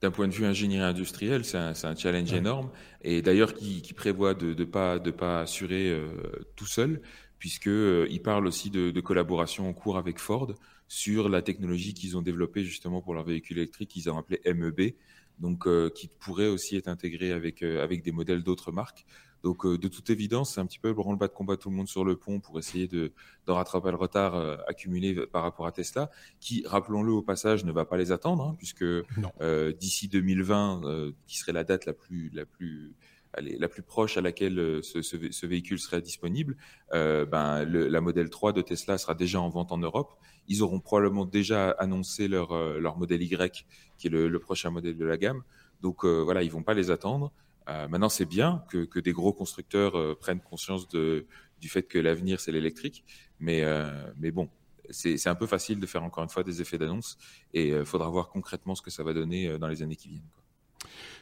d'un 0.03 0.11
point 0.11 0.29
de 0.29 0.33
vue 0.33 0.45
ingénierie 0.45 0.85
industrielle, 0.85 1.45
c'est 1.45 1.57
un, 1.57 1.73
un, 1.83 1.97
challenge 1.97 2.33
énorme. 2.33 2.71
Et 3.03 3.23
d'ailleurs, 3.23 3.55
qui, 3.55 3.81
qui, 3.81 3.95
prévoit 3.95 4.35
de 4.35 4.53
ne 4.53 4.65
pas, 4.65 4.99
de 4.99 5.11
pas 5.11 5.41
assurer 5.41 5.91
euh, 5.91 6.07
tout 6.55 6.67
seul, 6.67 7.01
puisqu'il 7.47 7.71
euh, 7.71 8.23
parle 8.25 8.45
aussi 8.49 8.71
de, 8.71 8.91
de, 8.91 9.01
collaboration 9.01 9.69
en 9.69 9.73
cours 9.73 9.99
avec 9.99 10.19
Ford 10.19 10.53
sur 10.89 11.29
la 11.29 11.43
technologie 11.43 11.95
qu'ils 11.95 12.17
ont 12.17 12.23
développée 12.23 12.65
justement 12.65 13.01
pour 13.01 13.15
leur 13.15 13.23
véhicule 13.23 13.59
électrique, 13.59 13.91
qu'ils 13.91 14.11
ont 14.11 14.19
appelé 14.19 14.41
MEB, 14.53 14.95
donc 15.39 15.69
euh, 15.69 15.89
qui 15.89 16.09
pourrait 16.09 16.49
aussi 16.49 16.75
être 16.75 16.89
intégré 16.89 17.31
avec, 17.31 17.63
avec 17.63 18.03
des 18.03 18.11
modèles 18.11 18.43
d'autres 18.43 18.73
marques. 18.73 19.07
Donc, 19.47 19.65
euh, 19.65 19.79
de 19.79 19.87
toute 19.87 20.11
évidence, 20.11 20.55
c'est 20.55 20.61
un 20.61 20.67
petit 20.67 20.81
peu 20.81 20.89
le 20.89 20.95
branle-bas 20.95 21.29
de 21.29 21.33
combat 21.33 21.57
tout 21.57 21.71
le 21.71 21.77
monde 21.77 21.87
sur 21.87 22.05
le 22.05 22.17
pont 22.17 22.41
pour 22.41 22.59
essayer 22.59 22.89
de, 22.89 23.13
de 23.47 23.53
rattraper 23.53 23.91
le 23.91 23.97
retard 23.97 24.35
euh, 24.35 24.57
accumulé 24.67 25.15
par 25.27 25.43
rapport 25.43 25.69
à 25.69 25.71
Tesla, 25.71 26.11
qui, 26.41 26.65
rappelons-le 26.67 27.13
au 27.13 27.23
passage, 27.23 27.65
ne 27.65 27.71
va 27.71 27.85
pas 27.85 27.97
les 27.97 28.11
attendre, 28.11 28.43
hein, 28.43 28.57
puisque 28.59 28.83
euh, 28.83 29.73
d'ici 29.73 30.09
2020, 30.09 31.13
qui 31.29 31.39
serait 31.39 31.53
la 31.53 31.63
date 31.63 31.87
la 31.87 31.93
plus, 31.93 32.29
la 32.35 32.45
plus, 32.45 32.97
la 33.41 33.69
plus 33.69 33.83
proche 33.83 34.17
à 34.17 34.21
laquelle 34.21 34.81
ce, 34.83 35.03
ce, 35.03 35.47
véhicule 35.47 35.79
serait 35.79 36.01
disponible, 36.03 36.57
ben, 36.93 37.65
le, 37.65 37.89
la 37.89 38.01
modèle 38.01 38.31
3 38.31 38.53
de 38.53 38.63
Tesla 38.63 38.99
sera 38.99 39.15
déjà 39.15 39.41
en 39.41 39.49
vente 39.49 39.73
en 39.73 39.79
Europe. 39.79 40.15
Ils 40.49 40.63
auront 40.63 40.81
probablement 40.81 41.25
déjà 41.25 41.71
annoncé 41.71 42.29
leur, 42.29 42.55
leur 42.79 42.97
modèle 42.99 43.23
Y, 43.23 43.67
qui 43.99 44.07
est 44.07 44.11
le, 44.11 44.39
prochain 44.39 44.71
modèle 44.71 44.97
de 44.97 45.05
la 45.05 45.17
gamme. 45.17 45.43
Donc 45.83 46.05
voilà, 46.05 46.43
ils 46.43 46.51
vont 46.51 46.63
pas 46.63 46.75
les 46.75 46.91
attendre. 46.91 47.33
Euh, 47.69 47.89
maintenant, 47.89 48.09
c'est 48.09 48.27
bien 48.27 48.65
que, 48.71 48.85
que, 48.85 49.01
des 49.01 49.13
gros 49.13 49.33
constructeurs 49.33 49.97
euh, 49.99 50.15
prennent 50.15 50.41
conscience 50.41 50.89
de, 50.89 51.27
du 51.61 51.69
fait 51.69 51.83
que 51.83 51.99
l'avenir, 51.99 52.41
c'est 52.41 52.53
l'électrique. 52.53 53.05
Mais, 53.41 53.65
euh, 53.65 53.91
mais 54.19 54.31
bon, 54.31 54.49
c'est 54.91 55.27
un 55.27 55.35
peu 55.35 55.47
facile 55.47 55.81
de 55.81 55.87
faire 55.87 56.05
encore 56.05 56.23
une 56.23 56.31
fois 56.31 56.45
des 56.45 56.61
effets 56.61 56.79
d'annonce 56.79 57.19
et 57.53 57.71
il 57.71 57.85
faudra 57.85 58.09
voir 58.09 58.29
concrètement 58.29 58.77
ce 58.77 58.83
que 58.83 58.91
ça 58.91 59.03
va 59.03 59.13
donner 59.13 59.59
dans 59.59 59.67
les 59.67 59.83
années 59.83 59.97
qui 59.97 60.09
viennent. 60.09 60.29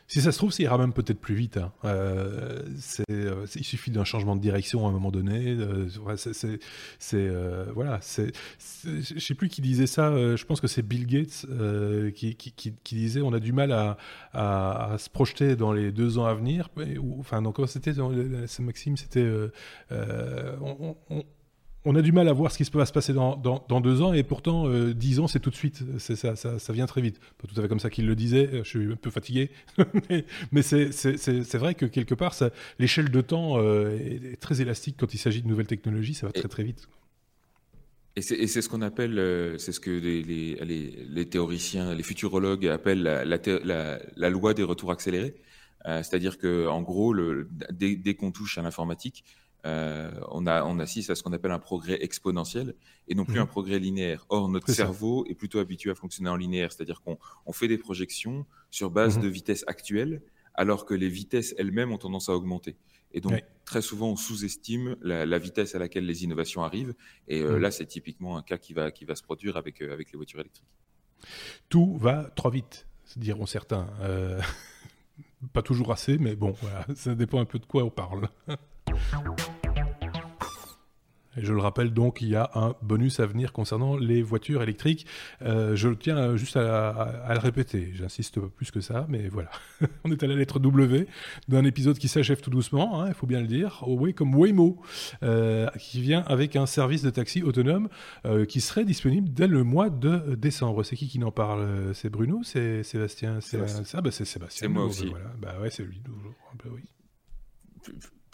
Si 0.06 0.20
ça 0.20 0.32
se 0.32 0.38
trouve, 0.38 0.52
ça 0.52 0.62
ira 0.62 0.76
même 0.76 0.92
peut-être 0.92 1.18
plus 1.18 1.34
vite. 1.34 1.56
Hein. 1.56 1.72
Euh, 1.84 2.62
euh, 3.10 3.46
il 3.54 3.64
suffit 3.64 3.90
d'un 3.90 4.04
changement 4.04 4.36
de 4.36 4.40
direction 4.40 4.86
à 4.86 4.90
un 4.90 4.92
moment 4.92 5.10
donné. 5.10 5.56
Euh, 5.58 5.88
c'est, 6.16 6.58
euh, 7.14 7.66
voilà. 7.74 8.00
Je 8.84 9.18
sais 9.18 9.34
plus 9.34 9.48
qui 9.48 9.62
disait 9.62 9.86
ça. 9.86 10.10
Je 10.36 10.44
pense 10.44 10.60
que 10.60 10.66
c'est 10.66 10.82
Bill 10.82 11.06
Gates 11.06 11.46
qui, 12.14 12.74
disait 12.84 13.22
on 13.22 13.32
a 13.32 13.40
du 13.40 13.52
mal 13.52 13.72
à, 14.32 14.96
se 14.98 15.08
projeter 15.08 15.56
dans 15.56 15.72
les 15.72 15.90
deux 15.90 16.18
ans 16.18 16.26
à 16.26 16.34
venir. 16.34 16.68
Enfin, 17.18 17.40
donc 17.40 17.58
c'était, 17.66 17.92
c'est 18.46 18.62
Maxime, 18.62 18.96
c'était 18.96 19.26
on 21.84 21.94
a 21.96 22.02
du 22.02 22.12
mal 22.12 22.28
à 22.28 22.32
voir 22.32 22.50
ce 22.50 22.62
qui 22.62 22.70
va 22.72 22.86
se 22.86 22.92
passer 22.92 23.12
dans, 23.12 23.36
dans, 23.36 23.80
deux 23.80 24.00
ans, 24.00 24.14
et 24.14 24.22
pourtant, 24.22 24.68
euh, 24.68 24.94
dix 24.94 25.20
ans, 25.20 25.26
c'est 25.26 25.40
tout 25.40 25.50
de 25.50 25.54
suite. 25.54 25.82
C'est 25.98 26.16
ça, 26.16 26.34
ça, 26.34 26.58
ça, 26.58 26.72
vient 26.72 26.86
très 26.86 27.02
vite. 27.02 27.20
Pas 27.38 27.46
tout 27.46 27.58
à 27.58 27.62
fait 27.62 27.68
comme 27.68 27.80
ça 27.80 27.90
qu'il 27.90 28.06
le 28.06 28.16
disait, 28.16 28.50
je 28.52 28.68
suis 28.68 28.92
un 28.92 28.96
peu 28.96 29.10
fatigué. 29.10 29.50
mais, 30.10 30.24
mais 30.50 30.62
c'est 30.62 31.54
vrai 31.54 31.74
que 31.74 31.84
quelque 31.84 32.14
part, 32.14 32.34
l'échelle 32.78 33.10
de 33.10 33.20
temps 33.20 33.58
euh, 33.58 33.98
est, 33.98 34.40
très 34.40 34.62
élastique 34.62 34.96
quand 34.98 35.12
il 35.12 35.18
s'agit 35.18 35.42
de 35.42 35.48
nouvelles 35.48 35.66
technologies, 35.66 36.14
ça 36.14 36.26
va 36.26 36.32
très 36.32 36.48
très 36.48 36.64
vite. 36.64 36.88
Et 38.16 38.22
c'est 38.22 38.62
ce 38.62 38.68
qu'on 38.68 38.82
appelle, 38.82 39.18
euh, 39.18 39.58
c'est 39.58 39.72
ce 39.72 39.80
que 39.80 39.90
les, 39.90 40.22
les, 40.22 40.56
les, 41.08 41.28
théoriciens, 41.28 41.94
les 41.94 42.04
futurologues 42.04 42.66
appellent 42.68 43.02
la, 43.02 43.24
la, 43.24 43.98
la 44.16 44.30
loi 44.30 44.54
des 44.54 44.62
retours 44.62 44.92
accélérés. 44.92 45.34
C'est-à-dire 45.84 46.38
que, 46.38 46.66
en 46.66 46.80
gros, 46.80 47.12
le, 47.12 47.46
dès, 47.70 47.94
dès 47.96 48.14
qu'on 48.14 48.32
touche 48.32 48.56
à 48.56 48.62
l'informatique, 48.62 49.22
euh, 49.64 50.10
on, 50.30 50.46
a, 50.46 50.64
on 50.64 50.78
assiste 50.78 51.10
à 51.10 51.14
ce 51.14 51.22
qu'on 51.22 51.32
appelle 51.32 51.50
un 51.50 51.58
progrès 51.58 51.98
exponentiel 52.02 52.74
et 53.08 53.14
non 53.14 53.24
plus 53.24 53.38
un 53.38 53.44
mhm. 53.44 53.48
progrès 53.48 53.78
linéaire. 53.78 54.26
Or, 54.28 54.48
notre 54.48 54.70
cerveau 54.70 55.24
est 55.26 55.34
plutôt 55.34 55.58
habitué 55.58 55.90
à 55.90 55.94
fonctionner 55.94 56.30
en 56.30 56.36
linéaire, 56.36 56.72
c'est-à-dire 56.72 57.00
qu'on 57.02 57.18
on 57.46 57.52
fait 57.52 57.68
des 57.68 57.78
projections 57.78 58.46
sur 58.70 58.90
base 58.90 59.16
mhm. 59.16 59.24
de 59.24 59.28
vitesse 59.28 59.64
actuelle, 59.66 60.22
alors 60.54 60.84
que 60.84 60.94
les 60.94 61.08
vitesses 61.08 61.54
elles-mêmes 61.58 61.92
ont 61.92 61.98
tendance 61.98 62.28
à 62.28 62.32
augmenter. 62.32 62.76
Et 63.14 63.20
donc, 63.20 63.40
très 63.64 63.80
souvent, 63.80 64.10
on 64.10 64.16
sous-estime 64.16 64.96
la, 65.00 65.24
la, 65.24 65.38
vitesse 65.38 65.76
à 65.76 65.78
laquelle 65.78 66.04
les 66.04 66.24
innovations 66.24 66.64
arrivent. 66.64 66.94
Et 67.28 67.40
euh, 67.40 67.52
mhm. 67.52 67.58
là, 67.58 67.70
c'est 67.70 67.86
typiquement 67.86 68.36
un 68.36 68.42
cas 68.42 68.58
qui 68.58 68.74
va, 68.74 68.90
qui 68.90 69.04
va 69.04 69.14
se 69.14 69.22
produire 69.22 69.56
avec, 69.56 69.80
euh, 69.80 69.92
avec 69.92 70.10
les 70.10 70.16
voitures 70.16 70.40
électriques. 70.40 70.66
Tout 71.68 71.96
va 71.96 72.24
trop 72.34 72.50
vite, 72.50 72.88
diront 73.16 73.46
certains. 73.46 73.88
Euh, 74.00 74.40
pas 75.52 75.62
toujours 75.62 75.92
assez, 75.92 76.18
mais 76.18 76.34
bon, 76.34 76.50
voilà, 76.60 76.86
ça 76.96 77.14
dépend 77.14 77.40
un 77.40 77.44
peu 77.44 77.60
de 77.60 77.66
quoi 77.66 77.84
on 77.84 77.90
parle. 77.90 78.28
je 81.36 81.52
le 81.52 81.60
rappelle 81.60 81.92
donc, 81.92 82.20
il 82.20 82.28
y 82.28 82.36
a 82.36 82.50
un 82.54 82.74
bonus 82.82 83.20
à 83.20 83.26
venir 83.26 83.52
concernant 83.52 83.96
les 83.96 84.22
voitures 84.22 84.62
électriques. 84.62 85.06
Euh, 85.42 85.76
je 85.76 85.88
tiens 85.90 86.36
juste 86.36 86.56
à, 86.56 87.28
le 87.28 87.38
répéter. 87.38 87.90
J'insiste 87.94 88.40
pas 88.40 88.48
plus 88.48 88.70
que 88.70 88.80
ça, 88.80 89.06
mais 89.08 89.28
voilà. 89.28 89.50
On 90.04 90.10
est 90.10 90.22
à 90.22 90.26
la 90.26 90.34
lettre 90.34 90.58
W 90.58 91.06
d'un 91.48 91.64
épisode 91.64 91.98
qui 91.98 92.08
s'achève 92.08 92.40
tout 92.40 92.50
doucement, 92.50 93.02
hein, 93.02 93.08
il 93.08 93.14
faut 93.14 93.26
bien 93.26 93.40
le 93.40 93.46
dire. 93.46 93.82
Oui, 93.86 94.14
comme 94.14 94.34
Waymo, 94.34 94.80
euh, 95.22 95.68
qui 95.78 96.00
vient 96.00 96.22
avec 96.26 96.56
un 96.56 96.66
service 96.66 97.02
de 97.02 97.10
taxi 97.10 97.42
autonome 97.42 97.88
euh, 98.26 98.44
qui 98.44 98.60
serait 98.60 98.84
disponible 98.84 99.32
dès 99.32 99.46
le 99.46 99.64
mois 99.64 99.90
de 99.90 100.34
décembre. 100.34 100.82
C'est 100.84 100.96
qui 100.96 101.08
qui 101.08 101.22
en 101.22 101.32
parle 101.32 101.94
C'est 101.94 102.10
Bruno 102.10 102.42
C'est 102.42 102.82
Sébastien 102.82 103.40
C'est 103.40 103.66
ça 103.68 104.00
bah, 104.00 104.10
C'est 104.10 104.24
Sébastien. 104.24 104.66
C'est 104.66 104.72
moi 104.72 104.84
aussi. 104.84 105.06
Voilà. 105.06 105.32
Bah 105.40 105.54
ouais, 105.60 105.70
c'est 105.70 105.84
lui 105.84 106.00
toujours. 106.00 106.34
oui 106.72 106.82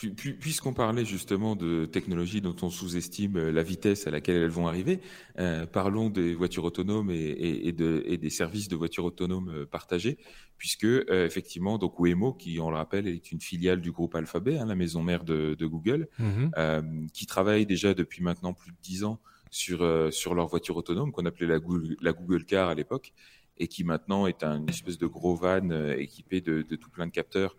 Puisqu'on 0.09 0.72
parlait 0.72 1.05
justement 1.05 1.57
de 1.57 1.84
technologies 1.84 2.40
dont 2.40 2.57
on 2.62 2.70
sous-estime 2.70 3.36
euh, 3.36 3.53
la 3.53 3.62
vitesse 3.62 4.07
à 4.07 4.11
laquelle 4.11 4.36
elles 4.36 4.51
vont 4.51 4.66
arriver, 4.66 5.01
euh, 5.38 5.66
parlons 5.66 6.09
des 6.09 6.34
voitures 6.34 6.64
autonomes 6.64 7.11
et, 7.11 7.72
des 7.72 8.30
services 8.30 8.68
de 8.68 8.76
voitures 8.76 9.05
autonomes 9.05 9.51
euh, 9.51 9.66
partagés, 9.66 10.18
puisque 10.57 10.86
effectivement, 11.11 11.78
donc 11.78 11.98
Waymo, 12.01 12.32
qui 12.32 12.61
on 12.61 12.70
le 12.70 12.76
rappelle 12.76 13.09
est 13.09 13.30
une 13.32 13.40
filiale 13.40 13.80
du 13.80 13.92
groupe 13.92 14.14
Alphabet, 14.14 14.59
hein, 14.59 14.66
la 14.66 14.74
maison 14.74 15.03
mère 15.03 15.24
de, 15.24 15.57
Google, 15.61 16.09
mm-hmm. 16.18 17.11
qui 17.12 17.26
travaille 17.26 17.66
déjà 17.66 17.94
depuis 17.94 18.22
maintenant 18.22 18.53
plus 18.53 18.72
de 18.72 18.76
dix 18.82 19.05
ans 19.05 19.20
sur 19.51 20.12
sur 20.12 20.34
leur 20.34 20.48
voiture 20.48 20.76
autonome 20.76 21.12
qu'on 21.12 21.24
appelait 21.26 21.46
la 21.46 21.59
Google, 21.59 21.96
la 22.01 22.12
Google 22.12 22.44
Car 22.44 22.68
à 22.68 22.74
l'époque, 22.74 23.12
et 23.57 23.68
qui 23.68 23.84
maintenant 23.84 24.26
est 24.26 24.44
un, 24.44 24.59
une 24.59 24.68
espèce 24.68 24.98
de 24.98 25.07
gros 25.07 25.34
van 25.34 25.70
équipé 25.92 26.40
de, 26.40 26.62
de 26.62 26.76
tout 26.76 26.90
plein 26.90 27.07
de 27.07 27.12
capteurs 27.12 27.57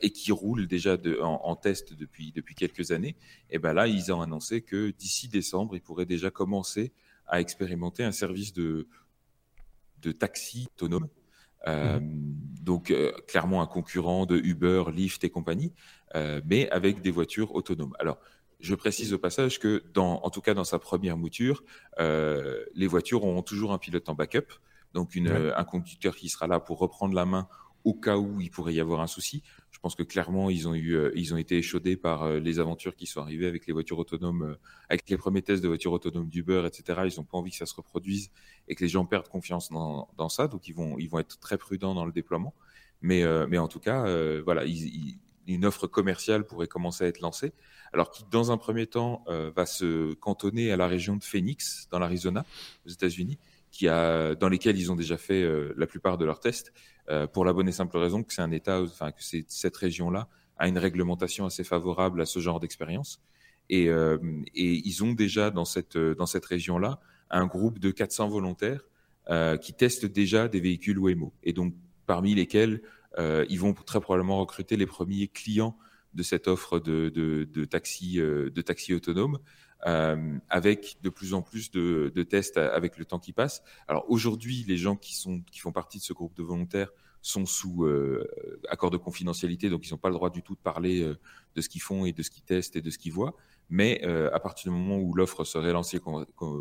et 0.00 0.10
qui 0.10 0.32
roule 0.32 0.66
déjà 0.66 0.96
en, 1.20 1.56
test 1.56 1.92
depuis, 1.92 2.32
depuis 2.32 2.54
quelques 2.54 2.90
années, 2.90 3.16
et 3.50 3.58
ben 3.58 3.72
là, 3.72 3.86
ils 3.86 4.12
ont 4.12 4.22
annoncé 4.22 4.62
que 4.62 4.90
d'ici 4.90 5.28
décembre, 5.28 5.76
ils 5.76 5.82
pourraient 5.82 6.06
déjà 6.06 6.30
commencer 6.30 6.92
à 7.26 7.40
expérimenter 7.40 8.02
un 8.02 8.12
service 8.12 8.52
de, 8.52 8.86
de 10.00 10.12
taxi 10.12 10.68
autonome. 10.76 11.08
Euh, 11.66 12.00
mhm. 12.00 12.34
Donc, 12.60 12.90
euh, 12.90 13.12
clairement, 13.28 13.62
un 13.62 13.66
concurrent 13.66 14.26
de 14.26 14.36
Uber, 14.36 14.84
Lyft 14.92 15.24
et 15.24 15.30
compagnie, 15.30 15.72
mais 16.44 16.68
avec 16.70 17.00
des 17.00 17.10
voitures 17.10 17.54
autonomes. 17.54 17.94
Alors, 17.98 18.18
je 18.60 18.74
précise 18.74 19.12
au 19.12 19.18
passage 19.18 19.58
que, 19.58 19.82
dans, 19.92 20.20
en 20.22 20.30
tout 20.30 20.40
cas 20.40 20.54
dans 20.54 20.64
sa 20.64 20.78
première 20.78 21.16
mouture, 21.16 21.64
les 21.98 22.86
voitures 22.86 23.24
auront 23.24 23.42
toujours 23.42 23.72
un 23.72 23.78
pilote 23.78 24.08
en 24.08 24.14
backup, 24.14 24.52
donc 24.92 25.14
une, 25.14 25.30
un 25.30 25.64
conducteur 25.64 26.14
qui 26.14 26.28
sera 26.28 26.46
là 26.46 26.60
pour 26.60 26.78
reprendre 26.78 27.14
la 27.14 27.24
main 27.24 27.48
au 27.84 27.94
cas 27.94 28.16
où 28.16 28.40
il 28.40 28.50
pourrait 28.50 28.74
y 28.74 28.80
avoir 28.80 29.00
un 29.00 29.06
souci. 29.06 29.42
Je 29.70 29.78
pense 29.78 29.94
que 29.94 30.02
clairement, 30.02 30.50
ils 30.50 30.68
ont, 30.68 30.74
eu, 30.74 30.94
euh, 30.94 31.10
ils 31.14 31.34
ont 31.34 31.36
été 31.36 31.58
échaudés 31.58 31.96
par 31.96 32.22
euh, 32.22 32.38
les 32.38 32.60
aventures 32.60 32.94
qui 32.94 33.06
sont 33.06 33.20
arrivées 33.20 33.46
avec 33.46 33.66
les 33.66 33.72
voitures 33.72 33.98
autonomes, 33.98 34.42
euh, 34.42 34.54
avec 34.88 35.08
les 35.10 35.16
premiers 35.16 35.42
tests 35.42 35.62
de 35.62 35.68
voitures 35.68 35.92
autonomes 35.92 36.28
d'Uber, 36.28 36.64
etc. 36.66 37.00
Ils 37.12 37.18
n'ont 37.18 37.24
pas 37.24 37.38
envie 37.38 37.50
que 37.50 37.56
ça 37.56 37.66
se 37.66 37.74
reproduise 37.74 38.30
et 38.68 38.74
que 38.74 38.84
les 38.84 38.88
gens 38.88 39.04
perdent 39.04 39.28
confiance 39.28 39.70
dans, 39.70 40.08
dans, 40.16 40.28
ça. 40.28 40.46
Donc, 40.46 40.68
ils 40.68 40.74
vont, 40.74 40.98
ils 40.98 41.08
vont 41.08 41.18
être 41.18 41.38
très 41.40 41.58
prudents 41.58 41.94
dans 41.94 42.06
le 42.06 42.12
déploiement. 42.12 42.54
Mais, 43.00 43.24
mais 43.48 43.58
en 43.58 43.66
tout 43.66 43.80
cas, 43.80 44.06
voilà, 44.44 44.62
une 45.48 45.64
offre 45.64 45.88
commerciale 45.88 46.46
pourrait 46.46 46.68
commencer 46.68 47.02
à 47.02 47.08
être 47.08 47.18
lancée. 47.18 47.52
Alors, 47.92 48.12
qui, 48.12 48.22
dans 48.30 48.52
un 48.52 48.56
premier 48.56 48.86
temps, 48.86 49.24
va 49.26 49.66
se 49.66 50.14
cantonner 50.14 50.70
à 50.70 50.76
la 50.76 50.86
région 50.86 51.16
de 51.16 51.24
Phoenix, 51.24 51.88
dans 51.90 51.98
l'Arizona, 51.98 52.46
aux 52.86 52.90
États-Unis 52.90 53.40
qui 53.72 53.88
a, 53.88 54.34
dans 54.34 54.50
lesquels 54.50 54.78
ils 54.78 54.92
ont 54.92 54.96
déjà 54.96 55.16
fait 55.16 55.42
euh, 55.42 55.74
la 55.76 55.86
plupart 55.86 56.18
de 56.18 56.24
leurs 56.24 56.38
tests, 56.38 56.72
euh, 57.08 57.26
pour 57.26 57.44
la 57.44 57.52
bonne 57.52 57.68
et 57.68 57.72
simple 57.72 57.96
raison 57.96 58.22
que 58.22 58.32
c'est 58.32 58.42
un 58.42 58.52
État, 58.52 58.80
enfin 58.82 59.10
que 59.10 59.24
c'est 59.24 59.44
cette 59.48 59.76
région-là 59.76 60.28
a 60.58 60.68
une 60.68 60.78
réglementation 60.78 61.46
assez 61.46 61.64
favorable 61.64 62.20
à 62.20 62.26
ce 62.26 62.38
genre 62.38 62.60
d'expérience. 62.60 63.20
Et, 63.70 63.88
euh, 63.88 64.18
et, 64.54 64.86
ils 64.86 65.02
ont 65.02 65.12
déjà 65.12 65.50
dans 65.50 65.64
cette, 65.64 65.96
dans 65.96 66.26
cette 66.26 66.44
région-là 66.44 67.00
un 67.30 67.46
groupe 67.46 67.78
de 67.78 67.90
400 67.90 68.28
volontaires 68.28 68.82
qui 69.60 69.72
testent 69.72 70.04
déjà 70.04 70.48
des 70.48 70.60
véhicules 70.60 70.98
Waymo. 70.98 71.32
Et 71.44 71.52
donc, 71.52 71.74
parmi 72.06 72.34
lesquels 72.34 72.82
ils 73.18 73.58
vont 73.58 73.72
très 73.72 74.00
probablement 74.00 74.40
recruter 74.40 74.76
les 74.76 74.84
premiers 74.84 75.28
clients 75.28 75.78
de 76.12 76.24
cette 76.24 76.48
offre 76.48 76.80
de, 76.80 77.08
de, 77.08 77.44
de 77.44 77.64
taxi, 77.64 78.16
de 78.16 78.60
taxi 78.60 78.92
autonome. 78.92 79.38
Euh, 79.84 80.38
avec 80.48 80.98
de 81.02 81.10
plus 81.10 81.34
en 81.34 81.42
plus 81.42 81.72
de, 81.72 82.12
de, 82.14 82.22
tests 82.22 82.56
avec 82.56 82.98
le 82.98 83.04
temps 83.04 83.18
qui 83.18 83.32
passe. 83.32 83.64
Alors 83.88 84.04
aujourd'hui, 84.08 84.64
les 84.68 84.76
gens 84.76 84.94
qui, 84.94 85.16
sont, 85.16 85.40
qui 85.40 85.58
font 85.58 85.72
partie 85.72 85.98
de 85.98 86.04
ce 86.04 86.12
groupe 86.12 86.36
de 86.36 86.42
volontaires 86.44 86.92
sont 87.22 87.46
sous 87.46 87.84
euh, 87.84 88.28
accord 88.68 88.90
de 88.90 88.96
confidentialité, 88.96 89.70
donc 89.70 89.86
ils 89.86 89.92
n'ont 89.92 89.98
pas 89.98 90.08
le 90.08 90.14
droit 90.14 90.28
du 90.28 90.42
tout 90.42 90.54
de 90.54 90.60
parler 90.60 91.02
euh, 91.02 91.18
de 91.54 91.60
ce 91.60 91.68
qu'ils 91.68 91.80
font 91.80 92.04
et 92.04 92.12
de 92.12 92.22
ce 92.22 92.30
qu'ils 92.30 92.42
testent 92.42 92.76
et 92.76 92.82
de 92.82 92.90
ce 92.90 92.98
qu'ils 92.98 93.12
voient. 93.12 93.36
Mais 93.70 94.02
euh, 94.04 94.28
à 94.34 94.40
partir 94.40 94.70
du 94.70 94.78
moment 94.78 94.98
où 94.98 95.14
l'offre 95.14 95.44
serait 95.44 95.72
lancée 95.72 96.00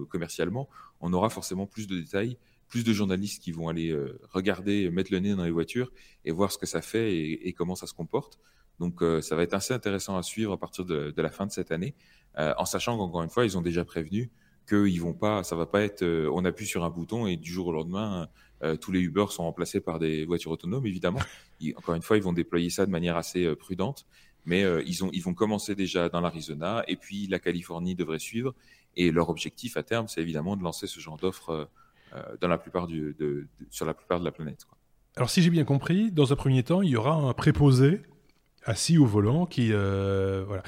commercialement, 0.07 0.69
on 1.01 1.11
aura 1.13 1.29
forcément 1.29 1.65
plus 1.65 1.87
de 1.87 1.99
détails, 1.99 2.37
plus 2.69 2.83
de 2.83 2.93
journalistes 2.93 3.41
qui 3.41 3.51
vont 3.51 3.67
aller 3.67 3.93
regarder, 4.29 4.89
mettre 4.91 5.11
le 5.11 5.19
nez 5.19 5.35
dans 5.35 5.43
les 5.43 5.51
voitures 5.51 5.91
et 6.23 6.31
voir 6.31 6.53
ce 6.53 6.57
que 6.57 6.65
ça 6.65 6.81
fait 6.81 7.17
et 7.19 7.51
comment 7.51 7.75
ça 7.75 7.85
se 7.85 7.93
comporte. 7.93 8.39
Donc 8.81 9.01
ça 9.21 9.35
va 9.35 9.43
être 9.43 9.53
assez 9.53 9.73
intéressant 9.73 10.17
à 10.17 10.23
suivre 10.23 10.51
à 10.51 10.57
partir 10.57 10.83
de, 10.83 11.11
de 11.11 11.21
la 11.21 11.29
fin 11.29 11.45
de 11.45 11.51
cette 11.51 11.71
année. 11.71 11.93
Euh, 12.37 12.53
en 12.57 12.65
sachant 12.65 12.97
qu'encore 12.97 13.23
une 13.23 13.29
fois, 13.29 13.45
ils 13.45 13.57
ont 13.57 13.61
déjà 13.61 13.83
prévenu 13.83 14.29
qu'ils 14.67 15.01
vont 15.01 15.13
pas, 15.13 15.43
ça 15.43 15.55
va 15.55 15.65
pas 15.65 15.81
être, 15.81 16.03
euh, 16.03 16.29
on 16.33 16.45
appuie 16.45 16.65
sur 16.65 16.83
un 16.83 16.89
bouton 16.89 17.27
et 17.27 17.35
du 17.35 17.51
jour 17.51 17.67
au 17.67 17.71
lendemain, 17.73 18.29
euh, 18.63 18.77
tous 18.77 18.91
les 18.91 19.01
Uber 19.01 19.25
sont 19.29 19.43
remplacés 19.43 19.81
par 19.81 19.99
des 19.99 20.25
voitures 20.25 20.51
autonomes, 20.51 20.85
évidemment. 20.85 21.19
encore 21.75 21.95
une 21.95 22.01
fois, 22.01 22.17
ils 22.17 22.23
vont 22.23 22.33
déployer 22.33 22.69
ça 22.69 22.85
de 22.85 22.91
manière 22.91 23.17
assez 23.17 23.53
prudente, 23.55 24.05
mais 24.45 24.63
ils, 24.85 25.03
ont, 25.03 25.09
ils 25.13 25.21
vont 25.21 25.33
commencer 25.33 25.75
déjà 25.75 26.09
dans 26.09 26.21
l'Arizona 26.21 26.83
et 26.87 26.95
puis 26.95 27.27
la 27.27 27.39
Californie 27.39 27.95
devrait 27.95 28.19
suivre. 28.19 28.55
Et 28.97 29.11
leur 29.11 29.29
objectif 29.29 29.77
à 29.77 29.83
terme, 29.83 30.07
c'est 30.07 30.21
évidemment 30.21 30.57
de 30.57 30.63
lancer 30.63 30.87
ce 30.87 30.99
genre 30.99 31.15
d'offres 31.15 31.69
dans 32.41 32.47
la 32.47 32.57
plupart 32.57 32.87
du, 32.87 33.15
de, 33.19 33.47
sur 33.69 33.85
la 33.85 33.93
plupart 33.93 34.19
de 34.19 34.25
la 34.25 34.31
planète. 34.31 34.65
Alors, 35.15 35.29
si 35.29 35.41
j'ai 35.41 35.49
bien 35.49 35.63
compris, 35.63 36.11
dans 36.11 36.33
un 36.33 36.35
premier 36.35 36.63
temps, 36.63 36.81
il 36.81 36.89
y 36.89 36.95
aura 36.95 37.13
un 37.13 37.33
préposé 37.33 38.01
assis 38.65 38.97
au 38.97 39.05
volant 39.05 39.45
qui 39.45 39.69
euh, 39.71 40.43
voilà. 40.47 40.63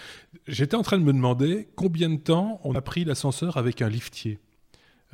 J'étais 0.48 0.76
en 0.76 0.84
train 0.84 0.98
de 0.98 1.04
me 1.04 1.14
demander 1.14 1.68
combien 1.76 2.10
de 2.10 2.20
temps 2.20 2.60
on 2.64 2.76
a 2.76 2.82
pris 2.82 3.06
l'ascenseur 3.06 3.58
avec 3.58 3.82
un 3.82 3.90
liftier. 3.90 4.40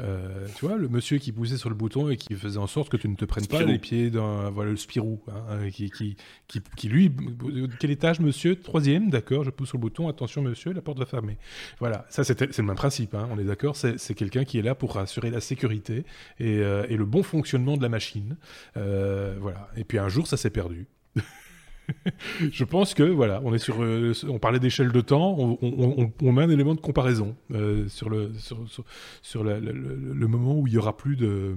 Euh, 0.02 0.48
tu 0.56 0.66
vois, 0.66 0.78
le 0.78 0.88
monsieur 0.88 1.18
qui 1.18 1.32
poussait 1.32 1.58
sur 1.58 1.70
le 1.70 1.76
bouton 1.76 2.10
et 2.10 2.16
qui 2.16 2.34
faisait 2.36 2.58
en 2.58 2.68
sorte 2.68 2.90
que 2.90 2.98
tu 2.98 3.10
ne 3.10 3.16
te 3.16 3.26
prennes 3.26 3.48
pas 3.48 3.64
les 3.64 3.80
pieds 3.80 4.10
dans 4.10 4.50
voilà, 4.50 4.72
le 4.72 4.78
Spirou, 4.78 5.20
hein, 5.28 5.70
qui, 5.72 5.90
qui, 5.90 6.16
qui, 6.48 6.62
qui, 6.78 6.88
lui, 6.88 7.12
quel 7.80 7.92
étage, 7.92 8.20
monsieur? 8.22 8.56
Troisième, 8.56 9.10
d'accord, 9.10 9.44
je 9.44 9.50
pousse 9.50 9.70
sur 9.70 9.78
le 9.78 9.82
bouton, 9.82 10.08
attention, 10.08 10.42
monsieur, 10.42 10.72
la 10.72 10.82
porte 10.82 11.00
va 11.00 11.06
fermer. 11.06 11.38
Voilà, 11.80 12.06
ça 12.10 12.24
c'est 12.24 12.40
le 12.40 12.64
même 12.64 12.76
principe, 12.76 13.14
hein, 13.14 13.28
on 13.32 13.38
est 13.40 13.44
d'accord, 13.44 13.76
c'est 13.76 14.14
quelqu'un 14.14 14.46
qui 14.46 14.58
est 14.58 14.62
là 14.62 14.74
pour 14.74 14.98
assurer 14.98 15.32
la 15.32 15.42
sécurité 15.42 16.06
et, 16.40 16.60
euh, 16.60 16.86
et 16.88 16.96
le 16.96 17.06
bon 17.06 17.24
fonctionnement 17.24 17.76
de 17.76 17.82
la 17.82 17.90
machine. 17.90 18.38
Euh, 18.78 19.36
voilà, 19.42 19.70
et 19.76 19.84
puis 19.84 20.00
un 20.00 20.08
jour, 20.08 20.28
ça 20.28 20.38
s'est 20.38 20.50
perdu. 20.50 20.88
je 22.52 22.64
pense 22.64 22.94
que 22.94 23.04
voilà, 23.04 23.42
on 23.44 23.54
est 23.54 23.60
sur, 23.60 23.82
euh, 23.82 24.14
on 24.28 24.40
parlait 24.40 24.60
d'échelle 24.60 24.92
de 24.92 25.02
temps, 25.02 25.36
on, 25.38 25.58
on, 26.22 26.38
un 26.38 26.50
élément 26.50 26.76
de 26.76 26.80
comparaison 26.80 27.36
euh, 27.54 27.88
sur 27.88 28.10
le 28.10 28.32
sur, 28.38 28.60
sur, 29.22 29.44
le, 29.44 29.60
le, 29.60 30.28
moment 30.28 30.58
où 30.58 30.68
il 30.68 30.74
y 30.74 30.78
aura 30.78 30.96
plus 30.96 31.16
de 31.16 31.56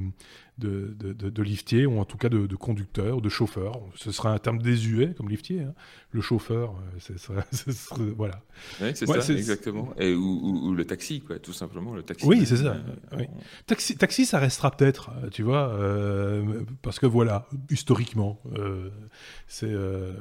de, 0.59 0.95
de, 0.99 1.13
de, 1.13 1.43
liftier, 1.43 1.87
ou 1.87 1.99
en 1.99 2.05
tout 2.05 2.17
cas 2.17 2.29
de, 2.29 2.47
de 2.47 2.57
conducteur, 2.57 3.21
de 3.21 3.29
chauffeur. 3.29 3.81
Ce 3.95 4.13
sera 4.13 4.33
un 4.33 4.39
terme 4.39 4.61
désuet 4.61 5.15
comme 5.17 5.29
liftier. 5.29 5.63
Hein. 5.63 5.75
Le 6.11 6.21
chauffeur, 6.21 6.75
euh, 7.11 7.41
voilà. 8.17 8.43
Oui, 8.81 8.91
c'est 8.95 9.07
ça, 9.07 9.33
exactement. 9.33 9.95
Et, 9.99 10.15
ou, 10.15 10.69
ou, 10.69 10.75
le 10.75 10.85
taxi, 10.85 11.21
quoi, 11.21 11.39
tout 11.39 11.53
simplement. 11.53 11.95
Le 11.95 12.03
taxi. 12.03 12.27
Oui, 12.27 12.45
c'est 12.47 12.59
ça. 12.59 12.77
oui. 13.17 13.25
Taxi, 13.67 13.97
taxi, 13.97 14.27
ça 14.27 14.39
restera 14.39 14.71
peut-être, 14.71 15.11
euh, 15.23 15.31
tu 15.31 15.43
vois, 15.43 15.71
euh, 15.71 16.63
parce 16.83 16.99
que 16.99 17.07
voilà, 17.07 17.49
historiquement, 17.71 18.41
euh, 18.57 18.91
c'est 19.49 19.71
euh, 19.71 20.13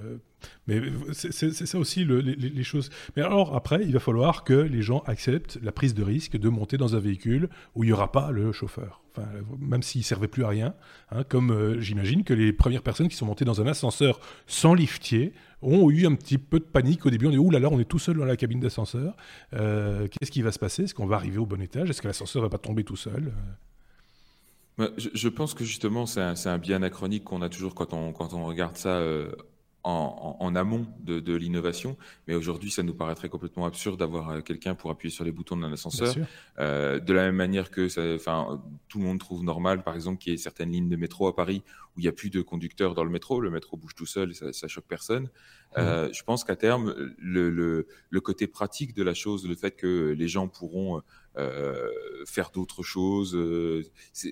mais 0.67 0.81
c'est 1.13 1.51
ça 1.51 1.77
aussi 1.77 2.03
le, 2.03 2.19
les, 2.19 2.63
choses. 2.63 2.89
Mais 3.15 3.21
alors 3.21 3.55
après, 3.55 3.81
il 3.83 3.93
va 3.93 3.99
falloir 3.99 4.43
que 4.43 4.53
les 4.53 4.81
gens 4.81 5.03
acceptent 5.05 5.59
la 5.61 5.71
prise 5.71 5.93
de 5.93 6.03
risque 6.03 6.37
de 6.37 6.49
monter 6.49 6.77
dans 6.77 6.95
un 6.95 6.99
véhicule 6.99 7.49
où 7.75 7.83
il 7.83 7.87
n'y 7.87 7.93
aura 7.93 8.11
pas 8.11 8.31
le 8.31 8.51
chauffeur. 8.51 9.01
Enfin, 9.11 9.27
même 9.59 9.83
s'il 9.83 10.03
servait 10.03 10.29
plus 10.29 10.45
à 10.45 10.47
rien, 10.47 10.73
hein, 11.11 11.23
comme 11.25 11.51
euh, 11.51 11.81
j'imagine 11.81 12.23
que 12.23 12.33
les 12.33 12.53
premières 12.53 12.81
personnes 12.81 13.09
qui 13.09 13.17
sont 13.17 13.25
montées 13.25 13.43
dans 13.43 13.59
un 13.59 13.67
ascenseur 13.67 14.19
sans 14.47 14.73
liftier 14.73 15.33
ont 15.61 15.89
eu 15.89 16.05
un 16.07 16.15
petit 16.15 16.37
peu 16.37 16.59
de 16.59 16.65
panique 16.65 17.05
au 17.05 17.09
début. 17.09 17.27
On 17.27 17.31
dit, 17.31 17.37
ouh 17.37 17.51
là 17.51 17.59
là, 17.59 17.69
on 17.69 17.79
est 17.79 17.85
tout 17.85 17.99
seul 17.99 18.17
dans 18.17 18.25
la 18.25 18.37
cabine 18.37 18.61
d'ascenseur. 18.61 19.15
Euh, 19.53 20.07
Qu'est-ce 20.07 20.31
qui 20.31 20.41
va 20.41 20.51
se 20.51 20.59
passer? 20.59 20.83
Est-ce 20.83 20.95
qu'on 20.95 21.07
va 21.07 21.17
arriver 21.17 21.37
au 21.39 21.45
bon 21.45 21.61
étage? 21.61 21.89
Est-ce 21.89 22.01
que 22.01 22.07
l'ascenseur 22.07 22.41
va 22.41 22.49
pas 22.49 22.57
tomber 22.57 22.83
tout 22.83 22.95
seul? 22.95 23.33
Je, 24.97 25.09
je, 25.13 25.29
pense 25.29 25.53
que 25.53 25.63
justement, 25.63 26.05
c'est 26.05 26.21
un, 26.21 26.33
un, 26.45 26.57
bien 26.57 26.77
anachronique 26.77 27.23
qu'on 27.23 27.41
a 27.41 27.49
toujours 27.49 27.75
quand 27.75 27.93
on, 27.93 28.13
quand 28.13 28.33
on 28.33 28.45
regarde 28.45 28.77
ça 28.77 28.95
euh, 28.95 29.31
en, 29.83 30.55
amont 30.55 30.85
de, 30.99 31.35
l'innovation, 31.35 31.97
mais 32.27 32.35
aujourd'hui, 32.35 32.71
ça 32.71 32.83
nous 32.83 32.93
paraîtrait 32.93 33.29
complètement 33.29 33.65
absurde 33.65 33.99
d'avoir 33.99 34.29
euh, 34.29 34.41
quelqu'un 34.41 34.75
pour 34.75 34.91
appuyer 34.91 35.13
sur 35.13 35.23
les 35.23 35.31
boutons 35.31 35.57
d'un 35.57 35.71
ascenseur. 35.71 36.13
Euh, 36.59 36.99
de 36.99 37.13
la 37.13 37.23
même 37.23 37.35
manière 37.35 37.71
que 37.71 37.89
ça, 37.89 38.01
tout 38.87 38.99
le 38.99 39.05
monde 39.05 39.19
trouve 39.19 39.43
normal, 39.43 39.83
par 39.83 39.95
exemple, 39.95 40.19
qu'il 40.19 40.31
y 40.31 40.35
ait 40.35 40.37
certaines 40.37 40.71
lignes 40.71 40.89
de 40.89 40.95
métro 40.95 41.27
à 41.27 41.35
Paris 41.35 41.63
où 41.95 41.99
il 41.99 42.03
n'y 42.03 42.09
a 42.09 42.13
plus 42.13 42.29
de 42.29 42.41
conducteurs 42.41 42.93
dans 42.93 43.03
le 43.03 43.09
métro, 43.09 43.41
le 43.41 43.49
métro 43.49 43.75
bouge 43.75 43.95
tout 43.95 44.05
seul 44.05 44.31
et 44.31 44.33
ça, 44.33 44.53
ça 44.53 44.67
choque 44.67 44.85
personne. 44.87 45.29
Euh, 45.77 46.09
je 46.11 46.23
pense 46.23 46.43
qu'à 46.43 46.55
terme, 46.55 46.93
le, 47.17 47.49
le, 47.49 47.87
le, 48.09 48.21
côté 48.21 48.47
pratique 48.47 48.93
de 48.93 49.03
la 49.03 49.13
chose, 49.13 49.47
le 49.47 49.55
fait 49.55 49.71
que 49.71 50.11
les 50.11 50.27
gens 50.27 50.47
pourront 50.47 51.01
euh, 51.37 51.87
faire 52.25 52.51
d'autres 52.51 52.83
choses. 52.83 53.33
Euh, 53.35 53.83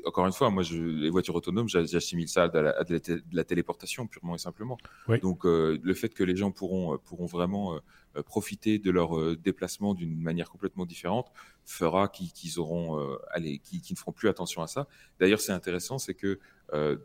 encore 0.04 0.26
une 0.26 0.34
fois, 0.34 0.50
moi, 0.50 0.64
je, 0.64 0.76
les 0.76 1.10
voitures 1.10 1.34
autonomes, 1.36 1.70
j'assimile 1.70 2.28
ça 2.28 2.44
à, 2.44 2.62
la, 2.62 2.84
de, 2.84 3.24
la, 3.32 3.44
téléportation 3.46 4.06
purement 4.06 4.36
et 4.36 4.38
simplement. 4.38 4.78
Donc, 5.22 5.46
euh, 5.46 5.80
le 5.82 5.94
fait 5.94 6.10
que 6.10 6.26
les 6.26 6.36
gens 6.36 6.52
pourront, 6.52 6.98
pourront 6.98 7.26
vraiment 7.26 7.80
profiter 8.26 8.80
de 8.80 8.92
leur 8.92 9.38
déplacement 9.38 9.94
d'une 9.94 10.20
manière 10.20 10.50
complètement 10.50 10.86
différente 10.86 11.32
fera 11.64 12.10
qu'ils 12.10 12.60
auront, 12.60 13.00
allez, 13.32 13.60
qu'ils 13.60 13.82
ne 13.92 13.96
feront 13.96 14.12
plus 14.12 14.28
attention 14.28 14.62
à 14.62 14.68
ça. 14.68 14.88
D'ailleurs, 15.20 15.40
c'est 15.40 15.54
intéressant, 15.54 16.00
c'est 16.00 16.16
que 16.16 16.40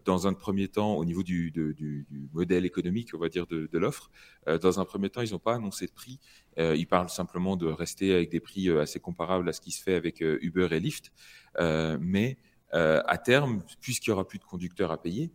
dans 0.04 0.26
un 0.26 0.34
premier 0.34 0.68
temps, 0.68 0.96
au 0.96 1.04
niveau 1.04 1.22
du, 1.22 2.06
modèle 2.32 2.64
économique, 2.64 3.10
on 3.14 3.18
va 3.18 3.28
dire, 3.28 3.46
de, 3.46 3.78
l'offre, 3.78 4.10
dans 4.46 4.80
un 4.80 4.84
premier 4.84 5.10
temps, 5.10 5.22
ils 5.22 5.32
n'ont 5.32 5.38
pas 5.38 5.54
annoncé 5.54 5.86
de 5.86 5.92
prix. 5.92 6.20
Euh, 6.58 6.76
ils 6.76 6.86
parlent 6.86 7.08
simplement 7.08 7.56
de 7.56 7.66
rester 7.66 8.14
avec 8.14 8.30
des 8.30 8.40
prix 8.40 8.70
assez 8.70 9.00
comparables 9.00 9.48
à 9.48 9.52
ce 9.52 9.60
qui 9.60 9.70
se 9.70 9.82
fait 9.82 9.94
avec 9.94 10.20
Uber 10.20 10.68
et 10.70 10.80
Lyft. 10.80 11.12
mais 11.58 12.38
à 12.72 13.18
terme, 13.18 13.62
puisqu'il 13.80 14.10
n'y 14.10 14.14
aura 14.14 14.26
plus 14.26 14.38
de 14.38 14.44
conducteurs 14.44 14.90
à 14.90 15.00
payer, 15.00 15.30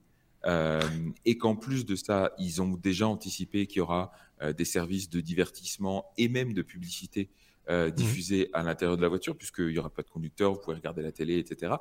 et 1.26 1.38
qu'en 1.38 1.56
plus 1.56 1.86
de 1.86 1.96
ça, 1.96 2.32
ils 2.38 2.62
ont 2.62 2.76
déjà 2.76 3.08
anticipé 3.08 3.68
qu'il 3.68 3.78
y 3.78 3.82
aura 3.82 4.12
des 4.58 4.66
services 4.66 5.10
de 5.10 5.22
divertissement 5.22 6.06
et 6.18 6.30
même 6.30 6.54
de 6.54 6.62
publicité 6.62 7.30
euh, 7.70 7.88
mmh. 7.88 7.92
diffusés 7.92 8.50
à 8.54 8.64
l'intérieur 8.64 8.98
de 8.98 9.02
la 9.02 9.08
voiture, 9.08 9.36
puisqu'il 9.36 9.68
n'y 9.68 9.78
aura 9.78 9.90
pas 9.90 10.02
de 10.02 10.10
conducteur, 10.10 10.54
vous 10.54 10.60
pouvez 10.60 10.76
regarder 10.76 11.02
la 11.02 11.12
télé, 11.12 11.38
etc. 11.38 11.74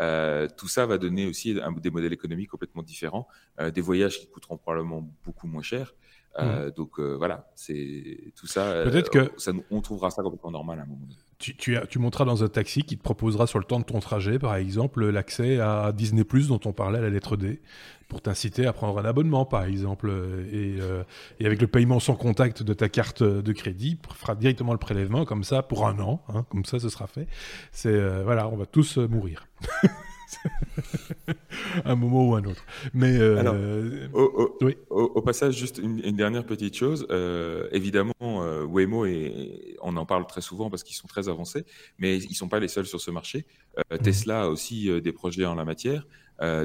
Euh, 0.00 0.48
tout 0.56 0.68
ça 0.68 0.86
va 0.86 0.98
donner 0.98 1.26
aussi 1.26 1.54
des 1.54 1.90
modèles 1.90 2.12
économiques 2.12 2.50
complètement 2.50 2.82
différents, 2.82 3.26
euh, 3.60 3.70
des 3.70 3.80
voyages 3.80 4.20
qui 4.20 4.28
coûteront 4.28 4.56
probablement 4.56 5.08
beaucoup 5.24 5.46
moins 5.46 5.62
cher. 5.62 5.94
Mmh. 6.38 6.70
Donc 6.76 6.98
voilà, 6.98 7.50
c'est 7.54 8.32
tout 8.36 8.46
ça. 8.46 8.84
Peut-être 8.84 9.10
que 9.10 9.30
ça, 9.36 9.52
on 9.70 9.82
trouvera 9.82 10.10
ça 10.10 10.22
complètement 10.22 10.50
normal 10.50 10.78
à 10.78 10.82
un 10.82 10.86
moment 10.86 11.04
donné 11.06 11.20
tu, 11.42 11.98
monteras 11.98 12.24
dans 12.24 12.44
un 12.44 12.48
taxi 12.48 12.82
qui 12.82 12.96
te 12.96 13.02
proposera 13.02 13.46
sur 13.46 13.58
le 13.58 13.64
temps 13.64 13.80
de 13.80 13.84
ton 13.84 14.00
trajet, 14.00 14.38
par 14.38 14.54
exemple, 14.54 15.04
l'accès 15.08 15.58
à 15.60 15.92
Disney 15.92 16.24
dont 16.48 16.60
on 16.64 16.72
parlait 16.72 16.98
à 16.98 17.02
la 17.02 17.10
lettre 17.10 17.36
D, 17.36 17.60
pour 18.08 18.20
t'inciter 18.20 18.66
à 18.66 18.72
prendre 18.72 18.98
un 18.98 19.04
abonnement, 19.04 19.44
par 19.44 19.64
exemple. 19.64 20.10
Et, 20.52 20.76
euh, 20.80 21.02
avec 21.40 21.60
le 21.60 21.66
paiement 21.66 21.98
sans 21.98 22.14
contact 22.14 22.62
de 22.62 22.74
ta 22.74 22.88
carte 22.88 23.22
de 23.22 23.52
crédit, 23.52 23.98
fera 24.14 24.34
directement 24.34 24.72
le 24.72 24.78
prélèvement 24.78 25.24
comme 25.24 25.44
ça 25.44 25.62
pour 25.62 25.86
un 25.86 25.98
an, 25.98 26.22
hein, 26.28 26.44
comme 26.50 26.64
ça 26.64 26.78
ce 26.78 26.88
sera 26.88 27.06
fait. 27.06 27.26
C'est 27.72 27.88
euh, 27.88 28.22
voilà, 28.22 28.48
on 28.48 28.56
va 28.56 28.66
tous 28.66 28.98
euh, 28.98 29.08
mourir. 29.08 29.48
un 31.84 31.94
moment 31.94 32.28
ou 32.28 32.34
un 32.34 32.44
autre. 32.44 32.64
Mais 32.94 33.16
euh, 33.18 34.08
au, 34.12 35.22
passage, 35.22 35.56
juste 35.56 35.78
une, 35.78 36.16
dernière 36.16 36.44
petite 36.44 36.76
chose. 36.76 37.06
Euh, 37.10 37.68
évidemment, 37.72 38.12
euh, 38.20 38.64
Waymo 38.64 39.06
et 39.06 39.76
on 39.82 39.96
en 39.96 40.06
parle 40.06 40.26
très 40.26 40.40
souvent 40.40 40.70
parce 40.70 40.82
qu'ils 40.82 40.96
sont 40.96 41.08
très 41.08 41.28
avancés, 41.28 41.64
mais 41.98 42.18
ils 42.18 42.34
sont 42.34 42.48
pas 42.48 42.60
les 42.60 42.68
seuls 42.68 42.86
sur 42.86 43.00
ce 43.00 43.10
marché. 43.10 43.46
Mhm. 43.90 43.98
Tesla 43.98 44.42
a 44.42 44.48
aussi 44.48 45.00
des 45.00 45.12
projets 45.12 45.46
en 45.46 45.54
la 45.54 45.64
matière. 45.64 46.06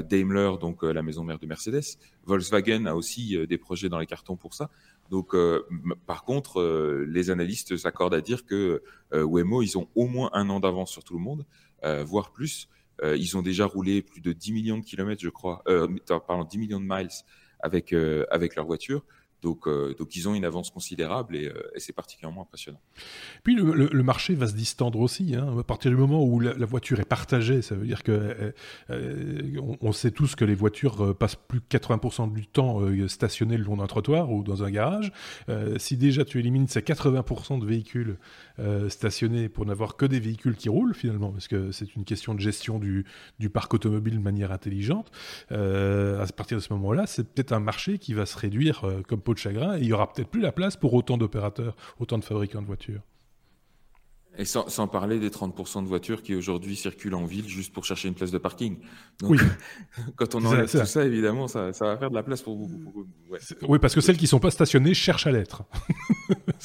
Daimler, 0.08 0.54
donc 0.60 0.82
la 0.82 1.02
maison 1.02 1.22
mère 1.22 1.38
de 1.38 1.46
Mercedes, 1.46 1.98
Volkswagen 2.24 2.86
a 2.86 2.96
aussi 2.96 3.38
des 3.46 3.58
projets 3.58 3.88
dans 3.88 4.00
les 4.00 4.06
cartons 4.06 4.34
pour 4.34 4.54
ça. 4.54 4.70
Donc, 5.08 5.36
par 6.04 6.24
contre, 6.24 7.04
les 7.06 7.30
analystes 7.30 7.76
s'accordent 7.76 8.14
à 8.14 8.20
dire 8.20 8.44
que 8.44 8.82
Waymo, 9.12 9.62
ils 9.62 9.78
ont 9.78 9.86
au 9.94 10.08
moins 10.08 10.30
un 10.32 10.50
an 10.50 10.58
d'avance 10.58 10.90
sur 10.90 11.04
tout 11.04 11.14
le 11.14 11.20
monde, 11.20 11.46
voire 12.04 12.32
plus. 12.32 12.68
Euh, 13.02 13.16
ils 13.16 13.36
ont 13.36 13.42
déjà 13.42 13.66
roulé 13.66 14.02
plus 14.02 14.20
de 14.20 14.32
10 14.32 14.52
millions 14.52 14.78
de 14.78 14.84
kilomètres, 14.84 15.22
je 15.22 15.28
crois, 15.28 15.62
euh, 15.68 15.88
pardon, 16.26 16.44
10 16.44 16.58
millions 16.58 16.80
de 16.80 16.86
miles 16.86 17.08
avec, 17.60 17.92
euh, 17.92 18.24
avec 18.30 18.56
leur 18.56 18.66
voiture. 18.66 19.04
Donc, 19.42 19.68
euh, 19.68 19.94
donc 19.98 20.16
ils 20.16 20.28
ont 20.28 20.34
une 20.34 20.44
avance 20.44 20.70
considérable 20.70 21.36
et, 21.36 21.46
euh, 21.46 21.54
c'est 21.76 21.92
particulièrement 21.92 22.42
impressionnant. 22.42 22.80
Puis 23.44 23.54
le, 23.54 23.88
le, 23.92 24.02
marché 24.02 24.34
va 24.34 24.48
se 24.48 24.54
distendre 24.54 24.98
aussi. 24.98 25.36
Hein. 25.36 25.58
À 25.60 25.62
partir 25.62 25.90
du 25.92 25.96
moment 25.96 26.24
où 26.24 26.40
la, 26.40 26.52
voiture 26.66 26.98
est 26.98 27.08
partagée, 27.08 27.62
ça 27.62 27.76
veut 27.76 27.86
dire 27.86 28.02
que 28.02 28.52
euh, 28.90 29.60
on, 29.80 29.92
sait 29.92 30.10
tous 30.10 30.34
que 30.34 30.44
les 30.44 30.54
voitures 30.54 31.16
passent 31.16 31.36
plus 31.36 31.60
de 31.60 31.64
80% 31.78 32.32
du 32.32 32.46
temps 32.46 32.80
stationnées 33.06 33.56
le 33.56 33.64
long 33.64 33.76
d'un 33.76 33.86
trottoir 33.86 34.30
ou 34.32 34.42
dans 34.42 34.64
un 34.64 34.70
garage. 34.70 35.12
si 35.76 35.96
déjà 35.96 36.24
tu 36.24 36.38
élimines 36.40 36.66
ces 36.66 36.80
80% 36.80 37.60
de 37.60 37.66
véhicules 37.66 38.18
stationnés 38.88 39.48
pour 39.48 39.64
n'avoir 39.66 39.96
que 39.96 40.06
des 40.06 40.20
véhicules 40.20 40.56
qui 40.56 40.68
roulent 40.68 40.94
finalement, 40.94 41.30
parce 41.30 41.48
que 41.48 41.72
c'est 41.72 41.94
une 41.96 42.04
question 42.04 42.34
de 42.34 42.40
gestion 42.40 42.78
du, 42.78 43.04
du 43.38 43.50
parc 43.50 43.72
automobile 43.74 44.14
de 44.14 44.22
manière 44.22 44.52
intelligente, 44.52 45.10
à 45.50 46.26
partir 46.36 46.58
de 46.58 46.62
ce 46.62 46.72
moment-là, 46.74 47.06
c'est 47.06 47.24
peut-être 47.24 47.52
un 47.52 47.60
marché 47.60 47.98
qui 47.98 48.14
va 48.14 48.26
se 48.26 48.36
réduire 48.36 48.84
comme 49.06 49.20
de 49.34 49.38
chagrin 49.38 49.76
et 49.76 49.80
il 49.80 49.86
y 49.86 49.92
aura 49.92 50.12
peut-être 50.12 50.28
plus 50.28 50.40
la 50.40 50.52
place 50.52 50.76
pour 50.76 50.94
autant 50.94 51.18
d'opérateurs, 51.18 51.76
autant 51.98 52.18
de 52.18 52.24
fabricants 52.24 52.62
de 52.62 52.66
voitures. 52.66 53.02
Et 54.40 54.44
sans, 54.44 54.68
sans, 54.68 54.86
parler 54.86 55.18
des 55.18 55.30
30% 55.30 55.82
de 55.82 55.88
voitures 55.88 56.22
qui 56.22 56.32
aujourd'hui 56.36 56.76
circulent 56.76 57.16
en 57.16 57.24
ville 57.24 57.48
juste 57.48 57.72
pour 57.72 57.84
chercher 57.84 58.06
une 58.06 58.14
place 58.14 58.30
de 58.30 58.38
parking. 58.38 58.78
Donc, 59.18 59.30
oui. 59.30 59.38
quand 60.16 60.36
on 60.36 60.44
enlève 60.44 60.70
tout 60.70 60.86
ça, 60.86 61.04
évidemment, 61.04 61.48
ça, 61.48 61.72
ça, 61.72 61.86
va 61.86 61.96
faire 61.96 62.08
de 62.08 62.14
la 62.14 62.22
place 62.22 62.42
pour 62.42 62.56
vous. 62.56 63.04
Oui, 63.62 63.80
parce 63.80 63.96
que 63.96 64.00
celles 64.00 64.16
qui 64.16 64.24
ne 64.24 64.28
sont 64.28 64.38
pas 64.38 64.52
stationnées 64.52 64.94
cherchent 64.94 65.26
à 65.26 65.32
l'être. 65.32 65.64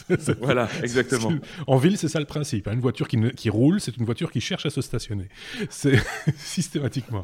voilà, 0.40 0.70
exactement. 0.84 1.32
En 1.66 1.78
ville, 1.78 1.98
c'est 1.98 2.10
ça 2.10 2.20
le 2.20 2.28
principe. 2.28 2.68
Hein. 2.68 2.74
Une 2.74 2.80
voiture 2.80 3.08
qui, 3.08 3.18
qui 3.32 3.50
roule, 3.50 3.82
c'est 3.82 3.98
une 3.98 4.06
voiture 4.06 4.32
qui 4.32 4.40
cherche 4.40 4.68
à 4.68 4.70
se 4.70 4.82
stationner. 4.82 5.30
C'est 5.72 6.00
systématiquement. 6.38 7.24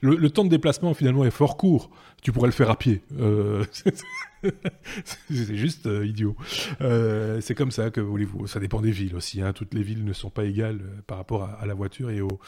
Le, 0.00 0.16
le, 0.16 0.30
temps 0.30 0.44
de 0.44 0.50
déplacement, 0.50 0.94
finalement, 0.94 1.26
est 1.26 1.30
fort 1.30 1.58
court. 1.58 1.90
Tu 2.22 2.32
pourrais 2.32 2.48
le 2.48 2.52
faire 2.52 2.70
à 2.70 2.76
pied. 2.76 3.02
Euh... 3.18 3.66
c'est 5.30 5.56
juste 5.56 5.86
euh, 5.86 6.06
idiot. 6.06 6.36
Euh, 6.80 7.40
c'est 7.40 7.54
comme 7.54 7.70
ça 7.70 7.90
que 7.90 8.00
voulez-vous. 8.00 8.46
Ça 8.46 8.60
dépend 8.60 8.80
des 8.80 8.90
villes 8.90 9.14
aussi. 9.14 9.42
Hein. 9.42 9.52
Toutes 9.52 9.74
les 9.74 9.82
villes 9.82 10.04
ne 10.04 10.12
sont 10.12 10.30
pas 10.30 10.44
égales 10.44 10.80
euh, 10.82 11.00
par 11.06 11.18
rapport 11.18 11.44
à, 11.44 11.66
la 11.66 11.74
voiture 11.74 12.10
et 12.10 12.20
au, 12.20 12.40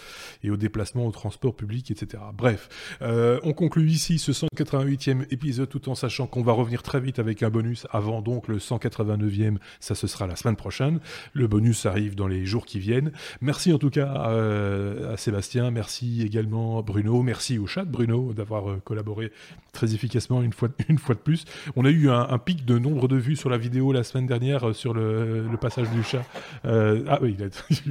et 0.42 0.50
au 0.50 0.56
déplacement, 0.56 1.06
au 1.06 1.12
transport 1.12 1.54
public, 1.54 1.90
etc. 1.90 2.22
Bref, 2.34 2.68
on 3.00 3.52
conclut 3.52 3.88
ici 3.88 4.18
ce 4.18 4.32
188e 4.32 5.26
épisode 5.30 5.68
tout 5.68 5.88
en 5.88 5.94
sachant 5.94 6.26
qu'on 6.26 6.42
va 6.42 6.52
revenir 6.52 6.82
très 6.82 7.00
vite 7.00 7.18
avec 7.18 7.42
un 7.42 7.50
bonus 7.50 7.86
avant 7.90 8.22
donc 8.22 8.48
le 8.48 8.58
189e. 8.58 9.56
Ça, 9.80 9.94
ce 9.94 10.06
sera 10.06 10.26
la 10.26 10.36
semaine 10.36 10.56
prochaine. 10.56 11.00
Le 11.34 11.46
bonus 11.46 11.86
arrive 11.86 12.14
dans 12.14 12.26
les 12.26 12.46
jours 12.46 12.66
qui 12.66 12.78
viennent. 12.78 13.12
Merci 13.40 13.72
en 13.72 13.78
tout 13.78 13.90
cas 13.90 14.10
à, 14.12 15.16
Sébastien. 15.16 15.70
Merci 15.70 16.22
également 16.22 16.82
Bruno. 16.82 17.22
Merci 17.22 17.58
au 17.58 17.66
chat 17.66 17.84
Bruno 17.84 18.32
d'avoir 18.32 18.82
collaboré 18.82 19.30
très 19.72 19.94
efficacement 19.94 20.42
une 20.42 20.52
fois, 20.52 20.68
une 20.88 20.98
fois 20.98 21.14
de 21.14 21.20
plus. 21.20 21.44
On 21.76 21.81
a 21.84 21.90
eu 21.90 22.10
un, 22.10 22.38
pic 22.38 22.64
de 22.64 22.78
nombre 22.78 23.08
de 23.08 23.16
vues 23.16 23.36
sur 23.36 23.50
la 23.50 23.58
vidéo 23.58 23.92
la 23.92 24.04
semaine 24.04 24.26
dernière 24.26 24.68
euh, 24.68 24.72
sur 24.72 24.94
le, 24.94 25.48
passage 25.60 25.90
du 25.90 26.02
chat. 26.02 26.24
Euh, 26.64 27.04
ah 27.08 27.18
oui, 27.22 27.36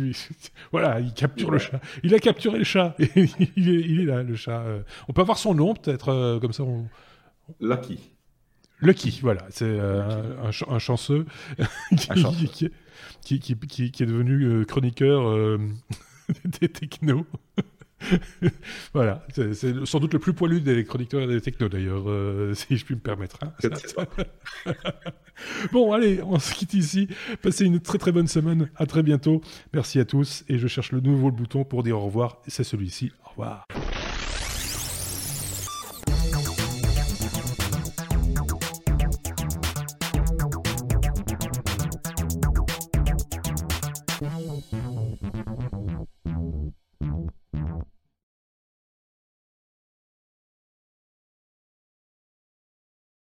voilà, 0.71 0.99
il 0.99 1.13
capture 1.13 1.51
le 1.51 1.57
chat. 1.57 1.79
Il 2.03 2.13
a 2.13 2.19
capturé 2.19 2.57
le 2.57 2.63
chat. 2.63 2.95
il, 3.55 4.01
est, 4.01 4.05
là, 4.05 4.23
le 4.23 4.35
chat. 4.35 4.59
Euh. 4.61 4.81
On 5.07 5.13
peut 5.13 5.21
avoir 5.21 5.37
son 5.37 5.53
nom 5.53 5.73
peut-être 5.73 6.39
comme 6.39 6.53
ça. 6.53 6.63
On... 6.63 6.87
Lucky. 7.59 7.99
Lucky, 8.81 9.19
voilà, 9.21 9.45
c'est 9.49 9.79
un, 9.79 10.79
chanceux 10.79 11.25
qui, 13.21 13.39
qui, 13.39 13.53
est 13.53 14.05
devenu 14.05 14.65
chroniqueur 14.65 15.59
des 16.45 16.69
technos. 16.69 17.25
voilà, 18.93 19.25
c'est 19.33 19.85
sans 19.85 19.99
doute 19.99 20.13
le 20.13 20.19
plus 20.19 20.33
poilu 20.33 20.61
des 20.61 20.83
chroniqueurs 20.83 21.21
et 21.21 21.27
des 21.27 21.41
technos 21.41 21.69
d'ailleurs, 21.69 22.09
euh, 22.09 22.53
si 22.55 22.77
je 22.77 22.85
puis 22.85 22.95
me 22.95 22.99
permettre. 22.99 23.39
Hein. 23.43 23.53
bon, 25.71 25.93
allez, 25.93 26.21
on 26.23 26.39
se 26.39 26.53
quitte 26.53 26.73
ici. 26.73 27.07
Passez 27.41 27.65
une 27.65 27.79
très 27.79 27.97
très 27.97 28.11
bonne 28.11 28.27
semaine. 28.27 28.69
À 28.75 28.85
très 28.85 29.03
bientôt. 29.03 29.41
Merci 29.73 29.99
à 29.99 30.05
tous. 30.05 30.43
Et 30.47 30.57
je 30.57 30.67
cherche 30.67 30.91
le 30.91 30.99
nouveau 30.99 31.31
bouton 31.31 31.63
pour 31.63 31.83
dire 31.83 31.97
au 31.97 32.05
revoir. 32.05 32.41
C'est 32.47 32.63
celui-ci. 32.63 33.11
Au 33.25 33.29
revoir. 33.29 33.67